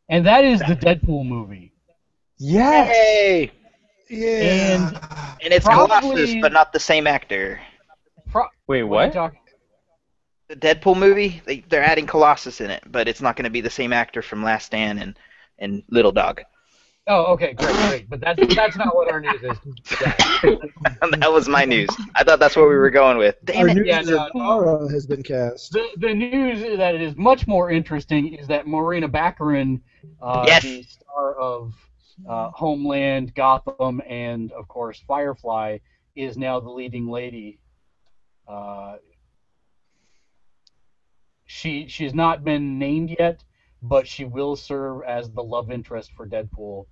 and 0.10 0.26
that 0.26 0.44
is 0.44 0.60
the 0.62 0.76
Deadpool 0.76 1.26
movie. 1.26 1.71
Yes. 2.44 2.88
Hey! 2.88 3.52
Yeah. 4.10 4.76
And 4.76 4.96
And 5.44 5.54
it's 5.54 5.66
Probably- 5.66 6.00
Colossus, 6.00 6.36
but 6.42 6.52
not 6.52 6.74
the 6.74 6.80
same 6.80 7.06
actor. 7.08 7.60
Pro- 8.32 8.48
Wait, 8.68 8.78
are 8.80 8.84
you 8.84 8.88
what? 8.88 9.14
talking- 9.14 9.40
The 10.50 10.56
Deadpool 10.56 10.98
movie, 10.98 11.42
they, 11.46 11.60
they're 11.70 11.84
adding 11.84 12.08
Colossus 12.08 12.60
in 12.62 12.72
it, 12.72 12.84
but 12.88 13.08
it's 13.08 13.22
not 13.22 13.36
going 13.36 13.44
to 13.46 13.50
be 13.52 13.62
the 13.62 13.70
same 13.70 13.94
actor 13.94 14.22
from 14.22 14.44
Last 14.44 14.66
Stand 14.66 15.00
and, 15.00 15.18
and 15.60 15.84
Little 15.90 16.12
Dog. 16.12 16.42
Oh, 17.08 17.26
okay, 17.34 17.54
great, 17.54 17.76
great. 17.90 18.10
But 18.10 18.22
that's 18.22 18.56
that's 18.56 18.76
not 18.78 18.96
what 18.96 19.12
our 19.12 19.20
news 19.20 19.42
is. 19.42 19.58
That 21.20 21.32
was 21.32 21.48
my 21.50 21.66
news. 21.66 21.90
I 22.16 22.24
thought 22.24 22.40
that's 22.40 22.56
what 22.56 22.64
we 22.70 22.76
were 22.76 22.90
going 22.92 23.18
with. 23.18 23.36
Damn 23.44 23.62
Our 23.64 23.68
it. 23.70 23.74
news 23.76 23.88
Yeah, 23.88 24.02
no, 24.02 24.18
that 24.18 24.32
Tara 24.34 24.92
has 24.92 25.06
been 25.08 25.24
cast. 25.24 25.72
The, 25.72 25.88
the 25.98 26.14
news 26.14 26.78
that 26.78 26.94
is 26.96 27.16
much 27.18 27.48
more 27.48 27.72
interesting 27.72 28.36
is 28.36 28.48
that 28.48 28.68
Morena 28.68 29.10
Baccarin, 29.10 29.82
uh, 30.22 30.44
Yes. 30.48 30.62
the 30.64 30.84
star 30.84 31.36
of 31.36 31.74
uh, 32.28 32.50
Homeland, 32.52 33.34
Gotham, 33.36 34.02
and 34.08 34.52
of 34.52 34.68
course 34.68 35.02
Firefly, 35.08 35.80
is 36.16 36.38
now 36.38 36.60
the 36.60 36.70
leading 36.70 37.10
lady. 37.10 37.60
Uh, 38.48 38.98
she 41.46 41.88
she 41.88 42.04
has 42.06 42.14
not 42.14 42.44
been 42.44 42.80
named 42.80 43.16
yet, 43.20 43.44
but 43.82 44.08
she 44.08 44.26
will 44.26 44.56
serve 44.56 45.04
as 45.08 45.30
the 45.32 45.44
love 45.44 45.72
interest 45.72 46.12
for 46.16 46.28
Deadpool. 46.28 46.86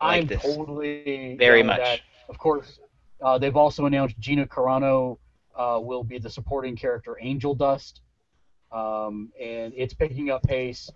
Like 0.00 0.22
I'm 0.22 0.26
this. 0.26 0.42
totally 0.42 1.36
Very 1.38 1.62
much. 1.62 1.78
that. 1.78 2.00
Of 2.28 2.38
course, 2.38 2.78
uh, 3.22 3.38
they've 3.38 3.56
also 3.56 3.86
announced 3.86 4.18
Gina 4.18 4.46
Carano 4.46 5.18
uh, 5.56 5.80
will 5.82 6.04
be 6.04 6.18
the 6.18 6.30
supporting 6.30 6.76
character 6.76 7.16
Angel 7.20 7.54
Dust, 7.54 8.00
um, 8.72 9.30
and 9.40 9.72
it's 9.76 9.94
picking 9.94 10.30
up 10.30 10.42
pace. 10.42 10.90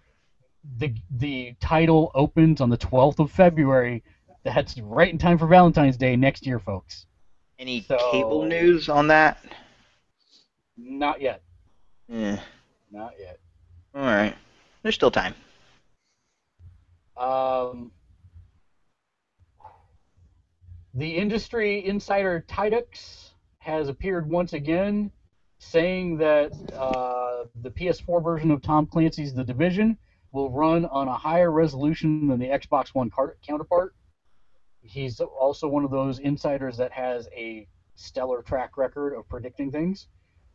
The 0.79 0.95
The 1.11 1.55
title 1.61 2.11
opens 2.15 2.61
on 2.61 2.71
the 2.71 2.77
12th 2.79 3.19
of 3.19 3.31
February. 3.31 4.03
That's 4.43 4.79
right 4.79 5.11
in 5.11 5.19
time 5.19 5.39
for 5.39 5.47
Valentine's 5.47 5.97
Day 5.97 6.17
next 6.17 6.47
year, 6.47 6.59
folks. 6.59 7.07
Any 7.59 7.83
So- 7.83 7.99
cable 8.11 8.45
news 8.47 8.89
on 8.89 9.09
that? 9.09 9.39
Not 10.77 11.21
yet. 11.21 11.43
Eh, 12.11 12.39
Not 12.91 13.13
yet. 13.19 13.39
all 13.95 14.03
right. 14.03 14.35
There's 14.83 14.95
still 14.95 15.11
time. 15.11 15.35
Um, 17.17 17.93
the 20.95 21.17
industry 21.17 21.85
insider 21.87 22.45
Tidux 22.49 23.31
has 23.59 23.89
appeared 23.89 24.29
once 24.29 24.55
again, 24.55 25.11
saying 25.59 26.17
that 26.19 26.53
uh, 26.73 27.45
the 27.61 27.71
PS4 27.71 28.25
version 28.25 28.51
of 28.51 28.63
Tom 28.63 28.87
Clancy's 28.87 29.35
The 29.35 29.45
Division 29.45 29.99
will 30.33 30.51
run 30.51 30.85
on 30.87 31.09
a 31.09 31.17
higher 31.17 31.51
resolution 31.51 32.29
than 32.29 32.39
the 32.39 32.47
Xbox 32.47 32.89
One 32.89 33.11
counterpart. 33.47 33.95
He's 34.83 35.21
also 35.21 35.69
one 35.69 35.85
of 35.85 35.91
those 35.91 36.19
insiders 36.21 36.77
that 36.79 36.93
has 36.93 37.29
a 37.35 37.67
stellar 37.97 38.43
track 38.43 38.77
record 38.77 39.15
of 39.15 39.29
predicting 39.29 39.71
things. 39.71 40.07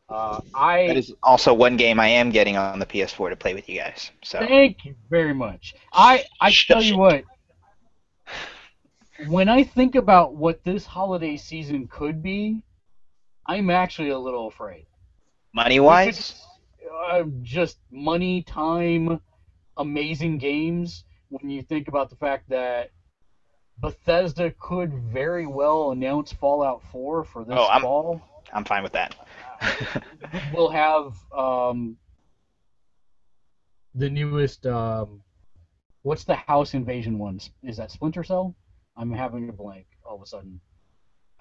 Uh, 0.08 0.40
I 0.54 0.88
That 0.88 0.98
is 0.98 1.14
also 1.24 1.54
one 1.54 1.78
game 1.78 2.00
I 2.00 2.08
am 2.08 2.30
getting 2.30 2.58
on 2.58 2.80
the 2.80 2.86
PS4 2.86 3.30
to 3.30 3.36
play 3.36 3.54
with 3.54 3.68
you 3.68 3.80
guys. 3.80 4.12
So 4.24 4.40
Thank 4.40 4.86
you 4.86 4.96
very 5.10 5.34
much. 5.34 5.76
I 5.94 6.26
I 6.40 6.52
tell 6.52 6.82
you 6.82 6.98
what. 6.98 7.24
When 9.28 9.48
I 9.48 9.64
think 9.64 9.96
about 9.96 10.36
what 10.36 10.64
this 10.64 10.86
holiday 10.86 11.38
season 11.38 11.88
could 11.88 12.22
be, 12.22 12.62
I'm 13.46 13.70
actually 13.70 14.10
a 14.10 14.20
little 14.20 14.48
afraid. 14.48 14.86
money 15.54 15.80
wise, 15.80 16.42
Uh, 17.08 17.24
just 17.42 17.80
money, 17.92 18.44
time, 18.44 19.20
amazing 19.78 20.38
games. 20.38 21.04
When 21.30 21.50
you 21.50 21.62
think 21.62 21.88
about 21.88 22.10
the 22.10 22.16
fact 22.16 22.50
that 22.50 22.92
Bethesda 23.80 24.52
could 24.60 24.94
very 24.94 25.48
well 25.48 25.92
announce 25.92 26.32
Fallout 26.32 26.82
4 26.92 27.24
for 27.26 27.44
this 27.44 27.56
Oh, 27.58 27.66
I'm- 27.66 27.82
fall. 27.82 28.22
I'm 28.54 28.64
fine 28.64 28.84
with 28.84 28.94
that. 28.94 29.16
We'll 30.54 30.70
have 30.70 31.14
um, 31.36 31.98
the 33.96 34.10
newest. 34.10 34.66
Um, 34.66 35.22
what's 36.04 36.24
the 36.24 36.36
house 36.36 36.74
invasion 36.74 37.18
ones? 37.18 37.50
Is 37.64 37.78
that 37.78 37.92
Splinter 37.92 38.24
Cell? 38.24 38.56
I'm 38.98 39.12
having 39.12 39.50
a 39.50 39.54
blank 39.54 39.88
all 40.08 40.16
of 40.16 40.22
a 40.22 40.26
sudden. 40.26 40.60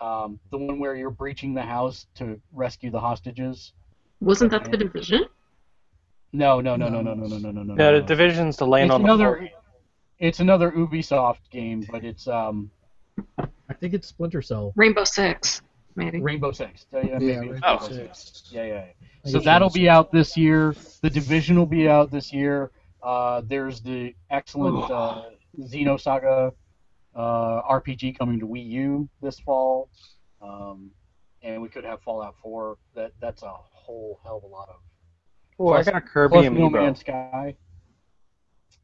Um, 0.00 0.40
the 0.50 0.58
one 0.58 0.78
where 0.78 0.94
you're 0.96 1.10
breaching 1.10 1.54
the 1.54 1.62
house 1.62 2.06
to 2.16 2.40
rescue 2.52 2.90
the 2.90 3.00
hostages. 3.00 3.72
Wasn't 4.20 4.50
that 4.52 4.70
the 4.70 4.76
division? 4.76 5.24
No, 6.34 6.60
no, 6.60 6.74
no, 6.74 6.88
no, 6.88 7.00
no, 7.00 7.14
no, 7.14 7.26
no, 7.28 7.38
no, 7.38 7.50
no, 7.50 7.62
no. 7.62 7.74
Yeah, 7.74 7.90
no. 7.92 8.00
the 8.00 8.06
division's 8.06 8.56
to 8.56 8.64
land 8.64 8.86
it's 8.86 8.94
on 8.94 9.02
the 9.02 9.04
another. 9.06 9.36
floor. 9.36 9.48
It's 10.18 10.40
another 10.40 10.70
Ubisoft 10.72 11.48
game, 11.50 11.86
but 11.90 12.04
it's 12.04 12.26
um. 12.26 12.70
I 13.38 13.74
think 13.74 13.94
it's 13.94 14.08
Splinter 14.08 14.42
Cell. 14.42 14.72
Rainbow 14.74 15.04
Six, 15.04 15.62
maybe. 15.94 16.20
Rainbow 16.20 16.50
Six. 16.50 16.86
Yeah, 16.92 17.02
Yeah, 17.04 17.18
maybe 17.18 17.48
Rainbow 17.52 17.58
Oh. 17.62 17.78
Rainbow 17.78 17.94
Six. 17.94 18.18
Six. 18.18 18.48
Yeah, 18.52 18.64
yeah. 18.64 18.84
So 19.30 19.38
that'll 19.38 19.70
be 19.70 19.88
out 19.88 20.10
this 20.10 20.36
year. 20.36 20.74
The 21.02 21.08
Division 21.10 21.56
will 21.56 21.66
be 21.66 21.88
out 21.88 22.10
this 22.10 22.32
year. 22.32 22.72
Uh, 23.02 23.42
there's 23.46 23.80
the 23.80 24.14
excellent 24.30 24.90
uh, 24.90 25.22
Xenosaga 25.60 26.52
uh, 27.14 27.62
RPG 27.70 28.18
coming 28.18 28.40
to 28.40 28.46
Wii 28.46 28.66
U 28.70 29.08
this 29.22 29.38
fall, 29.38 29.88
um, 30.42 30.90
and 31.42 31.62
we 31.62 31.68
could 31.68 31.84
have 31.84 32.02
Fallout 32.02 32.34
4. 32.42 32.76
That 32.96 33.12
that's 33.20 33.42
a 33.44 33.52
whole 33.52 34.18
hell 34.24 34.38
of 34.38 34.42
a 34.42 34.46
lot 34.46 34.68
of. 34.68 34.76
Oh, 35.58 35.72
I 35.72 35.82
got 35.82 35.94
a 35.94 36.00
Kirby 36.00 36.32
Plus 36.32 36.46
amiibo. 36.46 36.58
No 36.58 36.70
Man's 36.70 37.00
Sky. 37.00 37.56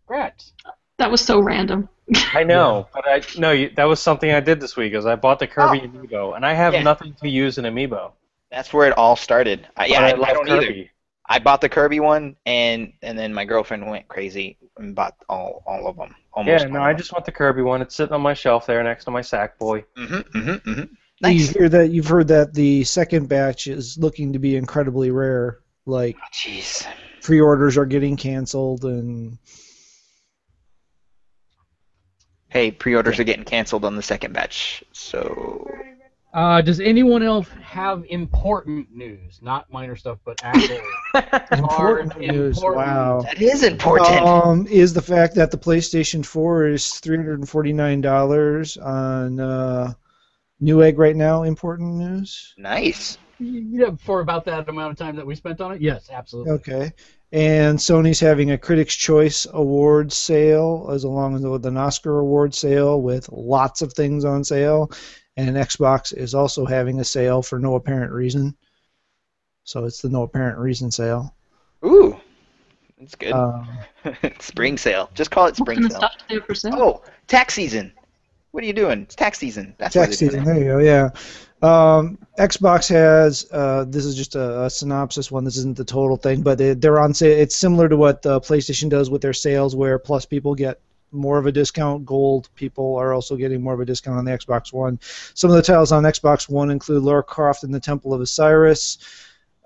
Congrats. 0.06 0.52
That 0.98 1.10
was 1.10 1.20
so 1.20 1.40
random. 1.40 1.88
I 2.34 2.44
know, 2.44 2.88
but 2.92 3.04
I 3.08 3.22
no, 3.38 3.52
you, 3.52 3.70
that 3.76 3.84
was 3.84 4.00
something 4.00 4.30
I 4.30 4.40
did 4.40 4.60
this 4.60 4.76
week. 4.76 4.92
Is 4.94 5.06
I 5.06 5.16
bought 5.16 5.38
the 5.38 5.46
Kirby 5.46 5.80
amiibo, 5.80 6.36
and 6.36 6.44
I 6.44 6.52
have 6.52 6.74
Yeah. 6.74 6.82
nothing 6.82 7.14
to 7.22 7.28
use 7.28 7.58
an 7.58 7.64
amiibo. 7.64 8.12
That's 8.50 8.72
where 8.72 8.86
it 8.88 8.98
all 8.98 9.14
started. 9.16 9.66
I, 9.76 9.86
yeah, 9.86 10.04
I, 10.04 10.10
But 10.12 10.18
I 10.18 10.32
love 10.32 10.36
don't 10.36 10.48
either. 10.50 10.66
Kirby. 10.66 10.90
I 11.26 11.38
bought 11.38 11.60
the 11.60 11.68
Kirby 11.68 12.00
one, 12.00 12.34
and 12.44 12.92
and 13.02 13.16
then 13.16 13.32
my 13.32 13.44
girlfriend 13.44 13.88
went 13.88 14.08
crazy 14.08 14.58
and 14.76 14.94
bought 14.94 15.14
all 15.28 15.62
all 15.66 15.86
of 15.86 15.96
them. 15.96 16.14
Almost. 16.32 16.64
Yeah, 16.64 16.68
no, 16.68 16.82
I 16.82 16.92
just 16.92 17.12
want 17.12 17.24
the 17.24 17.32
Kirby 17.32 17.62
one. 17.62 17.80
It's 17.82 17.94
sitting 17.94 18.12
on 18.12 18.20
my 18.20 18.34
shelf 18.34 18.66
there 18.66 18.82
next 18.82 19.04
to 19.04 19.12
my 19.12 19.20
Sackboy. 19.20 19.84
Mm-hmm, 19.96 20.38
mm-hmm, 20.38 20.70
mm-hmm. 20.70 21.30
You 21.30 21.46
hear 21.46 21.68
that? 21.68 21.90
You've 21.90 22.08
heard 22.08 22.28
that 22.28 22.54
the 22.54 22.82
second 22.84 23.28
batch 23.28 23.66
is 23.68 23.96
looking 23.98 24.32
to 24.32 24.38
be 24.38 24.56
incredibly 24.56 25.10
rare. 25.10 25.58
Like 25.86 26.16
Jeez. 26.32 26.86
pre-orders 27.22 27.76
are 27.78 27.86
getting 27.86 28.16
canceled, 28.16 28.84
and 28.84 29.38
Hey, 32.48 32.70
pre-orders 32.72 33.18
are 33.20 33.24
getting 33.24 33.44
canceled 33.44 33.84
on 33.84 33.94
the 33.96 34.02
second 34.02 34.32
batch, 34.32 34.82
so 34.92 35.66
Uh, 36.32 36.60
does 36.60 36.78
anyone 36.80 37.22
else 37.24 37.48
have 37.62 38.04
important 38.08 38.88
news? 38.94 39.40
Not 39.42 39.72
minor 39.72 39.96
stuff, 39.96 40.18
but 40.24 40.38
actual 40.44 40.80
important 41.52 42.18
news. 42.20 42.56
important- 42.58 42.86
Wow. 42.86 43.20
that 43.22 43.40
is 43.42 43.62
important. 43.64 44.20
Um, 44.22 44.66
is 44.68 44.92
the 44.92 45.02
fact 45.02 45.34
that 45.36 45.50
the 45.50 45.58
PlayStation 45.58 46.24
4 46.24 46.66
is 46.68 46.88
three 47.00 47.16
hundred 47.16 47.38
and 47.40 47.48
forty 47.48 47.72
nine 47.72 48.00
dollars 48.00 48.76
on 48.76 49.40
uh, 49.40 49.92
Newegg 50.62 50.98
right 50.98 51.16
now 51.16 51.42
important 51.44 51.94
news? 51.96 52.54
nice. 52.58 53.16
Yeah, 53.40 53.92
for 53.98 54.20
about 54.20 54.44
that 54.44 54.68
amount 54.68 54.92
of 54.92 54.98
time 54.98 55.16
that 55.16 55.26
we 55.26 55.34
spent 55.34 55.60
on 55.60 55.72
it. 55.72 55.80
Yes, 55.80 56.10
absolutely. 56.12 56.52
Okay. 56.52 56.92
And 57.32 57.78
Sony's 57.78 58.20
having 58.20 58.50
a 58.50 58.58
Critics' 58.58 58.94
Choice 58.94 59.46
Award 59.52 60.12
sale, 60.12 60.90
as 60.92 61.04
along 61.04 61.36
as 61.36 61.42
with 61.42 61.64
an 61.64 61.76
Oscar 61.76 62.18
Award 62.18 62.54
sale, 62.54 63.00
with 63.00 63.30
lots 63.32 63.82
of 63.82 63.92
things 63.94 64.24
on 64.24 64.44
sale. 64.44 64.90
And 65.36 65.56
Xbox 65.56 66.14
is 66.14 66.34
also 66.34 66.66
having 66.66 67.00
a 67.00 67.04
sale 67.04 67.40
for 67.40 67.58
no 67.58 67.76
apparent 67.76 68.12
reason. 68.12 68.54
So 69.64 69.84
it's 69.84 70.02
the 70.02 70.08
no 70.08 70.24
apparent 70.24 70.58
reason 70.58 70.90
sale. 70.90 71.34
Ooh, 71.84 72.20
that's 72.98 73.14
good. 73.14 73.32
Um, 73.32 73.68
spring 74.40 74.76
sale. 74.76 75.08
Just 75.14 75.30
call 75.30 75.46
it 75.46 75.56
spring 75.56 75.78
kind 75.78 75.86
of 75.86 75.92
sale. 75.92 76.00
stuff 76.00 76.28
do 76.28 76.40
for 76.42 76.54
sale? 76.54 76.74
Oh, 76.76 77.02
tax 77.26 77.54
season. 77.54 77.92
What 78.52 78.64
are 78.64 78.66
you 78.66 78.72
doing? 78.72 79.02
It's 79.02 79.14
tax 79.14 79.38
season. 79.38 79.74
That's 79.78 79.94
Tax 79.94 80.16
season. 80.18 80.44
There 80.44 80.58
you 80.58 80.64
go. 80.64 80.78
Yeah. 80.78 81.10
Um, 81.62 82.18
Xbox 82.38 82.88
has. 82.88 83.46
Uh, 83.52 83.84
this 83.86 84.04
is 84.04 84.16
just 84.16 84.34
a, 84.34 84.64
a 84.64 84.70
synopsis 84.70 85.30
one. 85.30 85.44
This 85.44 85.56
isn't 85.58 85.76
the 85.76 85.84
total 85.84 86.16
thing, 86.16 86.42
but 86.42 86.58
they, 86.58 86.74
they're 86.74 86.98
on 86.98 87.14
sale. 87.14 87.38
It's 87.38 87.54
similar 87.54 87.88
to 87.88 87.96
what 87.96 88.24
uh, 88.26 88.40
PlayStation 88.40 88.88
does 88.88 89.10
with 89.10 89.22
their 89.22 89.32
sales, 89.34 89.76
where 89.76 89.98
Plus 89.98 90.24
people 90.24 90.54
get 90.54 90.80
more 91.12 91.38
of 91.38 91.46
a 91.46 91.52
discount. 91.52 92.04
Gold 92.06 92.48
people 92.54 92.96
are 92.96 93.12
also 93.12 93.36
getting 93.36 93.62
more 93.62 93.74
of 93.74 93.80
a 93.80 93.84
discount 93.84 94.18
on 94.18 94.24
the 94.24 94.32
Xbox 94.32 94.72
One. 94.72 94.98
Some 95.34 95.50
of 95.50 95.56
the 95.56 95.62
titles 95.62 95.92
on 95.92 96.02
Xbox 96.04 96.48
One 96.48 96.70
include 96.70 97.02
Lara 97.02 97.22
Croft 97.22 97.62
and 97.62 97.74
the 97.74 97.80
Temple 97.80 98.14
of 98.14 98.20
Osiris. 98.20 98.98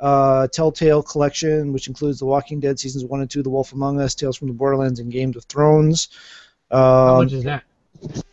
Uh, 0.00 0.48
Telltale 0.48 1.02
Collection, 1.02 1.72
which 1.72 1.86
includes 1.88 2.18
The 2.18 2.26
Walking 2.26 2.60
Dead 2.60 2.78
seasons 2.78 3.04
one 3.04 3.20
and 3.20 3.30
two, 3.30 3.42
The 3.42 3.48
Wolf 3.48 3.72
Among 3.72 4.00
Us, 4.00 4.14
Tales 4.14 4.36
from 4.36 4.48
the 4.48 4.54
Borderlands, 4.54 4.98
and 4.98 5.10
Games 5.10 5.36
of 5.36 5.44
Thrones. 5.44 6.08
How 6.70 7.18
Um, 7.18 7.24
much 7.24 7.32
is 7.32 7.44
that? 7.44 7.62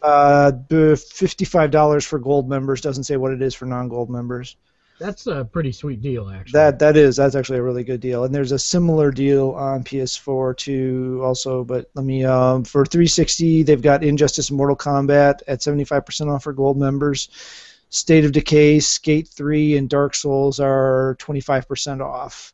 Uh, 0.01 0.51
fifty-five 0.95 1.71
dollars 1.71 2.05
for 2.05 2.19
gold 2.19 2.49
members 2.49 2.81
doesn't 2.81 3.03
say 3.03 3.17
what 3.17 3.33
it 3.33 3.41
is 3.41 3.53
for 3.53 3.65
non-gold 3.65 4.09
members. 4.09 4.55
That's 5.01 5.25
a 5.25 5.43
pretty 5.43 5.71
sweet 5.71 5.99
deal, 5.99 6.29
actually. 6.29 6.59
That 6.59 6.77
that 6.77 6.95
is 6.95 7.15
that's 7.15 7.35
actually 7.35 7.57
a 7.57 7.63
really 7.63 7.83
good 7.83 8.01
deal, 8.01 8.23
and 8.23 8.33
there's 8.33 8.51
a 8.51 8.59
similar 8.59 9.09
deal 9.09 9.49
on 9.51 9.83
PS4 9.83 10.55
too, 10.55 11.19
also. 11.23 11.63
But 11.63 11.89
let 11.95 12.05
me 12.05 12.23
um, 12.23 12.63
for 12.63 12.85
360, 12.85 13.63
they've 13.63 13.81
got 13.81 14.03
Injustice 14.03 14.49
and 14.49 14.57
Mortal 14.57 14.75
Kombat 14.75 15.41
at 15.47 15.61
75% 15.61 16.31
off 16.31 16.43
for 16.43 16.53
gold 16.53 16.77
members. 16.77 17.29
State 17.89 18.25
of 18.25 18.31
Decay, 18.31 18.79
Skate 18.79 19.27
3, 19.27 19.77
and 19.77 19.89
Dark 19.89 20.13
Souls 20.15 20.59
are 20.59 21.17
25% 21.19 21.99
off. 21.99 22.53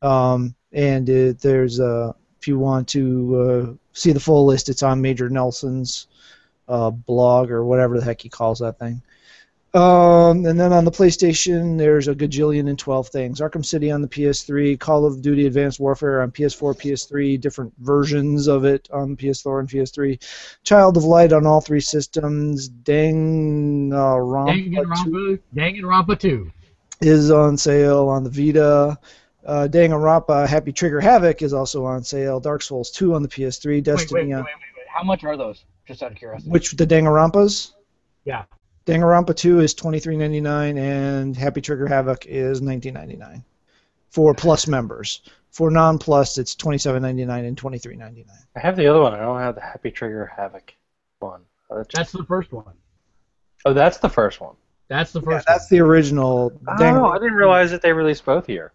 Um, 0.00 0.54
and 0.72 1.10
uh, 1.10 1.32
there's 1.40 1.80
a 1.80 2.14
if 2.40 2.46
you 2.46 2.60
want 2.60 2.86
to 2.90 3.36
uh, 3.36 3.74
see 3.92 4.12
the 4.12 4.20
full 4.20 4.46
list, 4.46 4.68
it's 4.68 4.84
on 4.84 5.02
Major 5.02 5.28
Nelson's 5.28 6.06
uh, 6.68 6.90
blog 6.90 7.50
or 7.50 7.64
whatever 7.64 7.98
the 7.98 8.04
heck 8.04 8.20
he 8.20 8.28
calls 8.28 8.58
that 8.60 8.78
thing. 8.78 9.02
Um, 9.74 10.46
and 10.46 10.58
then 10.58 10.72
on 10.72 10.86
the 10.86 10.90
PlayStation, 10.90 11.76
there's 11.76 12.08
a 12.08 12.14
gajillion 12.14 12.70
and 12.70 12.78
12 12.78 13.08
things. 13.08 13.40
Arkham 13.40 13.64
City 13.64 13.90
on 13.90 14.00
the 14.00 14.08
PS3, 14.08 14.80
Call 14.80 15.04
of 15.04 15.20
Duty 15.20 15.46
Advanced 15.46 15.78
Warfare 15.78 16.22
on 16.22 16.30
PS4, 16.30 16.74
PS3, 16.74 17.38
different 17.38 17.74
versions 17.78 18.46
of 18.46 18.64
it 18.64 18.88
on 18.90 19.14
PS4 19.14 19.60
and 19.60 19.68
PS3. 19.68 20.58
Child 20.62 20.96
of 20.96 21.04
Light 21.04 21.34
on 21.34 21.46
all 21.46 21.60
three 21.60 21.80
systems. 21.80 22.68
Dang, 22.68 23.92
uh, 23.92 24.14
Rompa 24.14 24.54
2 24.54 24.70
Danganronpa, 24.70 25.40
Danganronpa 25.54 26.18
2. 26.18 26.50
is 27.02 27.30
on 27.30 27.58
sale 27.58 28.08
on 28.08 28.24
the 28.24 28.30
Vita. 28.30 28.98
Uh, 29.44 29.68
Danganronpa 29.70 30.48
Happy 30.48 30.72
Trigger 30.72 31.00
Havoc 31.00 31.42
is 31.42 31.52
also 31.52 31.84
on 31.84 32.02
sale. 32.02 32.40
Dark 32.40 32.62
Souls 32.62 32.90
2 32.90 33.14
on 33.14 33.22
the 33.22 33.28
PS3. 33.28 33.66
Wait, 33.66 33.74
wait, 33.74 33.84
Destiny 33.84 34.20
wait, 34.22 34.28
wait, 34.28 34.36
wait, 34.36 34.44
wait. 34.44 34.86
How 34.88 35.04
much 35.04 35.24
are 35.24 35.36
those? 35.36 35.62
Just 35.88 36.02
out 36.02 36.12
of 36.12 36.18
curiosity. 36.18 36.50
which 36.50 36.72
the 36.72 36.86
Danganronpas? 36.86 37.72
Yeah. 38.24 38.44
Danganronpa 38.86 39.34
2 39.34 39.60
is 39.60 39.74
twenty 39.74 39.98
three 40.00 40.16
ninety 40.16 40.40
nine, 40.40 40.76
and 40.78 41.34
Happy 41.36 41.60
Trigger 41.60 41.86
Havoc 41.86 42.26
is 42.26 42.60
nineteen 42.62 42.94
ninety 42.94 43.16
nine 43.16 43.42
for 44.10 44.34
Plus 44.34 44.66
members. 44.66 45.22
For 45.50 45.70
non 45.70 45.98
Plus, 45.98 46.36
it's 46.38 46.54
twenty 46.54 46.78
seven 46.78 47.02
ninety 47.02 47.24
nine 47.24 47.44
and 47.46 47.56
twenty 47.56 47.78
three 47.78 47.96
ninety 47.96 48.24
nine. 48.28 48.36
I 48.56 48.60
have 48.60 48.76
the 48.76 48.86
other 48.86 49.00
one. 49.00 49.14
I 49.14 49.18
don't 49.18 49.40
have 49.40 49.54
the 49.54 49.60
Happy 49.62 49.90
Trigger 49.90 50.30
Havoc 50.36 50.74
one. 51.20 51.40
Oh, 51.70 51.76
that's, 51.78 51.94
That's 51.94 52.12
the 52.12 52.24
first 52.24 52.52
one. 52.52 52.74
oh, 53.66 53.72
that's 53.74 53.98
the 53.98 54.08
first 54.08 54.40
one. 54.40 54.54
That's 54.88 55.12
the 55.12 55.20
Yeah, 55.20 55.24
first 55.36 55.46
that's 55.46 55.68
the 55.68 55.80
original. 55.80 56.52
Oh, 56.66 57.06
I 57.06 57.18
didn't 57.18 57.34
realize 57.34 57.70
that 57.72 57.82
they 57.82 57.92
released 57.92 58.24
both 58.24 58.46
here. 58.46 58.72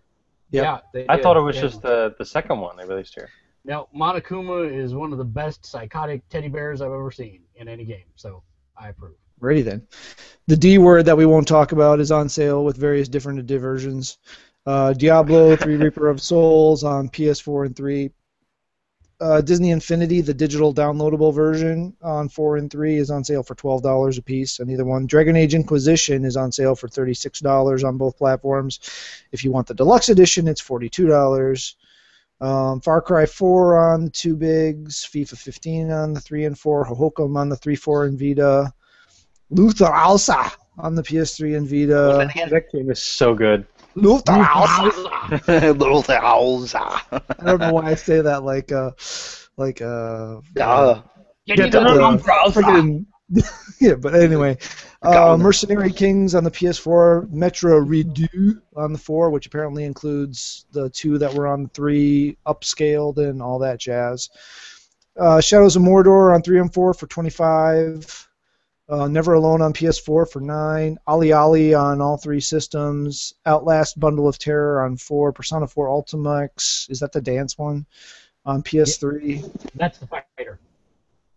one. 0.52 0.64
yeah. 0.64 0.64
Yeah. 0.64 0.80
they 0.94 1.07
I 1.07 1.15
did. 1.15 1.23
thought 1.23 1.38
it 1.38 1.41
was 1.41 1.56
They- 1.56 1.61
just 1.61 1.81
the 1.84 2.14
the 2.19 2.26
second 2.26 2.60
one 2.60 2.76
they 2.77 2.85
released 2.85 3.14
here. 3.15 3.30
Now, 3.65 3.88
Monokuma 3.95 4.69
is 4.72 4.94
one 4.94 5.14
of 5.14 5.18
the 5.18 5.23
best 5.23 5.65
psychotic 5.65 6.27
teddy 6.30 6.49
bears 6.49 6.81
I've 6.81 6.91
ever 6.91 7.11
seen 7.11 7.44
in 7.56 7.69
any 7.69 7.85
game, 7.85 8.06
so 8.15 8.44
I 8.77 8.90
approve. 8.90 9.15
Ready 9.40 9.61
then. 9.61 9.88
The 10.48 10.57
D 10.57 10.77
word 10.77 11.06
that 11.06 11.18
we 11.18 11.26
won't 11.26 11.48
talk 11.48 11.72
about 11.72 12.02
is 12.02 12.11
on 12.11 12.27
sale 12.27 12.65
with 12.65 12.76
various 12.76 13.07
different 13.07 13.45
diversions. 13.45 14.18
Uh, 14.65 14.94
Diablo 14.94 15.56
3 15.56 15.76
Reaper 15.77 16.10
of 16.10 16.22
Souls 16.22 16.84
on 16.84 17.10
PS4 17.10 17.68
and 17.68 17.76
3. 17.76 18.11
Uh, 19.22 19.40
Disney 19.40 19.72
Infinity, 19.72 20.19
the 20.19 20.34
digital 20.34 20.73
downloadable 20.73 21.34
version 21.34 21.95
on 22.02 22.27
4 22.27 22.57
and 22.57 22.69
3, 22.69 22.98
is 22.98 23.10
on 23.10 23.23
sale 23.23 23.44
for 23.44 23.56
$12 23.56 24.18
a 24.18 24.22
piece 24.22 24.60
on 24.60 24.69
either 24.69 24.84
one. 24.84 25.06
Dragon 25.06 25.38
Age 25.38 25.56
Inquisition 25.56 26.26
is 26.26 26.35
on 26.35 26.52
sale 26.52 26.76
for 26.76 26.90
$36 26.90 27.88
on 27.88 27.98
both 27.98 28.18
platforms. 28.18 28.80
If 29.31 29.45
you 29.45 29.52
want 29.52 29.68
the 29.68 29.73
deluxe 29.73 30.10
edition, 30.10 30.49
it's 30.49 30.61
$42. 30.61 31.76
Um, 32.44 32.82
Far 32.82 33.02
Cry 33.02 33.26
4 33.26 33.94
on 33.94 34.03
the 34.06 34.10
two 34.10 34.36
bigs, 34.36 35.07
FIFA 35.10 35.38
15 35.38 35.91
on 35.91 36.14
the 36.14 36.20
3 36.20 36.44
and 36.44 36.60
4, 36.60 36.86
Hohokum 36.86 37.38
on 37.38 37.48
the 37.48 37.56
3, 37.56 37.76
4, 37.76 38.06
and 38.06 38.20
Vita. 38.20 38.74
Luftrausers 39.53 40.52
on 40.78 40.95
the 40.95 41.03
PS3 41.03 41.56
and 41.57 41.65
What 41.65 42.18
was 42.18 42.34
Vita. 42.34 42.49
that 42.49 42.72
game 42.74 42.90
is 42.91 43.02
so 43.02 43.34
good. 43.34 43.65
Luftrausers. 43.95 45.78
Little 45.80 46.02
house. 46.10 46.76
I 46.76 47.22
don't 47.45 47.60
know 47.60 47.74
why 47.74 47.91
I 47.91 47.95
say 47.95 48.22
that 48.22 48.44
like 48.44 48.72
uh 48.72 48.91
like 49.56 49.82
uh 49.82 50.41
Duh. 50.53 51.02
Get 51.45 51.57
Get 51.57 51.72
to 51.74 53.12
the 53.34 53.42
the- 53.42 53.48
room, 53.48 53.52
bro. 53.52 53.72
freaking 53.72 53.80
yeah, 53.80 53.96
but 53.96 54.16
anyway, 54.16 54.58
uh, 55.02 55.38
Mercenary 55.38 55.92
Kings 55.92 56.36
on 56.36 56.44
the 56.44 56.52
PS4, 56.52 57.30
Metro 57.32 57.78
Redux 57.78 58.62
on 58.76 58.94
the 58.94 59.00
4, 59.00 59.30
which 59.30 59.48
apparently 59.48 59.84
includes 59.84 60.66
the 60.72 60.90
two 60.90 61.18
that 61.18 61.34
were 61.34 61.48
on 61.48 61.64
the 61.64 61.70
3, 61.70 62.38
upscaled 62.46 63.18
and 63.18 63.42
all 63.42 63.60
that 63.60 63.80
jazz. 63.80 64.30
Uh, 65.20 65.42
Shadows 65.42 65.76
of 65.76 65.84
Mordor 65.84 66.34
on 66.34 66.42
3 66.42 66.60
and 66.60 66.74
4 66.74 66.94
for 66.94 67.08
25. 67.08 68.30
Uh, 68.90 69.08
Never 69.08 69.34
Alone 69.34 69.62
on 69.62 69.74
PS4 69.74 70.30
for 70.30 70.40
9. 70.42 70.98
OlliOlli 71.08 71.80
on 71.80 72.02
all 72.02 72.18
three 72.18 72.42
systems. 72.42 73.34
Outlast 73.46 74.00
Bundle 74.00 74.28
of 74.28 74.38
Terror 74.38 74.84
on 74.84 74.98
4. 74.98 75.32
Persona 75.32 75.68
4 75.68 75.88
Ultimax. 75.88 76.90
Is 76.90 77.00
that 77.00 77.12
the 77.12 77.22
dance 77.22 77.58
one? 77.58 77.86
On 78.46 78.62
PS3. 78.62 79.72
That's 79.76 80.00
the 80.00 80.08
fighter. 80.08 80.60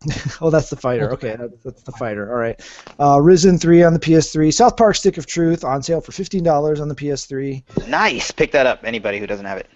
oh, 0.40 0.50
that's 0.50 0.70
the 0.70 0.76
fighter. 0.76 1.12
Okay, 1.12 1.36
that's 1.64 1.82
the 1.82 1.92
fighter. 1.92 2.30
All 2.30 2.38
right. 2.38 2.60
Uh, 2.98 3.20
Risen 3.20 3.58
3 3.58 3.82
on 3.82 3.92
the 3.92 3.98
PS3. 3.98 4.52
South 4.52 4.76
Park 4.76 4.96
Stick 4.96 5.18
of 5.18 5.26
Truth 5.26 5.64
on 5.64 5.82
sale 5.82 6.00
for 6.00 6.12
$15 6.12 6.80
on 6.80 6.88
the 6.88 6.94
PS3. 6.94 7.88
Nice. 7.88 8.30
Pick 8.30 8.52
that 8.52 8.66
up. 8.66 8.80
Anybody 8.84 9.18
who 9.18 9.26
doesn't 9.26 9.46
have 9.46 9.58
it. 9.58 9.68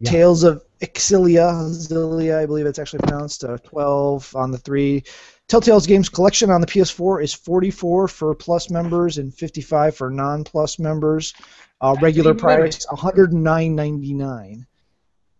Yeah. 0.00 0.10
Tales 0.10 0.44
of 0.44 0.62
Exilia, 0.80 1.68
Xillia, 1.70 2.38
I 2.38 2.46
believe 2.46 2.66
it's 2.66 2.78
actually 2.78 3.00
pronounced, 3.00 3.42
uh, 3.42 3.58
12 3.58 4.34
on 4.36 4.52
the 4.52 4.58
3. 4.58 5.02
Telltale's 5.48 5.86
Games 5.86 6.08
Collection 6.08 6.50
on 6.50 6.60
the 6.60 6.66
PS4 6.66 7.22
is 7.22 7.34
44 7.34 8.06
for 8.06 8.34
Plus 8.34 8.70
members 8.70 9.18
and 9.18 9.34
55 9.34 9.96
for 9.96 10.10
non-Plus 10.10 10.78
members. 10.78 11.34
Uh, 11.80 11.96
regular 12.00 12.30
even 12.30 12.44
better. 12.44 12.62
price 12.62 12.86
109.99. 12.86 14.66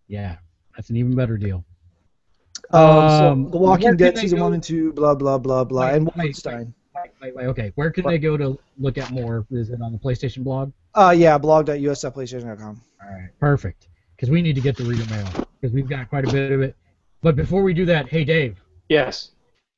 Yeah, 0.07 0.37
that's 0.75 0.91
an 0.91 0.97
even 0.97 1.15
better 1.15 1.37
deal. 1.37 1.65
Um, 2.71 3.09
so 3.09 3.33
Um, 3.33 3.51
The 3.51 3.57
Walking 3.59 3.97
Dead 3.97 4.19
season 4.19 4.39
go- 4.39 4.45
one 4.45 4.55
and 4.55 4.63
two, 4.63 4.93
blah 4.93 5.15
blah 5.15 5.39
blah 5.39 5.65
blah, 5.65 5.87
Wait, 5.87 5.95
and 5.97 6.07
wait, 6.07 6.17
wait. 6.17 6.35
Wolfenstein. 6.35 6.73
Wait, 6.95 7.11
wait, 7.23 7.35
wait, 7.37 7.47
okay. 7.47 7.73
Where 7.77 7.91
can 7.91 8.05
they 8.07 8.19
go 8.19 8.37
to 8.37 8.59
look 8.79 8.99
at 8.99 9.11
more? 9.11 9.47
Is 9.51 9.71
it 9.71 9.81
on 9.81 9.93
the 9.93 9.99
PlayStation 9.99 10.43
blog? 10.45 10.73
Uh, 10.95 11.15
yeah, 11.17 11.39
blog.us.playstation.com. 11.39 12.81
All 13.03 13.09
right, 13.09 13.29
perfect. 13.39 13.89
Because 14.17 14.31
we 14.31 14.43
need 14.43 14.57
to 14.57 14.61
get 14.61 14.77
the 14.77 14.83
reader 14.85 15.09
mail 15.09 15.29
because 15.61 15.73
we've 15.73 15.89
got 15.89 16.09
quite 16.09 16.29
a 16.29 16.33
bit 16.33 16.51
of 16.51 16.61
it. 16.61 16.75
But 17.23 17.37
before 17.37 17.63
we 17.63 17.73
do 17.73 17.87
that, 17.87 18.09
hey 18.09 18.25
Dave, 18.25 18.61
Yes. 18.89 19.31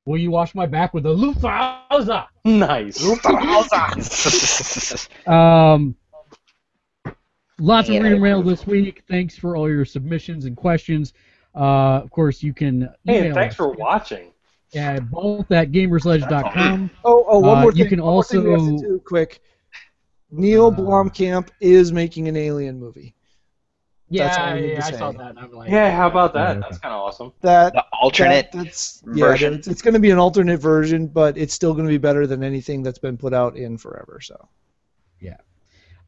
will 0.07 0.17
you 0.19 0.31
wash 0.31 0.55
my 0.55 0.65
back 0.67 0.95
with 0.95 1.05
a 1.07 1.11
Lufthansa? 1.11 2.27
Nice. 2.47 3.01
Um, 5.27 5.95
lots 7.59 7.89
of 7.89 7.95
Yeah, 7.97 8.01
reader 8.01 8.17
I 8.17 8.19
mail 8.19 8.43
this 8.43 8.67
week. 8.67 9.03
Thanks 9.09 9.37
for 9.37 9.57
all 9.57 9.69
your 9.69 9.85
submissions 9.85 10.47
and 10.47 10.57
questions. 10.57 11.13
Uh, 11.55 12.01
of 12.03 12.11
course, 12.11 12.43
you 12.43 12.53
can 12.55 12.89
Hey, 13.05 13.27
and 13.27 13.35
thanks 13.35 13.55
us 13.55 13.57
for 13.57 13.73
watching. 13.73 14.33
Yeah, 14.73 15.01
both 15.01 15.51
at 15.51 15.73
gamersledge.com. 15.73 16.91
Oh, 17.05 17.25
oh, 17.29 17.39
one 17.41 17.59
Uh, 17.59 17.63
more 17.63 17.73
you 17.73 17.87
can 17.87 18.01
one 18.03 18.13
more 18.15 18.25
thing 18.25 18.45
we 18.45 18.51
have 18.51 18.61
to 18.61 18.65
also- 18.67 18.85
do 18.87 19.03
quick. 19.05 19.41
Neil 20.31 20.67
Uh, 20.69 20.71
Blomkamp 20.71 21.49
is 21.61 21.91
making 21.93 22.29
an 22.29 22.37
Alien 22.37 22.79
movie. 22.79 23.17
That's 24.13 24.39
all 24.39 24.47
Yeah, 24.47 24.53
I 24.53 24.59
yeah, 24.59 24.87
I 24.87 24.91
saw 24.93 25.13
that. 25.13 25.31
And 25.31 25.39
I'm 25.41 25.53
like, 25.53 25.71
Yeah, 25.71 25.91
how 25.97 26.07
about 26.07 26.33
that? 26.35 26.57
Yeah. 26.57 26.61
That's 26.61 26.79
kind 26.79 26.95
of 26.95 27.01
awesome. 27.01 27.33
That 27.41 27.73
the 27.73 27.85
alternate. 28.01 28.51
that- 28.53 28.65
that's 28.65 29.03
yeah, 29.15 29.35
it's, 29.35 29.67
it's 29.67 29.83
going 29.83 29.95
to 29.95 30.01
be 30.01 30.11
an 30.13 30.19
alternate 30.19 30.59
version, 30.59 31.09
but 31.09 31.37
it's 31.37 31.53
still 31.55 31.75
going 31.75 31.87
to 31.87 31.91
be 31.91 31.99
better 31.99 32.27
than 32.29 32.45
anything 32.45 32.83
that's 32.85 32.99
been 32.99 33.17
put 33.17 33.35
out 33.35 33.57
in 33.57 33.77
forever. 33.77 34.21
So 34.21 34.49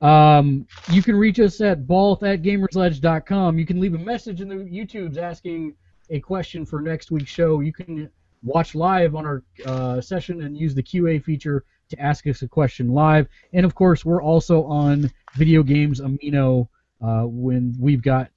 Um, 0.03 0.67
you 0.91 1.03
can 1.03 1.17
reach 1.17 1.39
us 1.39 1.61
at 1.61 1.87
both 1.87 2.23
at 2.25 2.43
gamersledge.com. 2.43 3.59
You 3.59 3.65
can 3.65 3.81
leave 3.81 3.95
a 3.95 3.99
message 3.99 4.41
in 4.41 4.49
the 4.49 4.57
YouTubes 4.57 5.17
asking 5.17 5.75
a 6.11 6.19
question 6.21 6.67
for 6.67 6.81
next 6.81 7.11
week's 7.11 7.31
show. 7.31 7.61
You 7.61 7.73
can 7.73 8.11
watch 8.43 8.75
live 8.75 9.15
on 9.15 9.25
our 9.25 9.43
uh, 9.65 10.01
session 10.01 10.43
and 10.43 10.57
use 10.57 10.75
the 10.75 10.83
QA 10.83 11.23
feature 11.23 11.65
to 11.91 12.01
ask 12.01 12.27
us 12.27 12.43
a 12.43 12.49
question 12.49 12.93
live. 12.93 13.29
And 13.53 13.65
of 13.65 13.75
course, 13.75 14.05
we're 14.05 14.23
also 14.23 14.65
on 14.65 15.11
Video 15.35 15.63
Games 15.63 16.01
Amino 16.01 16.69
uh, 17.01 17.23
when 17.23 17.75
we've 17.79 18.03
got 18.03 18.31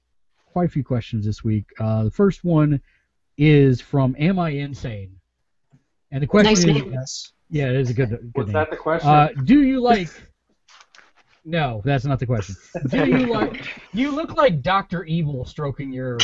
quite 0.46 0.66
a 0.66 0.70
few 0.70 0.84
questions 0.84 1.26
this 1.26 1.42
week. 1.42 1.66
Uh, 1.80 2.04
the 2.04 2.10
first 2.10 2.44
one 2.44 2.80
is 3.36 3.80
from 3.80 4.14
Am 4.18 4.38
I 4.38 4.50
Insane? 4.50 5.16
And 6.12 6.22
the 6.22 6.26
question 6.26 6.50
Nice 6.50 6.58
is, 6.60 6.64
name. 6.66 6.92
yes, 6.92 7.32
yeah, 7.50 7.70
it 7.70 7.76
is 7.76 7.90
a 7.90 7.94
good, 7.94 8.10
good 8.10 8.32
Was 8.36 8.46
name. 8.46 8.52
that 8.54 8.70
the 8.70 8.76
question? 8.76 9.10
Uh, 9.10 9.28
do 9.44 9.62
you 9.62 9.80
like? 9.80 10.08
No, 11.48 11.80
that's 11.84 12.04
not 12.04 12.18
the 12.18 12.26
question. 12.26 12.56
Do 12.90 13.06
you 13.06 13.26
like? 13.28 13.72
You 13.92 14.10
look 14.10 14.36
like 14.36 14.62
Doctor 14.62 15.04
Evil 15.04 15.44
stroking 15.44 15.92
your 15.92 16.18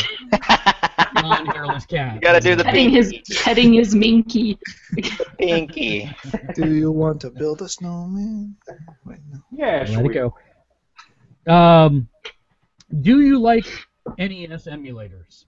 non-hairless 1.14 1.86
cat. 1.86 2.16
You 2.16 2.20
gotta 2.20 2.40
do 2.40 2.56
the 2.56 2.64
Petting 2.64 2.90
his 2.90 3.12
pinky. 3.12 3.34
petting 3.36 3.72
his 3.72 3.94
minky. 3.94 4.58
pinky. 5.38 6.10
do 6.56 6.74
you 6.74 6.90
want 6.90 7.20
to 7.20 7.30
build 7.30 7.62
a 7.62 7.68
snowman? 7.68 8.56
Wait, 9.06 9.18
no. 9.30 9.38
yeah, 9.52 9.78
Let 9.78 9.88
sure. 9.90 10.10
it 10.10 10.34
go. 11.46 11.52
Um, 11.52 12.08
do 13.00 13.20
you 13.20 13.38
like 13.38 13.66
NES 14.18 14.66
emulators? 14.66 15.44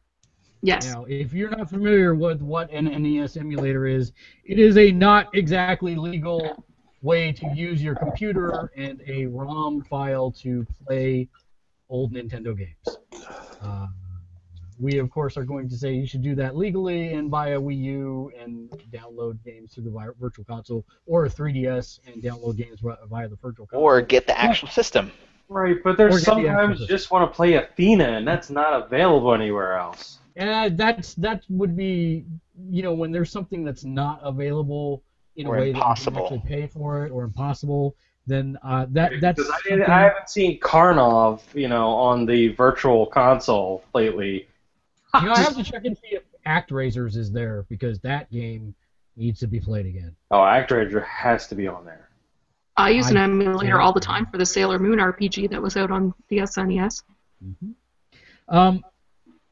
Yes. 0.63 0.87
Now, 0.87 1.05
if 1.09 1.33
you're 1.33 1.51
not 1.51 1.69
familiar 1.69 2.15
with 2.15 2.41
what 2.41 2.71
an 2.71 2.85
NES 2.85 3.37
emulator 3.37 3.87
is, 3.87 4.13
it 4.45 4.61
is 4.61 4.79
a 4.79 4.93
not 4.93 5.35
exactly 5.35 5.97
legal 5.97 6.65
way 7.05 7.31
to 7.31 7.47
use 7.55 7.83
your 7.83 7.95
computer 7.95 8.73
and 8.77 9.03
a 9.07 9.27
ROM 9.27 9.83
file 9.83 10.31
to 10.31 10.67
play 10.87 11.29
old 11.91 12.15
Nintendo 12.15 12.57
games. 12.57 12.99
Uh, 13.61 13.87
we, 14.81 14.99
of 14.99 15.11
course, 15.11 15.37
are 15.37 15.45
going 15.45 15.69
to 15.69 15.77
say 15.77 15.93
you 15.93 16.07
should 16.07 16.23
do 16.23 16.35
that 16.35 16.57
legally 16.57 17.13
and 17.13 17.31
buy 17.31 17.49
a 17.51 17.61
Wii 17.61 17.79
U 17.83 18.33
and 18.41 18.71
download 18.91 19.39
games 19.45 19.75
through 19.75 19.85
the 19.85 20.15
Virtual 20.19 20.45
Console, 20.47 20.85
or 21.07 21.27
a 21.27 21.29
3DS 21.29 22.01
and 22.07 22.23
download 22.23 22.57
games 22.57 22.81
via 22.81 23.29
the 23.29 23.37
Virtual 23.37 23.67
Console. 23.67 23.83
Or 23.83 24.01
get 24.01 24.27
the 24.27 24.37
actual 24.39 24.69
system. 24.69 25.13
Right, 25.49 25.77
but 25.85 25.99
there's 25.99 26.25
get 26.25 26.37
the 26.37 26.47
sometimes 26.47 26.87
just 26.87 27.11
want 27.11 27.31
to 27.31 27.37
play 27.37 27.55
Athena, 27.55 28.05
and 28.05 28.27
that's 28.27 28.49
not 28.49 28.87
available 28.87 29.35
anywhere 29.35 29.77
else. 29.77 30.21
And 30.37 30.77
that's 30.77 31.15
that 31.17 31.45
would 31.51 31.77
be, 31.77 32.25
you 32.69 32.83
know, 32.83 32.95
when 32.95 33.13
there's 33.13 33.31
something 33.31 33.63
that's 33.63 33.85
not 33.85 34.21
available 34.25 35.05
in 35.37 35.47
Or 35.47 35.57
a 35.57 35.61
way 35.61 35.71
impossible. 35.71 36.29
that 36.29 36.35
you 36.35 36.41
can 36.41 36.49
actually 36.49 36.57
pay 36.63 36.67
for 36.67 37.07
it 37.07 37.11
or 37.11 37.25
impossible, 37.25 37.97
then 38.27 38.59
uh, 38.63 38.87
that 38.91 39.13
that's. 39.21 39.37
Because 39.39 39.51
I, 39.51 39.69
something- 39.69 39.83
I 39.91 40.01
haven't 40.01 40.29
seen 40.31 40.61
Karnov, 40.61 41.41
you 41.55 41.69
know, 41.69 41.89
on 41.89 42.27
the 42.27 42.49
Virtual 42.49 43.07
Console 43.07 43.85
lately. 43.95 44.49
you 45.21 45.27
know, 45.27 45.33
I 45.33 45.41
have 45.41 45.57
to 45.57 45.63
check 45.65 45.85
and 45.85 45.97
see 45.99 46.17
if 46.17 46.23
ActRaisers 46.47 47.17
is 47.17 47.31
there 47.33 47.65
because 47.69 47.99
that 48.01 48.31
game 48.31 48.75
needs 49.17 49.39
to 49.41 49.47
be 49.47 49.61
played 49.61 49.87
again. 49.87 50.15
Oh, 50.31 50.39
ActRaiser 50.39 51.05
has 51.07 51.47
to 51.49 51.55
be 51.55 51.67
on 51.69 51.85
there. 51.85 52.09
I 52.77 52.91
use 52.91 53.09
an 53.11 53.17
I 53.17 53.23
emulator 53.23 53.81
all 53.81 53.93
the 53.93 54.01
time 54.01 54.27
for 54.27 54.37
the 54.39 54.45
Sailor 54.47 54.81
Moon 54.81 54.99
RPG 54.99 55.51
that 55.51 55.63
was 55.63 55.77
out 55.77 55.93
on 55.93 56.13
the 56.29 56.39
SNES. 56.39 57.05
Um, 58.49 58.85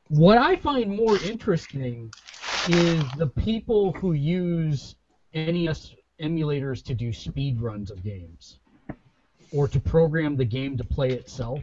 what 0.08 0.38
I 0.38 0.56
find 0.56 0.96
more 0.96 1.16
interesting 1.18 2.12
is 2.68 3.04
the 3.16 3.28
people 3.28 3.92
who 3.92 4.12
use 4.12 4.96
NES 5.34 5.94
emulators 6.20 6.82
to 6.84 6.94
do 6.94 7.12
speed 7.12 7.60
runs 7.60 7.90
of 7.90 8.02
games, 8.02 8.58
or 9.52 9.68
to 9.68 9.80
program 9.80 10.36
the 10.36 10.44
game 10.44 10.76
to 10.76 10.84
play 10.84 11.10
itself, 11.10 11.60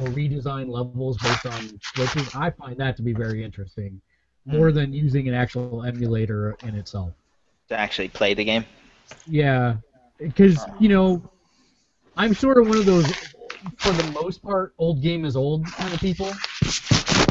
or 0.00 0.08
redesign 0.08 0.68
levels 0.68 1.18
based 1.18 1.46
on 1.46 1.62
glitches. 1.96 2.38
I 2.38 2.50
find 2.50 2.76
that 2.78 2.96
to 2.96 3.02
be 3.02 3.12
very 3.12 3.44
interesting, 3.44 4.00
more 4.44 4.70
hmm. 4.70 4.76
than 4.76 4.92
using 4.92 5.28
an 5.28 5.34
actual 5.34 5.84
emulator 5.84 6.56
in 6.62 6.74
itself. 6.74 7.12
To 7.68 7.78
actually 7.78 8.08
play 8.08 8.34
the 8.34 8.44
game. 8.44 8.64
Yeah, 9.26 9.76
because 10.18 10.64
you 10.78 10.88
know, 10.88 11.22
I'm 12.16 12.34
sort 12.34 12.58
of 12.58 12.68
one 12.68 12.78
of 12.78 12.86
those, 12.86 13.10
for 13.76 13.92
the 13.92 14.10
most 14.12 14.42
part, 14.42 14.74
old 14.78 15.02
game 15.02 15.24
is 15.24 15.36
old 15.36 15.66
kind 15.66 15.92
of 15.92 16.00
people. 16.00 16.32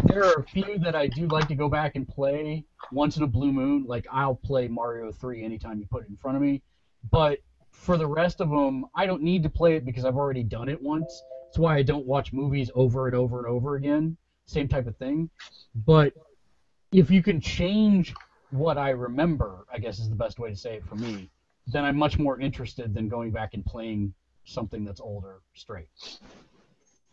There 0.05 0.23
are 0.25 0.33
a 0.33 0.43
few 0.43 0.77
that 0.79 0.95
I 0.95 1.07
do 1.07 1.27
like 1.27 1.47
to 1.47 1.55
go 1.55 1.69
back 1.69 1.95
and 1.95 2.07
play 2.07 2.65
once 2.91 3.15
in 3.17 3.23
a 3.23 3.27
blue 3.27 3.53
moon. 3.53 3.85
Like 3.87 4.05
I'll 4.11 4.35
play 4.35 4.67
Mario 4.67 5.11
3 5.11 5.43
anytime 5.43 5.79
you 5.79 5.85
put 5.89 6.03
it 6.03 6.09
in 6.09 6.17
front 6.17 6.35
of 6.35 6.43
me. 6.43 6.61
But 7.09 7.39
for 7.71 7.97
the 7.97 8.07
rest 8.07 8.41
of 8.41 8.49
them, 8.49 8.85
I 8.95 9.05
don't 9.05 9.21
need 9.21 9.43
to 9.43 9.49
play 9.49 9.75
it 9.75 9.85
because 9.85 10.05
I've 10.05 10.17
already 10.17 10.43
done 10.43 10.69
it 10.69 10.81
once. 10.81 11.23
That's 11.45 11.57
why 11.57 11.77
I 11.77 11.83
don't 11.83 12.05
watch 12.05 12.33
movies 12.33 12.69
over 12.75 13.07
and 13.07 13.15
over 13.15 13.39
and 13.39 13.47
over 13.47 13.75
again. 13.75 14.17
Same 14.45 14.67
type 14.67 14.87
of 14.87 14.97
thing. 14.97 15.29
But 15.73 16.13
if 16.91 17.09
you 17.09 17.23
can 17.23 17.39
change 17.39 18.13
what 18.51 18.77
I 18.77 18.89
remember, 18.89 19.65
I 19.71 19.79
guess 19.79 19.99
is 19.99 20.09
the 20.09 20.15
best 20.15 20.37
way 20.37 20.49
to 20.49 20.55
say 20.55 20.75
it 20.75 20.85
for 20.85 20.95
me, 20.95 21.29
then 21.67 21.85
I'm 21.85 21.95
much 21.95 22.19
more 22.19 22.39
interested 22.39 22.93
than 22.93 23.07
going 23.07 23.31
back 23.31 23.53
and 23.53 23.65
playing 23.65 24.13
something 24.43 24.83
that's 24.83 24.99
older 24.99 25.41
straight. 25.53 25.87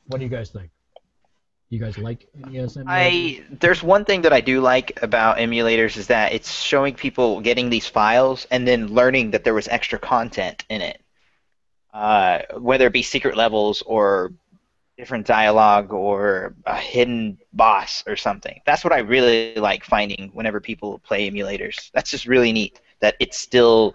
What 0.09 0.19
do 0.19 0.25
you 0.25 0.31
guys 0.31 0.51
think? 0.51 0.71
You 1.71 1.79
guys 1.79 1.99
like 1.99 2.27
NES 2.35 2.77
emulators? 2.77 2.85
I 2.89 3.45
there's 3.61 3.81
one 3.81 4.05
thing 4.05 4.23
that 4.23 4.33
I 4.33 4.41
do 4.41 4.61
like 4.61 5.01
about 5.03 5.39
emulators 5.39 5.97
is 5.97 6.09
that 6.09 6.33
it's 6.33 6.61
showing 6.61 6.95
people 6.95 7.41
getting 7.41 7.71
these 7.71 7.87
files 7.87 8.45
and 8.51 8.67
then 8.67 8.89
learning 8.89 9.31
that 9.31 9.45
there 9.45 9.55
was 9.55 9.69
extra 9.69 9.97
content 9.97 10.65
in 10.69 10.83
it, 10.83 11.01
uh, 11.95 12.41
whether 12.59 12.89
it 12.89 12.93
be 12.93 13.03
secret 13.03 13.37
levels 13.37 13.83
or 13.83 14.33
different 14.99 15.29
dialogue 15.29 15.93
or 15.93 16.57
a 16.67 16.77
hidden 16.77 17.39
boss 17.53 18.03
or 18.09 18.17
something. 18.17 18.61
That's 18.67 18.83
what 18.83 18.93
I 18.93 18.99
really 18.99 19.55
like 19.55 19.85
finding 19.85 20.31
whenever 20.35 20.61
people 20.61 20.99
play 20.99 21.31
emulators. 21.31 21.93
That's 21.95 22.11
just 22.11 22.27
really 22.27 22.53
neat 22.53 22.81
that 23.01 23.15
it's 23.21 23.39
still 23.39 23.95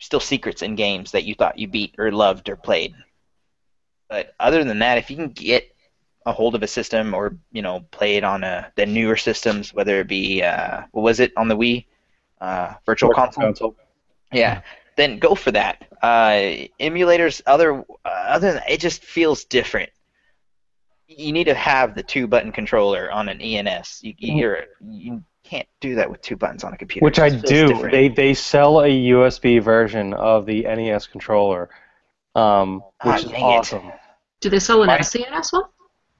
still 0.00 0.20
secrets 0.20 0.60
in 0.60 0.74
games 0.74 1.12
that 1.12 1.24
you 1.24 1.34
thought 1.34 1.58
you 1.58 1.66
beat 1.66 1.94
or 1.96 2.12
loved 2.12 2.50
or 2.50 2.56
played. 2.56 2.94
But 4.10 4.34
other 4.38 4.62
than 4.64 4.80
that, 4.80 4.98
if 4.98 5.08
you 5.08 5.16
can 5.16 5.30
get 5.30 5.73
a 6.26 6.32
hold 6.32 6.54
of 6.54 6.62
a 6.62 6.66
system 6.66 7.14
or 7.14 7.36
you 7.52 7.62
know 7.62 7.80
play 7.90 8.16
it 8.16 8.24
on 8.24 8.44
a, 8.44 8.72
the 8.76 8.86
newer 8.86 9.16
systems, 9.16 9.74
whether 9.74 10.00
it 10.00 10.08
be 10.08 10.42
uh, 10.42 10.82
what 10.92 11.02
was 11.02 11.20
it 11.20 11.32
on 11.36 11.48
the 11.48 11.56
Wii, 11.56 11.86
uh, 12.40 12.74
Virtual 12.86 13.12
Console, 13.12 13.76
yeah, 14.32 14.62
then 14.96 15.18
go 15.18 15.34
for 15.34 15.50
that. 15.52 15.84
Uh, 16.02 16.66
emulators, 16.80 17.42
other 17.46 17.80
uh, 17.80 18.08
other 18.08 18.52
than 18.54 18.62
it 18.68 18.80
just 18.80 19.04
feels 19.04 19.44
different. 19.44 19.90
You 21.06 21.32
need 21.32 21.44
to 21.44 21.54
have 21.54 21.94
the 21.94 22.02
two 22.02 22.26
button 22.26 22.50
controller 22.52 23.10
on 23.12 23.28
an 23.28 23.40
ENS. 23.40 24.00
You, 24.02 24.14
you're 24.18 24.58
you 24.90 25.22
can't 25.44 25.68
do 25.82 25.94
that 25.96 26.10
with 26.10 26.22
two 26.22 26.36
buttons 26.36 26.64
on 26.64 26.72
a 26.72 26.78
computer. 26.78 27.04
Which 27.04 27.18
I 27.18 27.28
do. 27.28 27.68
different. 27.68 27.92
They 27.92 28.08
they 28.08 28.32
sell 28.34 28.80
a 28.80 28.88
USB 28.88 29.62
version 29.62 30.14
of 30.14 30.46
the 30.46 30.62
NES 30.62 31.06
controller, 31.06 31.68
um, 32.34 32.82
Ah, 33.02 33.12
which 33.12 33.24
is 33.26 33.30
dang 33.30 33.40
it. 33.40 33.44
awesome. 33.44 33.92
Do 34.40 34.48
they 34.50 34.58
sell 34.58 34.82
an 34.82 34.88
Why- 34.88 34.98
SNES 35.00 35.52
one? 35.52 35.62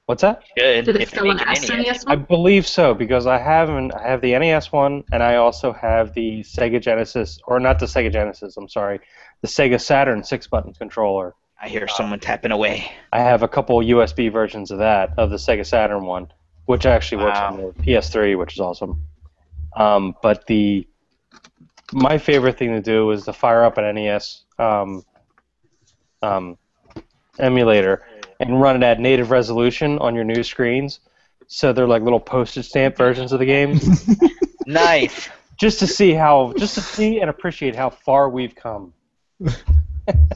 What's 0.07 0.21
that? 0.21 0.43
Good 0.57 0.85
Do 0.85 0.93
they 0.93 1.03
if 1.03 1.11
they 1.13 1.17
sell 1.17 1.31
an 1.31 1.39
make 1.39 1.47
an 1.47 1.55
SNES 1.55 1.87
NES. 1.87 2.05
I 2.07 2.17
believe 2.17 2.67
so 2.67 2.93
because 2.93 3.27
I 3.27 3.39
have 3.39 3.71
an, 3.71 3.91
I 3.93 4.09
have 4.09 4.21
the 4.21 4.39
NES 4.39 4.71
one 4.71 5.03
and 5.13 5.23
I 5.23 5.37
also 5.37 5.73
have 5.73 6.13
the 6.13 6.41
Sega 6.41 6.81
Genesis 6.81 7.39
or 7.47 7.59
not 7.59 7.79
the 7.79 7.87
Sega 7.87 8.13
Genesis. 8.13 8.57
I'm 8.59 8.69
sorry, 8.69 9.01
the 9.41 9.49
Sega 9.49 9.81
Saturn 9.81 10.23
six 10.23 10.47
button 10.47 10.75
controller. 10.75 11.35
I 11.61 11.69
hear 11.69 11.89
someone 11.89 12.21
tapping 12.21 12.51
away. 12.51 12.93
I 13.13 13.21
have 13.21 13.43
a 13.43 13.49
couple 13.49 13.79
USB 13.79 14.31
versions 14.31 14.71
of 14.71 14.79
that 14.79 15.15
of 15.17 15.31
the 15.31 15.37
Sega 15.37 15.65
Saturn 15.65 16.05
one, 16.05 16.31
which 16.67 16.85
actually 16.85 17.25
works 17.25 17.39
on 17.39 17.57
the 17.57 17.73
PS3, 17.83 18.37
which 18.39 18.55
is 18.55 18.61
awesome. 18.61 19.03
Um, 19.75 20.15
but 20.23 20.47
the 20.47 20.87
my 21.93 22.19
favorite 22.19 22.59
thing 22.59 22.73
to 22.73 22.83
do 22.83 23.11
is 23.11 23.25
to 23.25 23.33
fire 23.33 23.65
up 23.65 23.79
an 23.79 23.95
NES 23.95 24.43
um, 24.59 25.03
um, 26.21 26.59
emulator 27.39 28.03
and 28.41 28.61
run 28.61 28.77
it 28.77 28.83
at 28.83 29.01
native 29.01 29.31
resolution 29.31 29.99
on 29.99 30.15
your 30.15 30.25
new 30.25 30.43
screens. 30.43 31.01
So 31.47 31.73
they're 31.73 31.87
like 31.87 32.03
little 32.03 32.21
postage 32.21 32.67
stamp 32.67 32.97
versions 32.97 33.33
of 33.33 33.39
the 33.39 33.47
game, 33.47 33.79
Nice. 34.67 35.29
just 35.57 35.79
to 35.81 35.87
see 35.87 36.13
how, 36.13 36.55
just 36.57 36.75
to 36.75 36.81
see 36.81 37.21
and 37.21 37.29
appreciate 37.29 37.75
how 37.77 37.91
far 37.91 38.29
we've 38.29 38.55
come. 38.55 38.93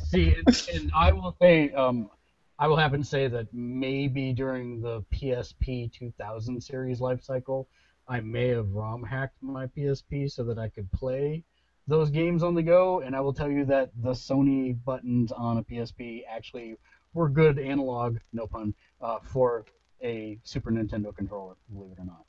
See, 0.04 0.34
and, 0.34 0.68
and 0.72 0.90
I 0.94 1.12
will 1.12 1.36
say, 1.40 1.70
um, 1.72 2.10
I 2.58 2.66
will 2.66 2.76
happen 2.76 3.00
to 3.02 3.06
say 3.06 3.28
that 3.28 3.46
maybe 3.52 4.32
during 4.32 4.80
the 4.80 5.04
PSP 5.12 5.92
2000 5.92 6.60
series 6.60 7.00
life 7.00 7.22
cycle, 7.22 7.68
I 8.08 8.20
may 8.20 8.48
have 8.48 8.70
ROM 8.72 9.02
hacked 9.02 9.42
my 9.42 9.66
PSP 9.66 10.30
so 10.30 10.42
that 10.44 10.58
I 10.58 10.68
could 10.68 10.90
play 10.92 11.44
those 11.86 12.10
games 12.10 12.42
on 12.42 12.54
the 12.54 12.62
go. 12.62 13.00
And 13.00 13.14
I 13.14 13.20
will 13.20 13.34
tell 13.34 13.50
you 13.50 13.64
that 13.66 13.90
the 14.02 14.12
Sony 14.12 14.76
buttons 14.84 15.30
on 15.32 15.58
a 15.58 15.62
PSP 15.62 16.22
actually 16.28 16.76
were 17.14 17.28
good 17.28 17.58
analog, 17.58 18.18
no 18.32 18.46
pun, 18.46 18.74
uh, 19.00 19.18
for 19.22 19.64
a 20.02 20.38
Super 20.44 20.70
Nintendo 20.70 21.14
controller. 21.14 21.54
Believe 21.72 21.92
it 21.92 22.00
or 22.00 22.04
not. 22.04 22.24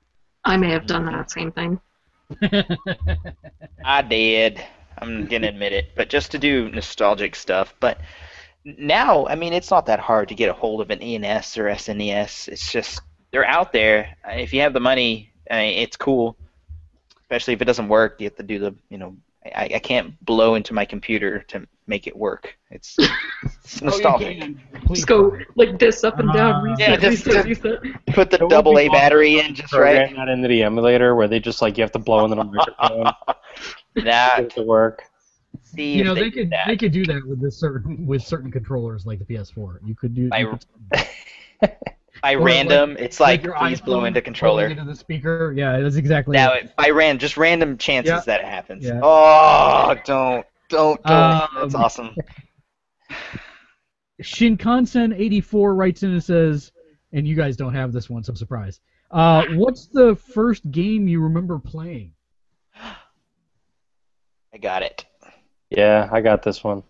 I 0.46 0.58
may 0.58 0.72
have 0.72 0.88
done 0.88 1.06
that 1.06 1.32
same 1.32 1.52
thing. 1.52 1.80
I 3.86 4.02
did. 4.02 4.64
I'm 4.98 5.26
gonna 5.26 5.48
admit 5.48 5.74
it, 5.74 5.92
but 5.96 6.10
just 6.10 6.32
to 6.32 6.38
do 6.38 6.70
nostalgic 6.70 7.36
stuff. 7.36 7.74
But 7.80 8.00
now, 8.66 9.26
I 9.28 9.36
mean, 9.36 9.54
it's 9.54 9.72
not 9.72 9.86
that 9.88 10.00
hard 10.00 10.30
to 10.30 10.36
get 10.36 10.50
a 10.50 10.54
hold 10.54 10.82
of 10.82 10.90
an 10.90 11.02
ENS 11.02 11.58
or 11.58 11.66
SNES. 11.66 12.48
It's 12.48 12.72
just 12.72 13.02
they're 13.32 13.46
out 13.46 13.72
there. 13.72 14.16
If 14.28 14.54
you 14.54 14.62
have 14.62 14.74
the 14.74 14.80
money, 14.80 15.32
I 15.50 15.56
mean, 15.56 15.78
it's 15.80 15.98
cool. 15.98 16.36
Especially 17.22 17.54
if 17.54 17.62
it 17.62 17.66
doesn't 17.66 17.88
work, 17.88 18.20
you 18.20 18.26
have 18.26 18.36
to 18.38 18.44
do 18.44 18.60
the, 18.60 18.76
you 18.90 18.98
know, 18.98 19.16
I, 19.56 19.64
I 19.76 19.80
can't 19.80 20.14
blow 20.26 20.56
into 20.56 20.74
my 20.74 20.86
computer 20.86 21.40
to 21.50 21.68
make 21.88 22.08
it 22.08 22.16
work. 22.16 22.58
It's, 22.72 22.96
it's 23.64 23.82
Oh, 23.82 23.86
nostalgic. 23.88 24.40
can. 24.40 24.62
Please 24.86 25.00
Just 25.00 25.08
go 25.08 25.38
like 25.56 25.80
this 25.80 26.04
up 26.04 26.20
and 26.20 26.32
down, 26.34 26.56
Uh, 26.56 26.62
reset, 26.72 26.80
yeah, 26.90 26.96
just- 26.98 27.26
reset, 27.26 27.46
reset. 27.46 28.06
Put 28.08 28.30
the 28.32 28.44
It 28.44 28.50
double 28.50 28.78
A 28.80 28.88
battery 28.90 29.40
in 29.40 29.56
just 29.56 29.74
right. 29.74 30.08
Program 30.08 30.16
that 30.26 30.32
into 30.32 30.48
the 30.48 30.64
emulator 30.64 31.16
where 31.16 31.28
they 31.28 31.40
just 31.40 31.62
like 31.62 31.78
you 31.78 31.84
have 31.84 31.92
to 31.94 32.00
blow 32.00 32.24
into 32.26 32.36
the 32.36 32.44
microphone 32.80 33.14
That 34.06 34.50
to 34.52 34.64
work. 34.64 35.04
see 35.64 35.94
You 35.94 36.04
know 36.04 36.14
they 36.14 36.24
they 36.24 36.32
could 36.32 36.50
that. 36.52 36.68
they 36.68 36.78
could 36.78 36.92
do 36.92 37.06
that 37.06 37.26
with 37.28 37.42
this 37.42 37.60
certain 37.60 38.06
with 38.06 38.22
certain 38.24 38.52
controllers 38.52 39.06
like 39.06 39.20
the 39.20 39.26
PS4. 39.26 39.80
You 39.86 39.96
could 39.96 40.14
do. 40.14 40.30
I- 40.32 40.40
you 40.40 40.60
could- 40.92 41.08
By 42.22 42.34
or 42.34 42.40
like- 42.40 42.46
random, 42.46 42.98
it's 42.98 43.20
like, 43.20 43.44
your 43.44 43.56
please 43.56 43.80
blow 43.82 44.06
into 44.06 44.22
controller. 44.22 44.64
blowing 44.68 44.78
into 44.80 44.91
the 44.91 44.96
speaker. 44.98 45.54
Yeah, 45.56 45.80
that's 45.80 45.96
exactly. 45.96 46.36
Now, 46.36 46.54
it. 46.54 46.66
it- 46.66 46.76
by 46.76 46.90
ran 46.90 47.18
just 47.18 47.38
random 47.38 47.78
chances 47.78 48.10
Yeah. 48.12 48.20
that 48.26 48.41
it 48.41 48.46
happens. 48.48 48.86
Yeah. 48.86 49.00
Oh, 49.04 49.96
don't, 50.06 50.46
don't, 50.70 51.02
don't. 51.04 51.50
That's 51.56 51.76
Um, 51.76 51.82
awesome. 51.82 52.16
Shinkansen84 54.22 55.78
writes 55.78 56.04
in 56.04 56.12
and 56.12 56.24
says, 56.24 56.72
and 57.14 57.28
you 57.28 57.36
guys 57.36 57.56
don't 57.56 57.74
have 57.74 57.91
this 57.94 58.10
one, 58.10 58.24
so 58.24 58.32
I'm 58.32 58.36
surprised. 58.38 58.82
Uh, 59.12 59.46
what's 59.54 59.88
the 59.88 60.16
first 60.16 60.70
game 60.72 61.08
you 61.08 61.22
remember 61.22 61.58
playing? 61.60 62.14
I 64.54 64.58
got 64.62 64.84
it. 64.84 65.06
Yeah, 65.70 66.10
I 66.12 66.22
got 66.22 66.44
this 66.44 66.64
one. 66.64 66.84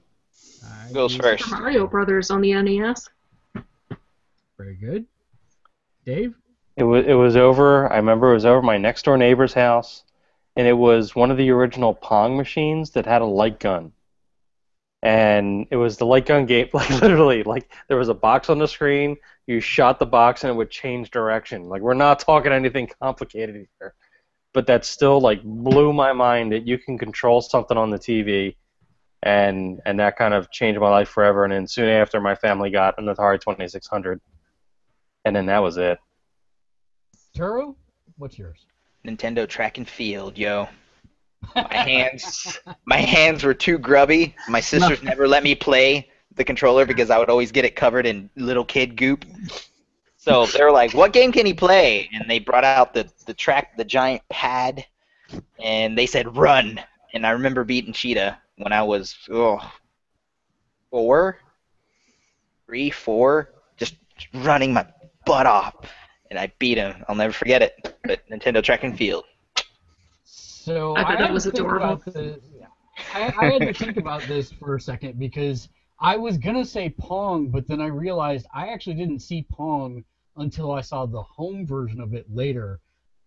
I- 0.66 0.92
Goes 0.94 1.16
first. 1.16 1.44
Super 1.44 1.58
Mario 1.62 1.88
Brothers 1.88 2.32
on 2.32 2.42
the 2.42 2.54
NES. 2.54 3.08
Very 4.58 4.76
good. 4.76 5.06
Dave? 6.10 6.34
It 6.76 6.84
was 6.84 7.06
it 7.06 7.14
was 7.14 7.36
over. 7.36 7.92
I 7.92 7.98
remember 7.98 8.32
it 8.32 8.36
was 8.36 8.46
over 8.46 8.62
my 8.64 8.78
next 8.78 9.06
door 9.06 9.18
neighbor's 9.18 9.54
house, 9.54 10.04
and 10.56 10.68
it 10.68 10.74
was 10.74 11.16
one 11.16 11.30
of 11.30 11.38
the 11.38 11.52
original 11.52 11.94
Pong 11.94 12.36
machines 12.36 12.92
that 12.92 13.06
had 13.06 13.22
a 13.22 13.26
light 13.26 13.60
gun. 13.60 13.92
And 15.04 15.68
it 15.72 15.76
was 15.78 15.98
the 15.98 16.06
light 16.06 16.26
gun 16.26 16.46
game, 16.46 16.70
like 16.74 16.90
literally, 16.90 17.44
like 17.44 17.72
there 17.88 17.98
was 17.98 18.10
a 18.10 18.14
box 18.14 18.50
on 18.50 18.58
the 18.58 18.68
screen. 18.68 19.18
You 19.46 19.60
shot 19.60 20.00
the 20.00 20.06
box 20.06 20.44
and 20.44 20.52
it 20.52 20.56
would 20.56 20.72
change 20.72 21.12
direction. 21.12 21.70
Like 21.70 21.82
we're 21.82 21.94
not 21.94 22.20
talking 22.20 22.52
anything 22.52 22.90
complicated 23.02 23.68
here, 23.80 23.94
but 24.54 24.66
that 24.68 24.86
still 24.86 25.22
like 25.22 25.44
blew 25.44 25.94
my 25.94 26.14
mind 26.14 26.52
that 26.54 26.66
you 26.66 26.80
can 26.80 26.98
control 26.98 27.42
something 27.42 27.78
on 27.78 27.92
the 27.92 28.00
TV, 28.00 28.56
and 29.22 29.80
and 29.86 30.00
that 30.00 30.18
kind 30.18 30.34
of 30.34 30.50
changed 30.50 30.80
my 30.82 30.90
life 30.90 31.10
forever. 31.10 31.44
And 31.44 31.54
then 31.54 31.68
soon 31.68 31.90
after, 31.90 32.20
my 32.20 32.36
family 32.36 32.72
got 32.72 32.98
an 32.98 33.06
Atari 33.06 33.40
2600, 33.40 34.20
and 35.26 35.36
then 35.36 35.46
that 35.48 35.60
was 35.60 35.78
it. 35.78 36.00
Turo? 37.36 37.76
What's 38.18 38.38
yours? 38.38 38.66
Nintendo 39.06 39.48
Track 39.48 39.78
and 39.78 39.88
Field, 39.88 40.38
yo. 40.38 40.68
My 41.56 41.74
hands, 41.74 42.60
my 42.86 42.98
hands 42.98 43.44
were 43.44 43.54
too 43.54 43.78
grubby. 43.78 44.36
My 44.50 44.60
sisters 44.60 45.02
never 45.02 45.28
let 45.28 45.44
me 45.44 45.56
play 45.56 46.10
the 46.36 46.44
controller 46.44 46.86
because 46.86 47.10
I 47.10 47.18
would 47.18 47.30
always 47.30 47.52
get 47.52 47.66
it 47.66 47.76
covered 47.76 48.06
in 48.06 48.30
little 48.36 48.66
kid 48.66 48.96
goop. 48.96 49.26
So 50.18 50.46
they 50.46 50.64
were 50.64 50.72
like, 50.72 50.94
"What 50.94 51.14
game 51.14 51.32
can 51.32 51.46
he 51.46 51.54
play?" 51.54 52.10
And 52.14 52.30
they 52.30 52.40
brought 52.40 52.66
out 52.66 52.94
the 52.94 53.10
the 53.26 53.34
track, 53.34 53.78
the 53.78 53.86
giant 53.86 54.22
pad, 54.30 54.86
and 55.60 55.98
they 55.98 56.06
said, 56.06 56.36
"Run." 56.36 56.80
And 57.14 57.26
I 57.26 57.32
remember 57.32 57.64
beating 57.64 57.94
Cheetah 57.94 58.38
when 58.58 58.74
I 58.74 58.84
was 58.84 59.16
oh, 59.32 59.60
four, 60.92 61.40
three, 62.66 62.90
four, 62.90 63.54
just 63.78 63.96
running 64.34 64.74
my 64.74 64.86
butt 65.30 65.46
off, 65.46 65.76
and 66.32 66.40
I 66.40 66.52
beat 66.58 66.78
him. 66.80 67.06
I'll 67.08 67.16
never 67.16 67.32
forget 67.34 67.62
it. 67.62 67.96
But 68.04 68.28
Nintendo 68.30 68.64
Track 68.64 68.84
and 68.84 68.98
Field. 68.98 69.26
So 70.24 70.96
I 70.96 71.04
thought 71.04 71.12
had 71.12 71.20
that 71.20 71.34
was 71.34 71.46
adorable. 71.46 71.98
the- 71.98 72.42
yeah. 72.58 72.66
I, 73.14 73.34
I 73.38 73.52
had 73.52 73.62
to 73.62 73.74
think 73.74 73.98
about 73.98 74.24
this 74.24 74.52
for 74.52 74.76
a 74.76 74.82
second 74.82 75.20
because 75.20 75.70
I 76.00 76.18
was 76.18 76.38
gonna 76.38 76.66
say 76.66 76.90
Pong, 76.90 77.50
but 77.50 77.68
then 77.68 77.80
I 77.80 77.88
realized 77.88 78.48
I 78.54 78.70
actually 78.70 78.96
didn't 78.96 79.20
see 79.20 79.46
Pong 79.52 80.04
until 80.38 80.72
I 80.72 80.82
saw 80.82 81.06
the 81.06 81.22
home 81.22 81.66
version 81.66 82.02
of 82.02 82.14
it 82.14 82.26
later. 82.34 82.80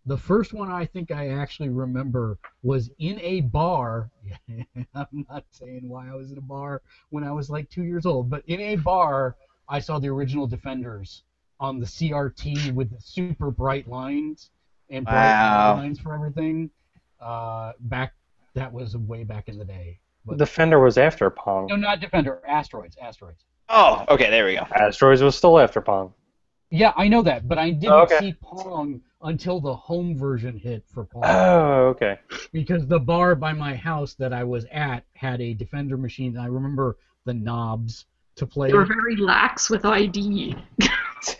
The 0.06 0.18
first 0.18 0.52
one 0.52 0.70
I 0.70 0.84
think 0.84 1.12
I 1.12 1.28
actually 1.28 1.68
remember 1.68 2.38
was 2.64 2.90
in 2.98 3.20
a 3.20 3.42
bar. 3.42 4.10
I'm 4.94 5.26
not 5.30 5.44
saying 5.50 5.88
why 5.88 6.08
I 6.08 6.14
was 6.14 6.32
in 6.32 6.38
a 6.38 6.42
bar 6.42 6.82
when 7.10 7.22
I 7.22 7.30
was 7.30 7.48
like 7.48 7.70
two 7.70 7.84
years 7.84 8.06
old, 8.06 8.28
but 8.28 8.42
in 8.48 8.60
a 8.60 8.76
bar 8.76 9.36
I 9.68 9.78
saw 9.78 10.00
the 10.00 10.08
original 10.08 10.48
Defenders 10.48 11.22
on 11.62 11.78
the 11.78 11.86
CRT 11.86 12.74
with 12.74 12.90
the 12.90 13.00
super 13.00 13.50
bright 13.52 13.88
lines 13.88 14.50
and 14.90 15.06
bright 15.06 15.14
Wow. 15.14 15.76
lines 15.76 15.98
for 16.00 16.12
everything. 16.12 16.68
Uh, 17.20 17.72
back 17.80 18.14
that 18.54 18.70
was 18.70 18.96
way 18.96 19.22
back 19.22 19.48
in 19.48 19.56
the 19.58 19.64
day. 19.64 19.98
But, 20.26 20.38
Defender 20.38 20.80
was 20.80 20.98
after 20.98 21.30
Pong. 21.30 21.68
no, 21.68 21.76
not 21.76 22.00
Defender. 22.00 22.42
Asteroids. 22.46 22.96
Asteroids. 23.00 23.44
Oh, 23.68 24.04
okay, 24.08 24.28
there 24.28 24.44
we 24.44 24.56
go. 24.56 24.66
Asteroids 24.74 25.22
was 25.22 25.36
still 25.36 25.58
after 25.58 25.80
Pong. 25.80 26.12
Yeah, 26.70 26.92
I 26.96 27.06
know 27.08 27.22
that, 27.22 27.46
but 27.48 27.58
I 27.58 27.70
didn't 27.70 27.92
Oh, 27.92 28.00
okay. 28.02 28.18
see 28.18 28.34
Pong 28.42 29.00
until 29.22 29.60
the 29.60 29.74
home 29.74 30.18
version 30.18 30.58
hit 30.58 30.84
for 30.92 31.04
Pong. 31.04 31.22
Oh, 31.24 31.86
okay. 31.94 32.18
because 32.52 32.86
the 32.88 32.98
bar 32.98 33.34
by 33.36 33.52
my 33.52 33.76
house 33.76 34.14
that 34.14 34.32
I 34.32 34.42
was 34.42 34.66
at 34.72 35.04
had 35.14 35.40
a 35.40 35.54
Defender 35.54 35.96
machine. 35.96 36.36
And 36.36 36.40
I 36.44 36.46
remember 36.46 36.96
the 37.24 37.34
knobs 37.34 38.06
to 38.36 38.46
play. 38.46 38.68
They 38.68 38.74
were 38.76 38.84
very 38.84 39.14
lax 39.16 39.70
with 39.70 39.84
ID. 39.84 40.56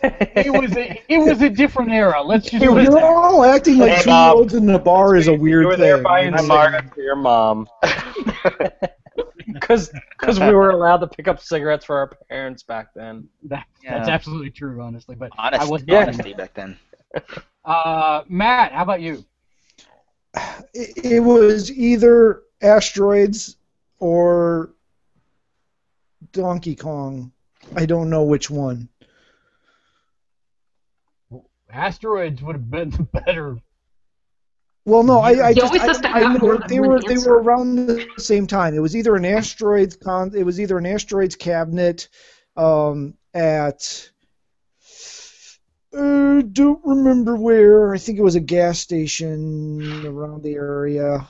it 0.01 0.51
was 0.61 0.75
a 0.77 1.01
it 1.09 1.17
was 1.17 1.41
a 1.41 1.49
different 1.49 1.91
era. 1.91 2.21
Let's 2.21 2.49
just 2.49 2.63
It 2.63 2.69
was- 2.71 2.85
You're 2.85 3.01
all 3.03 3.43
acting 3.43 3.77
like 3.79 3.91
Hey, 3.91 4.01
two 4.03 4.09
Bob. 4.09 4.33
year 4.35 4.39
olds 4.41 4.53
in 4.53 4.69
a 4.69 4.79
bar 4.79 5.15
is 5.15 5.27
a 5.27 5.33
weird 5.33 5.63
you 5.63 5.67
were 5.67 5.73
thing. 5.73 5.81
there 5.81 5.97
buying 6.01 6.37
cigarettes 6.37 6.93
for 6.93 7.01
your 7.01 7.15
mom. 7.15 7.67
Because 9.45 9.91
we 10.27 10.53
were 10.53 10.71
allowed 10.71 10.97
to 10.97 11.07
pick 11.07 11.27
up 11.27 11.39
cigarettes 11.39 11.85
for 11.85 11.97
our 11.97 12.07
parents 12.29 12.63
back 12.63 12.93
then. 12.95 13.27
that, 13.43 13.65
that's 13.83 14.07
absolutely 14.09 14.49
true, 14.49 14.81
honestly. 14.81 15.15
But 15.15 15.31
I 15.37 15.47
Honest, 15.47 15.71
was 15.71 15.83
honesty 15.89 16.33
back 16.33 16.53
then. 16.53 16.77
Uh, 17.65 18.23
Matt, 18.27 18.71
how 18.73 18.83
about 18.83 18.99
you? 19.01 19.23
it, 20.73 21.05
it 21.05 21.19
was 21.21 21.71
either 21.71 22.41
asteroids 22.61 23.55
or 23.99 24.71
Donkey 26.33 26.75
Kong. 26.75 27.31
I 27.75 27.85
don't 27.85 28.09
know 28.09 28.23
which 28.23 28.49
one. 28.49 28.89
Asteroids 31.73 32.41
would 32.41 32.55
have 32.55 32.69
been 32.69 32.89
the 32.91 33.03
better. 33.03 33.57
Well, 34.85 35.03
no, 35.03 35.19
I, 35.19 35.47
I 35.47 35.53
just 35.53 35.73
always 35.73 36.03
I, 36.03 36.23
I 36.23 36.33
know 36.33 36.57
they 36.67 36.79
were 36.79 36.99
they 36.99 37.17
were 37.17 37.41
around 37.41 37.87
the 37.87 38.11
same 38.17 38.47
time. 38.47 38.73
It 38.73 38.79
was 38.79 38.97
either 38.97 39.15
an 39.15 39.25
asteroids 39.25 39.95
con, 39.95 40.33
it 40.35 40.43
was 40.43 40.59
either 40.59 40.77
an 40.77 40.85
asteroids 40.85 41.37
cabinet 41.37 42.09
um, 42.57 43.13
at 43.33 44.11
uh, 45.97 46.41
don't 46.41 46.81
remember 46.83 47.37
where. 47.37 47.93
I 47.93 47.97
think 47.97 48.17
it 48.17 48.23
was 48.23 48.35
a 48.35 48.41
gas 48.41 48.79
station 48.79 50.03
around 50.05 50.43
the 50.43 50.55
area, 50.55 51.27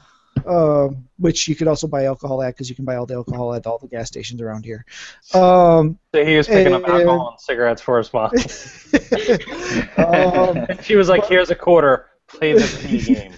um, 0.48 1.08
which 1.18 1.48
you 1.48 1.56
could 1.56 1.68
also 1.68 1.88
buy 1.88 2.06
alcohol 2.06 2.42
at 2.42 2.54
because 2.54 2.70
you 2.70 2.76
can 2.76 2.86
buy 2.86 2.96
all 2.96 3.06
the 3.06 3.14
alcohol 3.16 3.54
at 3.54 3.66
all 3.66 3.78
the 3.78 3.88
gas 3.88 4.08
stations 4.08 4.42
around 4.42 4.66
here. 4.66 4.86
Um, 5.34 5.98
So 6.14 6.26
he 6.26 6.38
was 6.38 6.48
picking 6.48 6.74
up 6.74 6.84
Uh, 6.88 6.92
alcohol 6.92 7.30
and 7.32 7.40
cigarettes 7.40 7.82
for 7.82 7.98
his 7.98 8.12
mom. 8.14 8.32
um, 9.98 10.68
she 10.84 10.96
was 10.96 11.10
like, 11.10 11.26
"Here's 11.26 11.50
a 11.50 11.56
quarter. 11.56 12.08
Play 12.28 12.54
this 12.54 12.76
video 12.82 13.16
game." 13.16 13.34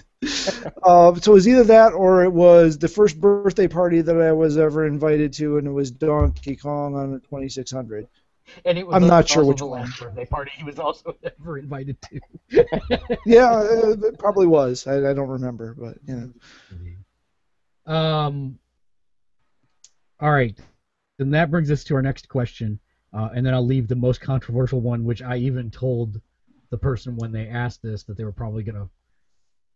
Uh, 0.82 1.14
so 1.14 1.32
it 1.32 1.34
was 1.34 1.48
either 1.48 1.64
that 1.64 1.92
or 1.92 2.24
it 2.24 2.32
was 2.32 2.78
the 2.78 2.88
first 2.88 3.20
birthday 3.20 3.68
party 3.68 4.00
that 4.00 4.16
I 4.20 4.32
was 4.32 4.56
ever 4.58 4.86
invited 4.86 5.32
to, 5.34 5.58
and 5.58 5.66
it 5.66 5.70
was 5.70 5.90
Donkey 5.90 6.56
Kong 6.56 6.94
on 6.94 7.12
the 7.12 7.20
2600. 7.20 8.08
And 8.64 8.78
it 8.78 8.86
was 8.86 8.94
I'm 8.94 9.06
not 9.06 9.28
sure 9.28 9.44
which 9.44 9.58
the 9.58 9.66
one. 9.66 9.82
last 9.82 10.00
birthday 10.00 10.24
party 10.24 10.52
he 10.56 10.64
was 10.64 10.78
also 10.78 11.16
ever 11.24 11.58
invited 11.58 11.96
to. 12.02 12.20
Yeah, 13.26 13.50
uh, 13.50 13.96
it 14.02 14.18
probably 14.18 14.46
was. 14.46 14.86
I, 14.86 15.10
I 15.10 15.12
don't 15.14 15.28
remember, 15.28 15.74
but 15.76 15.98
you 16.06 16.14
know. 16.14 16.32
Um. 17.86 18.58
All 20.18 20.32
right, 20.32 20.58
then 21.18 21.30
that 21.30 21.50
brings 21.50 21.70
us 21.70 21.84
to 21.84 21.94
our 21.94 22.02
next 22.02 22.28
question, 22.28 22.78
uh, 23.12 23.28
and 23.34 23.44
then 23.44 23.52
I'll 23.52 23.66
leave 23.66 23.86
the 23.86 23.94
most 23.94 24.20
controversial 24.20 24.80
one, 24.80 25.04
which 25.04 25.20
I 25.22 25.36
even 25.36 25.70
told 25.70 26.20
the 26.70 26.78
person 26.78 27.16
when 27.16 27.32
they 27.32 27.48
asked 27.48 27.82
this 27.82 28.02
that 28.04 28.16
they 28.16 28.24
were 28.24 28.32
probably 28.32 28.62
gonna 28.62 28.88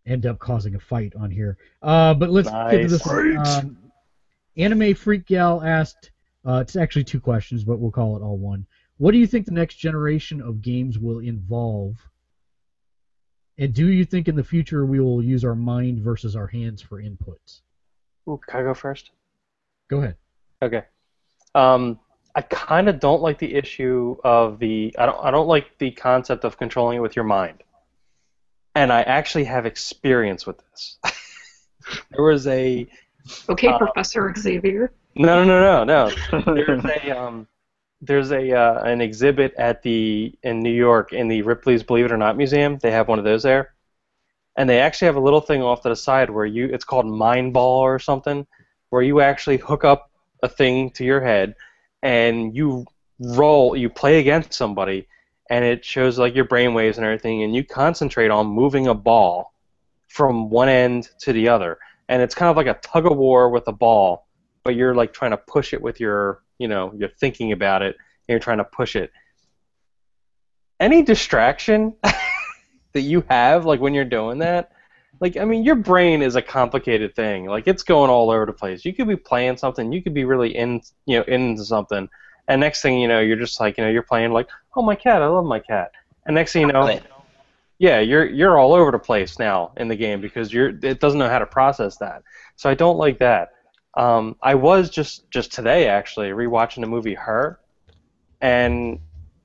end 0.07 0.27
up 0.27 0.39
causing 0.39 0.75
a 0.75 0.81
fight 0.81 1.15
on 1.15 1.31
here. 1.31 1.59
Uh, 1.83 2.15
but 2.15 2.31
let's 2.31 2.49
get 2.49 2.71
to 2.83 2.89
this. 2.89 3.07
Um, 3.07 3.77
Anime 4.57 4.95
Freak 4.95 5.27
Gal 5.27 5.63
asked. 5.63 6.11
Uh, 6.47 6.55
it's 6.55 6.75
actually 6.75 7.05
two 7.05 7.21
questions, 7.21 7.65
but 7.65 7.79
we'll 7.79 7.91
call 7.91 8.17
it 8.17 8.23
all 8.23 8.39
one. 8.39 8.67
What 8.97 9.13
do 9.13 9.19
you 9.19 9.27
think 9.27 9.47
the 9.47 9.53
next 9.53 9.77
generation 9.77 10.41
of 10.41 10.63
games 10.63 10.99
will 10.99 11.19
involve? 11.19 11.97
And 13.59 13.75
do 13.75 13.89
you 13.89 14.07
think 14.07 14.27
in 14.27 14.37
the 14.37 14.45
future 14.45 14.87
we 14.87 15.01
will 15.01 15.23
use 15.23 15.45
our 15.45 15.55
mind 15.55 16.01
versus 16.01 16.35
our 16.35 16.47
hands 16.47 16.81
for 16.81 17.01
inputs? 17.03 17.61
Ooh, 18.31 18.41
can 18.47 18.61
I 18.61 18.63
go 18.63 18.75
first? 18.75 19.11
Go 19.89 19.99
ahead. 19.99 20.17
Okay. 20.63 20.83
Um, 21.55 21.99
I 22.35 22.43
kind 22.43 22.89
of 22.89 23.01
don't 23.01 23.23
like 23.23 23.39
the 23.39 23.55
issue 23.55 24.17
of 24.23 24.59
the. 24.61 24.95
I 24.99 25.07
don't. 25.07 25.19
I 25.25 25.31
don't 25.31 25.49
like 25.49 25.79
the 25.79 25.91
concept 25.91 26.45
of 26.45 26.57
controlling 26.57 26.99
it 26.99 27.01
with 27.01 27.17
your 27.17 27.25
mind. 27.25 27.63
And 28.77 28.93
I 28.93 29.03
actually 29.03 29.45
have 29.45 29.67
experience 29.67 30.47
with 30.47 30.59
this. 30.71 30.99
there 32.13 32.23
was 32.25 32.47
a 32.47 32.87
Okay, 33.49 33.69
Uh, 33.69 33.79
Professor 33.79 34.33
Xavier. 34.37 34.93
no, 35.17 35.45
no, 35.45 35.61
no, 35.61 35.85
no, 35.85 36.09
no. 36.33 36.55
There's 36.55 36.85
a 36.85 37.11
um, 37.19 37.49
there's 38.01 38.31
a 38.33 38.57
uh, 38.57 38.83
an 38.85 39.01
exhibit 39.01 39.53
at 39.59 39.83
the 39.83 40.33
in 40.43 40.61
New 40.61 40.73
York 40.73 41.13
in 41.13 41.29
the 41.29 41.43
Ripley's 41.43 41.83
Believe 41.83 42.07
It 42.07 42.13
or 42.13 42.17
Not 42.17 42.37
Museum. 42.37 42.79
They 42.79 42.93
have 42.93 43.09
one 43.09 43.19
of 43.19 43.25
those 43.25 43.43
there, 43.43 43.75
and 44.61 44.69
they 44.69 44.79
actually 44.79 45.07
have 45.07 45.17
a 45.17 45.21
little 45.21 45.41
thing 45.41 45.63
off 45.63 45.81
to 45.81 45.89
the 45.89 45.97
side 45.97 46.29
where 46.29 46.45
you 46.45 46.67
it's 46.67 46.85
called 46.85 47.07
Mind 47.07 47.55
Ball 47.55 47.81
or 47.81 47.99
something, 47.99 48.47
where 48.91 49.01
you 49.01 49.23
actually 49.23 49.57
hook 49.57 49.85
up 49.85 50.11
a 50.43 50.49
thing 50.49 50.91
to 50.91 51.05
your 51.05 51.23
head, 51.23 51.55
and 52.03 52.55
you 52.55 52.85
roll, 53.19 53.75
you 53.75 53.89
play 53.89 54.21
against 54.21 54.53
somebody, 54.53 55.09
and 55.49 55.65
it 55.65 55.83
shows 55.83 56.19
like 56.19 56.35
your 56.35 56.45
brain 56.45 56.75
waves 56.75 56.99
and 56.99 57.07
everything, 57.07 57.43
and 57.43 57.57
you 57.57 57.65
concentrate 57.65 58.31
on 58.31 58.47
moving 58.49 58.89
a 58.89 58.95
ball 58.95 59.55
from 60.09 60.51
one 60.51 60.69
end 60.69 61.09
to 61.21 61.33
the 61.33 61.49
other, 61.49 61.79
and 62.11 62.21
it's 62.21 62.35
kind 62.35 62.51
of 62.51 62.57
like 62.59 62.67
a 62.67 62.79
tug 62.81 63.07
of 63.07 63.17
war 63.17 63.49
with 63.49 63.67
a 63.67 63.73
ball 63.73 64.27
but 64.63 64.75
you're 64.75 64.95
like 64.95 65.13
trying 65.13 65.31
to 65.31 65.37
push 65.37 65.73
it 65.73 65.81
with 65.81 66.01
your, 66.01 66.43
you 66.59 66.69
know, 66.69 66.93
you're 66.95 67.09
thinking 67.09 67.53
about 67.53 67.81
it 67.81 67.97
and 67.97 68.35
you're 68.35 68.39
trying 68.39 68.59
to 68.59 68.65
push 68.65 68.95
it. 68.95 69.11
Any 70.79 71.03
distraction 71.03 71.95
that 72.93 73.03
you 73.03 73.25
have, 73.29 73.67
like 73.67 73.81
when 73.81 73.95
you're 73.95 74.05
doing 74.05 74.39
that, 74.39 74.73
like 75.21 75.37
I 75.37 75.45
mean, 75.45 75.65
your 75.65 75.77
brain 75.77 76.23
is 76.23 76.37
a 76.37 76.43
complicated 76.43 77.15
thing. 77.15 77.47
Like 77.47 77.67
it's 77.67 77.83
going 77.83 78.11
all 78.11 78.31
over 78.31 78.47
the 78.47 78.53
place. 78.53 78.85
You 78.85 78.93
could 78.93 79.09
be 79.09 79.17
playing 79.17 79.57
something, 79.59 79.93
you 79.93 80.03
could 80.03 80.15
be 80.15 80.25
really 80.25 80.57
in, 80.57 80.83
you 81.07 81.19
know, 81.19 81.25
into 81.25 81.65
something, 81.65 82.09
and 82.49 82.61
next 82.61 82.83
thing 82.83 82.99
you 82.99 83.09
know, 83.09 83.21
you're 83.21 83.37
just 83.37 83.61
like, 83.61 83.79
you 83.79 83.85
know, 83.85 83.91
you're 83.91 84.03
playing 84.03 84.33
like, 84.33 84.49
oh 84.77 84.83
my 84.83 84.95
cat, 84.95 85.23
I 85.23 85.27
love 85.27 85.45
my 85.45 85.61
cat, 85.61 85.93
and 86.27 86.35
next 86.35 86.53
thing 86.53 86.63
you 86.63 86.73
know, 86.73 87.01
yeah, 87.79 87.99
you're 88.01 88.27
you're 88.27 88.59
all 88.59 88.75
over 88.75 88.91
the 88.91 88.99
place 88.99 89.39
now 89.39 89.73
in 89.79 89.89
the 89.89 89.97
game 89.97 90.21
because 90.21 90.53
you're 90.53 90.69
it 90.69 91.01
doesn't 91.01 91.19
know 91.19 91.31
how 91.31 91.39
to 91.39 91.47
process 91.47 91.97
that. 91.97 92.23
So 92.57 92.69
I 92.69 92.75
don't 92.75 92.99
like 92.99 93.19
that. 93.19 93.53
Um, 93.95 94.37
I 94.43 94.55
was 94.55 94.91
just 94.91 95.29
just 95.31 95.51
today 95.51 95.89
actually 95.89 96.29
rewatching 96.29 96.83
the 96.83 96.87
movie 96.87 97.15
Her, 97.15 97.59
and 98.41 99.01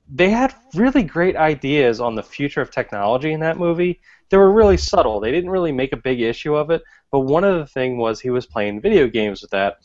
they 0.08 0.30
had 0.30 0.54
really 0.74 1.02
great 1.02 1.36
ideas 1.36 2.00
on 2.00 2.14
the 2.14 2.22
future 2.22 2.60
of 2.60 2.70
technology 2.70 3.32
in 3.32 3.40
that 3.40 3.58
movie. 3.58 4.00
They 4.30 4.36
were 4.36 4.52
really 4.52 4.76
subtle. 4.76 5.20
They 5.20 5.32
didn't 5.32 5.50
really 5.50 5.72
make 5.72 5.92
a 5.92 5.96
big 5.96 6.20
issue 6.20 6.54
of 6.54 6.70
it. 6.70 6.82
But 7.10 7.20
one 7.20 7.44
of 7.44 7.58
the 7.58 7.66
thing 7.66 7.98
was 7.98 8.20
he 8.20 8.30
was 8.30 8.46
playing 8.46 8.80
video 8.80 9.08
games 9.08 9.42
with 9.42 9.50
that, 9.50 9.78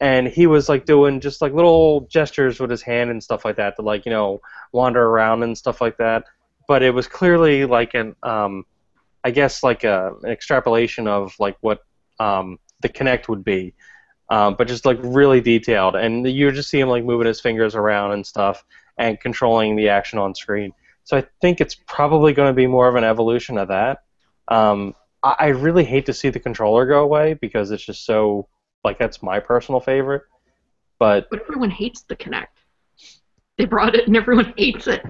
and 0.00 0.28
he 0.28 0.46
was 0.46 0.68
like 0.68 0.84
doing 0.84 1.20
just 1.20 1.40
like 1.40 1.52
little 1.52 2.02
gestures 2.02 2.60
with 2.60 2.70
his 2.70 2.82
hand 2.82 3.10
and 3.10 3.22
stuff 3.22 3.44
like 3.44 3.56
that 3.56 3.76
to 3.76 3.82
like 3.82 4.04
you 4.06 4.12
know 4.12 4.40
wander 4.72 5.02
around 5.02 5.42
and 5.42 5.56
stuff 5.56 5.80
like 5.80 5.96
that. 5.98 6.24
But 6.68 6.82
it 6.82 6.94
was 6.94 7.06
clearly 7.06 7.64
like 7.64 7.94
an 7.94 8.14
um, 8.22 8.64
I 9.24 9.30
guess 9.30 9.62
like 9.62 9.84
a, 9.84 10.12
an 10.22 10.30
extrapolation 10.30 11.08
of 11.08 11.34
like 11.38 11.56
what 11.60 11.80
um, 12.20 12.58
the 12.82 12.88
Kinect 12.88 13.28
would 13.28 13.44
be, 13.44 13.74
um, 14.30 14.54
but 14.56 14.68
just 14.68 14.84
like 14.86 14.98
really 15.02 15.40
detailed. 15.40 15.96
And 15.96 16.26
you 16.26 16.50
just 16.52 16.70
see 16.70 16.80
him 16.80 16.88
like 16.88 17.04
moving 17.04 17.26
his 17.26 17.40
fingers 17.40 17.74
around 17.74 18.12
and 18.12 18.26
stuff 18.26 18.64
and 18.98 19.20
controlling 19.20 19.76
the 19.76 19.88
action 19.88 20.18
on 20.18 20.34
screen. 20.34 20.72
So 21.04 21.16
I 21.16 21.24
think 21.40 21.60
it's 21.60 21.76
probably 21.86 22.32
going 22.32 22.48
to 22.48 22.54
be 22.54 22.66
more 22.66 22.88
of 22.88 22.96
an 22.96 23.04
evolution 23.04 23.58
of 23.58 23.68
that. 23.68 24.02
Um, 24.48 24.94
I, 25.22 25.36
I 25.38 25.46
really 25.48 25.84
hate 25.84 26.06
to 26.06 26.12
see 26.12 26.30
the 26.30 26.40
controller 26.40 26.86
go 26.86 27.02
away 27.02 27.34
because 27.34 27.70
it's 27.70 27.84
just 27.84 28.04
so 28.04 28.48
like 28.84 28.98
that's 28.98 29.22
my 29.22 29.40
personal 29.40 29.80
favorite. 29.80 30.22
But 30.98 31.28
But 31.30 31.42
everyone 31.42 31.70
hates 31.70 32.02
the 32.02 32.16
Kinect. 32.16 32.46
They 33.58 33.64
brought 33.64 33.94
it 33.94 34.06
and 34.06 34.16
everyone 34.16 34.52
hates 34.56 34.86
it. 34.86 35.02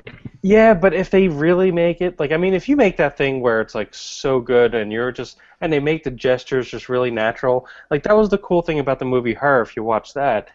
Yeah, 0.42 0.74
but 0.74 0.94
if 0.94 1.10
they 1.10 1.28
really 1.28 1.72
make 1.72 2.00
it 2.00 2.20
like 2.20 2.32
I 2.32 2.36
mean 2.36 2.54
if 2.54 2.68
you 2.68 2.76
make 2.76 2.96
that 2.98 3.16
thing 3.16 3.40
where 3.40 3.60
it's 3.60 3.74
like 3.74 3.94
so 3.94 4.40
good 4.40 4.74
and 4.74 4.92
you're 4.92 5.12
just 5.12 5.38
and 5.60 5.72
they 5.72 5.80
make 5.80 6.04
the 6.04 6.10
gestures 6.10 6.68
just 6.68 6.88
really 6.88 7.10
natural, 7.10 7.66
like 7.90 8.02
that 8.04 8.16
was 8.16 8.28
the 8.28 8.38
cool 8.38 8.62
thing 8.62 8.78
about 8.78 8.98
the 8.98 9.04
movie 9.04 9.34
Her 9.34 9.62
if 9.62 9.76
you 9.76 9.82
watch 9.82 10.14
that. 10.14 10.50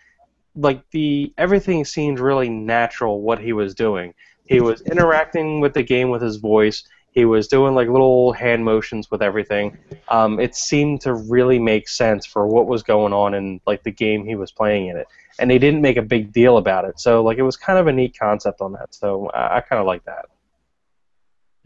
Like 0.56 0.84
the 0.92 1.34
everything 1.38 1.86
seemed 1.86 2.20
really 2.20 2.50
natural 2.50 3.22
what 3.22 3.40
he 3.40 3.54
was 3.54 3.74
doing. 3.74 4.14
He 4.46 4.60
was 4.60 4.82
interacting 4.82 5.62
with 5.62 5.74
the 5.74 5.84
game 5.84 6.10
with 6.10 6.22
his 6.22 6.36
voice. 6.38 6.84
He 7.12 7.26
was 7.26 7.48
doing 7.48 7.74
like 7.74 7.88
little 7.88 8.34
hand 8.34 8.66
motions 8.66 9.10
with 9.10 9.22
everything. 9.22 9.78
Um, 10.10 10.40
it 10.40 10.56
seemed 10.56 11.02
to 11.02 11.14
really 11.14 11.60
make 11.60 11.88
sense 11.88 12.26
for 12.26 12.48
what 12.48 12.68
was 12.68 12.84
going 12.84 13.14
on 13.14 13.34
in 13.34 13.62
like 13.66 13.84
the 13.84 13.92
game 13.92 14.26
he 14.26 14.36
was 14.36 14.52
playing 14.52 14.88
in 14.88 14.98
it 14.98 15.08
and 15.40 15.50
they 15.50 15.60
didn't 15.60 15.82
make 15.82 15.98
a 15.98 16.02
big 16.02 16.32
deal 16.32 16.58
about 16.58 16.86
it. 16.86 17.00
So 17.00 17.24
like 17.24 17.38
it 17.38 17.44
was 17.44 17.58
kind 17.58 17.80
of 17.80 17.88
a 17.88 17.94
neat 17.94 18.18
concept 18.18 18.62
on 18.62 18.74
that. 18.74 18.94
So 18.94 19.28
I, 19.30 19.58
I 19.58 19.62
kind 19.62 19.80
of 19.80 19.86
like 19.86 20.04
that. 20.06 20.26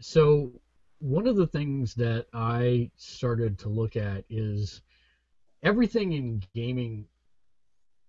So 0.00 0.52
one 0.98 1.26
of 1.26 1.36
the 1.36 1.46
things 1.46 1.94
that 1.94 2.26
I 2.32 2.90
started 2.96 3.58
to 3.60 3.68
look 3.68 3.96
at 3.96 4.24
is 4.30 4.82
everything 5.62 6.12
in 6.12 6.42
gaming 6.54 7.06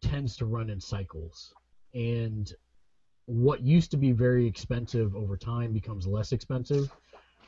tends 0.02 0.36
to 0.38 0.46
run 0.46 0.70
in 0.70 0.80
cycles, 0.80 1.54
and 1.94 2.54
what 3.26 3.62
used 3.62 3.92
to 3.92 3.98
be 3.98 4.12
very 4.12 4.48
expensive 4.48 5.16
over 5.16 5.38
time 5.38 5.74
becomes 5.74 6.08
less 6.08 6.32
expensive. 6.32 6.90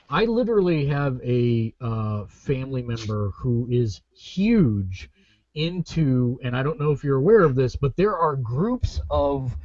I 0.09 0.26
literally 0.26 0.88
have 0.88 1.21
a 1.23 1.73
uh, 1.80 2.26
family 2.27 2.81
member 2.81 3.31
who 3.35 3.67
is 3.69 4.01
huge 4.11 5.09
into, 5.55 6.39
and 6.43 6.55
I 6.55 6.63
don't 6.63 6.80
know 6.80 6.91
if 6.91 7.03
you're 7.03 7.17
aware 7.17 7.41
of 7.41 7.55
this, 7.55 7.76
but 7.76 7.95
there 7.95 8.17
are 8.17 8.35
groups 8.35 8.99
of 9.09 9.55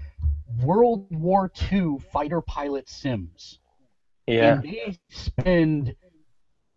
World 0.62 1.06
War 1.10 1.50
II 1.72 1.98
fighter 2.12 2.40
pilot 2.40 2.88
sims. 2.88 3.58
Yeah. 4.26 4.54
And 4.54 4.62
they 4.62 4.98
spend 5.10 5.94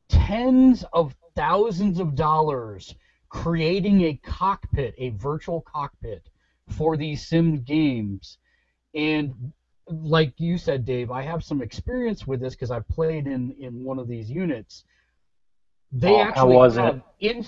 tens 0.09 0.83
of 0.93 1.15
thousands 1.35 1.99
of 1.99 2.15
dollars 2.15 2.95
creating 3.29 4.03
a 4.03 4.19
cockpit, 4.23 4.95
a 4.97 5.09
virtual 5.09 5.61
cockpit 5.61 6.29
for 6.69 6.97
these 6.97 7.27
sim 7.27 7.61
games. 7.61 8.37
And 8.93 9.53
like 9.87 10.33
you 10.39 10.57
said, 10.57 10.85
Dave, 10.85 11.11
I 11.11 11.21
have 11.21 11.43
some 11.43 11.61
experience 11.61 12.27
with 12.27 12.39
this 12.39 12.55
because 12.55 12.71
I 12.71 12.79
played 12.79 13.27
in, 13.27 13.51
in 13.59 13.83
one 13.83 13.99
of 13.99 14.07
these 14.07 14.29
units. 14.29 14.83
They 15.91 16.09
Oh, 16.09 16.17
how 16.33 16.47
actually 16.47 16.55
was 16.55 16.77
it? 16.77 16.81
have 16.81 17.01
in, 17.19 17.45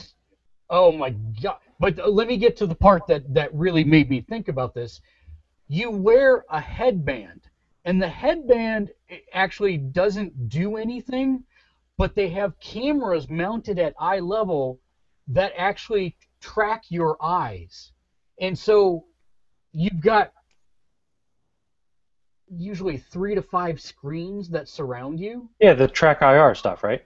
oh 0.69 0.91
my 0.91 1.09
god! 1.11 1.57
But 1.79 1.99
uh, 1.99 2.07
let 2.07 2.27
me 2.27 2.37
get 2.37 2.55
to 2.57 2.67
the 2.67 2.75
part 2.75 3.07
that 3.07 3.33
that 3.33 3.53
really 3.53 3.83
made 3.83 4.09
me 4.09 4.21
think 4.21 4.47
about 4.47 4.73
this. 4.73 5.01
You 5.67 5.91
wear 5.91 6.45
a 6.49 6.59
headband, 6.61 7.41
and 7.85 8.01
the 8.01 8.07
headband 8.07 8.91
eh, 9.09 9.17
actually 9.33 9.77
doesn't 9.77 10.49
do 10.49 10.77
anything, 10.77 11.43
but 11.97 12.15
they 12.15 12.29
have 12.29 12.59
cameras 12.61 13.29
mounted 13.29 13.77
at 13.77 13.93
eye 13.99 14.19
level 14.19 14.79
that 15.29 15.53
actually 15.57 16.15
track 16.41 16.83
your 16.89 17.17
eyes. 17.21 17.91
And 18.39 18.57
so 18.57 19.05
you've 19.71 20.01
got 20.01 20.31
usually 22.49 22.97
three 22.97 23.35
to 23.35 23.41
five 23.41 23.79
screens 23.79 24.49
that 24.49 24.67
surround 24.67 25.19
you. 25.19 25.49
Yeah, 25.59 25.73
the 25.73 25.87
track 25.87 26.21
IR 26.21 26.55
stuff, 26.55 26.83
right? 26.83 27.03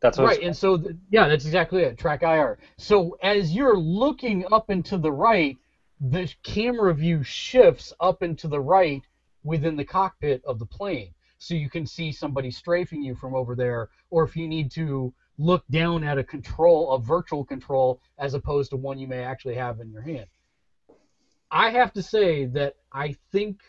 That's 0.00 0.18
what 0.18 0.26
Right, 0.26 0.42
and 0.42 0.56
so 0.56 0.76
th- 0.76 0.94
yeah, 1.10 1.26
that's 1.26 1.44
exactly 1.44 1.82
it. 1.82 1.98
Track 1.98 2.22
IR. 2.22 2.58
So 2.76 3.16
as 3.22 3.52
you're 3.52 3.76
looking 3.76 4.44
up 4.52 4.70
and 4.70 4.84
to 4.86 4.98
the 4.98 5.10
right, 5.10 5.56
the 6.00 6.32
camera 6.44 6.94
view 6.94 7.24
shifts 7.24 7.92
up 7.98 8.22
and 8.22 8.38
to 8.38 8.48
the 8.48 8.60
right 8.60 9.02
within 9.42 9.76
the 9.76 9.84
cockpit 9.84 10.42
of 10.44 10.58
the 10.58 10.66
plane, 10.66 11.12
so 11.38 11.54
you 11.54 11.68
can 11.68 11.86
see 11.86 12.12
somebody 12.12 12.50
strafing 12.50 13.02
you 13.02 13.14
from 13.16 13.34
over 13.34 13.56
there, 13.56 13.88
or 14.10 14.22
if 14.22 14.36
you 14.36 14.46
need 14.46 14.70
to 14.72 15.12
look 15.38 15.64
down 15.70 16.02
at 16.02 16.18
a 16.18 16.24
control, 16.24 16.92
a 16.92 16.98
virtual 16.98 17.44
control, 17.44 18.00
as 18.18 18.34
opposed 18.34 18.70
to 18.70 18.76
one 18.76 18.98
you 18.98 19.06
may 19.06 19.22
actually 19.22 19.54
have 19.54 19.80
in 19.80 19.90
your 19.90 20.02
hand. 20.02 20.26
I 21.50 21.70
have 21.70 21.92
to 21.94 22.02
say 22.02 22.44
that 22.46 22.74
I 22.92 23.16
think 23.32 23.60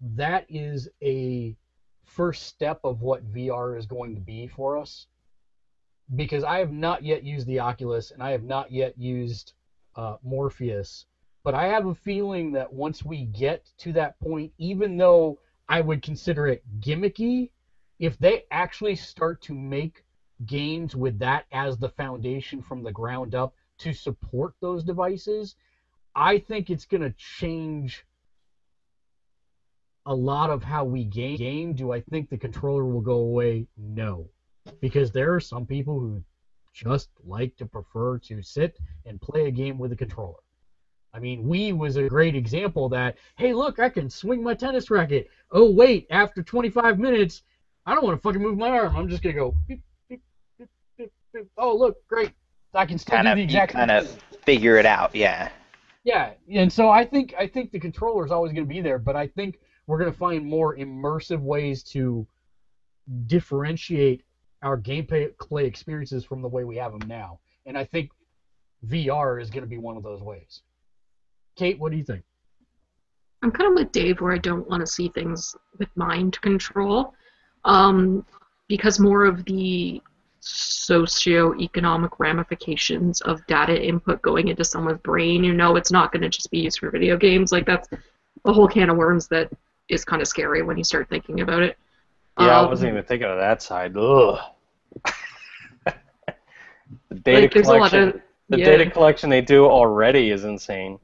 that 0.00 0.46
is 0.48 0.88
a 1.02 1.56
first 2.04 2.44
step 2.44 2.80
of 2.84 3.00
what 3.00 3.32
VR 3.32 3.76
is 3.76 3.86
going 3.86 4.14
to 4.14 4.20
be 4.20 4.46
for 4.46 4.78
us. 4.78 5.06
Because 6.14 6.44
I 6.44 6.58
have 6.58 6.70
not 6.70 7.02
yet 7.02 7.24
used 7.24 7.48
the 7.48 7.58
Oculus 7.58 8.12
and 8.12 8.22
I 8.22 8.30
have 8.30 8.44
not 8.44 8.70
yet 8.70 8.96
used 8.96 9.54
uh, 9.96 10.16
Morpheus, 10.22 11.06
but 11.42 11.54
I 11.54 11.66
have 11.66 11.86
a 11.86 11.94
feeling 11.94 12.52
that 12.52 12.72
once 12.72 13.04
we 13.04 13.24
get 13.24 13.68
to 13.78 13.92
that 13.94 14.18
point, 14.20 14.52
even 14.58 14.96
though 14.96 15.40
I 15.68 15.80
would 15.80 16.02
consider 16.02 16.46
it 16.46 16.62
gimmicky, 16.78 17.50
if 17.98 18.16
they 18.18 18.44
actually 18.52 18.94
start 18.94 19.42
to 19.42 19.54
make 19.54 20.04
games 20.44 20.94
with 20.94 21.18
that 21.20 21.46
as 21.52 21.78
the 21.78 21.88
foundation 21.88 22.60
from 22.60 22.82
the 22.82 22.92
ground 22.92 23.34
up 23.34 23.54
to 23.78 23.92
support 23.92 24.54
those 24.60 24.84
devices, 24.84 25.56
I 26.14 26.38
think 26.38 26.70
it's 26.70 26.84
going 26.84 27.02
to 27.02 27.14
change 27.16 28.04
a 30.06 30.14
lot 30.14 30.50
of 30.50 30.62
how 30.62 30.84
we 30.84 31.04
game. 31.04 31.36
game. 31.36 31.72
Do 31.74 31.92
I 31.92 32.00
think 32.00 32.30
the 32.30 32.38
controller 32.38 32.84
will 32.84 33.00
go 33.00 33.18
away? 33.18 33.66
No. 33.76 34.28
Because 34.80 35.10
there 35.10 35.34
are 35.34 35.40
some 35.40 35.66
people 35.66 35.98
who 35.98 36.22
just 36.72 37.08
like 37.24 37.56
to 37.56 37.66
prefer 37.66 38.18
to 38.18 38.42
sit 38.42 38.78
and 39.04 39.20
play 39.20 39.46
a 39.46 39.50
game 39.50 39.78
with 39.78 39.92
a 39.92 39.96
controller. 39.96 40.36
I 41.12 41.18
mean, 41.18 41.44
Wii 41.44 41.76
was 41.76 41.96
a 41.96 42.08
great 42.08 42.36
example 42.36 42.90
that, 42.90 43.16
hey, 43.36 43.54
look, 43.54 43.78
I 43.78 43.88
can 43.88 44.10
swing 44.10 44.42
my 44.42 44.52
tennis 44.52 44.90
racket. 44.90 45.30
Oh, 45.50 45.70
wait, 45.70 46.06
after 46.10 46.42
25 46.42 46.98
minutes, 46.98 47.42
I 47.86 47.94
don't 47.94 48.04
want 48.04 48.18
to 48.18 48.22
fucking 48.22 48.42
move 48.42 48.58
my 48.58 48.68
arm. 48.68 48.94
I'm 48.94 49.08
just 49.08 49.22
going 49.22 49.34
to 49.34 49.40
go, 49.40 49.54
beep. 49.66 49.82
Oh, 51.58 51.76
look, 51.76 51.96
great. 52.08 52.32
I 52.74 52.84
can 52.86 52.98
still 52.98 53.16
Kind 53.16 53.26
do 53.26 53.32
of, 53.32 53.36
the 53.36 53.44
exact 53.44 53.72
kind 53.72 53.90
of 53.90 54.08
figure 54.44 54.76
it 54.76 54.86
out. 54.86 55.14
Yeah. 55.14 55.48
yeah, 56.04 56.32
and 56.52 56.72
so 56.72 56.90
I 56.90 57.04
think 57.04 57.34
I 57.38 57.46
think 57.46 57.72
the 57.72 57.80
controller 57.80 58.24
is 58.24 58.30
always 58.30 58.52
going 58.52 58.64
to 58.64 58.68
be 58.68 58.80
there, 58.80 58.98
but 58.98 59.16
I 59.16 59.26
think 59.26 59.58
we're 59.86 59.98
going 59.98 60.12
to 60.12 60.18
find 60.18 60.44
more 60.44 60.76
immersive 60.76 61.40
ways 61.40 61.82
to 61.84 62.26
differentiate 63.26 64.22
our 64.62 64.76
gameplay 64.76 65.36
play 65.38 65.64
experiences 65.64 66.24
from 66.24 66.42
the 66.42 66.48
way 66.48 66.64
we 66.64 66.76
have 66.76 66.92
them 66.92 67.08
now. 67.08 67.38
And 67.66 67.76
I 67.78 67.84
think 67.84 68.10
VR 68.86 69.40
is 69.40 69.50
going 69.50 69.62
to 69.62 69.68
be 69.68 69.78
one 69.78 69.96
of 69.96 70.02
those 70.02 70.22
ways. 70.22 70.62
Kate, 71.56 71.78
what 71.78 71.92
do 71.92 71.98
you 71.98 72.04
think? 72.04 72.22
I'm 73.42 73.50
kind 73.50 73.70
of 73.70 73.74
with 73.74 73.92
Dave 73.92 74.20
where 74.20 74.32
I 74.32 74.38
don't 74.38 74.68
want 74.68 74.80
to 74.80 74.86
see 74.86 75.08
things 75.08 75.54
with 75.78 75.88
mind 75.94 76.40
control, 76.40 77.14
um, 77.64 78.24
because 78.68 78.98
more 78.98 79.24
of 79.24 79.44
the 79.44 80.02
socio-economic 80.48 82.20
ramifications 82.20 83.20
of 83.22 83.44
data 83.46 83.82
input 83.82 84.22
going 84.22 84.48
into 84.48 84.64
someone's 84.64 85.00
brain. 85.00 85.42
You 85.42 85.52
know, 85.52 85.76
it's 85.76 85.90
not 85.90 86.12
going 86.12 86.22
to 86.22 86.28
just 86.28 86.50
be 86.50 86.60
used 86.60 86.78
for 86.78 86.90
video 86.90 87.16
games. 87.16 87.50
Like 87.50 87.66
that's 87.66 87.88
a 88.44 88.52
whole 88.52 88.68
can 88.68 88.90
of 88.90 88.96
worms 88.96 89.26
that 89.28 89.50
is 89.88 90.04
kind 90.04 90.22
of 90.22 90.28
scary 90.28 90.62
when 90.62 90.76
you 90.76 90.84
start 90.84 91.08
thinking 91.08 91.40
about 91.40 91.62
it. 91.62 91.76
yeah, 92.38 92.60
I 92.60 92.62
Um, 92.62 92.68
wasn't 92.70 92.92
even 92.92 93.04
thinking 93.04 93.28
of 93.28 93.38
that 93.38 93.60
side. 93.62 93.96
Ugh. 93.96 94.38
the 95.84 95.94
data 97.22 97.40
like, 97.42 97.52
there's 97.52 97.66
a 97.68 97.72
lot 97.72 97.90
collection, 97.90 98.08
of 98.08 98.20
the 98.48 98.58
yeah. 98.58 98.64
data 98.64 98.90
collection 98.90 99.30
they 99.30 99.40
do 99.40 99.64
already 99.66 100.30
is 100.30 100.44
insane. 100.44 100.98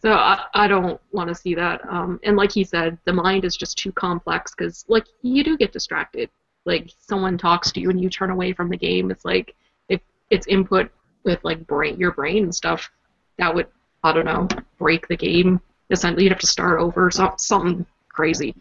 So 0.00 0.12
I, 0.12 0.44
I 0.54 0.66
don't 0.66 1.00
want 1.12 1.28
to 1.28 1.34
see 1.34 1.54
that. 1.54 1.80
Um, 1.88 2.18
and 2.24 2.36
like 2.36 2.50
he 2.50 2.64
said, 2.64 2.98
the 3.04 3.12
mind 3.12 3.44
is 3.44 3.56
just 3.56 3.76
too 3.78 3.92
complex 3.92 4.54
because 4.54 4.84
like 4.88 5.04
you 5.20 5.44
do 5.44 5.56
get 5.56 5.72
distracted. 5.72 6.30
Like 6.64 6.90
someone 6.98 7.38
talks 7.38 7.72
to 7.72 7.80
you 7.80 7.90
and 7.90 8.00
you 8.00 8.08
turn 8.08 8.30
away 8.30 8.52
from 8.52 8.68
the 8.68 8.76
game. 8.76 9.10
It's 9.10 9.24
like 9.24 9.54
if 9.88 10.00
it's 10.30 10.46
input 10.46 10.90
with 11.24 11.42
like 11.42 11.66
brain 11.66 11.98
your 11.98 12.12
brain 12.12 12.44
and 12.44 12.54
stuff, 12.54 12.90
that 13.38 13.54
would 13.54 13.66
I 14.04 14.12
don't 14.12 14.24
know 14.24 14.48
break 14.78 15.08
the 15.08 15.16
game. 15.16 15.60
Essentially, 15.90 16.24
you'd 16.24 16.32
have 16.32 16.40
to 16.40 16.46
start 16.46 16.80
over. 16.80 17.10
So, 17.10 17.34
something 17.38 17.84
crazy. 18.08 18.54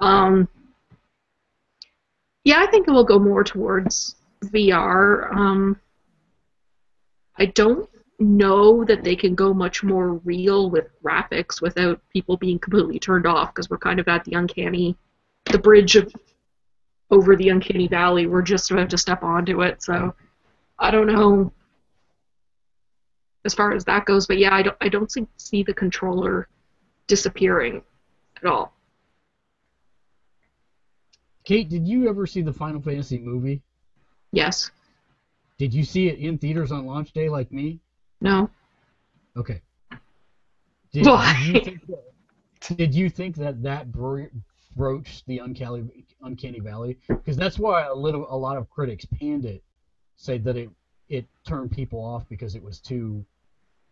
Um, 0.00 0.48
yeah, 2.44 2.60
I 2.60 2.66
think 2.66 2.86
it 2.86 2.90
will 2.90 3.04
go 3.04 3.18
more 3.18 3.42
towards 3.42 4.16
VR. 4.44 5.34
Um, 5.34 5.80
I 7.38 7.46
don't 7.46 7.88
know 8.18 8.84
that 8.84 9.02
they 9.02 9.16
can 9.16 9.34
go 9.34 9.52
much 9.52 9.82
more 9.82 10.14
real 10.24 10.70
with 10.70 10.88
graphics 11.02 11.60
without 11.60 12.00
people 12.12 12.36
being 12.36 12.58
completely 12.58 12.98
turned 12.98 13.26
off 13.26 13.52
because 13.52 13.68
we're 13.68 13.78
kind 13.78 13.98
of 13.98 14.08
at 14.08 14.24
the 14.24 14.34
uncanny, 14.34 14.96
the 15.46 15.58
bridge 15.58 15.96
of 15.96 16.12
over 17.10 17.36
the 17.36 17.48
uncanny 17.48 17.88
valley. 17.88 18.26
We're 18.26 18.42
just 18.42 18.70
about 18.70 18.90
to 18.90 18.98
step 18.98 19.22
onto 19.22 19.62
it, 19.62 19.82
so 19.82 20.14
I 20.78 20.90
don't 20.90 21.06
know 21.06 21.52
as 23.44 23.54
far 23.54 23.72
as 23.72 23.84
that 23.84 24.06
goes. 24.06 24.26
But 24.26 24.38
yeah, 24.38 24.54
I 24.54 24.62
don't 24.62 24.76
I 24.80 24.88
don't 24.88 25.10
see, 25.10 25.26
see 25.36 25.62
the 25.62 25.74
controller 25.74 26.48
disappearing 27.06 27.82
at 28.36 28.46
all. 28.46 28.72
Kate, 31.44 31.68
did 31.68 31.86
you 31.86 32.08
ever 32.08 32.26
see 32.26 32.40
the 32.40 32.52
Final 32.52 32.80
Fantasy 32.80 33.18
movie? 33.18 33.62
Yes. 34.32 34.70
Did 35.58 35.74
you 35.74 35.84
see 35.84 36.08
it 36.08 36.18
in 36.18 36.38
theaters 36.38 36.72
on 36.72 36.86
launch 36.86 37.12
day 37.12 37.28
like 37.28 37.52
me? 37.52 37.80
No. 38.20 38.50
Okay. 39.36 39.60
Did, 40.92 41.06
Why? 41.06 41.34
did 41.44 41.54
you 41.54 41.60
think 41.60 41.86
that, 41.86 42.76
did 42.76 42.94
you 42.94 43.10
think 43.10 43.36
that 43.36 43.62
that 43.62 43.92
bro- 44.76 45.02
the 45.26 45.38
uncanny 45.38 45.84
uncanny 46.22 46.60
valley? 46.60 46.98
Because 47.08 47.36
that's 47.36 47.58
why 47.58 47.82
a 47.84 47.94
little 47.94 48.26
a 48.28 48.36
lot 48.36 48.56
of 48.56 48.68
critics 48.70 49.04
panned 49.04 49.44
it, 49.44 49.62
say 50.16 50.38
that 50.38 50.56
it 50.56 50.70
it 51.08 51.26
turned 51.46 51.70
people 51.70 52.00
off 52.04 52.28
because 52.28 52.54
it 52.54 52.62
was 52.62 52.80
too 52.80 53.24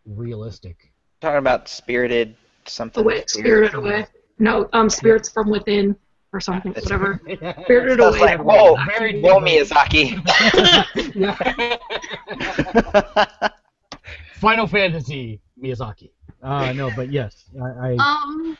realistic. 0.05 0.91
Talking 1.21 1.37
about 1.39 1.67
spirited 1.69 2.35
something. 2.65 3.03
Away, 3.03 3.23
spirited 3.27 3.75
away. 3.75 4.07
No, 4.39 4.67
um, 4.73 4.89
spirits 4.89 5.29
from 5.29 5.49
within 5.49 5.95
or 6.33 6.39
something, 6.41 6.73
That's- 6.73 6.85
whatever. 6.91 7.21
Spirited 7.63 8.01
I 8.01 8.05
was 8.07 8.15
away. 8.15 8.35
like, 8.37 8.43
whoa, 8.43 8.75
Very 8.87 9.21
no 9.21 9.39
different. 9.39 9.69
Miyazaki. 9.69 10.19
Final 14.35 14.67
Fantasy 14.67 15.39
Miyazaki. 15.61 16.09
Uh, 16.41 16.73
no, 16.73 16.89
but 16.95 17.11
yes, 17.11 17.45
I, 17.61 17.91
I 17.91 17.95
Um, 17.99 18.57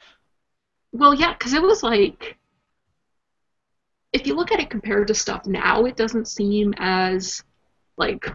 well, 0.93 1.13
yeah, 1.13 1.33
because 1.33 1.53
it 1.53 1.61
was 1.61 1.83
like, 1.83 2.37
if 4.13 4.27
you 4.27 4.35
look 4.35 4.51
at 4.51 4.59
it 4.59 4.69
compared 4.69 5.07
to 5.07 5.15
stuff 5.15 5.45
now, 5.47 5.85
it 5.85 5.97
doesn't 5.97 6.27
seem 6.27 6.73
as 6.77 7.43
like, 7.97 8.25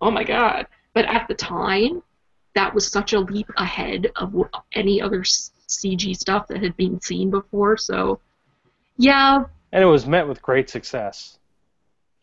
oh 0.00 0.10
my 0.10 0.22
god. 0.22 0.66
But 0.92 1.06
at 1.06 1.26
the 1.26 1.34
time, 1.34 2.02
that 2.54 2.74
was 2.74 2.86
such 2.86 3.12
a 3.12 3.20
leap 3.20 3.48
ahead 3.56 4.10
of 4.16 4.34
any 4.72 5.00
other 5.00 5.20
CG 5.22 6.16
stuff 6.16 6.46
that 6.48 6.62
had 6.62 6.76
been 6.76 7.00
seen 7.00 7.30
before. 7.30 7.76
So, 7.76 8.20
yeah, 8.98 9.44
And 9.72 9.82
it 9.82 9.86
was 9.86 10.06
met 10.06 10.28
with 10.28 10.40
great 10.42 10.70
success. 10.70 11.38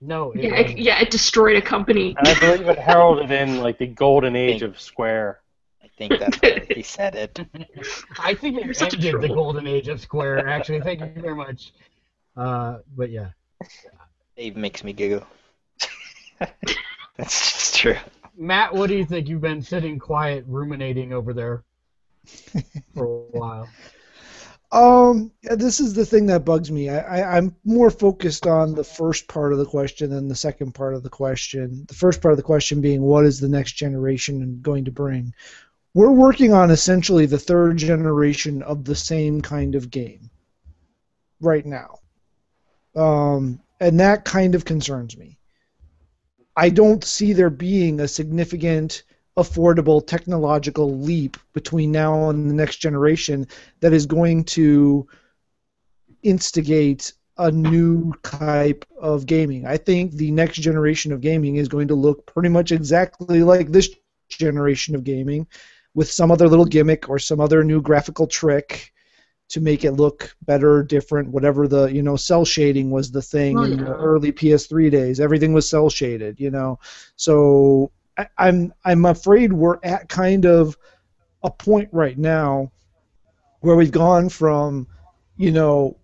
no, 0.02 0.32
it 0.32 0.44
yeah, 0.44 0.56
it, 0.56 0.78
yeah, 0.78 1.02
it 1.02 1.12
destroyed 1.12 1.56
a 1.56 1.62
company. 1.62 2.16
And 2.18 2.28
I 2.28 2.40
believe 2.40 2.68
it 2.68 2.80
heralded 2.80 3.32
in 3.32 3.60
like 3.60 3.78
the 3.78 3.88
golden 3.88 4.36
age 4.36 4.62
of 4.62 4.80
Square. 4.80 5.40
Think 5.98 6.20
that's 6.20 6.38
what 6.41 6.72
he 6.72 6.82
said 6.82 7.15
it. 7.15 7.40
I 8.20 8.34
think 8.34 8.57
it 8.57 8.65
You're 8.65 8.72
a 8.72 9.15
ended 9.15 9.22
the 9.22 9.34
golden 9.34 9.68
age 9.68 9.88
of 9.88 10.02
Square. 10.02 10.48
Actually, 10.48 10.82
thank 10.82 11.02
you 11.02 11.22
very 11.22 11.36
much. 11.36 11.74
Uh, 12.36 12.80
but 12.95 13.10
yeah, 13.10 13.30
Dave 14.36 14.56
makes 14.56 14.84
me 14.84 14.94
giggle. 14.94 15.26
that's 16.40 17.53
just 17.53 17.76
true. 17.76 17.98
Matt, 18.36 18.74
what 18.74 18.88
do 18.88 18.95
you 18.95 19.06
think? 19.06 19.30
You've 19.30 19.41
been 19.41 19.61
sitting 19.61 19.99
quiet, 19.99 20.45
ruminating 20.48 21.14
over 21.14 21.34
there 21.34 21.64
for 22.95 23.06
a 23.06 23.38
while. 23.38 23.70
Um, 24.72 25.32
this 25.44 25.80
is 25.80 25.94
the 25.94 26.06
thing 26.06 26.26
that 26.28 26.45
bugs 26.45 26.72
me. 26.72 26.90
I, 26.90 27.20
I, 27.20 27.38
I'm 27.38 27.56
more 27.64 27.91
focused 27.91 28.48
on 28.48 28.74
the 28.74 28.84
first 28.84 29.28
part 29.28 29.53
of 29.53 29.60
the 29.60 29.68
question 29.68 30.10
than 30.10 30.28
the 30.28 30.36
second 30.36 30.74
part 30.74 30.95
of 30.95 31.03
the 31.03 31.11
question. 31.11 31.86
The 31.88 31.94
first 31.94 32.24
part 32.24 32.32
of 32.32 32.38
the 32.38 32.44
question 32.44 32.82
being, 32.82 33.03
what 33.03 33.24
is 33.24 33.40
the 33.40 33.48
next 33.48 33.74
generation 33.74 34.60
going 34.64 34.86
to 34.86 34.91
bring? 34.91 35.36
We're 35.95 36.11
working 36.11 36.53
on 36.53 36.72
essentially 36.72 37.26
the 37.28 37.38
third 37.38 37.78
generation 37.78 38.64
of 38.64 38.84
the 38.84 38.95
same 38.95 39.41
kind 39.41 39.76
of 39.76 39.91
game 39.91 40.32
right 41.40 41.65
now. 41.65 41.99
Um, 42.95 43.60
and 43.80 43.99
that 43.99 44.26
kind 44.26 44.56
of 44.56 44.65
concerns 44.65 45.18
me. 45.18 45.38
I 46.56 46.70
don't 46.70 47.03
see 47.03 47.34
there 47.34 47.49
being 47.49 47.99
a 47.99 48.07
significant 48.07 49.03
affordable 49.38 50.06
technological 50.06 50.98
leap 50.99 51.38
between 51.53 51.91
now 51.91 52.30
and 52.30 52.49
the 52.49 52.53
next 52.53 52.78
generation 52.78 53.48
that 53.80 53.94
is 53.94 54.06
going 54.06 54.44
to 54.44 55.07
instigate 56.22 57.14
a 57.38 57.52
new 57.52 58.14
type 58.22 58.86
of 58.99 59.26
gaming. 59.26 59.65
I 59.65 59.78
think 59.78 60.14
the 60.14 60.32
next 60.32 60.57
generation 60.57 61.11
of 61.11 61.22
gaming 61.22 61.56
is 61.56 61.68
going 61.68 61.88
to 61.88 61.95
look 61.95 62.26
pretty 62.28 62.49
much 62.49 62.72
exactly 62.72 63.41
like 63.41 63.72
this 63.72 63.90
generation 64.30 64.95
of 64.95 65.03
gaming 65.03 65.48
with 65.95 66.11
some 66.11 66.32
other 66.32 66.48
little 66.48 66.65
gimmick 66.65 67.10
or 67.10 67.20
some 67.20 67.40
other 67.40 67.64
new 67.64 67.82
graphical 67.82 68.28
trick 68.28 68.91
to 69.49 69.61
make 69.61 69.84
it 69.84 69.91
look 69.91 70.36
better, 70.44 70.82
different, 70.82 71.30
whatever 71.30 71.68
the, 71.68 71.86
you 71.86 72.02
know, 72.02 72.15
cell 72.15 72.45
shading 72.45 72.90
was 72.90 73.11
the 73.11 73.22
thing 73.22 73.57
Oh, 73.57 73.64
in 73.64 73.78
the 73.78 73.94
early 73.94 74.32
PS3 74.32 74.90
days. 74.90 75.20
Everything 75.20 75.53
was 75.53 75.70
cell 75.70 75.90
shaded, 75.90 76.40
you 76.40 76.49
know. 76.49 76.80
So 77.15 77.91
I, 78.18 78.28
I'm 78.38 78.74
I'm 78.84 79.06
afraid 79.06 79.53
we're 79.53 79.78
at 79.84 80.10
kind 80.10 80.45
of 80.45 80.78
a 81.44 81.52
point 81.52 81.90
right 81.91 82.18
now 82.18 82.72
where 83.60 83.76
we've 83.76 83.91
gone 83.91 84.30
from, 84.30 84.88
you 85.38 85.52
know, 85.52 85.98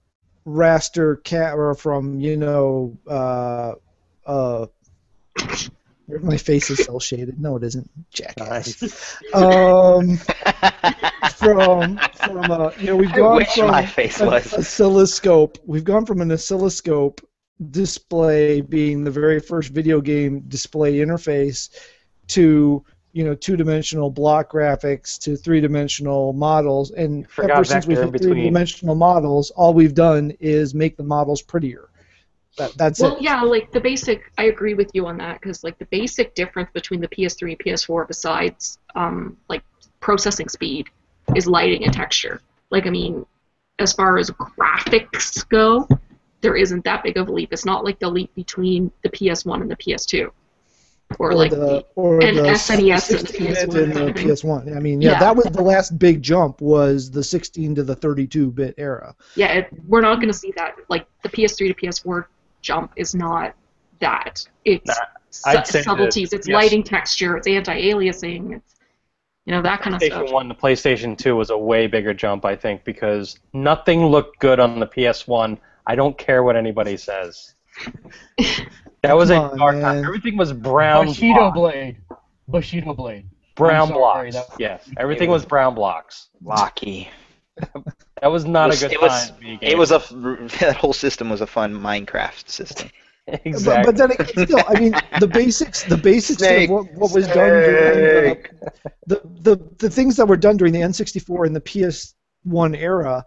raster 0.45 1.23
cat 1.23 1.55
or 1.55 1.73
from 1.73 2.19
you 2.19 2.37
know, 2.37 2.97
uh, 3.07 3.73
uh, 4.25 4.67
my 6.21 6.37
face 6.37 6.69
is 6.69 6.83
cell 6.83 6.99
shaded. 6.99 7.39
No, 7.39 7.57
it 7.57 7.63
isn't. 7.63 7.89
Jackass. 8.11 9.17
Um, 9.33 10.17
from 11.35 11.97
from 12.15 12.51
uh, 12.51 12.71
you 12.79 12.87
know 12.87 12.95
we've 12.95 13.13
gone 13.13 13.45
from 13.45 13.67
my 13.67 13.85
face 13.85 14.19
an 14.19 14.27
was. 14.27 14.53
oscilloscope. 14.53 15.57
We've 15.65 15.83
gone 15.83 16.05
from 16.05 16.21
an 16.21 16.31
oscilloscope 16.31 17.21
display 17.71 18.61
being 18.61 19.03
the 19.03 19.11
very 19.11 19.39
first 19.39 19.71
video 19.71 20.01
game 20.01 20.41
display 20.47 20.95
interface 20.95 21.69
to 22.27 22.83
you 23.11 23.23
know 23.23 23.35
two-dimensional 23.35 24.09
block 24.09 24.51
graphics 24.51 25.19
to 25.19 25.35
three-dimensional 25.35 26.33
models 26.33 26.91
and 26.91 27.29
Forgot 27.29 27.51
ever 27.51 27.63
since 27.65 27.87
we've 27.87 27.97
vector 27.97 28.07
in 28.07 28.13
hit 28.13 28.21
between. 28.21 28.33
three-dimensional 28.33 28.95
models 28.95 29.51
all 29.51 29.73
we've 29.73 29.95
done 29.95 30.31
is 30.39 30.73
make 30.73 30.95
the 30.95 31.03
models 31.03 31.41
prettier 31.41 31.89
that, 32.59 32.77
that's 32.77 32.99
Well, 32.99 33.15
it 33.17 33.23
yeah, 33.23 33.41
like 33.41 33.71
the 33.71 33.79
basic. 33.81 34.31
I 34.37 34.43
agree 34.43 34.75
with 34.75 34.91
you 34.93 35.07
on 35.07 35.17
that 35.17 35.41
because 35.41 35.63
like 35.63 35.77
the 35.79 35.85
basic 35.85 36.35
difference 36.35 36.69
between 36.73 37.01
the 37.01 37.07
PS3 37.07 37.51
and 37.51 37.59
PS4, 37.59 38.07
besides 38.07 38.77
um, 38.95 39.35
like 39.49 39.63
processing 39.99 40.47
speed, 40.49 40.87
is 41.35 41.47
lighting 41.47 41.83
and 41.83 41.93
texture. 41.93 42.41
Like 42.69 42.85
I 42.85 42.91
mean, 42.91 43.25
as 43.79 43.93
far 43.93 44.17
as 44.19 44.29
graphics 44.29 45.47
go, 45.49 45.87
there 46.41 46.55
isn't 46.55 46.83
that 46.85 47.03
big 47.03 47.17
of 47.17 47.27
a 47.27 47.31
leap. 47.31 47.51
It's 47.51 47.65
not 47.65 47.83
like 47.83 47.99
the 47.99 48.09
leap 48.09 48.33
between 48.35 48.91
the 49.01 49.09
PS1 49.09 49.61
and 49.61 49.69
the 49.71 49.75
PS2, 49.75 50.29
or, 51.17 51.33
like 51.33 51.51
the, 51.51 51.85
or 51.95 52.23
and 52.23 52.37
the 52.37 52.43
SNES 52.43 53.09
and 53.09 53.27
16-bit 53.27 53.69
PS1. 53.69 53.83
and 53.83 53.93
the 53.93 54.13
PS1. 54.13 54.77
I 54.77 54.79
mean, 54.79 55.01
yeah, 55.01 55.13
Yeah. 55.13 55.19
that 55.19 55.35
was 55.35 55.45
the 55.45 55.61
last 55.61 55.97
big 55.97 56.21
jump 56.21 56.61
was 56.61 57.09
the 57.09 57.23
16 57.23 57.75
to 57.75 57.83
the 57.83 57.95
32-bit 57.95 58.75
era. 58.77 59.15
yeah, 59.35 59.53
it, 59.53 59.69
we're 59.87 60.01
not 60.01 60.15
going 60.15 60.27
to 60.27 60.37
see 60.37 60.53
that. 60.55 60.75
Like 60.87 61.07
the 61.23 61.29
PS3 61.29 61.67
to 61.67 61.73
PS4 61.73 62.25
jump 62.61 62.91
is 62.95 63.13
not 63.15 63.55
that. 63.99 64.45
It's 64.65 64.87
Nah, 64.87 64.93
su- 65.29 65.49
I'd 65.49 65.57
that- 65.65 65.83
subtleties. 65.83 66.33
it's 66.33 66.47
yes. 66.47 66.53
lighting 66.55 66.83
texture. 66.83 67.37
It's 67.37 67.47
anti-aliasing. 67.47 68.55
It's 68.57 68.75
you 69.45 69.53
know 69.55 69.61
that 69.63 69.81
kind 69.81 69.95
of 69.95 70.01
stuff. 70.03 70.25
PlayStation 70.27 70.33
1 70.33 70.49
to 70.49 70.53
PlayStation 70.55 71.17
2 71.17 71.35
was 71.35 71.49
a 71.49 71.57
way 71.57 71.87
bigger 71.87 72.13
jump, 72.13 72.45
I 72.45 72.55
think, 72.55 72.83
because 72.83 73.39
nothing 73.53 74.05
looked 74.05 74.39
good 74.39 74.59
on 74.59 74.79
the 74.79 74.85
PS1. 74.85 75.57
I 75.87 75.95
don't 75.95 76.17
care 76.17 76.43
what 76.43 76.55
anybody 76.55 76.97
says. 76.97 77.55
That 79.01 79.15
was 79.15 79.29
Come 79.29 79.53
a 79.53 79.57
dark 79.57 79.75
man. 79.77 79.81
time. 79.81 80.03
Everything 80.05 80.35
was 80.35 80.51
brown 80.51 81.05
Bushido 81.05 81.33
block. 81.35 81.53
blade. 81.53 81.97
Bushido 82.49 82.93
blade. 82.93 83.29
Brown 83.55 83.87
sorry, 83.87 84.31
blocks. 84.31 84.49
that- 84.49 84.59
Yes, 84.59 84.89
everything 84.97 85.29
was 85.29 85.45
brown 85.45 85.73
blocks. 85.73 86.27
Locky. 86.43 87.09
That 88.21 88.31
was 88.31 88.45
not 88.45 88.65
It 88.65 88.69
was- 88.69 88.83
a 88.83 88.87
good 88.87 88.93
it 88.93 89.01
was- 89.01 89.29
time. 89.29 89.35
to 89.35 89.41
be 89.41 89.59
a 89.61 89.69
It 89.71 89.77
was 89.77 89.91
a 89.91 89.99
that 90.59 90.75
whole 90.77 90.93
system 90.93 91.29
was 91.29 91.41
a 91.41 91.47
fun 91.47 91.73
Minecraft 91.73 92.49
system. 92.49 92.89
exactly. 93.27 93.63
But, 93.65 93.85
but 93.85 93.95
then 93.97 94.11
again, 94.11 94.47
still, 94.47 94.63
I 94.67 94.79
mean, 94.79 94.93
the 95.19 95.27
basics, 95.27 95.83
the 95.83 95.97
basics 95.97 96.41
of 96.41 96.69
what, 96.69 96.91
what 96.93 97.13
was 97.13 97.27
done 97.27 97.35
during 97.49 98.37
the, 98.37 98.49
the, 99.07 99.21
the 99.41 99.69
the 99.77 99.89
things 99.89 100.15
that 100.17 100.27
were 100.27 100.37
done 100.37 100.57
during 100.57 100.73
the 100.73 100.79
N64 100.81 101.45
and 101.47 101.55
the 101.55 101.61
PS1 101.61 102.75
era 102.77 103.23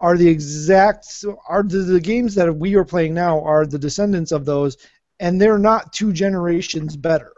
are 0.00 0.16
the 0.16 0.26
exact 0.28 1.06
are 1.48 1.62
the, 1.62 1.78
the 1.78 2.00
games 2.00 2.34
that 2.34 2.52
we 2.56 2.74
are 2.74 2.84
playing 2.84 3.14
now 3.14 3.40
are 3.42 3.66
the 3.66 3.78
descendants 3.78 4.32
of 4.32 4.44
those, 4.44 4.76
and 5.20 5.40
they're 5.40 5.58
not 5.58 5.92
two 5.92 6.12
generations 6.12 6.96
better. 6.96 7.31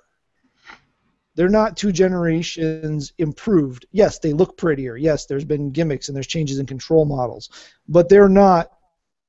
They're 1.34 1.48
not 1.48 1.76
two 1.76 1.90
generations 1.92 3.12
improved. 3.18 3.86
Yes, 3.92 4.18
they 4.18 4.32
look 4.32 4.56
prettier. 4.56 4.96
Yes, 4.96 5.26
there's 5.26 5.44
been 5.44 5.70
gimmicks 5.70 6.08
and 6.08 6.14
there's 6.16 6.26
changes 6.26 6.58
in 6.58 6.66
control 6.66 7.04
models, 7.04 7.50
but 7.88 8.08
they're 8.08 8.28
not 8.28 8.70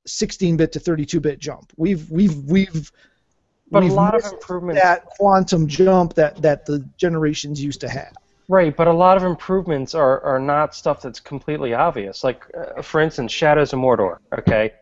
16-bit 0.07 0.71
to 0.73 0.79
32-bit 0.79 1.39
jump. 1.39 1.73
We've 1.77 2.09
we've 2.11 2.35
we've 2.45 2.91
But 3.71 3.81
a 3.81 3.85
we've 3.85 3.93
lot 3.93 4.15
of 4.15 4.23
improvements. 4.31 4.81
that 4.81 5.05
quantum 5.05 5.67
jump 5.67 6.13
that 6.15 6.41
that 6.43 6.65
the 6.65 6.87
generations 6.97 7.63
used 7.63 7.81
to 7.81 7.89
have. 7.89 8.13
Right, 8.47 8.75
but 8.75 8.87
a 8.87 8.93
lot 8.93 9.17
of 9.17 9.23
improvements 9.23 9.95
are, 9.95 10.21
are 10.21 10.39
not 10.39 10.75
stuff 10.75 11.01
that's 11.01 11.19
completely 11.19 11.73
obvious. 11.73 12.23
Like, 12.23 12.45
uh, 12.55 12.83
for 12.83 13.01
instance, 13.01 13.31
Shadows 13.31 13.73
of 13.73 13.79
Mordor. 13.79 14.17
Okay, 14.37 14.73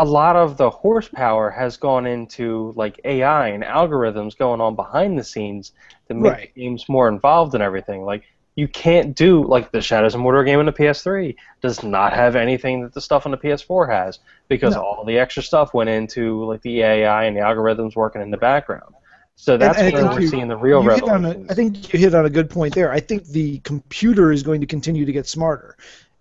a 0.00 0.04
lot 0.04 0.34
of 0.36 0.56
the 0.56 0.70
horsepower 0.70 1.50
has 1.50 1.76
gone 1.76 2.06
into 2.06 2.72
like 2.76 2.98
AI 3.04 3.48
and 3.48 3.62
algorithms 3.62 4.36
going 4.36 4.60
on 4.60 4.74
behind 4.74 5.18
the 5.18 5.24
scenes 5.24 5.72
to 6.08 6.14
make 6.14 6.32
Right. 6.32 6.54
games 6.54 6.88
more 6.88 7.06
involved 7.08 7.54
and 7.54 7.62
everything. 7.62 8.02
Like, 8.04 8.22
you 8.56 8.66
can't 8.66 9.14
do 9.14 9.44
like 9.46 9.70
the 9.72 9.80
Shadows 9.80 10.14
of 10.14 10.20
Mordor 10.22 10.44
game 10.44 10.58
on 10.58 10.66
the 10.66 10.72
PS3 10.72 11.36
does 11.62 11.82
not 11.82 12.12
have 12.14 12.34
anything 12.34 12.82
that 12.82 12.92
the 12.94 13.00
stuff 13.00 13.26
on 13.26 13.30
the 13.32 13.38
PS4 13.38 13.88
has 13.90 14.18
because 14.48 14.74
No. 14.74 14.82
all 14.82 15.04
the 15.04 15.18
extra 15.18 15.42
stuff 15.42 15.72
went 15.74 15.90
into 15.90 16.44
like 16.44 16.62
the 16.62 16.82
AI 16.82 17.24
and 17.24 17.36
the 17.36 17.40
algorithms 17.40 17.94
working 17.94 18.22
in 18.22 18.30
the 18.30 18.36
background. 18.38 18.94
So 19.36 19.56
that's 19.56 19.78
and 19.78 19.96
I 19.96 20.02
where 20.02 20.10
we're 20.12 20.20
you- 20.20 20.26
seeing 20.28 20.48
the 20.48 20.56
real 20.56 20.82
You 20.82 20.90
hit 20.90 21.02
on 21.04 21.22
revolution. 21.24 21.46
a, 21.48 21.52
I 21.52 21.54
think 21.54 21.92
you 21.92 21.98
hit 21.98 22.14
on 22.14 22.26
a 22.26 22.30
good 22.30 22.50
point 22.50 22.74
there. 22.74 22.90
I 22.92 23.00
think 23.00 23.24
the 23.28 23.58
computer 23.60 24.32
is 24.32 24.42
going 24.42 24.60
to 24.62 24.66
continue 24.66 25.04
to 25.06 25.12
get 25.12 25.26
smarter. 25.26 25.76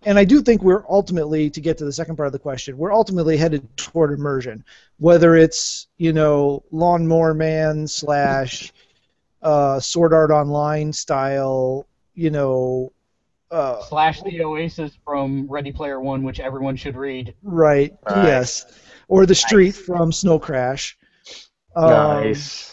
And 0.05 0.17
I 0.17 0.23
do 0.23 0.41
think 0.41 0.63
we're 0.63 0.85
ultimately, 0.89 1.49
to 1.49 1.59
get 1.59 1.77
to 1.79 1.85
the 1.85 1.91
second 1.91 2.15
part 2.15 2.27
of 2.27 2.31
the 2.33 2.39
question, 2.39 2.77
we're 2.77 2.93
ultimately 2.93 3.35
headed 3.35 3.67
toward 3.75 4.11
immersion. 4.17 4.63
Whether 4.97 5.35
it's, 5.35 5.87
you 5.97 6.13
know, 6.13 6.63
Lawnmower 6.71 7.33
Man 7.33 7.85
slash 7.87 8.71
uh, 9.41 9.79
Sword 9.79 10.13
Art 10.13 10.31
Online 10.31 10.93
style, 10.93 11.85
you 12.13 12.29
know, 12.29 12.93
uh, 13.51 13.81
Slash 13.81 14.21
the 14.21 14.43
Oasis 14.43 14.91
from 15.03 15.47
Ready 15.49 15.71
Player 15.71 15.99
One, 15.99 16.21
which 16.23 16.39
everyone 16.39 16.75
should 16.75 16.95
read. 16.95 17.33
right, 17.41 17.91
Nice. 18.07 18.25
yes. 18.25 18.65
Or 19.07 19.25
the 19.25 19.33
street 19.33 19.71
from 19.71 20.11
Snow 20.11 20.37
Crash. 20.37 20.95
Um, 21.75 21.89
nice. 21.89 22.68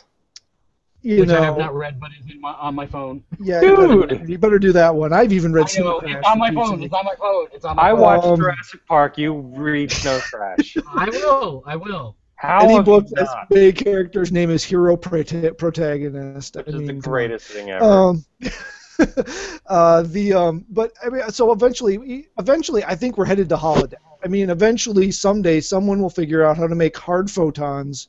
You 1.06 1.20
which 1.20 1.28
know, 1.28 1.38
I 1.40 1.44
have 1.44 1.56
not 1.56 1.72
read, 1.74 2.00
but 2.00 2.10
is 2.18 2.28
in 2.32 2.40
my, 2.40 2.52
on 2.54 2.74
my 2.74 2.86
phone. 2.86 3.22
yeah, 3.38 3.60
you 3.60 3.76
better- 3.76 4.06
Dude! 4.18 4.28
you 4.28 4.38
better 4.38 4.58
do 4.58 4.72
that 4.72 4.92
one. 4.94 5.12
I've 5.12 5.32
even 5.32 5.52
read 5.52 5.66
I 5.66 5.68
Snow 5.68 5.84
know, 5.84 5.98
Crash. 6.00 6.16
it's 6.16 6.26
on 6.26 6.38
my 6.38 6.50
phone. 6.50 6.82
It's 6.82 6.92
on 6.94 7.04
my 7.04 7.14
phone. 7.14 7.46
It's 7.52 7.64
on 7.64 7.76
my 7.76 7.82
I 7.82 7.90
phone. 7.92 8.00
watched 8.00 8.24
Um, 8.26 8.36
Jurassic 8.40 8.80
Park. 8.88 9.16
You 9.16 9.32
read 9.34 9.92
Snow 9.92 10.18
Crash. 10.32 10.76
I 10.96 11.08
will. 11.10 11.62
I 11.64 11.76
will. 11.76 12.16
How 12.34 12.58
Any 12.58 12.82
book 12.82 13.06
that's 13.12 13.32
not? 13.32 13.50
main 13.50 13.72
character's 13.72 14.32
name 14.32 14.50
is 14.50 14.64
hero 14.64 14.96
prota- 14.96 15.56
protagonist. 15.56 16.56
Which 16.56 16.66
I 16.66 16.70
is 16.70 16.74
mean, 16.76 16.86
the 16.88 16.92
greatest 16.94 17.46
thing 17.46 17.70
ever. 17.70 17.84
Um, 17.84 18.24
uh, 19.66 20.02
the 20.02 20.32
um, 20.34 20.64
but 20.70 20.92
I 21.04 21.08
mean, 21.10 21.28
so 21.30 21.52
eventually, 21.52 22.26
eventually, 22.38 22.84
I 22.84 22.94
think 22.94 23.16
we're 23.16 23.24
headed 23.26 23.48
to 23.50 23.56
holodeck. 23.56 23.94
I 24.24 24.28
mean, 24.28 24.50
eventually, 24.50 25.10
someday, 25.12 25.60
someone 25.60 26.00
will 26.02 26.10
figure 26.10 26.44
out 26.44 26.56
how 26.56 26.66
to 26.66 26.74
make 26.74 26.96
hard 26.96 27.30
photons, 27.30 28.08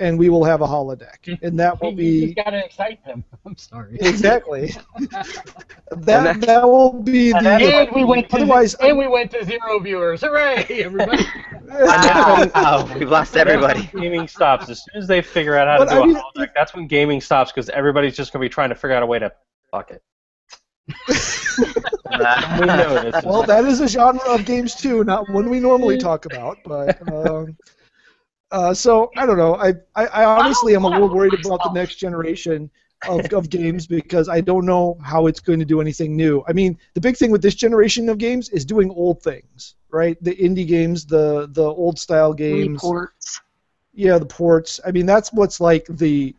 and 0.00 0.18
we 0.18 0.28
will 0.28 0.44
have 0.44 0.60
a 0.60 0.66
holodeck, 0.66 1.38
and 1.42 1.58
that 1.58 1.80
will 1.80 1.90
You 1.90 1.96
be 1.96 2.24
just 2.26 2.36
gotta 2.44 2.64
excite 2.64 3.04
them. 3.04 3.24
I'm 3.46 3.56
sorry. 3.56 3.98
exactly. 4.00 4.74
That 6.00 6.40
that 6.42 6.64
will 6.64 6.92
be 7.02 7.32
the. 7.32 7.38
And 7.38 7.90
we 7.94 8.04
went 8.04 8.28
to 8.30 8.36
Otherwise, 8.36 8.74
and 8.74 8.98
we 8.98 9.06
went 9.08 9.30
to 9.32 9.44
zero 9.44 9.78
viewers. 9.80 10.20
Hooray, 10.20 10.64
everybody! 10.68 11.24
Wow, 11.66 12.88
we've 12.94 13.08
lost 13.08 13.36
everybody. 13.36 13.88
Gaming 13.98 14.28
stops. 14.28 14.68
As 14.68 14.84
soon 14.84 15.02
as 15.02 15.08
they 15.08 15.22
figure 15.22 15.56
out 15.56 15.66
how 15.66 15.78
But 15.84 15.90
to 15.90 15.94
do 15.96 16.02
I 16.02 16.06
mean- 16.06 16.16
a 16.16 16.20
holodeck, 16.22 16.50
that's 16.54 16.74
when 16.74 16.86
gaming 16.86 17.20
stops 17.22 17.50
because 17.52 17.68
everybody's 17.70 18.16
just 18.16 18.32
going 18.32 18.42
to 18.42 18.44
be 18.48 18.52
trying 18.52 18.68
to 18.68 18.74
figure 18.74 18.92
out 18.96 19.02
a 19.02 19.06
way 19.06 19.18
to 19.18 19.32
fuck 19.70 19.90
it. 19.90 20.02
we 21.08 22.66
know 22.66 23.10
this. 23.10 23.24
well, 23.24 23.42
that 23.44 23.64
is 23.64 23.80
a 23.80 23.88
genre 23.88 24.20
of 24.28 24.44
games 24.44 24.74
too, 24.74 25.04
not 25.04 25.28
one 25.30 25.48
we 25.50 25.58
normally 25.60 25.98
talk 25.98 26.26
about. 26.26 26.58
But 26.64 27.00
um, 27.12 27.56
uh, 28.50 28.72
so 28.74 29.10
I 29.16 29.26
don't 29.26 29.36
know. 29.38 29.56
I, 29.56 29.74
I, 29.94 30.06
I 30.06 30.24
honestly 30.24 30.74
am 30.74 30.84
a 30.84 30.88
little 30.88 31.08
worried 31.08 31.34
about 31.34 31.62
the 31.64 31.72
next 31.72 31.96
generation 31.96 32.70
of, 33.06 33.32
of 33.32 33.48
games 33.48 33.86
because 33.86 34.28
I 34.28 34.40
don't 34.40 34.66
know 34.66 34.98
how 35.02 35.26
it's 35.26 35.40
going 35.40 35.58
to 35.60 35.64
do 35.64 35.80
anything 35.80 36.16
new. 36.16 36.42
I 36.48 36.52
mean, 36.52 36.78
the 36.94 37.00
big 37.00 37.16
thing 37.16 37.30
with 37.30 37.42
this 37.42 37.54
generation 37.54 38.08
of 38.08 38.18
games 38.18 38.48
is 38.50 38.64
doing 38.64 38.90
old 38.90 39.22
things, 39.22 39.74
right? 39.90 40.16
The 40.22 40.34
indie 40.34 40.66
games, 40.66 41.04
the 41.06 41.48
the 41.52 41.62
old 41.62 41.98
style 41.98 42.32
games. 42.32 42.82
Reports. 42.82 43.40
Yeah, 43.94 44.18
the 44.18 44.26
ports. 44.26 44.80
I 44.86 44.92
mean, 44.92 45.06
that's 45.06 45.32
what's 45.32 45.60
like 45.60 45.84
the, 45.88 46.34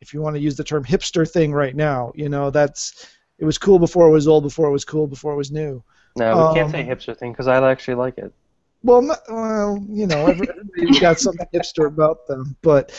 if 0.00 0.12
you 0.12 0.20
want 0.20 0.34
to 0.36 0.40
use 0.40 0.56
the 0.56 0.64
term 0.64 0.84
hipster 0.84 1.28
thing 1.28 1.52
right 1.52 1.74
now. 1.76 2.12
You 2.14 2.28
know, 2.28 2.50
that's 2.50 3.08
it 3.38 3.44
was 3.44 3.58
cool 3.58 3.78
before 3.78 4.08
it 4.08 4.12
was 4.12 4.26
old, 4.26 4.42
before 4.44 4.66
it 4.68 4.72
was 4.72 4.84
cool, 4.84 5.06
before 5.06 5.32
it 5.32 5.36
was 5.36 5.50
new. 5.50 5.82
No, 6.16 6.48
we 6.48 6.54
can't 6.54 6.66
Um, 6.66 6.72
say 6.72 6.84
hipster 6.84 7.16
thing 7.16 7.32
because 7.32 7.48
I 7.48 7.70
actually 7.70 7.94
like 7.94 8.18
it. 8.18 8.32
Well, 8.86 9.02
not, 9.02 9.18
well, 9.28 9.84
you 9.90 10.06
know, 10.06 10.26
every- 10.26 10.48
everybody's 10.48 11.00
got 11.00 11.18
something 11.18 11.46
hipster 11.52 11.86
about 11.88 12.26
them, 12.28 12.56
but 12.62 12.92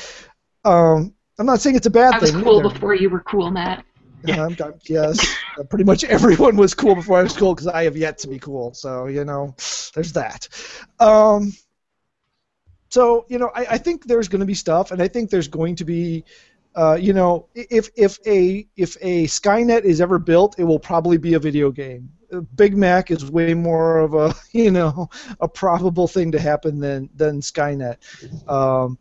um, 0.66 1.14
I'm 1.40 1.46
not 1.46 1.62
saying 1.62 1.78
it's 1.78 1.86
a 1.86 1.90
bad 1.90 2.12
thing. 2.12 2.18
I 2.18 2.22
was 2.22 2.32
thing. 2.32 2.44
cool 2.44 2.60
either. 2.60 2.70
before 2.70 2.94
you 2.94 3.10
were 3.10 3.22
cool, 3.22 3.50
Matt. 3.52 3.86
Yeah, 4.26 4.46
I'm, 4.46 4.58
I'm- 4.62 4.80
yes, 4.90 5.26
uh, 5.58 5.64
pretty 5.64 5.86
much 5.86 6.04
everyone 6.04 6.58
was 6.58 6.74
cool 6.74 6.94
before 6.94 7.20
I 7.20 7.24
was 7.24 7.38
cool 7.38 7.56
because 7.56 7.68
I 7.68 7.86
have 7.86 7.96
yet 7.96 8.18
to 8.20 8.28
be 8.28 8.38
cool. 8.38 8.74
So 8.74 9.06
you 9.06 9.24
know, 9.24 9.56
there's 9.94 10.12
that. 10.14 10.50
Um, 11.00 11.54
so 12.90 13.26
you 13.30 13.38
know, 13.40 13.50
I, 13.56 13.66
I 13.72 13.78
think 13.78 14.06
there's 14.08 14.28
going 14.28 14.42
to 14.42 14.46
be 14.46 14.56
stuff, 14.56 14.92
and 14.92 15.02
I 15.02 15.08
think 15.08 15.30
there's 15.30 15.48
going 15.48 15.76
to 15.78 15.86
be, 15.86 16.26
uh, 16.76 16.98
you 17.00 17.14
know, 17.14 17.48
if 17.56 17.90
if 17.96 18.20
a 18.26 18.68
if 18.76 18.98
a 19.02 19.26
Skynet 19.28 19.84
is 19.84 20.02
ever 20.02 20.20
built, 20.20 20.60
it 20.60 20.66
will 20.66 20.80
probably 20.80 21.18
be 21.18 21.36
a 21.36 21.40
video 21.40 21.72
game. 21.72 22.10
Big 22.56 22.76
Mac 22.76 23.12
is 23.12 23.30
way 23.30 23.54
more 23.54 24.00
of 24.00 24.14
a 24.14 24.34
you 24.52 24.72
know 24.72 25.10
a 25.40 25.48
probable 25.48 26.08
thing 26.08 26.32
to 26.32 26.40
happen 26.40 26.80
than 26.80 27.10
than 27.16 27.42
Skynet. 27.42 27.98
Um, 28.50 28.98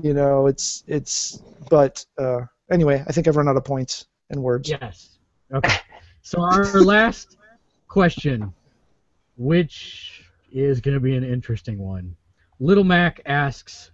you 0.00 0.14
know, 0.14 0.46
it's 0.46 0.84
it's 0.86 1.42
but 1.70 2.04
uh, 2.18 2.40
anyway, 2.70 3.04
I 3.06 3.12
think 3.12 3.28
I've 3.28 3.36
run 3.36 3.48
out 3.48 3.56
of 3.56 3.64
points 3.64 4.06
and 4.30 4.42
words. 4.42 4.68
Yes. 4.68 5.18
Okay. 5.52 5.76
So 6.22 6.42
our 6.42 6.80
last 6.80 7.36
question, 7.88 8.52
which 9.36 10.24
is 10.52 10.80
going 10.80 10.94
to 10.94 11.00
be 11.00 11.16
an 11.16 11.24
interesting 11.24 11.78
one. 11.78 12.16
Little 12.58 12.84
Mac 12.84 13.20
asks, 13.26 13.90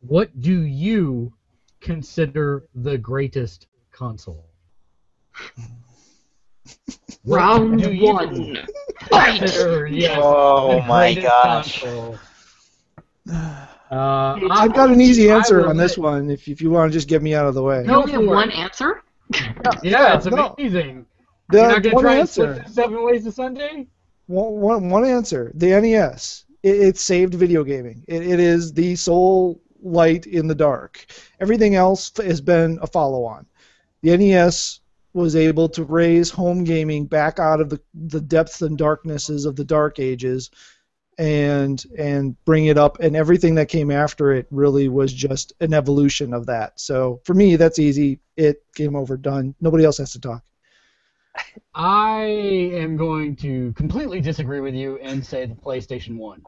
"What 0.00 0.40
do 0.40 0.62
you 0.62 1.32
consider 1.80 2.64
the 2.74 2.96
greatest 2.96 3.66
console?" 3.92 4.46
What 7.22 7.36
Round 7.38 8.00
one. 8.00 8.56
Fight. 9.10 9.40
yes, 9.90 10.18
Oh 10.22 10.80
my 10.82 11.14
gosh. 11.14 11.80
console? 11.82 12.18
Uh, 13.88 14.36
I've 14.50 14.74
got 14.74 14.90
an 14.90 15.00
easy 15.00 15.30
answer 15.30 15.68
on 15.68 15.76
this 15.76 15.96
one. 15.96 16.28
If 16.28 16.48
if 16.48 16.60
you 16.60 16.70
want 16.70 16.90
to 16.90 16.96
just 16.98 17.06
get 17.06 17.22
me 17.22 17.36
out 17.36 17.46
of 17.46 17.54
the 17.54 17.62
way. 17.62 17.84
No, 17.86 18.00
only 18.00 18.12
have 18.12 18.24
one 18.24 18.50
answer? 18.50 19.02
Yeah, 19.84 20.16
it's 20.16 20.26
no. 20.26 20.54
amazing. 20.58 21.06
The, 21.50 21.58
You're 21.58 21.68
not 21.68 21.82
gonna 21.84 21.94
one 21.94 22.02
try 22.02 22.12
and 22.14 22.20
answer. 22.22 22.54
split 22.56 22.68
seven 22.68 23.04
ways 23.04 23.22
to 23.24 23.30
Sunday? 23.32 23.86
One, 24.26 24.52
one, 24.54 24.90
one 24.90 25.04
answer. 25.04 25.52
The 25.54 25.80
NES. 25.80 26.46
It, 26.64 26.80
it 26.80 26.98
saved 26.98 27.34
video 27.34 27.62
gaming. 27.62 28.02
It, 28.08 28.26
it 28.26 28.40
is 28.40 28.72
the 28.72 28.96
sole 28.96 29.60
light 29.80 30.26
in 30.26 30.48
the 30.48 30.54
dark. 30.54 31.06
Everything 31.40 31.76
else 31.76 32.10
has 32.16 32.40
been 32.40 32.80
a 32.82 32.88
follow-on. 32.88 33.46
The 34.02 34.16
NES 34.16 34.80
was 35.16 35.34
able 35.34 35.68
to 35.70 35.82
raise 35.84 36.30
home 36.30 36.62
gaming 36.62 37.06
back 37.06 37.38
out 37.38 37.60
of 37.60 37.70
the, 37.70 37.80
the 37.94 38.20
depths 38.20 38.60
and 38.62 38.76
darknesses 38.76 39.46
of 39.46 39.56
the 39.56 39.64
dark 39.64 39.98
ages 39.98 40.50
and 41.18 41.84
and 41.98 42.36
bring 42.44 42.66
it 42.66 42.76
up 42.76 42.98
and 43.00 43.16
everything 43.16 43.54
that 43.54 43.70
came 43.70 43.90
after 43.90 44.32
it 44.32 44.46
really 44.50 44.88
was 44.88 45.10
just 45.14 45.54
an 45.60 45.72
evolution 45.72 46.34
of 46.34 46.44
that. 46.46 46.78
So 46.78 47.20
for 47.24 47.32
me 47.32 47.56
that's 47.56 47.78
easy. 47.78 48.20
It 48.36 48.62
game 48.74 48.94
over 48.94 49.16
done. 49.16 49.54
Nobody 49.60 49.84
else 49.84 49.96
has 49.98 50.12
to 50.12 50.20
talk. 50.20 50.42
I 51.74 52.20
am 52.74 52.96
going 52.98 53.36
to 53.36 53.72
completely 53.72 54.20
disagree 54.20 54.60
with 54.60 54.74
you 54.74 54.98
and 54.98 55.24
say 55.24 55.46
the 55.46 55.54
PlayStation 55.54 56.16
1. 56.18 56.42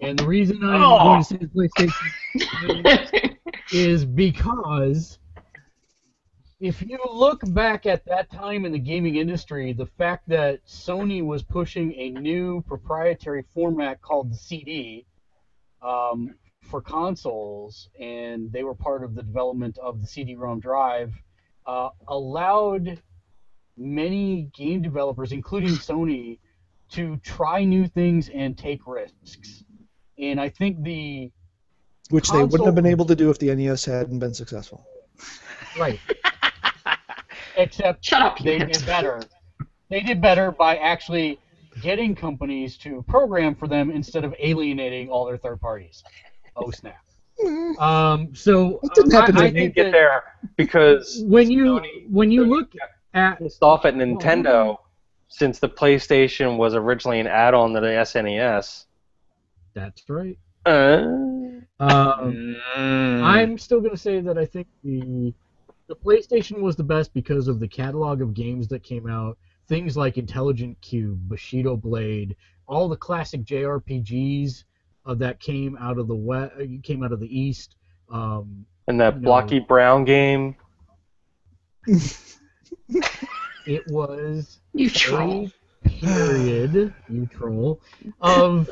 And 0.00 0.18
the 0.18 0.26
reason 0.26 0.62
I'm 0.64 0.82
Oh. 0.82 1.04
going 1.04 1.22
to 1.22 1.24
say 1.24 1.36
the 1.36 1.46
PlayStation 2.46 3.38
is 3.72 4.04
because 4.04 5.18
if 6.64 6.80
you 6.80 6.98
look 7.12 7.42
back 7.48 7.84
at 7.84 8.06
that 8.06 8.30
time 8.30 8.64
in 8.64 8.72
the 8.72 8.78
gaming 8.78 9.16
industry, 9.16 9.74
the 9.74 9.84
fact 9.84 10.26
that 10.30 10.64
Sony 10.66 11.22
was 11.22 11.42
pushing 11.42 11.92
a 11.92 12.08
new 12.08 12.62
proprietary 12.62 13.44
format 13.52 14.00
called 14.00 14.32
the 14.32 14.36
CD 14.36 15.04
um, 15.82 16.34
for 16.62 16.80
consoles, 16.80 17.90
and 18.00 18.50
they 18.50 18.64
were 18.64 18.74
part 18.74 19.04
of 19.04 19.14
the 19.14 19.22
development 19.22 19.76
of 19.76 20.00
the 20.00 20.06
CD-ROM 20.06 20.58
drive, 20.58 21.12
uh, 21.66 21.90
allowed 22.08 22.98
many 23.76 24.48
game 24.56 24.80
developers, 24.80 25.32
including 25.32 25.72
Sony, 25.72 26.38
to 26.92 27.18
try 27.18 27.62
new 27.62 27.86
things 27.86 28.30
and 28.30 28.56
take 28.56 28.86
risks. 28.86 29.64
And 30.18 30.40
I 30.40 30.48
think 30.48 30.82
the 30.82 31.30
Which 32.08 32.30
they 32.30 32.42
wouldn't 32.42 32.64
have 32.64 32.74
been 32.74 32.86
able 32.86 33.04
to 33.04 33.14
do 33.14 33.28
if 33.28 33.38
the 33.38 33.54
NES 33.54 33.84
hadn't 33.84 34.18
been 34.18 34.32
successful. 34.32 34.86
right, 35.78 36.00
except 37.56 38.04
Shut 38.04 38.22
up, 38.22 38.38
they 38.38 38.58
did 38.58 38.84
better. 38.86 39.20
They 39.90 40.00
did 40.00 40.20
better 40.20 40.50
by 40.50 40.76
actually 40.76 41.38
getting 41.82 42.14
companies 42.14 42.76
to 42.78 43.02
program 43.08 43.54
for 43.54 43.68
them 43.68 43.90
instead 43.90 44.24
of 44.24 44.34
alienating 44.38 45.08
all 45.10 45.24
their 45.26 45.36
third 45.38 45.60
parties. 45.60 46.02
Oh 46.56 46.70
snap! 46.70 46.96
Um, 47.80 48.34
so 48.34 48.78
It 48.82 48.92
didn't 48.94 49.10
happen 49.12 49.36
I, 49.36 49.40
I 49.46 49.50
me. 49.50 49.60
think 49.60 49.74
get 49.74 49.92
there 49.92 50.22
because 50.56 51.22
when 51.26 51.50
you 51.50 51.64
Sony- 51.64 52.10
when 52.10 52.30
you 52.30 52.44
Sony 52.44 52.48
look 52.48 52.72
at 53.14 53.38
pissed 53.38 53.62
off 53.62 53.84
at 53.84 53.94
Nintendo 53.94 54.78
since 55.28 55.58
the 55.58 55.68
PlayStation 55.68 56.56
was 56.56 56.74
originally 56.74 57.18
an 57.18 57.26
add-on 57.26 57.72
to 57.74 57.80
the 57.80 57.88
SNES. 57.88 58.84
that's 59.74 60.02
right. 60.08 60.38
Uh, 60.64 61.02
Um, 61.80 62.56
Mm. 62.76 63.22
I'm 63.22 63.58
still 63.58 63.80
gonna 63.80 63.96
say 63.96 64.20
that 64.20 64.38
I 64.38 64.46
think 64.46 64.68
the 64.84 65.34
the 65.86 65.96
PlayStation 65.96 66.60
was 66.60 66.76
the 66.76 66.84
best 66.84 67.12
because 67.12 67.48
of 67.48 67.60
the 67.60 67.68
catalog 67.68 68.20
of 68.20 68.34
games 68.34 68.68
that 68.68 68.82
came 68.82 69.08
out. 69.08 69.36
Things 69.68 69.96
like 69.96 70.18
Intelligent 70.18 70.80
Qube, 70.80 71.18
Bushido 71.28 71.76
Blade, 71.76 72.36
all 72.66 72.88
the 72.88 72.96
classic 72.96 73.44
JRPGs 73.44 74.64
uh, 75.06 75.14
that 75.14 75.40
came 75.40 75.76
out 75.80 75.98
of 75.98 76.08
the 76.08 76.14
west, 76.14 76.54
came 76.82 77.02
out 77.02 77.12
of 77.12 77.20
the 77.20 77.38
east. 77.38 77.76
Um, 78.10 78.66
and 78.88 79.00
that 79.00 79.20
No. 79.20 79.26
Blocky 79.26 79.60
Brown 79.60 80.04
game. 80.04 80.56
it 83.66 83.86
was 83.88 84.60
You 84.72 84.90
troll. 84.90 85.50
a 85.84 85.88
period, 85.88 86.94
you 87.08 87.26
troll, 87.26 87.80
of 88.20 88.68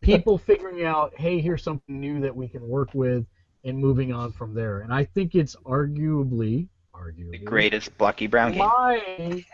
people 0.00 0.38
figuring 0.38 0.84
out, 0.84 1.12
hey, 1.16 1.40
here's 1.40 1.62
something 1.62 2.00
new 2.00 2.20
that 2.20 2.34
we 2.34 2.48
can 2.48 2.66
work 2.66 2.90
with, 2.94 3.24
and 3.66 3.76
moving 3.76 4.12
on 4.12 4.32
from 4.32 4.54
there. 4.54 4.80
And 4.80 4.94
I 4.94 5.04
think 5.04 5.34
it's 5.34 5.56
arguably, 5.56 6.68
arguably 6.94 7.32
the 7.32 7.38
greatest 7.38 7.98
Blocky 7.98 8.28
Brown 8.28 8.52
game. 8.52 8.58
my 8.60 9.44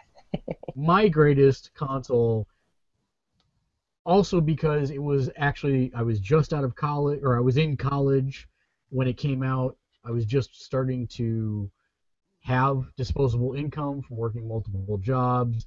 my 0.77 1.09
greatest 1.09 1.73
console. 1.75 2.47
Also 4.05 4.41
because 4.41 4.91
it 4.91 5.03
was 5.03 5.31
actually 5.37 5.91
I 5.95 6.03
was 6.03 6.21
just 6.21 6.53
out 6.53 6.65
of 6.65 6.75
college 6.75 7.21
or 7.23 7.37
I 7.37 7.41
was 7.41 7.57
in 7.57 7.77
college 7.77 8.49
when 8.91 9.09
it 9.09 9.17
came 9.17 9.43
out. 9.43 9.77
I 10.05 10.11
was 10.11 10.27
just 10.27 10.63
starting 10.63 11.07
to 11.19 11.71
have 12.41 12.85
disposable 12.97 13.55
income 13.55 14.03
from 14.03 14.17
working 14.17 14.47
multiple 14.47 14.99
jobs. 14.99 15.67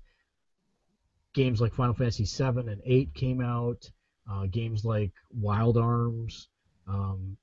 Games 1.34 1.62
like 1.62 1.74
Final 1.74 1.94
Fantasy 1.94 2.26
VII 2.26 2.60
and 2.70 2.82
8 2.86 3.14
came 3.14 3.42
out. 3.42 3.90
Uh, 4.30 4.46
games 4.48 4.84
like 4.84 5.12
Wild 5.32 5.78
Arms, 5.78 6.50
um, 6.88 7.38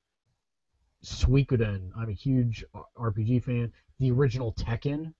Suikoden. 1.04 1.90
I'm 1.96 2.08
a 2.08 2.12
huge 2.12 2.64
RPG 2.98 3.42
fan. 3.44 3.72
The 3.98 4.10
original 4.10 4.52
Tekken. 4.54 5.12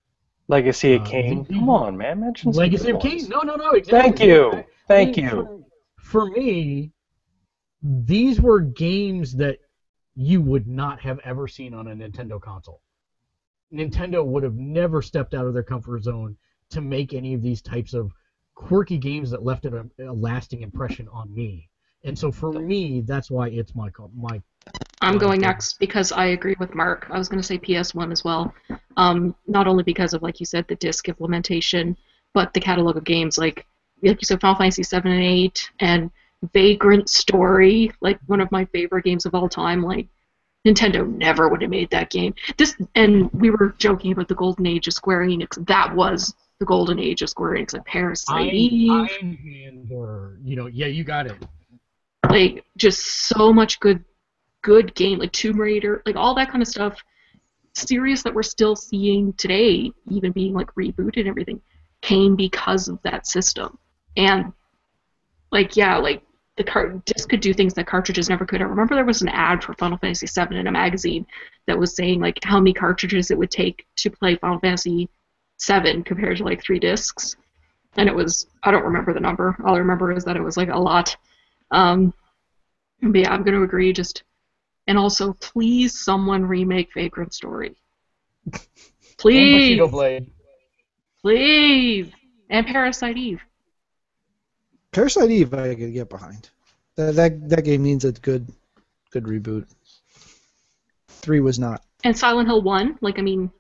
Legacy 0.49 0.95
of 0.95 1.03
Uh, 1.03 1.07
Kain. 1.07 1.45
the- 1.45 1.55
Come 1.55 1.69
on, 1.71 1.97
man. 1.97 2.21
Mention 2.21 2.53
Legacy 2.53 2.91
of 2.91 3.01
Kain. 3.01 3.29
No, 3.29 3.41
no, 3.41 3.55
no. 3.57 3.71
Exactly. 3.73 4.01
Thank 4.01 4.21
you. 4.21 4.51
I- 4.53 4.67
Thank 4.89 5.19
I- 5.19 5.23
you. 5.23 5.31
For, 5.31 6.25
for 6.25 6.31
me, 6.31 6.93
these 7.83 8.41
were 8.41 8.61
games 8.61 9.35
that 9.37 9.59
you 10.15 10.41
would 10.43 10.67
not 10.67 11.01
have 11.01 11.19
ever 11.21 11.49
seen 11.49 11.73
on 11.75 11.89
a 11.89 11.95
Nintendo 11.95 12.41
console. 12.41 12.81
Nintendo 13.73 14.25
would 14.25 14.43
have 14.43 14.57
never 14.57 15.01
stepped 15.01 15.33
out 15.35 15.47
of 15.47 15.55
their 15.55 15.63
comfort 15.63 16.03
zone 16.03 16.37
to 16.71 16.81
make 16.81 17.15
any 17.15 17.35
of 17.35 17.43
these 17.43 17.63
types 17.63 17.95
of 17.95 18.13
quirky 18.55 18.99
games 18.99 19.31
that 19.31 19.43
left 19.43 19.65
a, 19.65 19.89
a 20.01 20.13
lasting 20.13 20.61
impression 20.63 21.09
on 21.09 21.33
me. 21.33 21.69
And 22.05 22.19
so 22.19 22.31
for 22.31 22.53
me, 22.53 23.01
that's 23.01 23.31
why 23.31 23.49
it's 23.49 23.75
my 23.75 23.89
my 24.15 24.43
I'm 25.03 25.19
going 25.19 25.41
next 25.41 25.79
because 25.79 26.13
I 26.13 26.27
agree 26.27 26.57
with 26.59 26.75
Mark. 26.75 27.07
I 27.11 27.19
was 27.19 27.29
going 27.29 27.41
to 27.41 27.47
say 27.47 27.59
PS1 27.59 28.13
as 28.13 28.25
well. 28.25 28.55
Um, 28.97 29.35
not 29.47 29.67
only 29.67 29.83
because 29.83 30.15
of, 30.15 30.23
like 30.23 30.41
you 30.41 30.47
said, 30.47 30.67
the 30.69 30.77
disc 30.77 31.09
implementation, 31.09 31.97
but 32.35 32.55
the 32.55 32.61
catalog 32.61 32.97
of 32.97 33.05
games 33.05 33.37
like, 33.37 33.67
like 34.03 34.21
you 34.21 34.27
said, 34.27 34.41
Final 34.41 34.57
Fantasy 34.57 34.83
7 34.83 35.11
and 35.11 35.23
8, 35.23 35.71
and 35.81 36.11
Vagrant 36.53 37.09
Story, 37.09 37.93
like 38.01 38.19
one 38.27 38.41
of 38.41 38.51
my 38.51 38.65
favorite 38.67 39.05
games 39.05 39.27
of 39.27 39.35
all 39.35 39.49
time. 39.49 39.83
Like, 39.83 40.09
Nintendo 40.67 41.09
never 41.09 41.49
would 41.49 41.63
have 41.63 41.71
made 41.71 41.91
that 41.91 42.11
game. 42.11 42.35
This, 42.57 42.77
and 42.95 43.31
we 43.33 43.51
were 43.51 43.75
joking 43.79 44.13
about 44.13 44.29
the 44.29 44.35
golden 44.35 44.67
age 44.67 44.87
of 44.87 44.95
Square 44.95 45.27
Enix. 45.27 45.67
That 45.67 45.95
was 45.95 46.35
the 46.61 46.67
golden 46.67 47.01
age 47.01 47.23
of 47.23 47.31
Square 47.31 47.57
Enix. 47.57 47.73
Like 47.75 47.85
Parasite 47.85 48.53
Eve, 48.53 48.91
Einhänder 48.91 49.91
or 49.91 50.39
you 50.45 50.55
know 50.55 50.67
yeah 50.67 50.87
you 50.87 51.03
got 51.03 51.27
it. 51.27 51.37
like 52.31 52.65
just 52.77 53.27
so 53.27 53.53
much 53.53 53.81
good 53.81 54.05
good 54.63 54.95
game 54.95 55.19
like 55.19 55.33
tomb 55.33 55.61
raider 55.61 56.03
like 56.07 56.17
all 56.17 56.35
that 56.35 56.51
kind 56.51 56.63
of 56.63 56.69
stuff 56.69 57.03
series 57.75 58.23
that 58.23 58.35
we're 58.35 58.43
still 58.43 58.77
seeing 58.77 59.33
today 59.35 59.91
even 60.11 60.33
being 60.33 60.53
like 60.53 60.69
rebooted 60.75 61.21
and 61.21 61.29
everything 61.29 61.61
came 62.03 62.37
because 62.37 62.89
of 62.89 63.01
that 63.03 63.27
system. 63.27 63.79
And 64.17 64.53
like 65.51 65.77
yeah 65.77 65.97
like 65.97 66.23
the 66.57 66.65
cart 66.65 67.05
disc 67.07 67.31
could 67.31 67.41
do 67.41 67.55
things 67.55 67.73
that 67.75 67.87
cartridges 67.87 68.29
never 68.29 68.45
could. 68.45 68.61
I 68.61 68.65
remember 68.65 68.95
there 68.95 69.05
was 69.05 69.23
an 69.23 69.29
ad 69.29 69.65
for 69.65 69.73
final 69.75 69.97
fantasy 69.97 70.27
7 70.27 70.55
in 70.55 70.67
a 70.67 70.73
magazine 70.73 71.27
that 71.67 71.79
was 71.79 71.97
saying 71.97 72.21
like 72.21 72.39
how 72.43 72.59
many 72.59 72.75
cartridges 72.75 73.31
it 73.31 73.39
would 73.39 73.51
take 73.51 73.87
to 73.97 74.11
play 74.11 74.37
final 74.37 74.59
fantasy 74.59 75.09
7 75.57 76.03
compared 76.03 76.37
to 76.39 76.45
like 76.45 76.63
three 76.63 76.79
discs. 76.79 77.37
And 77.97 78.09
it 78.09 78.15
was 78.15 78.47
i 78.65 78.71
don't 78.71 78.85
remember 78.85 79.15
the 79.15 79.21
number. 79.21 79.57
All 79.65 79.77
i 79.77 79.79
remember 79.79 80.13
is 80.13 80.25
that 80.25 80.37
it 80.37 80.43
was 80.43 80.59
like 80.59 80.69
a 80.69 80.79
lot. 80.79 81.17
Um, 81.71 82.13
but 83.01 83.21
yeah, 83.21 83.33
I'm 83.33 83.43
going 83.43 83.57
to 83.57 83.63
agree. 83.63 83.93
Just 83.93 84.25
and 84.87 84.99
also, 84.99 85.33
please, 85.35 86.05
someone 86.05 86.45
remake 86.45 86.91
Vagrant 86.95 87.35
Story. 87.35 87.77
And 88.55 89.19
Please, 89.19 89.79
Bushido 89.79 89.89
Blade. 89.89 90.31
please, 91.21 92.11
and 92.51 92.67
Parasite 92.67 93.17
Eve. 93.17 93.41
Parasite 94.91 95.31
Eve, 95.31 95.55
I 95.55 95.77
could 95.77 95.93
get 95.93 96.09
behind. 96.09 96.51
That 96.97 97.15
that 97.15 97.49
that 97.49 97.65
game 97.65 97.85
needs 97.85 98.05
a 98.05 98.11
good 98.11 98.53
good 99.13 99.25
reboot. 99.25 99.67
Three 101.07 101.39
was 101.39 101.59
not. 101.61 101.85
And 102.03 102.19
Silent 102.19 102.49
Hill 102.49 102.63
1, 102.63 102.99
like, 103.01 103.21
I 103.21 103.23
mean, 103.23 103.51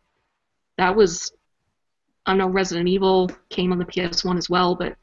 that 0.78 0.96
was. 0.96 1.32
I 2.26 2.34
know 2.34 2.48
Resident 2.48 2.88
Evil 2.88 3.30
came 3.48 3.70
on 3.72 3.78
the 3.78 3.84
PS1 3.84 4.36
as 4.38 4.50
well, 4.50 4.74
but 4.74 4.96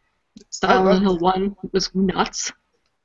Silent 0.50 1.04
Hill 1.04 1.18
1 1.20 1.56
was 1.72 1.94
nuts. 1.96 2.52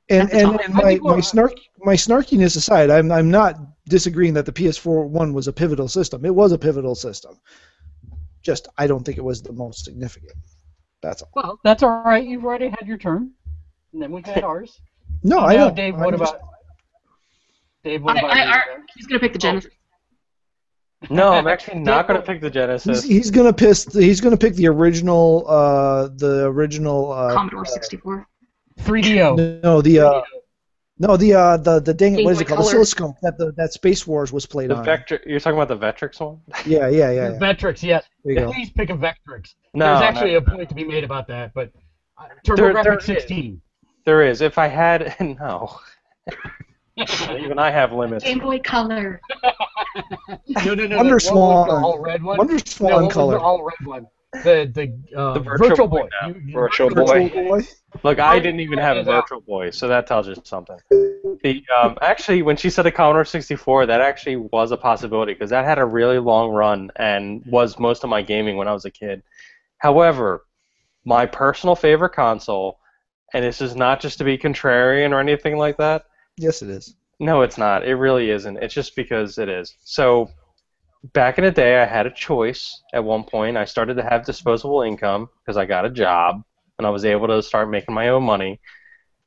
And 0.09 0.31
and, 0.31 0.59
and 0.61 0.73
my, 0.73 0.99
my 1.01 1.19
snark 1.19 1.53
my 1.79 1.95
snarkiness 1.95 2.55
aside, 2.57 2.89
I'm 2.91 3.11
I'm 3.11 3.31
not 3.31 3.55
disagreeing 3.87 4.33
that 4.35 4.45
the 4.45 4.51
PS4 4.51 5.07
one 5.07 5.33
was 5.33 5.47
a 5.47 5.53
pivotal 5.53 5.87
system. 5.87 6.25
It 6.25 6.33
was 6.35 6.51
a 6.51 6.57
pivotal 6.57 6.93
system. 6.95 7.39
Just 8.43 8.67
I 8.77 8.85
don't 8.85 9.03
think 9.03 9.17
it 9.17 9.23
was 9.23 9.41
the 9.41 9.51
most 9.53 9.83
significant. 9.83 10.33
That's 11.01 11.23
all. 11.23 11.31
Well, 11.35 11.59
that's 11.63 11.81
all 11.81 12.03
right. 12.03 12.23
You've 12.25 12.45
already 12.45 12.69
had 12.69 12.85
your 12.87 12.97
turn, 12.97 13.31
and 13.93 14.01
then 14.01 14.11
we 14.11 14.21
had 14.21 14.43
ours. 14.51 14.79
No, 15.23 15.37
So 15.37 15.41
I 15.45 15.55
now, 15.55 15.65
don't. 15.65 15.75
Dave, 15.75 15.93
I'm 15.95 15.99
what 16.01 16.17
just- 16.17 16.33
about 16.33 16.41
Dave? 17.83 18.03
What 18.03 18.15
I, 18.17 18.19
about 18.19 18.31
I, 18.31 18.43
you? 18.45 18.51
I, 18.51 18.61
he's 18.95 19.05
going 19.07 19.19
to 19.19 19.23
pick 19.23 19.33
the 19.33 19.39
Genesis. 19.39 19.71
No, 21.09 21.29
I'm 21.33 21.47
actually 21.53 21.79
not 21.79 22.07
going 22.07 22.19
to 22.19 22.25
pick 22.25 22.41
the 22.41 22.47
He's, 22.47 22.53
Genesis. 22.53 23.03
he's 23.03 23.31
gonna 23.31 23.53
piss. 23.53 23.85
He's 23.93 24.21
gonna 24.21 24.37
pick 24.37 24.55
the 24.55 24.67
original. 24.67 25.45
Uh, 25.47 26.07
the 26.15 26.45
original. 26.45 27.11
Uh, 27.11 27.33
Commodore 27.33 27.65
64. 27.65 28.27
3DO. 28.81 29.63
no, 29.63 29.81
the. 29.81 29.99
Uh, 29.99 30.21
no, 30.97 31.17
the 31.17 31.33
uh, 31.33 31.57
the 31.57 31.81
the 31.81 31.93
dang 31.93 32.17
it, 32.17 32.23
what 32.23 32.31
is 32.31 32.39
it 32.41 32.45
called? 32.47 32.59
Color. 32.59 32.71
The 32.71 32.79
oscilloscope 32.79 33.15
that 33.21 33.37
the 33.37 33.51
that 33.57 33.73
Space 33.73 34.07
Wars 34.07 34.31
was 34.31 34.45
played 34.45 34.69
The 34.69 34.77
on. 34.77 34.85
Vector. 34.85 35.19
You're 35.25 35.41
talking 35.41 35.59
about 35.59 35.67
the 35.67 35.77
Vectrex 35.77 36.21
one? 36.21 36.39
Yeah, 36.65 36.87
yeah, 36.87 37.11
yeah. 37.11 37.31
yeah. 37.31 37.37
Vectrex, 37.37 37.83
yes. 37.83 38.05
There. 38.23 38.45
Please 38.47 38.69
pick 38.69 38.89
a 38.89 38.93
Vectrex. 38.93 39.55
No, 39.73 39.85
There's 39.87 40.01
actually 40.03 40.31
no. 40.31 40.37
a 40.37 40.41
point 40.41 40.69
to 40.69 40.75
be 40.75 40.85
made 40.85 41.03
about 41.03 41.27
that, 41.27 41.53
but 41.53 41.71
uh, 42.17 42.27
There- 42.45 42.55
TurboGrafx 42.55 42.83
there 42.83 42.99
16. 43.01 43.61
There 44.05 44.23
is. 44.25 44.39
If 44.39 44.57
I 44.57 44.67
had 44.67 45.13
no. 45.19 45.77
Even 46.97 47.59
I 47.59 47.71
have 47.71 47.91
limits. 47.91 48.23
Game 48.23 48.39
Boy 48.39 48.59
Color. 48.59 49.19
no, 49.43 50.73
no, 50.73 50.87
no. 50.87 50.95
Wonder 50.95 50.95
the, 50.95 50.95
what 50.95 51.05
was 51.05 51.23
the 51.23 51.29
Swan. 51.29 51.69
all 51.83 51.99
red 51.99 52.23
one? 52.23 52.37
Wonder 52.37 52.53
no, 52.53 52.59
Swan 52.65 53.03
what 53.03 53.11
color. 53.11 53.37
all 53.37 53.63
red 53.63 53.85
one? 53.85 54.07
The 54.43 54.71
the, 54.73 55.17
uh, 55.19 55.33
The 55.33 55.39
Virtual, 55.39 55.69
Virtual 55.69 55.87
Boy. 55.87 56.01
Boy. 56.01 56.09
You- 56.27 56.41
you- 56.45 56.53
Virtual 56.53 56.89
Virtual 56.89 57.29
Boy. 57.29 57.29
Boy. 57.29 57.61
Look, 58.03 58.19
I 58.19 58.39
didn't 58.39 58.59
even 58.59 58.79
have 58.79 58.97
a 58.97 59.03
Virtual 59.03 59.41
Boy, 59.41 59.69
so 59.71 59.87
that 59.87 60.07
tells 60.07 60.27
you 60.27 60.35
something. 60.43 60.77
The 60.89 61.63
um, 61.75 61.97
actually, 62.01 62.41
when 62.41 62.57
she 62.57 62.69
said 62.69 62.85
a 62.85 62.91
Commodore 62.91 63.25
64, 63.25 63.85
that 63.87 64.01
actually 64.01 64.35
was 64.37 64.71
a 64.71 64.77
possibility 64.77 65.33
because 65.33 65.49
that 65.51 65.65
had 65.65 65.79
a 65.79 65.85
really 65.85 66.19
long 66.19 66.51
run 66.51 66.91
and 66.97 67.45
was 67.45 67.79
most 67.79 68.03
of 68.03 68.09
my 68.09 68.21
gaming 68.21 68.57
when 68.57 68.67
I 68.67 68.73
was 68.73 68.85
a 68.85 68.91
kid. 68.91 69.23
However, 69.77 70.45
my 71.05 71.25
personal 71.25 71.75
favorite 71.75 72.13
console, 72.13 72.79
and 73.33 73.43
this 73.45 73.61
is 73.61 73.75
not 73.75 73.99
just 73.99 74.17
to 74.17 74.23
be 74.23 74.37
contrarian 74.37 75.11
or 75.11 75.19
anything 75.19 75.57
like 75.57 75.77
that. 75.77 76.05
Yes, 76.37 76.61
it 76.61 76.69
is. 76.69 76.95
No, 77.19 77.41
it's 77.43 77.57
not. 77.57 77.87
It 77.87 77.95
really 77.95 78.29
isn't. 78.29 78.57
It's 78.57 78.73
just 78.73 78.95
because 78.95 79.37
it 79.37 79.47
is. 79.47 79.75
So, 79.83 80.29
back 81.13 81.37
in 81.37 81.43
the 81.43 81.51
day, 81.51 81.81
I 81.81 81.85
had 81.85 82.05
a 82.05 82.11
choice. 82.11 82.81
At 82.93 83.03
one 83.03 83.23
point, 83.23 83.57
I 83.57 83.65
started 83.65 83.95
to 83.95 84.03
have 84.03 84.25
disposable 84.25 84.81
income 84.81 85.29
because 85.43 85.57
I 85.57 85.65
got 85.65 85.85
a 85.85 85.89
job 85.89 86.41
and 86.77 86.85
I 86.87 86.89
was 86.89 87.05
able 87.05 87.27
to 87.27 87.41
start 87.41 87.69
making 87.69 87.93
my 87.95 88.09
own 88.09 88.23
money. 88.23 88.59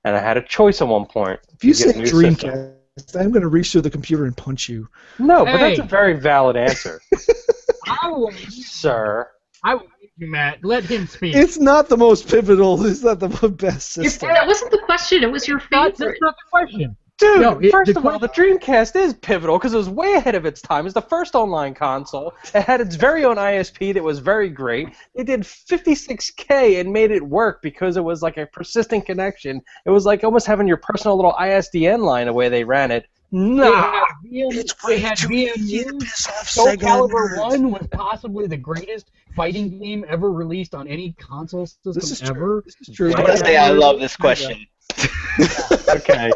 And 0.04 0.16
I 0.16 0.20
had 0.20 0.36
a 0.36 0.42
choice 0.42 0.80
at 0.80 0.88
one 0.88 1.06
point. 1.06 1.40
If 1.54 1.64
you 1.64 1.74
say 1.74 1.90
a 1.90 1.92
system. 2.06 2.20
Dreamcast, 2.34 3.20
I'm 3.20 3.30
gonna 3.32 3.48
reach 3.48 3.72
through 3.72 3.82
the 3.82 3.90
computer 3.90 4.24
and 4.24 4.36
punch 4.36 4.68
you. 4.68 4.88
No, 5.18 5.44
but 5.44 5.58
that's 5.58 5.78
a 5.80 5.82
very 5.82 6.14
valid 6.18 6.56
answer, 6.56 7.00
I 7.86 8.08
will, 8.08 8.32
sir. 8.32 9.28
I 9.64 9.74
will, 9.74 9.86
Matt. 10.18 10.64
Let 10.64 10.84
him 10.84 11.06
speak. 11.06 11.34
It's 11.34 11.58
not 11.58 11.88
the 11.88 11.96
most 11.96 12.28
pivotal. 12.28 12.84
It's 12.86 13.02
not 13.02 13.18
the 13.20 13.28
best 13.48 13.98
If 13.98 14.04
system. 14.04 14.28
that 14.28 14.46
wasn't 14.46 14.70
the 14.70 14.82
question, 14.84 15.22
it 15.22 15.30
was 15.30 15.46
your 15.46 15.58
not, 15.70 15.96
favorite. 15.96 15.98
that's 15.98 16.20
not 16.20 16.34
the 16.36 16.50
question. 16.50 16.96
Dude, 17.18 17.40
No, 17.40 17.58
it- 17.58 17.72
first 17.72 17.92
the 17.92 17.98
of 17.98 18.06
all, 18.06 18.18
the 18.20 18.28
Dreamcast 18.28 18.94
is 18.94 19.12
pivotal 19.14 19.58
because 19.58 19.74
it 19.74 19.76
was 19.76 19.88
way 19.90 20.12
ahead 20.14 20.36
of 20.36 20.46
its 20.46 20.60
time. 20.62 20.86
It's 20.86 20.94
the 20.94 21.02
first 21.02 21.34
online 21.34 21.74
console. 21.74 22.32
It 22.54 22.62
had 22.62 22.80
its 22.80 22.94
very 22.94 23.24
own 23.24 23.36
ISP 23.36 23.92
that 23.94 24.02
was 24.04 24.20
very 24.20 24.48
great. 24.48 24.88
They 25.16 25.24
did 25.24 25.40
56K 25.40 26.78
and 26.80 26.92
made 26.92 27.10
it 27.10 27.22
work 27.22 27.60
because 27.60 27.96
it 27.96 28.04
was 28.04 28.22
like 28.22 28.36
a 28.36 28.46
persistent 28.46 29.04
connection. 29.04 29.60
It 29.84 29.90
was 29.90 30.06
like 30.06 30.22
almost 30.22 30.46
having 30.46 30.68
your 30.68 30.76
personal 30.76 31.16
little 31.16 31.32
ISDN 31.32 32.00
line 32.04 32.26
the 32.26 32.32
way 32.32 32.48
they 32.48 32.62
ran 32.62 32.92
it. 32.92 33.06
They 33.32 33.38
Nah. 33.38 33.72
had, 33.82 34.04
VM, 34.24 34.86
they 34.86 34.98
had 35.00 35.18
VMU. 35.18 36.00
Soul 36.46 36.68
Calibur 36.76 37.36
1 37.40 37.70
was 37.72 37.86
possibly 37.90 38.46
the 38.46 38.56
greatest 38.56 39.10
fighting 39.34 39.78
game 39.80 40.04
ever 40.08 40.30
released 40.32 40.74
on 40.74 40.86
any 40.88 41.12
console 41.18 41.66
system 41.66 41.92
This 41.94 42.10
is 42.12 42.22
ever. 42.22 42.34
true. 42.34 42.62
This 42.64 42.76
is 42.88 42.94
true. 42.96 43.12
I'm 43.14 43.24
gonna 43.26 43.36
say 43.36 43.56
I 43.56 43.70
love 43.70 43.98
this 43.98 44.16
question. 44.16 44.64
Okay. 45.88 46.30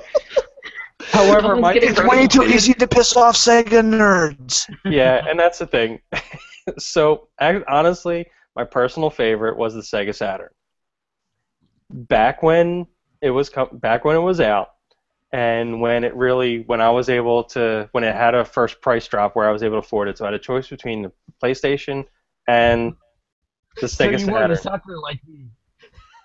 However, 1.10 1.56
my 1.56 1.74
It's 1.74 2.02
way 2.02 2.26
too 2.26 2.44
easy 2.44 2.74
to 2.74 2.86
piss 2.86 3.16
off 3.16 3.36
Sega 3.36 3.82
nerds. 3.82 4.72
yeah, 4.84 5.24
and 5.28 5.38
that's 5.38 5.58
the 5.58 5.66
thing. 5.66 6.00
so 6.78 7.28
honestly, 7.40 8.26
my 8.56 8.64
personal 8.64 9.10
favorite 9.10 9.56
was 9.56 9.74
the 9.74 9.80
Sega 9.80 10.14
Saturn. 10.14 10.50
Back 11.90 12.42
when 12.42 12.86
it 13.20 13.30
was 13.30 13.48
co- 13.48 13.70
back 13.72 14.04
when 14.04 14.16
it 14.16 14.20
was 14.20 14.40
out, 14.40 14.68
and 15.32 15.80
when 15.80 16.04
it 16.04 16.14
really 16.14 16.60
when 16.66 16.80
I 16.80 16.90
was 16.90 17.08
able 17.08 17.44
to 17.44 17.88
when 17.92 18.04
it 18.04 18.14
had 18.14 18.34
a 18.34 18.44
first 18.44 18.80
price 18.80 19.06
drop 19.08 19.36
where 19.36 19.48
I 19.48 19.52
was 19.52 19.62
able 19.62 19.74
to 19.80 19.86
afford 19.86 20.08
it, 20.08 20.18
so 20.18 20.24
I 20.24 20.28
had 20.28 20.34
a 20.34 20.38
choice 20.38 20.68
between 20.68 21.02
the 21.02 21.12
PlayStation 21.42 22.04
and 22.48 22.94
the 23.80 23.88
So 23.88 24.04
Sega 24.04 24.20
you 24.20 24.26
weren't 24.26 24.52
a 24.52 24.56
Saturn. 24.56 24.80
sucker 24.80 24.98
like 24.98 25.20
me. 25.26 25.46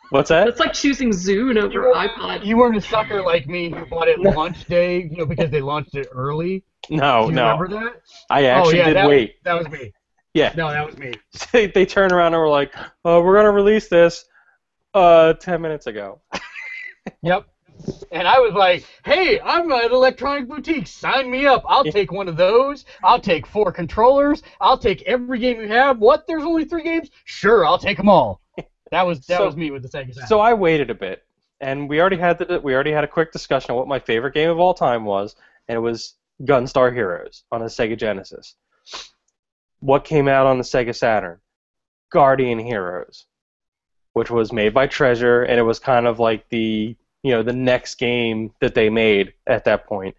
What's 0.10 0.30
that? 0.30 0.48
It's 0.48 0.60
like 0.60 0.74
choosing 0.74 1.10
Zune 1.10 1.58
over 1.58 1.74
You 1.74 1.80
were- 1.82 1.94
iPod. 1.94 2.46
You 2.46 2.58
weren't 2.58 2.78
a 2.78 2.82
sucker 2.82 3.22
like 3.22 3.48
me 3.48 3.70
who 3.70 3.86
bought 3.86 4.08
it 4.08 4.20
launch 4.20 4.66
day, 4.66 5.04
you 5.04 5.18
know, 5.18 5.26
because 5.26 5.52
they 5.52 5.62
launched 5.62 5.96
it 5.96 6.08
early. 6.12 6.64
No, 6.90 7.24
Do 7.24 7.30
you 7.30 7.36
no. 7.36 7.58
remember 7.58 7.68
that? 7.86 8.02
I 8.30 8.46
actually 8.46 8.76
oh, 8.76 8.78
yeah, 8.78 8.86
did 8.88 8.96
that, 8.98 9.08
wait. 9.08 9.44
That 9.44 9.54
was 9.58 9.68
me. 9.70 9.92
Yeah. 10.34 10.54
No, 10.56 10.70
that 10.70 10.86
was 10.86 10.98
me. 10.98 11.14
they, 11.52 11.68
they 11.68 11.86
turned 11.86 12.12
around 12.14 12.34
and 12.34 12.42
were 12.42 12.48
like, 12.50 12.74
"Oh, 13.04 13.22
we're 13.22 13.36
gonna 13.36 13.52
release 13.52 13.90
this 13.90 14.24
uh 14.94 15.34
10 15.34 15.62
minutes 15.62 15.88
ago." 15.88 16.22
Yep. 17.22 17.46
And 18.12 18.28
I 18.28 18.38
was 18.40 18.54
like, 18.54 18.86
hey, 19.06 19.40
I'm 19.40 19.72
at 19.72 19.92
Electronic 19.92 20.50
Boutique. 20.50 20.88
Sign 20.88 21.32
me 21.32 21.46
up. 21.46 21.64
I'll 21.66 21.86
Yeah. 21.86 21.92
take 21.94 22.12
one 22.12 22.28
of 22.28 22.36
those. 22.36 22.84
I'll 23.04 23.20
take 23.20 23.48
four 23.48 23.72
controllers. 23.72 24.44
I'll 24.60 24.78
take 24.78 25.04
every 25.04 25.40
game 25.40 25.62
you 25.62 25.68
have. 25.70 26.00
What? 26.00 26.28
There's 26.28 26.44
only 26.44 26.66
three 26.66 26.84
games? 26.84 27.10
Sure, 27.24 27.66
I'll 27.66 27.78
take 27.78 27.96
them 27.98 28.10
all. 28.10 28.42
That 28.92 29.06
was 29.06 29.20
that 29.28 29.38
So- 29.38 29.46
was 29.46 29.56
me 29.56 29.72
with 29.72 29.84
the 29.84 29.90
Sega 29.90 30.14
Saturn. 30.14 30.28
So 30.28 30.40
I 30.40 30.54
waited 30.54 30.90
a 30.90 30.96
bit, 30.96 31.24
and 31.62 31.90
we 31.90 32.00
already 32.00 32.18
had 32.18 32.40
the 32.40 32.60
we 32.62 32.74
already 32.74 32.92
had 32.92 33.04
a 33.04 33.08
quick 33.08 33.32
discussion 33.32 33.72
on 33.72 33.78
what 33.78 33.88
my 33.88 34.00
favorite 34.00 34.34
game 34.34 34.50
of 34.50 34.60
all 34.60 34.74
time 34.74 35.06
was, 35.06 35.36
and 35.68 35.76
it 35.76 35.80
was 35.82 36.16
Gunstar 36.44 36.94
Heroes 36.94 37.44
on 37.52 37.62
the 37.62 37.68
Sega 37.68 37.98
Genesis. 37.98 38.56
What 39.80 40.06
came 40.06 40.28
out 40.28 40.48
on 40.48 40.58
the 40.58 40.64
Sega 40.64 40.96
Saturn? 40.96 41.40
Guardian 42.10 42.60
Heroes, 42.60 43.26
which 44.14 44.32
was 44.32 44.54
made 44.54 44.74
by 44.74 44.88
Treasure, 44.88 45.44
and 45.44 45.60
it 45.60 45.64
was 45.64 45.80
kind 45.80 46.08
of 46.08 46.20
like 46.20 46.48
the 46.50 46.96
you 47.24 47.32
know 47.32 47.44
the 47.44 47.54
next 47.54 47.96
game 47.96 48.54
that 48.62 48.76
they 48.76 48.90
made 48.90 49.34
at 49.46 49.66
that 49.66 49.86
point, 49.88 50.16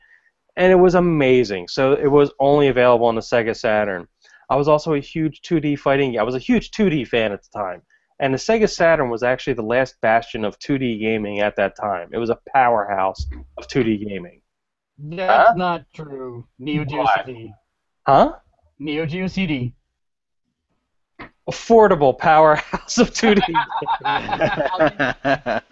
and 0.57 0.71
it 0.71 0.77
was 0.77 0.95
amazing. 0.95 1.69
So 1.69 1.95
it 1.95 2.09
was 2.09 2.31
only 2.39 2.69
available 2.69 3.07
on 3.07 3.15
the 3.15 3.21
Sega 3.23 3.57
Saturn. 3.57 4.07
I 4.51 4.57
was 4.57 4.69
also 4.69 4.95
a 4.95 5.01
huge 5.01 5.43
2D 5.43 5.79
fighting. 5.79 6.19
I 6.19 6.23
was 6.23 6.35
a 6.35 6.39
huge 6.39 6.71
2D 6.71 7.07
fan 7.07 7.33
at 7.33 7.43
the 7.43 7.51
time, 7.59 7.83
and 8.21 8.35
the 8.35 8.39
Sega 8.39 8.69
Saturn 8.69 9.11
was 9.11 9.23
actually 9.23 9.53
the 9.55 9.63
last 9.63 10.01
bastion 10.01 10.45
of 10.45 10.59
2D 10.59 10.99
gaming 11.01 11.41
at 11.41 11.57
that 11.57 11.77
time. 11.77 12.09
It 12.13 12.19
was 12.19 12.31
a 12.31 12.39
powerhouse 12.53 13.27
of 13.57 13.69
2D 13.69 14.09
gaming. 14.09 14.41
That's 14.99 15.51
Huh? 15.51 15.55
not 15.57 15.85
true. 15.95 16.47
Neo 16.59 16.85
Geo 16.85 17.05
Why? 17.05 17.23
CD. 17.27 17.53
Huh? 18.07 18.33
Neo 18.79 19.07
Geo 19.07 19.27
CD. 19.29 19.75
Affordable 21.49 22.19
powerhouse 22.19 22.99
of 22.99 23.11
2D. 23.13 23.41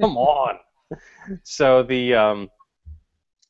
Come 0.00 0.16
on. 0.16 0.58
So 1.44 1.82
the 1.82 2.14
um, 2.14 2.50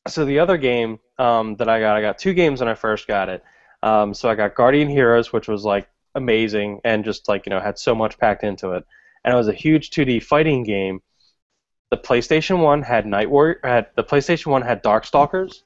so 0.07 0.25
the 0.25 0.39
other 0.39 0.57
game 0.57 0.99
um, 1.17 1.55
that 1.55 1.69
I 1.69 1.79
got, 1.79 1.95
I 1.95 2.01
got 2.01 2.17
two 2.17 2.33
games 2.33 2.59
when 2.59 2.67
I 2.69 2.75
first 2.75 3.07
got 3.07 3.29
it. 3.29 3.43
Um, 3.81 4.13
so 4.13 4.29
I 4.29 4.35
got 4.35 4.55
Guardian 4.55 4.89
Heroes, 4.89 5.33
which 5.33 5.47
was 5.47 5.63
like 5.65 5.87
amazing 6.15 6.81
and 6.83 7.03
just 7.05 7.27
like 7.27 7.45
you 7.45 7.49
know 7.49 7.59
had 7.59 7.77
so 7.79 7.95
much 7.95 8.17
packed 8.17 8.43
into 8.43 8.71
it, 8.71 8.85
and 9.23 9.33
it 9.33 9.37
was 9.37 9.47
a 9.47 9.53
huge 9.53 9.89
2D 9.91 10.23
fighting 10.23 10.63
game. 10.63 11.01
The 11.91 11.97
PlayStation 11.97 12.59
One 12.59 12.81
had 12.81 13.05
Night 13.05 13.29
Warrior. 13.29 13.59
Had 13.63 13.87
the 13.95 14.03
PlayStation 14.03 14.47
One 14.47 14.61
had 14.63 14.83
Darkstalkers. 14.83 15.63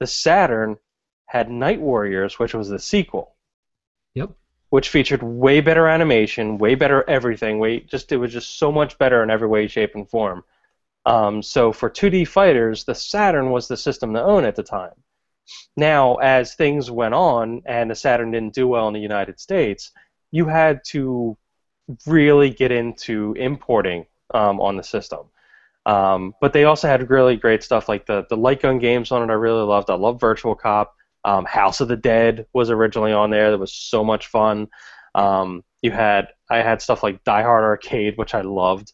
The 0.00 0.06
Saturn 0.06 0.76
had 1.26 1.50
Night 1.50 1.80
Warriors, 1.80 2.38
which 2.38 2.54
was 2.54 2.68
the 2.68 2.78
sequel 2.78 3.34
Yep. 4.14 4.30
which 4.70 4.88
featured 4.88 5.22
way 5.22 5.60
better 5.60 5.88
animation, 5.88 6.58
way 6.58 6.74
better 6.74 7.08
everything. 7.08 7.58
Way 7.58 7.80
just 7.80 8.12
it 8.12 8.18
was 8.18 8.32
just 8.32 8.58
so 8.58 8.70
much 8.70 8.98
better 8.98 9.22
in 9.22 9.30
every 9.30 9.48
way, 9.48 9.66
shape, 9.66 9.94
and 9.94 10.08
form. 10.08 10.44
Um, 11.06 11.42
so 11.42 11.72
for 11.72 11.90
2D 11.90 12.26
fighters, 12.26 12.84
the 12.84 12.94
Saturn 12.94 13.50
was 13.50 13.68
the 13.68 13.76
system 13.76 14.14
to 14.14 14.22
own 14.22 14.44
at 14.44 14.56
the 14.56 14.62
time. 14.62 14.92
Now, 15.76 16.16
as 16.16 16.54
things 16.54 16.90
went 16.90 17.14
on 17.14 17.62
and 17.66 17.90
the 17.90 17.94
Saturn 17.94 18.30
didn't 18.30 18.54
do 18.54 18.68
well 18.68 18.88
in 18.88 18.94
the 18.94 19.00
United 19.00 19.40
States, 19.40 19.90
you 20.30 20.46
had 20.46 20.80
to 20.88 21.36
really 22.06 22.50
get 22.50 22.72
into 22.72 23.34
importing 23.34 24.06
um, 24.32 24.60
on 24.60 24.76
the 24.76 24.82
system. 24.82 25.26
Um, 25.86 26.34
but 26.40 26.52
they 26.52 26.64
also 26.64 26.88
had 26.88 27.10
really 27.10 27.36
great 27.36 27.62
stuff 27.62 27.88
like 27.88 28.06
the 28.06 28.24
the 28.30 28.36
light 28.36 28.62
gun 28.62 28.78
games 28.78 29.12
on 29.12 29.22
it. 29.22 29.30
I 29.30 29.36
really 29.36 29.64
loved. 29.64 29.90
I 29.90 29.94
love 29.94 30.18
Virtua 30.18 30.58
Cop. 30.58 30.94
Um, 31.26 31.44
House 31.44 31.80
of 31.80 31.88
the 31.88 31.96
Dead 31.96 32.46
was 32.52 32.70
originally 32.70 33.12
on 33.12 33.30
there. 33.30 33.50
That 33.50 33.58
was 33.58 33.72
so 33.72 34.04
much 34.04 34.26
fun. 34.28 34.68
Um, 35.14 35.62
you 35.82 35.90
had 35.90 36.28
I 36.50 36.58
had 36.58 36.80
stuff 36.80 37.02
like 37.02 37.22
Die 37.24 37.42
Hard 37.42 37.64
Arcade, 37.64 38.16
which 38.16 38.34
I 38.34 38.40
loved. 38.40 38.92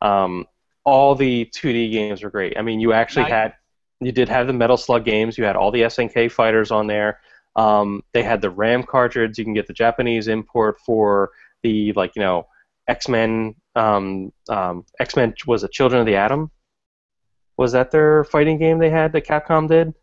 Um, 0.00 0.46
all 0.84 1.14
the 1.14 1.44
2D 1.54 1.92
games 1.92 2.22
were 2.22 2.30
great. 2.30 2.56
I 2.58 2.62
mean, 2.62 2.80
you 2.80 2.92
actually 2.92 3.26
had 3.30 3.54
you 4.00 4.12
did 4.12 4.28
have 4.28 4.46
the 4.46 4.52
Metal 4.52 4.76
Slug 4.76 5.04
games. 5.04 5.36
You 5.36 5.44
had 5.44 5.56
all 5.56 5.70
the 5.70 5.82
SNK 5.82 6.30
fighters 6.32 6.70
on 6.70 6.86
there. 6.86 7.20
Um, 7.56 8.02
they 8.12 8.22
had 8.22 8.40
the 8.40 8.50
RAM 8.50 8.82
cartridge. 8.82 9.38
You 9.38 9.44
can 9.44 9.54
get 9.54 9.66
the 9.66 9.72
Japanese 9.72 10.28
import 10.28 10.78
for 10.84 11.30
the 11.62 11.92
like 11.92 12.16
you 12.16 12.22
know 12.22 12.46
X 12.88 13.08
Men. 13.08 13.54
Um, 13.76 14.32
um, 14.48 14.84
X 14.98 15.16
Men 15.16 15.34
was 15.46 15.62
it 15.64 15.72
Children 15.72 16.00
of 16.00 16.06
the 16.06 16.16
Atom? 16.16 16.50
Was 17.56 17.72
that 17.72 17.90
their 17.90 18.24
fighting 18.24 18.58
game 18.58 18.78
they 18.78 18.90
had 18.90 19.12
that 19.12 19.26
Capcom 19.26 19.68
did? 19.68 19.94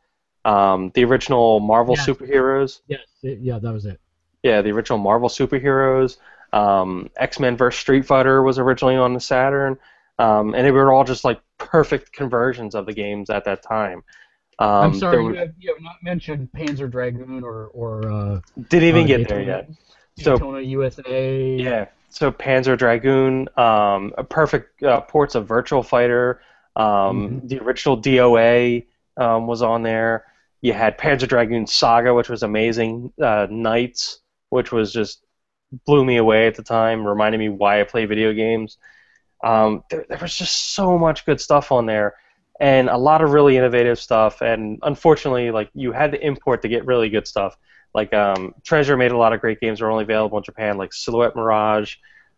Um, 0.46 0.92
the 0.94 1.04
original 1.04 1.60
Marvel 1.60 1.96
Yes. 1.98 2.08
superheroes. 2.08 2.82
Yes. 2.88 3.02
yeah, 3.22 3.60
that 3.60 3.74
was 3.74 3.86
it. 3.86 4.00
Yeah, 4.44 4.62
the 4.62 4.72
original 4.72 5.00
Marvel 5.00 5.28
superheroes. 5.28 6.18
Um, 6.54 7.10
X 7.18 7.40
Men 7.40 7.58
vs 7.58 7.80
Street 7.80 8.06
Fighter 8.06 8.42
was 8.44 8.60
originally 8.60 8.96
on 8.96 9.14
the 9.14 9.20
Saturn, 9.20 9.78
um, 10.20 10.54
and 10.54 10.66
they 10.66 10.72
were 10.72 10.92
all 10.92 11.04
just 11.04 11.24
like 11.24 11.40
perfect 11.58 12.12
conversions 12.14 12.76
of 12.76 12.86
the 12.86 12.94
games 12.94 13.30
at 13.30 13.46
that 13.46 13.64
time. 13.64 14.04
Um, 14.60 14.70
I'm 14.70 14.94
sorry, 14.96 15.18
there 15.18 15.34
you 15.34 15.40
have, 15.40 15.54
you 15.60 15.74
have 15.74 15.84
not 15.84 15.96
mentioned 16.02 16.50
Panzer 16.56 16.90
Dragoon 16.90 17.44
or 17.44 17.68
or 17.68 18.12
uh, 18.12 18.40
didn't 18.70 18.90
even 18.90 19.04
uh, 19.04 19.08
get 19.08 19.28
there 19.28 19.40
Daytona- 19.40 19.68
yet. 19.68 19.70
So 20.20 20.34
Daytona 20.34 20.62
USA. 20.62 21.56
Yeah. 21.56 21.86
So 22.10 22.32
Panzer 22.32 22.78
Dragoon, 22.78 23.50
um, 23.58 24.14
a 24.18 24.24
perfect 24.24 24.82
uh, 24.82 25.02
ports 25.02 25.36
of 25.36 25.48
Virtua 25.48 25.86
Fighter. 25.86 26.42
Um, 26.76 27.42
The 27.44 27.60
original 27.60 28.00
DOA 28.02 28.86
um, 29.18 29.46
was 29.48 29.62
on 29.62 29.84
there. 29.84 30.26
You 30.62 30.74
had 30.74 30.98
Panzer 30.98 31.28
Dragoon 31.28 31.68
Saga, 31.68 32.14
which 32.14 32.30
was 32.30 32.44
amazing. 32.44 33.14
Uh, 33.20 33.48
NiGHTS, 33.48 34.18
which 34.50 34.72
was 34.72 34.92
just 34.92 35.24
blew 35.86 36.04
me 36.06 36.18
away 36.18 36.48
at 36.48 36.56
the 36.56 36.64
time, 36.64 37.06
reminded 37.06 37.38
me 37.38 37.50
why 37.50 37.82
I 37.82 37.84
play 37.84 38.06
video 38.06 38.34
games. 38.34 38.78
Um, 39.44 39.84
there, 39.90 40.06
there 40.10 40.18
was 40.22 40.36
just 40.36 40.74
so 40.74 40.98
much 40.98 41.26
good 41.26 41.40
stuff 41.40 41.72
on 41.72 41.86
there, 41.86 42.16
and 42.60 42.90
a 42.90 42.98
lot 42.98 43.22
of 43.22 43.32
really 43.32 43.58
innovative 43.58 44.00
stuff. 44.00 44.42
And 44.42 44.80
unfortunately, 44.84 45.52
like 45.52 45.70
you 45.74 45.92
had 45.92 46.12
to 46.12 46.26
import 46.26 46.62
to 46.64 46.68
get 46.68 46.86
really 46.86 47.10
good 47.10 47.28
stuff. 47.28 47.58
Like 47.94 48.14
um, 48.14 48.54
Treasure 48.64 48.98
made 48.98 49.12
a 49.12 49.18
lot 49.18 49.34
of 49.34 49.42
great 49.42 49.60
games 49.60 49.80
that 49.80 49.86
are 49.86 49.92
only 49.92 50.04
available 50.04 50.38
in 50.38 50.44
Japan, 50.44 50.78
like 50.78 50.94
Silhouette 50.94 51.36
Mirage, 51.36 51.96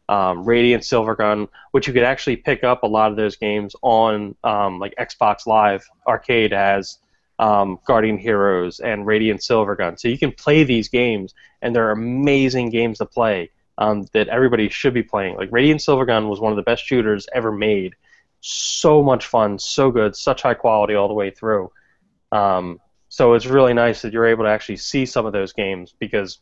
um, 0.10 0.44
Radiant 0.44 0.84
Silvergun, 0.84 1.48
which 1.72 1.88
you 1.88 1.94
could 1.94 2.04
actually 2.04 2.36
pick 2.36 2.64
up 2.64 2.84
a 2.84 2.88
lot 2.88 3.12
of 3.12 3.18
those 3.18 3.36
games 3.36 3.76
on 3.82 4.36
um, 4.44 4.80
like 4.80 4.94
Xbox 4.96 5.46
Live 5.46 5.88
Arcade 6.08 6.52
has 6.52 6.98
um, 7.38 7.80
Guardian 7.86 8.18
Heroes 8.18 8.80
and 8.80 9.06
Radiant 9.06 9.42
Silvergun. 9.42 10.00
So 10.00 10.08
you 10.08 10.18
can 10.18 10.32
play 10.32 10.64
these 10.64 10.90
games, 10.90 11.34
and 11.62 11.76
they're 11.76 11.92
amazing 11.92 12.70
games 12.70 12.98
to 12.98 13.06
play 13.06 13.52
um, 13.80 14.04
that 14.14 14.28
everybody 14.28 14.70
should 14.70 14.94
be 14.94 15.02
playing. 15.02 15.38
Like 15.38 15.50
Radiant 15.52 15.80
Silvergun 15.82 16.30
was 16.30 16.40
one 16.40 16.52
of 16.52 16.58
the 16.58 16.62
best 16.64 16.86
shooters 16.86 17.26
ever 17.34 17.52
made. 17.52 17.96
So 18.42 19.02
much 19.02 19.26
fun, 19.26 19.58
so 19.58 19.90
good, 19.90 20.16
such 20.16 20.44
high 20.44 20.54
quality 20.54 20.94
all 20.94 21.08
the 21.08 21.14
way 21.14 21.32
through. 21.32 21.72
Um, 22.32 22.80
so 23.08 23.34
it's 23.34 23.48
really 23.48 23.74
nice 23.74 24.02
that 24.04 24.14
you're 24.14 24.28
able 24.28 24.44
to 24.44 24.50
actually 24.50 24.78
see 24.78 25.06
some 25.06 25.26
of 25.26 25.34
those 25.34 25.52
games 25.54 25.96
because 26.00 26.40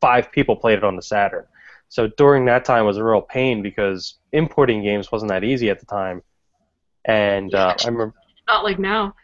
five 0.00 0.30
people 0.30 0.56
played 0.56 0.78
it 0.78 0.84
on 0.84 0.96
the 0.96 1.02
Saturn. 1.02 1.46
So 1.88 2.08
during 2.16 2.44
that 2.44 2.64
time 2.64 2.84
was 2.84 2.98
a 2.98 3.04
real 3.04 3.22
pain 3.22 3.62
because 3.62 4.18
importing 4.32 4.82
games 4.82 5.10
wasn't 5.10 5.30
that 5.30 5.42
easy 5.44 5.70
at 5.70 5.80
the 5.80 5.86
time. 5.86 6.22
And 7.04 7.54
uh, 7.54 7.74
I 7.80 7.86
remember, 7.86 8.14
Not 8.46 8.62
like 8.64 8.78
now. 8.78 9.14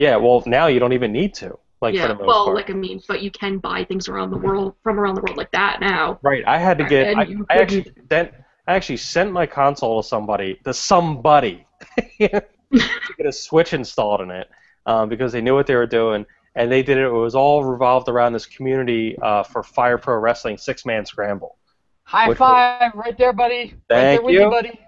yeah, 0.00 0.16
well 0.16 0.42
now 0.46 0.66
you 0.68 0.80
don't 0.80 0.92
even 0.94 1.12
need 1.12 1.34
to, 1.34 1.58
like 1.80 1.94
yeah. 1.94 2.02
for 2.02 2.08
the 2.08 2.14
most 2.14 2.26
well, 2.26 2.44
part. 2.46 2.56
like 2.56 2.70
I 2.70 2.74
mean, 2.74 3.00
but 3.06 3.22
you 3.22 3.30
can 3.30 3.58
buy 3.58 3.84
things 3.84 4.08
around 4.08 4.30
the 4.30 4.38
world 4.38 4.74
from 4.82 4.98
around 4.98 5.14
the 5.14 5.22
world 5.22 5.36
like 5.36 5.50
that 5.52 5.80
now. 5.80 6.18
Right. 6.22 6.44
I 6.46 6.58
had 6.58 6.78
to 6.78 6.84
get. 6.84 7.08
And 7.08 7.20
I, 7.20 7.24
you 7.24 7.46
I 7.50 7.58
actually 7.58 7.92
sent. 8.10 8.32
I 8.66 8.74
actually 8.74 8.96
sent 8.98 9.32
my 9.32 9.46
console 9.46 10.02
to 10.02 10.06
somebody. 10.08 10.60
To 10.64 10.74
somebody. 10.74 11.66
to 12.20 12.28
get 12.28 13.26
a 13.26 13.32
Switch 13.32 13.72
installed 13.72 14.20
in 14.20 14.30
it 14.30 14.48
um, 14.86 15.08
because 15.08 15.32
they 15.32 15.40
knew 15.40 15.54
what 15.54 15.66
they 15.66 15.74
were 15.74 15.86
doing, 15.86 16.26
and 16.54 16.70
they 16.70 16.82
did 16.82 16.98
it. 16.98 17.04
It 17.04 17.12
was 17.12 17.34
all 17.34 17.64
revolved 17.64 18.08
around 18.08 18.32
this 18.32 18.46
community 18.46 19.16
uh, 19.22 19.42
for 19.42 19.62
Fire 19.62 19.98
Pro 19.98 20.16
Wrestling 20.16 20.58
Six 20.58 20.84
Man 20.84 21.06
Scramble, 21.06 21.56
High 22.02 22.28
Which- 22.28 22.38
five, 22.38 22.92
right 22.94 23.16
there, 23.16 23.32
buddy. 23.32 23.54
right 23.54 23.74
there 23.88 24.16
Thank 24.16 24.22
with 24.22 24.34
you. 24.34 24.42
you, 24.42 24.50
buddy. 24.50 24.80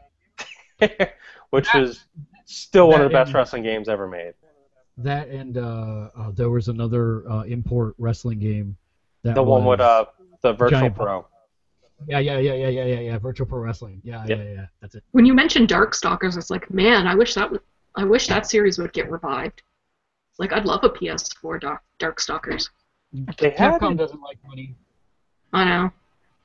which 1.50 1.68
was 1.74 2.04
still 2.46 2.88
one 2.88 3.00
of 3.00 3.08
the 3.08 3.12
best 3.12 3.34
wrestling 3.34 3.62
games 3.62 3.88
ever 3.88 4.08
made. 4.08 4.32
That 5.02 5.28
and 5.28 5.56
uh, 5.56 6.10
uh, 6.16 6.30
there 6.32 6.50
was 6.50 6.68
another 6.68 7.28
uh, 7.30 7.42
import 7.42 7.94
wrestling 7.98 8.38
game. 8.38 8.76
That 9.22 9.34
The 9.34 9.42
one 9.42 9.64
with 9.64 9.80
uh, 9.80 10.06
the 10.42 10.52
Virtual 10.52 10.80
Giant- 10.80 10.96
Pro. 10.96 11.26
Yeah, 12.06 12.18
yeah, 12.18 12.38
yeah, 12.38 12.54
yeah, 12.54 12.68
yeah, 12.68 12.84
yeah, 12.84 13.00
yeah. 13.00 13.18
Virtual 13.18 13.46
Pro 13.46 13.58
Wrestling. 13.58 14.00
Yeah, 14.02 14.24
Yep. 14.26 14.38
yeah, 14.38 14.44
yeah. 14.44 14.66
That's 14.80 14.94
it. 14.94 15.04
When 15.12 15.26
you 15.26 15.34
mentioned 15.34 15.68
Darkstalkers, 15.68 16.36
it's 16.38 16.48
like, 16.50 16.70
man, 16.70 17.06
I 17.06 17.14
wish 17.14 17.34
that 17.34 17.50
would, 17.50 17.60
I 17.94 18.04
wish 18.04 18.26
that 18.28 18.46
series 18.46 18.78
would 18.78 18.92
get 18.94 19.10
revived. 19.10 19.62
Like, 20.38 20.54
I'd 20.54 20.64
love 20.64 20.80
a 20.82 20.88
PS4 20.88 21.60
Dark 21.60 21.82
Darkstalkers. 21.98 22.70
They 23.12 23.50
Capcom 23.50 23.92
it- 23.92 23.98
doesn't 23.98 24.22
like 24.22 24.38
money. 24.46 24.74
I 25.52 25.64
know. 25.64 25.92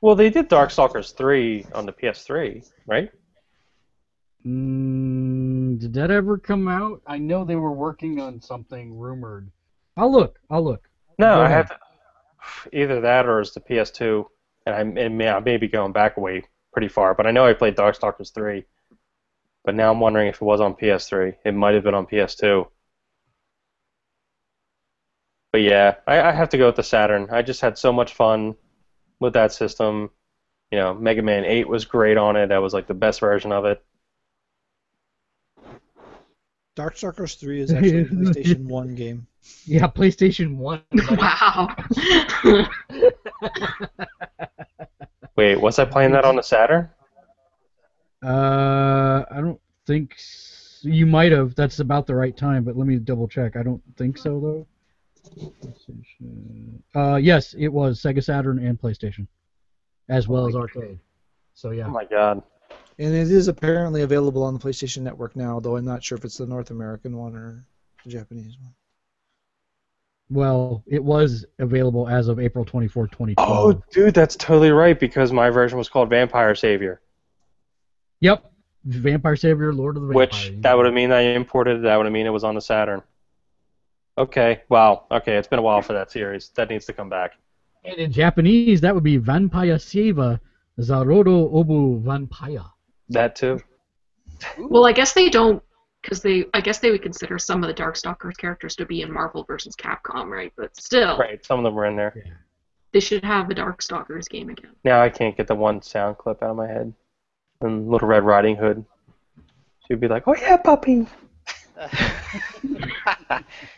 well, 0.02 0.16
they 0.16 0.30
did 0.30 0.50
Darkstalkers 0.50 1.16
three 1.16 1.66
on 1.74 1.86
the 1.86 1.94
PS3, 1.94 2.70
right? 2.86 3.10
Mm, 4.46 5.80
did 5.80 5.94
that 5.94 6.12
ever 6.12 6.38
come 6.38 6.68
out? 6.68 7.02
I 7.08 7.18
know 7.18 7.44
they 7.44 7.56
were 7.56 7.72
working 7.72 8.20
on 8.22 8.40
something 8.42 8.98
rumored. 8.98 9.52
I'll 9.98 10.12
look. 10.12 10.40
I'll 10.50 10.64
look. 10.64 10.90
No, 11.20 11.28
Go 11.34 11.42
I 11.42 11.48
ahead. 11.48 11.68
have 11.70 11.70
to, 11.70 11.80
either 12.74 13.02
that 13.02 13.26
or 13.28 13.42
it's 13.42 13.52
the 13.54 13.62
PS2, 13.62 14.30
and 14.66 14.76
I, 14.76 15.02
it 15.02 15.10
may, 15.10 15.30
I 15.30 15.40
may 15.40 15.58
be 15.58 15.68
going 15.68 15.92
back 15.94 16.18
away 16.18 16.44
pretty 16.74 16.88
far, 16.90 17.14
but 17.16 17.28
I 17.28 17.32
know 17.32 17.46
I 17.46 17.54
played 17.54 17.76
Darkstalkers 17.76 18.34
3. 18.34 18.66
But 19.64 19.76
now 19.76 19.92
I'm 19.92 20.00
wondering 20.00 20.28
if 20.28 20.36
it 20.36 20.42
was 20.46 20.62
on 20.62 20.76
PS3. 20.76 21.38
It 21.44 21.54
might 21.54 21.74
have 21.76 21.84
been 21.84 21.96
on 21.96 22.06
PS2. 22.08 22.72
But 25.52 25.62
yeah, 25.62 25.96
I, 26.06 26.22
I 26.22 26.32
have 26.32 26.50
to 26.50 26.58
go 26.58 26.68
with 26.68 26.76
the 26.76 26.84
Saturn. 26.84 27.30
I 27.32 27.42
just 27.42 27.62
had 27.62 27.78
so 27.78 27.92
much 27.94 28.14
fun 28.14 28.56
with 29.20 29.34
that 29.34 29.54
system. 29.54 30.12
You 30.72 30.80
know, 30.80 30.94
Mega 30.94 31.22
Man 31.22 31.46
8 31.46 31.68
was 31.68 31.86
great 31.86 32.18
on 32.18 32.36
it. 32.36 32.48
That 32.48 32.62
was 32.62 32.74
like 32.74 32.88
the 32.88 32.94
best 32.94 33.20
version 33.20 33.52
of 33.52 33.66
it. 33.66 33.84
Darkstalkers 36.76 37.40
3 37.40 37.62
is 37.62 37.72
actually 37.74 38.02
a 38.02 38.06
PlayStation 38.06 38.66
1 38.66 38.96
game. 38.96 39.28
Yeah, 39.66 39.88
PlayStation 39.88 40.58
One. 40.58 40.82
Wow. 41.18 41.76
Wait, 45.36 45.60
was 45.60 45.80
I 45.80 45.86
playing 45.86 46.12
that 46.12 46.24
on 46.26 46.36
the 46.38 46.42
Saturn? 46.42 46.90
Uh, 48.24 49.24
I 49.30 49.42
don't 49.42 49.60
think 49.86 50.14
s- 50.14 50.80
you 50.84 51.06
might 51.06 51.32
have. 51.32 51.56
That's 51.56 51.80
about 51.80 52.08
the 52.08 52.16
right 52.16 52.36
time, 52.36 52.64
but 52.64 52.78
let 52.78 52.88
me 52.88 52.98
double 52.98 53.28
check. 53.28 53.56
I 53.56 53.64
don't 53.64 53.82
think 53.98 54.18
so 54.18 54.40
though. 54.40 54.68
Uh, 57.00 57.18
yes, 57.18 57.54
it 57.58 57.68
was 57.68 58.02
Sega 58.02 58.24
Saturn 58.24 58.60
and 58.66 58.80
PlayStation, 58.80 59.28
as 60.08 60.28
well 60.28 60.48
as 60.48 60.56
arcade. 60.56 61.00
So 61.54 61.72
yeah. 61.72 61.84
Oh 61.84 61.88
yeah. 61.88 61.92
my 61.92 62.06
god. 62.06 62.42
And 62.98 63.14
it 63.14 63.30
is 63.30 63.48
apparently 63.50 64.04
available 64.04 64.44
on 64.44 64.54
the 64.54 64.60
PlayStation 64.60 65.02
Network 65.02 65.36
now, 65.36 65.60
though 65.60 65.76
I'm 65.76 65.86
not 65.86 66.04
sure 66.04 66.18
if 66.18 66.24
it's 66.24 66.38
the 66.38 66.46
North 66.46 66.72
American 66.72 67.18
one 67.18 67.36
or 67.36 67.66
the 68.06 68.10
Japanese 68.12 68.58
one. 68.62 68.74
Well, 70.30 70.84
it 70.88 71.04
was 71.04 71.46
available 71.60 72.08
as 72.08 72.30
of 72.30 72.40
April 72.40 72.66
24, 72.66 73.08
2012. 73.08 73.38
Oh, 73.38 73.82
dude, 73.92 74.14
that's 74.14 74.36
totally 74.36 74.72
right 74.72 75.00
because 75.00 75.32
my 75.32 75.50
version 75.52 75.78
was 75.78 75.88
called 75.90 76.10
Vampire 76.10 76.56
Savior, 76.56 77.02
Yep. 78.22 78.52
Vampire 78.86 79.36
Savior, 79.36 79.74
Lord 79.74 79.98
of 79.98 80.04
the 80.04 80.14
Vampires. 80.14 80.50
which 80.52 80.62
that 80.62 80.76
would 80.78 80.86
have 80.86 80.96
mean 80.96 81.12
I 81.12 81.22
imported 81.22 81.78
it. 81.80 81.82
That 81.84 81.98
would 81.98 82.06
have 82.06 82.14
mean 82.14 82.26
it 82.26 82.32
was 82.32 82.44
on 82.44 82.56
the 82.56 82.62
Saturn. 82.62 83.02
Okay. 84.18 84.62
Wow. 84.70 85.06
Okay, 85.12 85.36
it's 85.36 85.48
been 85.48 85.60
a 85.60 85.64
while 85.64 85.82
for 85.82 85.94
that 85.94 86.10
series. 86.12 86.50
That 86.56 86.70
needs 86.70 86.86
to 86.86 86.94
come 86.94 87.10
back. 87.10 87.34
And 87.84 87.98
in 87.98 88.12
Japanese, 88.12 88.82
that 88.82 88.96
would 88.96 89.04
be 89.04 89.18
Vampire 89.18 89.76
Seva 89.76 90.40
Zarodo 90.80 91.52
Obu 91.54 92.02
Vampire. 92.02 92.64
That 93.10 93.36
too. 93.36 93.60
Well, 94.58 94.86
I 94.86 94.92
guess 94.92 95.14
they 95.14 95.30
don't, 95.30 95.62
because 96.02 96.22
they, 96.22 96.46
I 96.54 96.62
guess 96.62 96.80
they 96.80 96.92
would 96.92 97.02
consider 97.02 97.38
some 97.40 97.64
of 97.64 97.68
the 97.68 97.82
Darkstalkers 97.82 98.38
characters 98.38 98.76
to 98.78 98.86
be 98.86 99.02
in 99.02 99.12
Marvel 99.12 99.44
versus 99.44 99.76
Capcom, 99.76 100.30
right? 100.30 100.52
But 100.58 100.76
still, 100.76 101.18
Right. 101.18 101.44
Some 101.46 101.60
of 101.60 101.64
them 101.64 101.76
were 101.76 101.86
in 101.86 101.96
there. 101.96 102.16
they 102.92 103.00
should 103.00 103.24
have 103.24 103.50
a 103.50 103.56
Darkstalkers 103.56 104.28
game 104.30 104.50
again. 104.50 104.72
Now 104.84 105.02
I 105.02 105.10
can't 105.10 105.36
get 105.38 105.48
the 105.48 105.56
one 105.56 105.82
sound 105.82 106.18
clip 106.18 106.42
out 106.44 106.52
of 106.52 106.56
my 106.58 106.68
head. 106.68 106.94
And 107.62 107.88
Little 107.90 108.08
Red 108.08 108.24
Riding 108.24 108.56
Hood. 108.58 108.84
She'd 109.88 110.00
be 110.02 110.08
like, 110.08 110.28
"Oh 110.28 110.36
yeah, 110.36 110.58
puppy." 110.58 111.08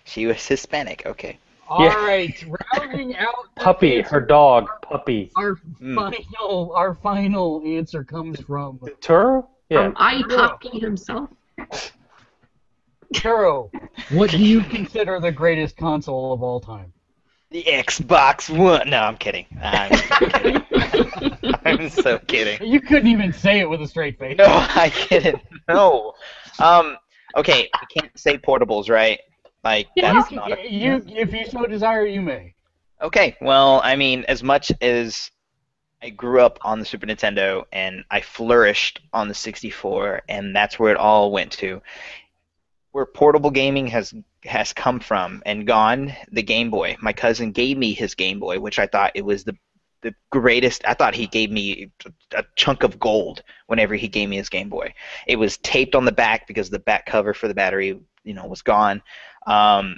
she 0.06 0.26
was 0.26 0.46
Hispanic. 0.46 1.04
Okay. 1.06 1.38
All 1.70 1.84
Yeah. 1.84 2.06
right, 2.06 2.46
rounding 2.76 3.16
out 3.18 3.34
the 3.56 3.62
Puppy. 3.62 4.02
Her 4.02 4.22
dog. 4.22 4.68
Puppy. 4.82 5.32
Our 5.36 5.56
Mm. 5.82 5.96
final, 5.96 6.72
our 6.76 6.96
final 6.96 7.62
answer 7.66 8.04
comes 8.04 8.40
from 8.42 8.80
Turo? 9.02 9.48
Yeah. 9.70 9.84
From 9.84 9.94
I 9.98 10.24
Poppy 10.30 10.80
himself. 10.80 11.30
Kuro. 13.16 13.72
What 14.12 14.30
do 14.32 14.38
you 14.38 14.62
consider 14.62 15.20
the 15.20 15.32
greatest 15.32 15.76
console 15.78 16.32
of 16.34 16.42
all 16.44 16.60
time? 16.60 16.94
The 17.52 17.64
Xbox 17.64 18.50
One. 18.56 18.90
No, 18.90 19.00
I'm 19.02 19.18
kidding. 19.18 19.46
I'm, 19.62 19.90
kidding. 19.92 20.64
I'm 21.66 21.90
so 21.90 22.20
kidding. 22.20 22.66
You 22.68 22.80
couldn't 22.82 23.08
even 23.08 23.32
say 23.34 23.60
it 23.60 23.70
with 23.70 23.82
a 23.82 23.88
straight 23.88 24.20
face. 24.20 24.38
No, 24.38 24.46
I 24.48 24.90
couldn't. 24.90 25.42
No. 25.70 26.14
Um. 26.60 26.98
Okay, 27.36 27.70
we 27.82 28.02
can't 28.02 28.18
say 28.18 28.38
portables, 28.38 28.90
right? 28.90 29.20
Like 29.64 29.88
Yeah. 29.96 30.12
You, 30.12 30.20
that's 30.20 30.28
can, 30.30 30.36
not. 30.38 30.60
A, 30.60 30.72
you, 30.72 31.04
if 31.08 31.34
you 31.34 31.46
so 31.46 31.66
desire, 31.66 32.06
you 32.06 32.22
may. 32.22 32.54
okay. 33.02 33.36
Well, 33.42 33.82
I 33.84 33.96
mean, 33.96 34.26
as 34.28 34.44
much 34.44 34.72
as 34.82 35.32
I 36.02 36.10
grew 36.10 36.42
up 36.42 36.60
on 36.62 36.80
the 36.80 36.86
Super 36.86 37.08
Nintendo 37.08 37.66
and 37.72 38.04
I 38.12 38.22
flourished 38.22 39.02
on 39.14 39.28
the 39.28 39.34
64, 39.34 40.22
and 40.30 40.56
that's 40.56 40.78
where 40.78 40.92
it 40.92 40.98
all 40.98 41.32
went 41.32 41.52
to. 41.54 41.82
Where 42.92 43.06
portable 43.06 43.52
gaming 43.52 43.88
has 43.88 44.14
has 44.46 44.74
come 44.74 45.00
from 45.00 45.42
and 45.46 45.68
gone, 45.68 46.14
the 46.32 46.44
Game 46.44 46.70
Boy. 46.70 46.96
My 47.02 47.14
cousin 47.14 47.52
gave 47.52 47.78
me 47.78 47.94
his 47.94 48.16
Game 48.16 48.40
Boy, 48.40 48.60
which 48.60 48.80
I 48.80 48.88
thought 48.88 49.12
it 49.16 49.26
was 49.26 49.44
the 49.44 49.58
the 50.02 50.14
greatest. 50.30 50.84
I 50.86 50.94
thought 50.94 51.16
he 51.16 51.28
gave 51.28 51.52
me 51.52 51.92
a 52.36 52.44
chunk 52.56 52.84
of 52.84 53.00
gold 53.00 53.44
whenever 53.66 53.96
he 53.96 54.08
gave 54.08 54.30
me 54.30 54.38
his 54.38 54.50
Game 54.50 54.70
Boy. 54.70 54.94
It 55.26 55.38
was 55.38 55.58
taped 55.58 55.96
on 55.96 56.06
the 56.06 56.12
back 56.12 56.48
because 56.48 56.70
the 56.70 56.80
back 56.80 57.06
cover 57.06 57.34
for 57.34 57.48
the 57.48 57.56
battery, 57.56 58.00
you 58.24 58.34
know, 58.34 58.46
was 58.46 58.62
gone. 58.62 59.02
Um, 59.48 59.98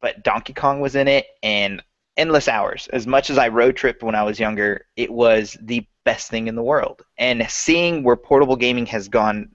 but 0.00 0.22
Donkey 0.22 0.52
Kong 0.52 0.80
was 0.80 0.96
in 0.96 1.08
it, 1.08 1.26
and 1.42 1.82
endless 2.16 2.48
hours. 2.48 2.88
As 2.92 3.06
much 3.06 3.30
as 3.30 3.38
I 3.38 3.48
road 3.48 3.76
tripped 3.76 4.02
when 4.02 4.14
I 4.14 4.22
was 4.22 4.38
younger, 4.38 4.86
it 4.96 5.10
was 5.10 5.56
the 5.60 5.86
best 6.04 6.30
thing 6.30 6.48
in 6.48 6.54
the 6.54 6.62
world. 6.62 7.02
And 7.18 7.48
seeing 7.48 8.02
where 8.02 8.16
portable 8.16 8.56
gaming 8.56 8.86
has 8.86 9.08
gone 9.08 9.50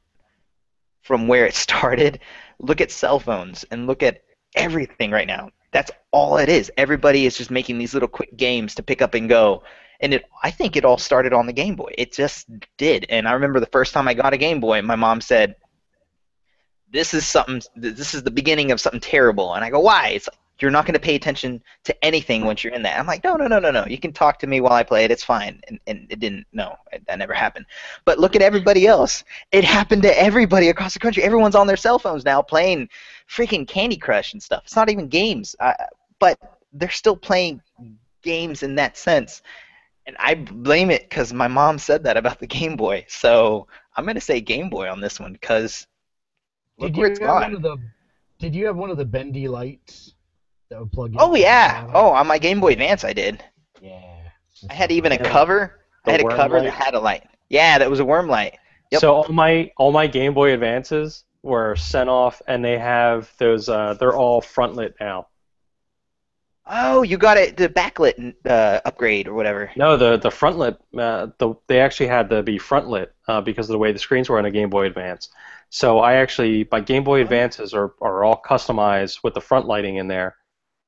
from 1.02 1.28
where 1.28 1.46
it 1.46 1.54
started, 1.68 2.20
look 2.60 2.82
at 2.82 2.92
cell 2.92 3.20
phones 3.20 3.64
and 3.66 3.88
look 3.88 4.04
at 4.04 4.24
everything 4.56 5.12
right 5.12 5.28
now. 5.28 5.50
That's 5.72 5.92
all 6.12 6.38
it 6.38 6.50
is. 6.50 6.72
Everybody 6.78 7.26
is 7.26 7.38
just 7.38 7.52
making 7.52 7.78
these 7.78 7.94
little 7.94 8.10
quick 8.10 8.36
games 8.38 8.76
to 8.76 8.84
pick 8.84 9.02
up 9.02 9.14
and 9.14 9.30
go. 9.30 9.64
And 10.00 10.14
it, 10.14 10.26
I 10.44 10.52
think 10.52 10.76
it 10.76 10.86
all 10.86 10.98
started 10.98 11.34
on 11.34 11.46
the 11.46 11.54
Game 11.54 11.76
Boy. 11.76 11.94
It 11.98 12.14
just 12.14 12.48
did. 12.78 13.06
And 13.10 13.28
I 13.28 13.34
remember 13.34 13.60
the 13.60 13.66
first 13.68 13.94
time 13.94 14.08
I 14.08 14.14
got 14.14 14.34
a 14.34 14.38
Game 14.38 14.60
Boy, 14.60 14.82
my 14.82 14.96
mom 14.96 15.22
said, 15.22 15.56
"This 16.92 17.14
is 17.14 17.26
something. 17.28 17.62
This 17.76 18.14
is 18.14 18.24
the 18.24 18.32
beginning 18.32 18.72
of 18.72 18.82
something 18.82 19.02
terrible." 19.02 19.54
And 19.54 19.64
I 19.64 19.70
go, 19.70 19.80
"Why?" 19.80 20.10
It's 20.10 20.28
like, 20.28 20.38
you're 20.60 20.72
not 20.72 20.86
going 20.86 20.94
to 20.94 21.00
pay 21.00 21.16
attention 21.16 21.62
to 21.84 22.04
anything 22.04 22.44
once 22.44 22.64
you're 22.64 22.74
in 22.74 22.82
that. 22.84 23.00
I'm 23.00 23.06
like, 23.06 23.24
no, 23.24 23.36
no, 23.36 23.48
no, 23.48 23.60
no, 23.60 23.70
no. 23.70 23.86
You 23.86 24.00
can 24.00 24.12
talk 24.12 24.40
to 24.40 24.48
me 24.48 24.60
while 24.60 24.74
I 24.74 24.84
play 24.84 25.06
it. 25.06 25.12
It's 25.12 25.24
fine. 25.24 25.62
And, 25.68 25.80
and 25.86 26.08
it 26.10 26.20
didn't. 26.20 26.48
No, 26.52 26.76
that 27.08 27.20
never 27.20 27.34
happened. 27.34 27.66
But 28.06 28.20
look 28.20 28.36
at 28.36 28.42
everybody 28.42 28.88
else. 28.88 29.24
It 29.52 29.64
happened 29.64 30.02
to 30.04 30.20
everybody 30.20 30.70
across 30.70 30.94
the 30.94 31.00
country. 31.00 31.24
Everyone's 31.24 31.56
on 31.56 31.68
their 31.68 31.78
cell 31.78 32.00
phones 32.00 32.26
now 32.26 32.42
playing 32.42 32.90
freaking 33.30 33.68
Candy 33.68 33.98
Crush 33.98 34.34
and 34.34 34.42
stuff. 34.42 34.64
It's 34.66 34.76
not 34.76 34.90
even 34.90 35.08
games, 35.08 35.56
uh, 35.60 35.74
but 36.20 36.40
they're 36.74 36.90
still 36.90 37.16
playing 37.16 37.62
games 38.24 38.64
in 38.64 38.76
that 38.76 38.98
sense. 38.98 39.44
And 40.08 40.16
I 40.20 40.36
blame 40.36 40.90
it 40.90 41.04
because 41.04 41.34
my 41.34 41.48
mom 41.48 41.78
said 41.78 42.04
that 42.04 42.18
about 42.18 42.40
the 42.40 42.48
Game 42.48 42.76
Boy. 42.78 43.06
So 43.10 43.68
I'm 43.96 44.06
going 44.06 44.16
to 44.16 44.22
say 44.22 44.42
Game 44.42 44.70
Boy 44.70 44.90
on 44.90 45.02
this 45.02 45.20
one 45.20 45.34
because 45.34 45.86
look 46.78 46.94
Did 46.94 46.98
you 46.98 47.04
have 47.10 47.20
gone. 47.20 47.42
one 47.42 47.54
of 47.56 47.62
the? 47.62 47.78
Did 48.40 48.56
you 48.56 48.66
have 48.68 48.76
one 48.76 48.90
of 48.90 48.98
the 48.98 49.06
bendy 49.06 49.48
lights 49.48 50.14
that 50.70 50.80
would 50.80 50.92
plug 50.92 51.12
in? 51.12 51.18
Oh 51.20 51.36
yeah. 51.36 51.90
Oh, 51.94 52.10
on 52.10 52.28
my 52.28 52.38
Game 52.38 52.60
Boy 52.60 52.74
Advance 52.74 53.04
I 53.04 53.14
did. 53.14 53.44
yeah. 53.82 54.02
I 54.70 54.74
had 54.74 54.92
even 54.92 55.12
a 55.12 55.18
cover. 55.18 55.82
The 56.06 56.12
I 56.12 56.18
had 56.18 56.22
a 56.22 56.30
cover 56.30 56.58
light? 56.58 56.64
that 56.66 56.74
had 56.74 56.94
a 56.96 57.00
light. 57.00 57.24
Yeah, 57.50 57.78
that 57.78 57.90
was 57.90 58.00
a 58.00 58.06
worm 58.06 58.28
light. 58.28 58.58
Yep. 58.92 59.02
So 59.02 59.14
all 59.14 59.30
my 59.30 59.72
all 59.78 59.92
my 59.92 60.08
Game 60.08 60.34
Boy 60.34 60.54
Advances 60.54 61.24
were 61.44 61.76
sent 61.76 62.10
off, 62.10 62.42
and 62.48 62.64
they 62.64 62.78
have 62.78 63.32
those. 63.38 63.70
Uh, 63.70 63.96
they're 64.00 64.16
all 64.16 64.42
front 64.42 64.76
lit 64.76 64.96
now. 65.00 65.28
Oh, 66.70 67.02
you 67.02 67.18
got 67.18 67.38
it 67.38 67.56
the 67.56 67.70
backlit 67.70 68.36
uh, 68.46 68.82
upgrade 68.84 69.28
or 69.28 69.34
whatever. 69.34 69.72
No, 69.76 69.96
the 69.96 70.18
the 70.18 70.32
front 70.32 70.58
lit. 70.58 70.78
Uh, 70.98 71.28
the 71.38 71.54
they 71.68 71.80
actually 71.80 72.08
had 72.08 72.30
to 72.30 72.44
be 72.44 72.58
front 72.58 72.88
lit 72.88 73.14
uh, 73.28 73.42
because 73.42 73.70
of 73.70 73.74
the 73.74 73.78
way 73.78 73.92
the 73.92 74.00
screens 74.00 74.30
were 74.30 74.38
on 74.38 74.46
a 74.46 74.52
Game 74.52 74.70
Boy 74.70 74.86
Advance. 74.86 75.30
So 75.70 76.00
I 76.00 76.16
actually 76.16 76.68
my 76.72 76.80
Game 76.80 77.04
Boy 77.04 77.22
Advances 77.22 77.74
are 77.74 77.94
are 78.02 78.24
all 78.24 78.42
customized 78.46 79.20
with 79.24 79.34
the 79.34 79.42
front 79.42 79.68
lighting 79.68 79.98
in 79.98 80.08
there, 80.08 80.36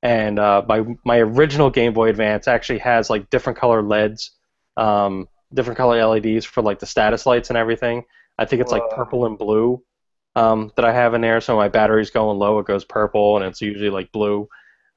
and 0.01 0.39
uh, 0.39 0.63
my 0.67 0.85
my 1.05 1.17
original 1.17 1.69
Game 1.69 1.93
Boy 1.93 2.09
Advance 2.09 2.47
actually 2.47 2.79
has 2.79 3.09
like 3.09 3.29
different 3.29 3.59
color 3.59 3.81
LEDs, 3.81 4.31
um, 4.77 5.27
different 5.53 5.77
color 5.77 6.03
LEDs 6.05 6.45
for 6.45 6.61
like 6.61 6.79
the 6.79 6.85
status 6.85 7.25
lights 7.25 7.49
and 7.49 7.57
everything. 7.57 8.05
I 8.37 8.45
think 8.45 8.61
it's 8.61 8.71
like 8.71 8.83
purple 8.91 9.25
and 9.25 9.37
blue 9.37 9.83
um, 10.35 10.71
that 10.77 10.85
I 10.85 10.93
have 10.93 11.13
in 11.13 11.21
there. 11.21 11.41
So 11.41 11.57
my 11.57 11.67
battery's 11.67 12.09
going 12.09 12.39
low, 12.39 12.59
it 12.59 12.65
goes 12.65 12.85
purple, 12.85 13.35
and 13.35 13.45
it's 13.45 13.61
usually 13.61 13.89
like 13.89 14.11
blue. 14.13 14.47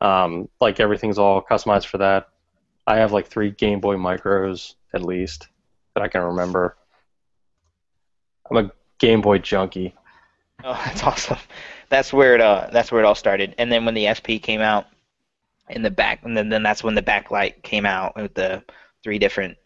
Um, 0.01 0.49
like 0.61 0.79
everything's 0.79 1.19
all 1.19 1.43
customized 1.43 1.87
for 1.87 1.99
that. 1.99 2.29
I 2.87 2.97
have 2.97 3.13
like 3.13 3.27
three 3.27 3.51
Game 3.51 3.81
Boy 3.81 3.97
Micros 3.97 4.75
at 4.95 5.03
least 5.03 5.49
that 5.95 6.03
I 6.03 6.09
can 6.09 6.23
remember. 6.23 6.77
I'm 8.51 8.57
a 8.57 8.73
Game 9.03 9.21
Boy 9.21 9.39
junkie. 9.39 9.95
Oh, 10.63 10.81
that's 10.87 11.03
awesome. 11.03 11.39
That's 11.91 12.13
where 12.13 12.35
it 12.35 12.41
uh 12.41 12.69
that's 12.73 12.91
where 12.91 13.03
it 13.03 13.05
all 13.05 13.17
started. 13.17 13.55
And 13.59 13.71
then 13.71 13.85
when 13.85 13.95
the 13.95 14.15
SP 14.15 14.41
came 14.41 14.61
out 14.61 14.87
in 15.69 15.83
the 15.83 15.91
back 15.91 16.21
and 16.25 16.37
then, 16.37 16.49
then 16.49 16.63
that's 16.63 16.85
when 16.85 16.95
the 16.95 17.03
backlight 17.03 17.63
came 17.63 17.85
out 17.85 18.17
with 18.17 18.35
the 18.35 18.63
three 19.03 19.19
different 19.19 19.59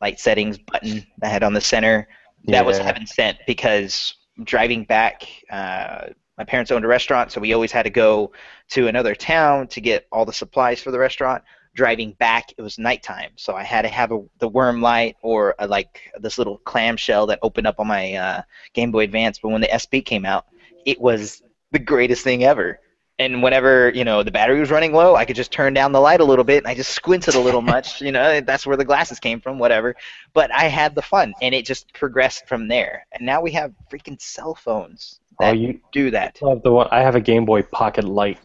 light 0.00 0.18
settings 0.18 0.58
button 0.58 1.06
that 1.18 1.30
had 1.30 1.42
on 1.42 1.54
the 1.54 1.60
center. 1.60 2.08
That 2.44 2.66
was 2.66 2.78
heaven 2.78 3.06
sent 3.06 3.38
because 3.46 4.14
driving 4.42 4.84
back 4.84 5.28
uh 5.50 6.08
my 6.36 6.44
parents 6.44 6.70
owned 6.70 6.86
a 6.86 6.88
restaurant, 6.88 7.30
so 7.30 7.40
we 7.40 7.52
always 7.52 7.70
had 7.70 7.82
to 7.82 7.90
go 7.90 8.32
to 8.70 8.88
another 8.88 9.14
town 9.14 9.68
to 9.68 9.80
get 9.82 10.06
all 10.10 10.24
the 10.24 10.32
supplies 10.32 10.80
for 10.80 10.90
the 10.90 10.98
restaurant. 10.98 11.44
Driving 11.74 12.12
back, 12.12 12.52
it 12.58 12.62
was 12.62 12.78
nighttime, 12.78 13.30
so 13.36 13.54
I 13.54 13.62
had 13.62 13.82
to 13.82 13.88
have 13.88 14.10
a, 14.10 14.20
the 14.38 14.48
worm 14.48 14.82
light 14.82 15.16
or 15.22 15.54
a, 15.58 15.68
like 15.68 16.10
this 16.18 16.36
little 16.36 16.58
clamshell 16.58 17.26
that 17.26 17.38
opened 17.42 17.66
up 17.68 17.78
on 17.78 17.86
my 17.86 18.14
uh, 18.14 18.42
Game 18.74 18.90
Boy 18.90 19.04
Advance. 19.04 19.38
But 19.38 19.50
when 19.50 19.60
the 19.60 19.70
SP 19.70 20.02
came 20.04 20.24
out, 20.26 20.46
it 20.84 21.00
was 21.00 21.42
the 21.70 21.78
greatest 21.78 22.24
thing 22.24 22.42
ever. 22.42 22.80
And 23.20 23.42
whenever 23.42 23.90
you 23.90 24.02
know 24.04 24.22
the 24.22 24.30
battery 24.32 24.58
was 24.58 24.70
running 24.70 24.92
low, 24.92 25.14
I 25.14 25.24
could 25.26 25.36
just 25.36 25.52
turn 25.52 25.72
down 25.74 25.92
the 25.92 26.00
light 26.00 26.20
a 26.20 26.24
little 26.24 26.44
bit, 26.44 26.58
and 26.58 26.66
I 26.66 26.74
just 26.74 26.90
squinted 26.92 27.34
a 27.34 27.40
little 27.40 27.62
much. 27.62 28.00
You 28.02 28.10
know, 28.12 28.40
that's 28.40 28.66
where 28.66 28.76
the 28.76 28.84
glasses 28.84 29.20
came 29.20 29.40
from, 29.40 29.58
whatever. 29.58 29.94
But 30.32 30.50
I 30.52 30.64
had 30.64 30.94
the 30.94 31.02
fun, 31.02 31.34
and 31.40 31.54
it 31.54 31.64
just 31.66 31.92
progressed 31.94 32.48
from 32.48 32.66
there. 32.66 33.06
And 33.12 33.24
now 33.24 33.40
we 33.42 33.52
have 33.52 33.72
freaking 33.92 34.20
cell 34.20 34.54
phones 34.54 35.20
Oh, 35.38 35.44
that 35.46 35.58
you 35.58 35.80
do 35.92 36.10
that. 36.10 36.40
love 36.42 36.62
the 36.62 36.72
one. 36.72 36.88
I 36.90 37.00
have 37.02 37.14
a 37.14 37.20
Game 37.20 37.44
Boy 37.44 37.62
Pocket 37.62 38.04
Light. 38.04 38.38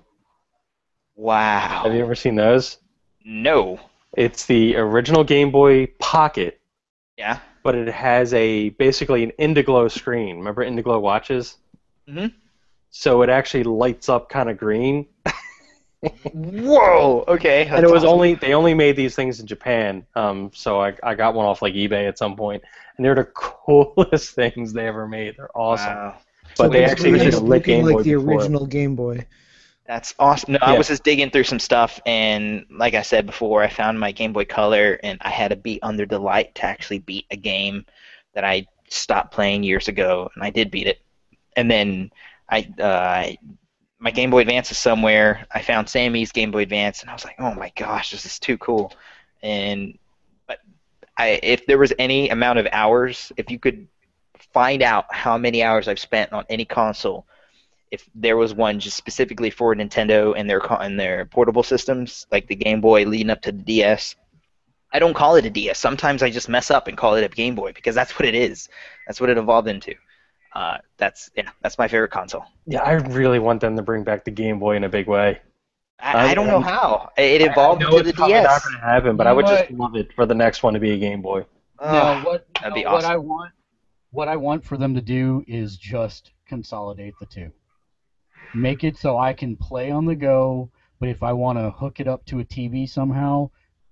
Wow. 1.15 1.81
Have 1.83 1.93
you 1.93 2.01
ever 2.01 2.15
seen 2.15 2.35
those? 2.35 2.77
No. 3.25 3.79
It's 4.15 4.45
the 4.45 4.77
original 4.77 5.23
Game 5.25 5.51
Boy 5.51 5.87
Pocket, 5.99 6.61
Yeah. 7.17 7.39
but 7.63 7.75
it 7.75 7.87
has 7.89 8.33
a 8.33 8.69
basically 8.69 9.23
an 9.23 9.31
Indiglo 9.39 9.91
screen. 9.91 10.37
Remember 10.37 10.63
Indiglo 10.63 11.01
watches? 11.01 11.57
Mhm. 12.07 12.31
So 12.91 13.23
it 13.23 13.29
actually 13.29 13.63
lights 13.63 14.07
up 14.07 14.29
kind 14.29 14.49
of 14.49 14.57
green. 14.57 15.07
Whoa. 16.33 17.25
Okay. 17.27 17.65
and 17.67 17.83
it 17.83 17.89
was 17.91 18.03
awesome. 18.03 18.13
only 18.13 18.35
they 18.35 18.53
only 18.53 18.73
made 18.73 18.95
these 18.95 19.15
things 19.15 19.39
in 19.39 19.47
Japan. 19.47 20.05
Um, 20.15 20.51
so 20.53 20.79
I, 20.81 20.93
I 21.03 21.15
got 21.15 21.33
one 21.33 21.45
off 21.45 21.61
like 21.61 21.73
eBay 21.73 22.07
at 22.07 22.17
some 22.17 22.35
point, 22.35 22.63
and 22.97 23.05
they're 23.05 23.15
the 23.15 23.23
coolest 23.33 24.35
things 24.35 24.71
they 24.73 24.87
ever 24.87 25.07
made. 25.07 25.35
They're 25.37 25.55
awesome. 25.57 25.93
Wow. 25.93 26.15
But 26.57 26.71
they 26.71 26.85
actually 26.85 27.11
it's 27.15 27.23
used 27.25 27.37
a 27.39 27.41
lit 27.41 27.49
looking 27.61 27.75
Game 27.77 27.85
like 27.85 27.95
Boy 27.95 28.03
the 28.03 28.13
before. 28.15 28.33
original 28.33 28.65
Game 28.65 28.95
Boy. 28.95 29.25
That's 29.87 30.15
awesome. 30.17 30.53
No, 30.53 30.59
I 30.61 30.77
was 30.77 30.87
just 30.87 31.03
digging 31.03 31.29
through 31.29 31.43
some 31.43 31.59
stuff, 31.59 31.99
and 32.07 32.65
like 32.71 32.95
I 32.95 33.03
said 33.03 33.27
before, 33.27 33.61
I 33.61 33.69
found 33.69 33.99
my 33.99 34.11
Game 34.11 34.33
Boy 34.33 34.45
Color, 34.45 34.99
and 35.03 35.19
I 35.21 35.29
had 35.29 35.49
to 35.49 35.55
beat 35.55 35.79
Under 35.83 36.07
the 36.07 36.17
Light 36.17 36.55
to 36.55 36.65
actually 36.65 36.99
beat 36.99 37.27
a 37.29 37.37
game 37.37 37.85
that 38.33 38.43
I 38.43 38.65
stopped 38.89 39.31
playing 39.31 39.63
years 39.63 39.87
ago, 39.87 40.29
and 40.33 40.43
I 40.43 40.49
did 40.49 40.71
beat 40.71 40.87
it. 40.87 41.01
And 41.55 41.69
then 41.69 42.11
I, 42.49 42.67
uh, 42.79 42.83
I 42.85 43.37
my 43.99 44.09
Game 44.09 44.31
Boy 44.31 44.41
Advance 44.41 44.71
is 44.71 44.77
somewhere. 44.79 45.45
I 45.51 45.61
found 45.61 45.87
Sammy's 45.87 46.31
Game 46.31 46.49
Boy 46.49 46.63
Advance, 46.63 47.01
and 47.01 47.09
I 47.09 47.13
was 47.13 47.23
like, 47.23 47.35
oh 47.37 47.53
my 47.53 47.71
gosh, 47.75 48.09
this 48.09 48.25
is 48.25 48.39
too 48.39 48.57
cool. 48.57 48.91
And 49.43 49.99
but 50.47 50.59
I, 51.15 51.39
if 51.43 51.67
there 51.67 51.77
was 51.77 51.93
any 51.99 52.29
amount 52.29 52.57
of 52.57 52.67
hours, 52.71 53.31
if 53.37 53.51
you 53.51 53.59
could 53.59 53.87
find 54.51 54.81
out 54.81 55.05
how 55.13 55.37
many 55.37 55.61
hours 55.61 55.87
I've 55.87 55.99
spent 55.99 56.33
on 56.33 56.43
any 56.49 56.65
console 56.65 57.27
if 57.91 58.09
there 58.15 58.37
was 58.37 58.53
one 58.53 58.79
just 58.79 58.97
specifically 58.97 59.49
for 59.49 59.75
Nintendo 59.75 60.33
and 60.35 60.49
their 60.49 60.59
co- 60.59 60.77
and 60.77 60.99
their 60.99 61.25
portable 61.25 61.63
systems, 61.63 62.25
like 62.31 62.47
the 62.47 62.55
Game 62.55 62.81
Boy 62.81 63.05
leading 63.05 63.29
up 63.29 63.41
to 63.43 63.51
the 63.51 63.61
DS. 63.61 64.15
I 64.93 64.99
don't 64.99 65.13
call 65.13 65.35
it 65.35 65.45
a 65.45 65.49
DS. 65.49 65.77
Sometimes 65.77 66.23
I 66.23 66.29
just 66.29 66.47
mess 66.47 66.71
up 66.71 66.87
and 66.87 66.97
call 66.97 67.15
it 67.15 67.23
a 67.23 67.29
Game 67.29 67.55
Boy 67.55 67.73
because 67.73 67.95
that's 67.95 68.17
what 68.17 68.25
it 68.25 68.35
is. 68.35 68.69
That's 69.07 69.19
what 69.19 69.29
it 69.29 69.37
evolved 69.37 69.67
into. 69.67 69.93
Uh, 70.53 70.77
that's 70.97 71.29
yeah, 71.35 71.49
that's 71.61 71.77
my 71.77 71.87
favorite 71.87 72.11
console. 72.11 72.45
Yeah, 72.65 72.81
I 72.81 72.93
really 72.93 73.39
want 73.39 73.59
them 73.59 73.75
to 73.75 73.81
bring 73.81 74.03
back 74.03 74.23
the 74.23 74.31
Game 74.31 74.57
Boy 74.57 74.77
in 74.77 74.85
a 74.85 74.89
big 74.89 75.07
way. 75.07 75.41
I, 75.99 76.31
I 76.31 76.33
don't 76.33 76.47
know 76.47 76.61
how 76.61 77.09
it 77.17 77.41
evolved 77.41 77.83
I 77.83 77.89
know 77.89 77.97
into 77.97 78.09
it's 78.09 78.11
the 78.11 78.13
probably 78.15 78.41
not 78.41 78.63
going 78.63 78.75
to 78.75 78.81
happen, 78.81 79.15
but 79.17 79.25
You 79.25 79.29
I 79.29 79.33
would 79.33 79.45
know 79.45 79.57
just 79.57 79.71
love 79.71 79.95
it 79.95 80.13
for 80.13 80.25
the 80.25 80.35
next 80.35 80.63
one 80.63 80.73
to 80.73 80.79
be 80.79 80.91
a 80.91 80.97
Game 80.97 81.21
Boy. 81.21 81.45
No, 81.81 82.21
what 82.23 82.47
that'd 82.55 82.73
be 82.73 82.83
no, 82.83 82.93
what. 82.93 83.05
I 83.05 83.17
want, 83.17 83.51
what 84.11 84.27
I 84.27 84.35
want 84.37 84.63
for 84.63 84.77
them 84.77 84.95
to 84.95 85.01
do 85.01 85.43
is 85.47 85.77
just 85.77 86.31
consolidate 86.47 87.15
the 87.19 87.25
two. 87.25 87.51
Make 88.55 88.83
it 88.83 88.97
so 88.97 89.17
I 89.17 89.33
can 89.33 89.55
play 89.55 89.91
on 89.91 90.05
the 90.05 90.15
go, 90.15 90.69
but 90.99 91.09
if 91.09 91.23
I 91.23 91.33
want 91.33 91.57
to 91.59 91.71
hook 91.71 91.99
it 91.99 92.07
up 92.07 92.25
to 92.27 92.39
a 92.39 92.45
TV 92.45 92.89
somehow, 92.89 93.49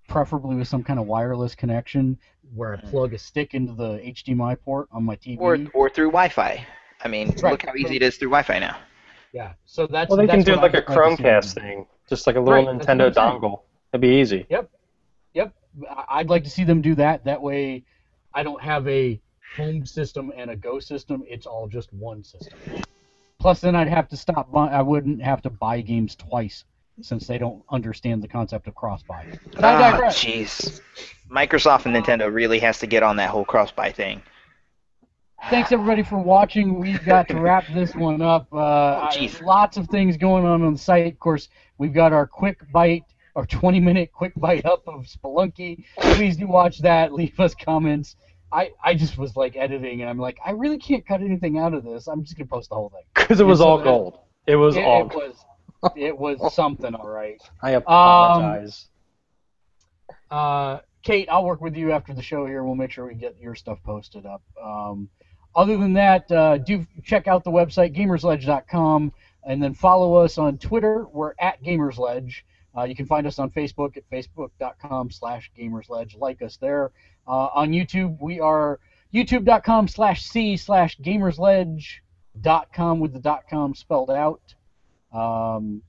preferably 0.07 0.55
with 0.55 0.67
some 0.67 0.83
kind 0.83 0.99
of 0.99 1.05
wireless 1.05 1.53
connection, 1.53 2.17
where 2.55 2.73
I 2.73 2.77
mm. 2.77 2.89
plug 2.89 3.13
a 3.13 3.17
stick 3.17 3.53
into 3.53 3.73
the 3.73 3.99
HDMI 3.99 4.59
port 4.61 4.87
on 4.91 5.03
my 5.03 5.15
TV. 5.15 5.37
or 5.39 5.57
or 5.73 5.89
through 5.89 6.07
Wi-Fi. 6.07 6.65
I 7.03 7.07
mean, 7.07 7.35
Right. 7.41 7.51
look 7.51 7.63
how 7.63 7.75
easy 7.75 7.97
it 7.97 8.03
is 8.03 8.17
through 8.17 8.29
Wi-Fi 8.29 8.59
now. 8.59 8.77
yeah, 9.33 9.53
so 9.65 9.87
that's 9.87 10.09
Well, 10.09 10.17
they 10.17 10.27
can 10.27 10.41
do 10.43 10.55
like 10.55 10.73
a 10.73 10.77
I'd 10.77 10.95
like 10.95 11.17
to 11.17 11.17
see 11.17 11.23
them 11.23 11.41
Chromecast 11.41 11.53
thing, 11.55 11.85
just 12.07 12.27
like 12.27 12.35
a 12.35 12.39
little 12.39 12.65
Right, 12.65 12.67
Nintendo 12.67 13.05
what 13.05 13.07
I'm 13.07 13.13
saying. 13.13 13.41
dongle. 13.41 13.61
That'd 13.91 14.01
be 14.01 14.19
easy. 14.21 14.45
Yep. 14.49 14.69
Yep. 15.33 15.53
I'd 16.09 16.29
like 16.29 16.43
to 16.43 16.49
see 16.49 16.63
them 16.63 16.81
do 16.81 16.95
that. 16.95 17.25
That 17.25 17.41
way, 17.41 17.83
I 18.33 18.43
don't 18.43 18.61
have 18.61 18.87
a 18.87 19.19
home 19.55 19.85
system 19.85 20.31
and 20.35 20.49
a 20.51 20.55
Go 20.55 20.79
system. 20.79 21.23
It's 21.27 21.45
all 21.45 21.67
just 21.67 21.91
one 21.93 22.23
system. 22.23 22.57
Plus, 23.43 23.59
then 23.59 23.75
I'd 23.75 23.89
have 23.89 24.07
to 24.07 24.15
stop. 24.15 24.49
buy- 24.53 24.69
I 24.71 24.81
wouldn't 24.81 25.21
have 25.21 25.41
to 25.41 25.49
buy 25.49 25.81
games 25.81 26.15
twice 26.15 26.63
since 27.01 27.27
they 27.27 27.37
don't 27.37 27.61
understand 27.69 28.23
the 28.23 28.27
concept 28.29 28.67
of 28.69 28.75
cross 28.75 29.03
buy. 29.03 29.25
But 29.53 29.65
I 29.65 29.73
Ah, 29.73 29.91
digress. 29.91 30.23
jeez. 30.23 30.79
Microsoft 31.29 31.85
and 31.85 31.93
Nintendo 31.93 32.33
really 32.33 32.59
has 32.59 32.79
to 32.79 32.87
get 32.87 33.03
on 33.03 33.17
that 33.17 33.29
whole 33.31 33.43
cross-buy 33.43 33.91
thing. 33.91 34.21
Thanks 35.49 35.73
everybody 35.73 36.03
for 36.03 36.19
watching. 36.19 36.79
We've 36.79 37.03
got 37.03 37.27
to 37.27 37.41
wrap 37.41 37.65
this 37.73 37.93
one 37.93 38.21
up. 38.21 38.47
Uh, 38.53 39.09
I- 39.09 39.09
jeez. 39.13 39.41
lots 39.41 39.75
of 39.75 39.89
things 39.89 40.15
going 40.15 40.45
on 40.45 40.61
on 40.61 40.71
the 40.73 40.79
site. 40.79 41.11
Of 41.11 41.19
course, 41.19 41.49
we've 41.77 41.93
got 41.93 42.13
our 42.13 42.25
quick 42.25 42.61
bite, 42.71 43.03
our 43.35 43.45
20-minute 43.45 44.13
quick 44.13 44.31
bite 44.37 44.65
up 44.65 44.87
of 44.87 45.05
Spelunky. 45.05 45.83
Please 45.99 46.37
do 46.37 46.47
watch 46.47 46.79
that. 46.79 47.11
Leave 47.11 47.37
us 47.41 47.53
comments. 47.55 48.15
I, 48.53 48.71
I 48.83 48.93
just 48.93 49.17
was 49.17 49.35
like 49.35 49.55
editing, 49.55 50.01
and 50.01 50.09
I'm 50.09 50.19
like, 50.19 50.37
I 50.45 50.51
really 50.51 50.77
can't 50.77 51.05
cut 51.05 51.21
anything 51.21 51.57
out 51.57 51.73
of 51.73 51.83
this. 51.83 52.07
I'm 52.07 52.23
just 52.23 52.37
gonna 52.37 52.47
post 52.47 52.69
the 52.69 52.75
whole 52.75 52.89
thing. 52.89 53.03
Because 53.15 53.39
it 53.39 53.45
was 53.45 53.59
so 53.59 53.65
all 53.67 53.77
that- 53.77 53.83
gold. 53.83 54.19
It 54.45 54.57
was 54.57 54.75
it, 54.75 54.83
all. 54.83 55.07
it 55.07 55.15
was, 55.15 55.35
it 55.95 56.17
was 56.17 56.53
something, 56.55 56.93
all 56.93 57.07
right. 57.07 57.41
I 57.61 57.71
apologize. 57.71 58.87
Uh, 60.29 60.79
Kate, 61.03 61.27
I'll 61.29 61.45
work 61.45 61.61
with 61.61 61.75
you 61.75 61.91
after 61.91 62.13
the 62.13 62.21
show 62.21 62.45
here. 62.45 62.63
We'll 62.63 62.75
make 62.75 62.91
sure 62.91 63.05
we 63.07 63.15
get 63.15 63.37
your 63.39 63.55
stuff 63.55 63.79
posted 63.83 64.25
up. 64.25 64.41
Um, 64.61 65.09
other 65.55 65.77
than 65.77 65.93
that, 65.93 66.31
uh, 66.31 66.57
do 66.57 66.85
check 67.03 67.27
out 67.27 67.43
the 67.43 67.51
website 67.51 67.95
gamersledge.com 67.95 69.13
and 69.45 69.61
then 69.61 69.73
follow 69.73 70.15
us 70.15 70.37
on 70.37 70.57
Twitter. 70.57 71.05
We're 71.11 71.33
at 71.39 71.61
gamersledge. 71.63 72.33
Uh, 72.75 72.83
you 72.83 72.95
can 72.95 73.05
find 73.05 73.27
us 73.27 73.37
on 73.37 73.51
Facebook 73.51 73.97
at 73.97 74.09
facebook.com 74.09 75.11
slash 75.11 75.51
gamersledge. 75.57 76.17
Like 76.17 76.41
us 76.41 76.57
there. 76.57 76.91
Uh, 77.27 77.49
on 77.53 77.71
YouTube, 77.71 78.19
we 78.21 78.39
are 78.39 78.79
youtube.com 79.13 79.87
slash 79.87 80.25
c 80.25 80.57
slash 80.57 80.97
gamersledge.com 80.99 82.99
with 82.99 83.13
the 83.13 83.19
dot 83.19 83.43
com 83.49 83.75
spelled 83.75 84.11
out. 84.11 84.55
Um, 85.13 85.81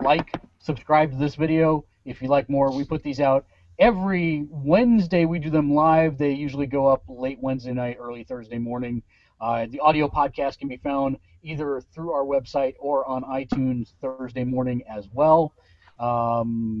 like, 0.00 0.32
subscribe 0.58 1.10
to 1.10 1.16
this 1.16 1.34
video 1.34 1.84
if 2.04 2.22
you 2.22 2.28
like 2.28 2.48
more. 2.48 2.70
We 2.70 2.84
put 2.84 3.02
these 3.02 3.20
out 3.20 3.46
every 3.78 4.46
Wednesday. 4.48 5.24
We 5.24 5.38
do 5.38 5.50
them 5.50 5.74
live. 5.74 6.16
They 6.16 6.32
usually 6.32 6.66
go 6.66 6.86
up 6.86 7.02
late 7.08 7.38
Wednesday 7.40 7.72
night, 7.72 7.98
early 8.00 8.24
Thursday 8.24 8.58
morning. 8.58 9.02
Uh, 9.40 9.66
the 9.68 9.80
audio 9.80 10.08
podcast 10.08 10.58
can 10.58 10.68
be 10.68 10.76
found 10.76 11.18
either 11.42 11.82
through 11.92 12.12
our 12.12 12.24
website 12.24 12.74
or 12.78 13.06
on 13.06 13.22
iTunes 13.24 13.92
Thursday 14.00 14.44
morning 14.44 14.82
as 14.88 15.08
well. 15.12 15.52
Um, 15.98 16.80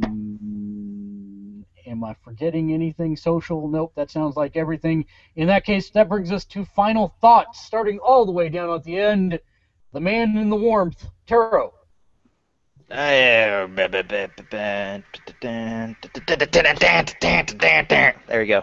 am 1.86 2.04
I 2.04 2.14
forgetting 2.22 2.72
anything 2.72 3.16
social? 3.16 3.68
Nope, 3.68 3.92
that 3.96 4.10
sounds 4.10 4.36
like 4.36 4.56
everything. 4.56 5.06
In 5.36 5.48
that 5.48 5.64
case, 5.64 5.90
that 5.90 6.08
brings 6.08 6.32
us 6.32 6.44
to 6.46 6.64
final 6.64 7.14
thoughts, 7.20 7.64
starting 7.64 7.98
all 7.98 8.26
the 8.26 8.32
way 8.32 8.48
down 8.48 8.74
at 8.74 8.84
the 8.84 8.98
end. 8.98 9.38
The 9.92 10.00
man 10.00 10.36
in 10.36 10.50
the 10.50 10.56
warmth, 10.56 11.06
Taro. 11.26 11.74
There 18.26 18.40
we 18.40 18.46
go. 18.46 18.62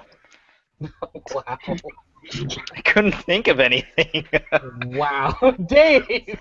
Wow. 1.34 1.57
I 2.76 2.81
couldn't 2.81 3.15
think 3.23 3.48
of 3.48 3.60
anything. 3.60 4.27
Wow. 4.85 5.35
Dave! 5.65 6.39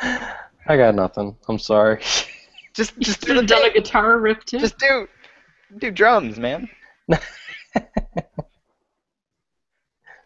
I 0.00 0.76
got 0.76 0.94
nothing. 0.94 1.36
I'm 1.48 1.58
sorry. 1.58 2.02
just 2.74 2.98
just 2.98 3.22
do 3.22 3.34
the 3.34 3.42
done 3.42 3.64
a 3.64 3.72
guitar 3.72 4.18
riff 4.18 4.44
too. 4.44 4.58
Just 4.58 4.78
do 4.78 5.08
do 5.78 5.90
drums, 5.90 6.38
man. 6.38 6.68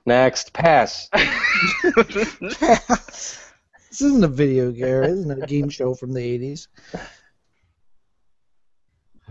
Next, 0.04 0.52
pass. 0.52 1.08
this 1.94 3.52
isn't 4.00 4.24
a 4.24 4.28
video 4.28 4.72
game. 4.72 5.02
This 5.02 5.12
isn't 5.12 5.42
a 5.42 5.46
game 5.46 5.68
show 5.68 5.94
from 5.94 6.12
the 6.12 6.20
80s. 6.20 6.66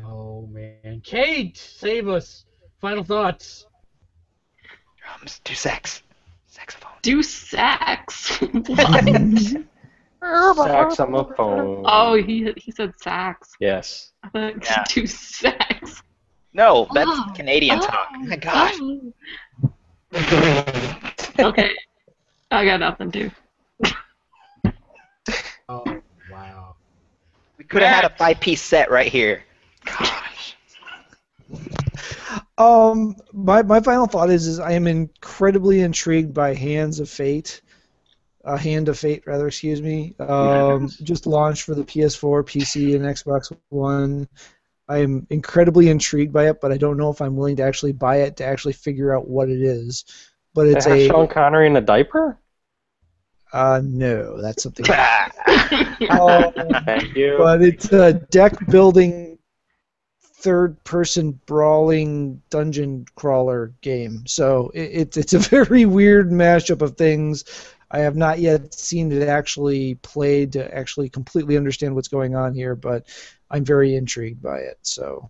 Oh, 0.06 0.48
man. 0.48 1.02
Kate, 1.04 1.58
save 1.58 2.08
us. 2.08 2.46
Final 2.80 3.04
thoughts. 3.04 3.66
Drums, 4.98 5.42
do 5.44 5.54
sax. 5.54 6.04
Saxophone. 6.48 6.94
Do 7.02 7.22
sax. 7.22 8.42
Saxophone. 10.24 11.84
oh, 11.86 12.14
he 12.16 12.54
he 12.58 12.72
said 12.72 12.94
sax. 13.00 13.52
Yes. 13.60 14.12
I 14.24 14.30
thought 14.30 14.64
Yeah. 14.64 14.84
do 14.88 15.08
sax. 15.08 16.04
No, 16.54 16.88
that's 16.94 17.10
Oh. 17.10 17.32
Canadian 17.36 17.80
Oh. 17.82 17.86
talk. 17.86 18.08
Oh 18.14 18.20
my 18.26 18.36
gosh. 18.36 18.76
Oh. 20.14 21.48
okay. 21.48 21.72
I 22.52 22.66
got 22.66 22.80
nothing, 22.82 23.10
dude. 23.10 23.32
Oh, 25.70 25.86
wow. 26.30 26.76
We 27.58 27.64
could 27.64 27.82
have 27.82 27.96
had 28.04 28.12
a 28.12 28.16
five 28.16 28.40
piece 28.42 28.62
set 28.62 28.92
right 28.92 29.10
here. 29.12 29.44
Gosh. 29.86 30.58
Um, 32.58 33.16
my, 33.34 33.62
my 33.64 33.80
final 33.80 34.06
thought 34.06 34.30
is 34.30 34.46
is 34.48 34.60
I 34.60 34.74
am 34.74 34.86
incredibly 34.86 35.80
intrigued 35.82 36.34
by 36.34 36.54
Hands 36.54 37.00
of 37.00 37.10
Fate, 37.10 37.62
uh, 38.44 38.58
Hand 38.58 38.90
of 38.90 38.98
Fate 38.98 39.24
rather, 39.26 39.48
excuse 39.48 39.82
me. 39.82 40.16
Um, 40.20 40.90
just 41.04 41.28
launched 41.28 41.64
for 41.64 41.76
the 41.76 41.84
PS4, 41.84 42.44
PC, 42.44 42.96
and 42.96 43.06
Xbox 43.06 43.56
One. 43.70 44.28
I 44.88 44.98
am 44.98 45.26
incredibly 45.30 45.90
intrigued 45.90 46.34
by 46.34 46.50
it, 46.50 46.60
but 46.60 46.72
I 46.72 46.78
don't 46.78 46.98
know 46.98 47.10
if 47.10 47.22
I'm 47.22 47.36
willing 47.36 47.56
to 47.58 47.64
actually 47.64 47.94
buy 47.94 48.18
it 48.18 48.38
to 48.38 48.46
actually 48.46 48.74
figure 48.74 49.16
out 49.16 49.28
what 49.28 49.50
it 49.50 49.62
is. 49.62 50.04
But 50.54 50.68
it's 50.68 50.86
a 50.86 51.08
Sean 51.08 51.28
Connery 51.28 51.68
in 51.68 51.78
a 51.78 51.82
diaper? 51.82 52.38
Uh, 53.54 53.82
no, 53.84 54.42
that's 54.42 54.64
something. 54.64 54.86
Um, 56.10 56.52
Thank 56.86 57.16
you. 57.16 57.36
but 57.38 57.62
it's 57.62 57.92
a 57.94 58.14
deck 58.14 58.54
building, 58.68 59.38
third 60.22 60.84
person 60.84 61.40
brawling 61.46 62.42
dungeon 62.50 63.06
crawler 63.16 63.74
game. 63.82 64.24
So 64.26 64.72
it, 64.74 64.82
it's 64.82 65.18
it's 65.18 65.34
a 65.34 65.40
very 65.56 65.86
weird 65.86 66.32
mashup 66.32 66.82
of 66.82 66.98
things. 66.98 67.46
I 67.92 68.00
have 68.00 68.16
not 68.16 68.40
yet 68.40 68.74
seen 68.74 69.12
it 69.12 69.28
actually 69.28 69.96
played 69.96 70.54
to 70.54 70.74
actually 70.74 71.10
completely 71.10 71.58
understand 71.58 71.94
what's 71.94 72.08
going 72.08 72.36
on 72.36 72.54
here, 72.54 72.74
but 72.74 73.06
I'm 73.50 73.66
very 73.66 73.96
intrigued 73.96 74.42
by 74.42 74.60
it. 74.60 74.80
So 74.82 75.30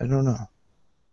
I 0.00 0.06
don't 0.06 0.24
know. 0.24 0.48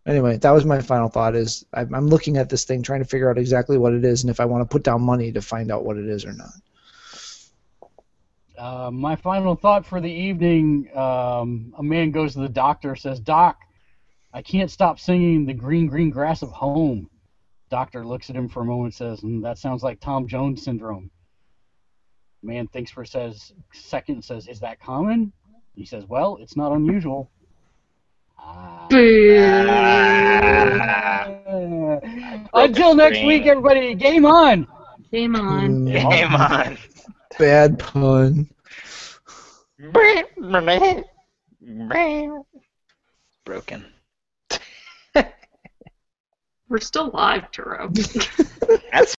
Anyway, 0.06 0.38
that 0.38 0.52
was 0.52 0.64
my 0.64 0.82
final 0.82 1.10
thought. 1.10 1.36
Is 1.36 1.66
I'm 1.74 2.08
looking 2.08 2.38
at 2.38 2.48
this 2.50 2.64
thing, 2.64 2.82
trying 2.82 3.04
to 3.04 3.10
figure 3.10 3.30
out 3.30 3.38
exactly 3.38 3.78
what 3.78 3.94
it 3.94 4.06
is, 4.06 4.24
and 4.24 4.32
if 4.32 4.40
I 4.40 4.46
want 4.46 4.62
to 4.62 4.74
put 4.74 4.84
down 4.84 5.02
money 5.02 5.34
to 5.34 5.42
find 5.42 5.70
out 5.70 5.84
what 5.84 5.98
it 5.98 6.08
is 6.08 6.24
or 6.24 6.32
not. 6.32 6.54
Uh, 8.58 8.90
my 8.90 9.16
final 9.18 9.54
thought 9.54 9.86
for 9.86 10.02
the 10.02 10.10
evening 10.10 10.90
um, 10.96 11.74
a 11.78 11.84
man 11.84 12.10
goes 12.12 12.34
to 12.34 12.40
the 12.40 12.50
doctor, 12.50 12.96
says, 12.96 13.20
Doc, 13.20 13.60
I 14.34 14.42
can't 14.42 14.72
stop 14.72 15.00
singing 15.00 15.46
the 15.46 15.54
green, 15.54 15.88
green 15.88 16.10
grass 16.10 16.42
of 16.42 16.52
home. 16.52 17.10
Doctor 17.70 18.06
looks 18.06 18.30
at 18.30 18.36
him 18.36 18.48
for 18.48 18.62
a 18.62 18.66
moment 18.66 18.86
and 18.86 18.94
says, 18.94 19.20
"Hmm, 19.22 19.42
That 19.42 19.58
sounds 19.58 19.84
like 19.84 20.00
Tom 20.00 20.28
Jones 20.28 20.64
syndrome. 20.64 21.10
Man 22.44 22.68
thinks 22.68 22.92
for 22.92 23.02
a 23.02 23.08
says, 23.08 23.52
second 23.74 24.16
and 24.16 24.24
says, 24.24 24.48
Is 24.48 24.60
that 24.62 24.80
common? 24.80 25.34
He 25.76 25.86
says, 25.86 26.06
Well, 26.06 26.38
it's 26.42 26.56
not 26.56 26.72
unusual. 26.72 27.30
Ah. 28.40 28.88
Until 32.54 32.96
next 32.96 33.24
week, 33.26 33.46
everybody, 33.46 33.96
game 33.96 34.26
on! 34.26 34.68
Game 35.12 35.36
on. 35.36 35.86
Mm, 35.86 36.10
Game 36.10 36.36
on. 36.36 36.78
bad 37.40 37.80
pun. 37.80 38.50
Broken. 43.46 43.86
We're 46.70 46.80
still 46.80 47.12
live, 47.14 47.52
Turo. 47.52 47.94
That's 48.92 49.16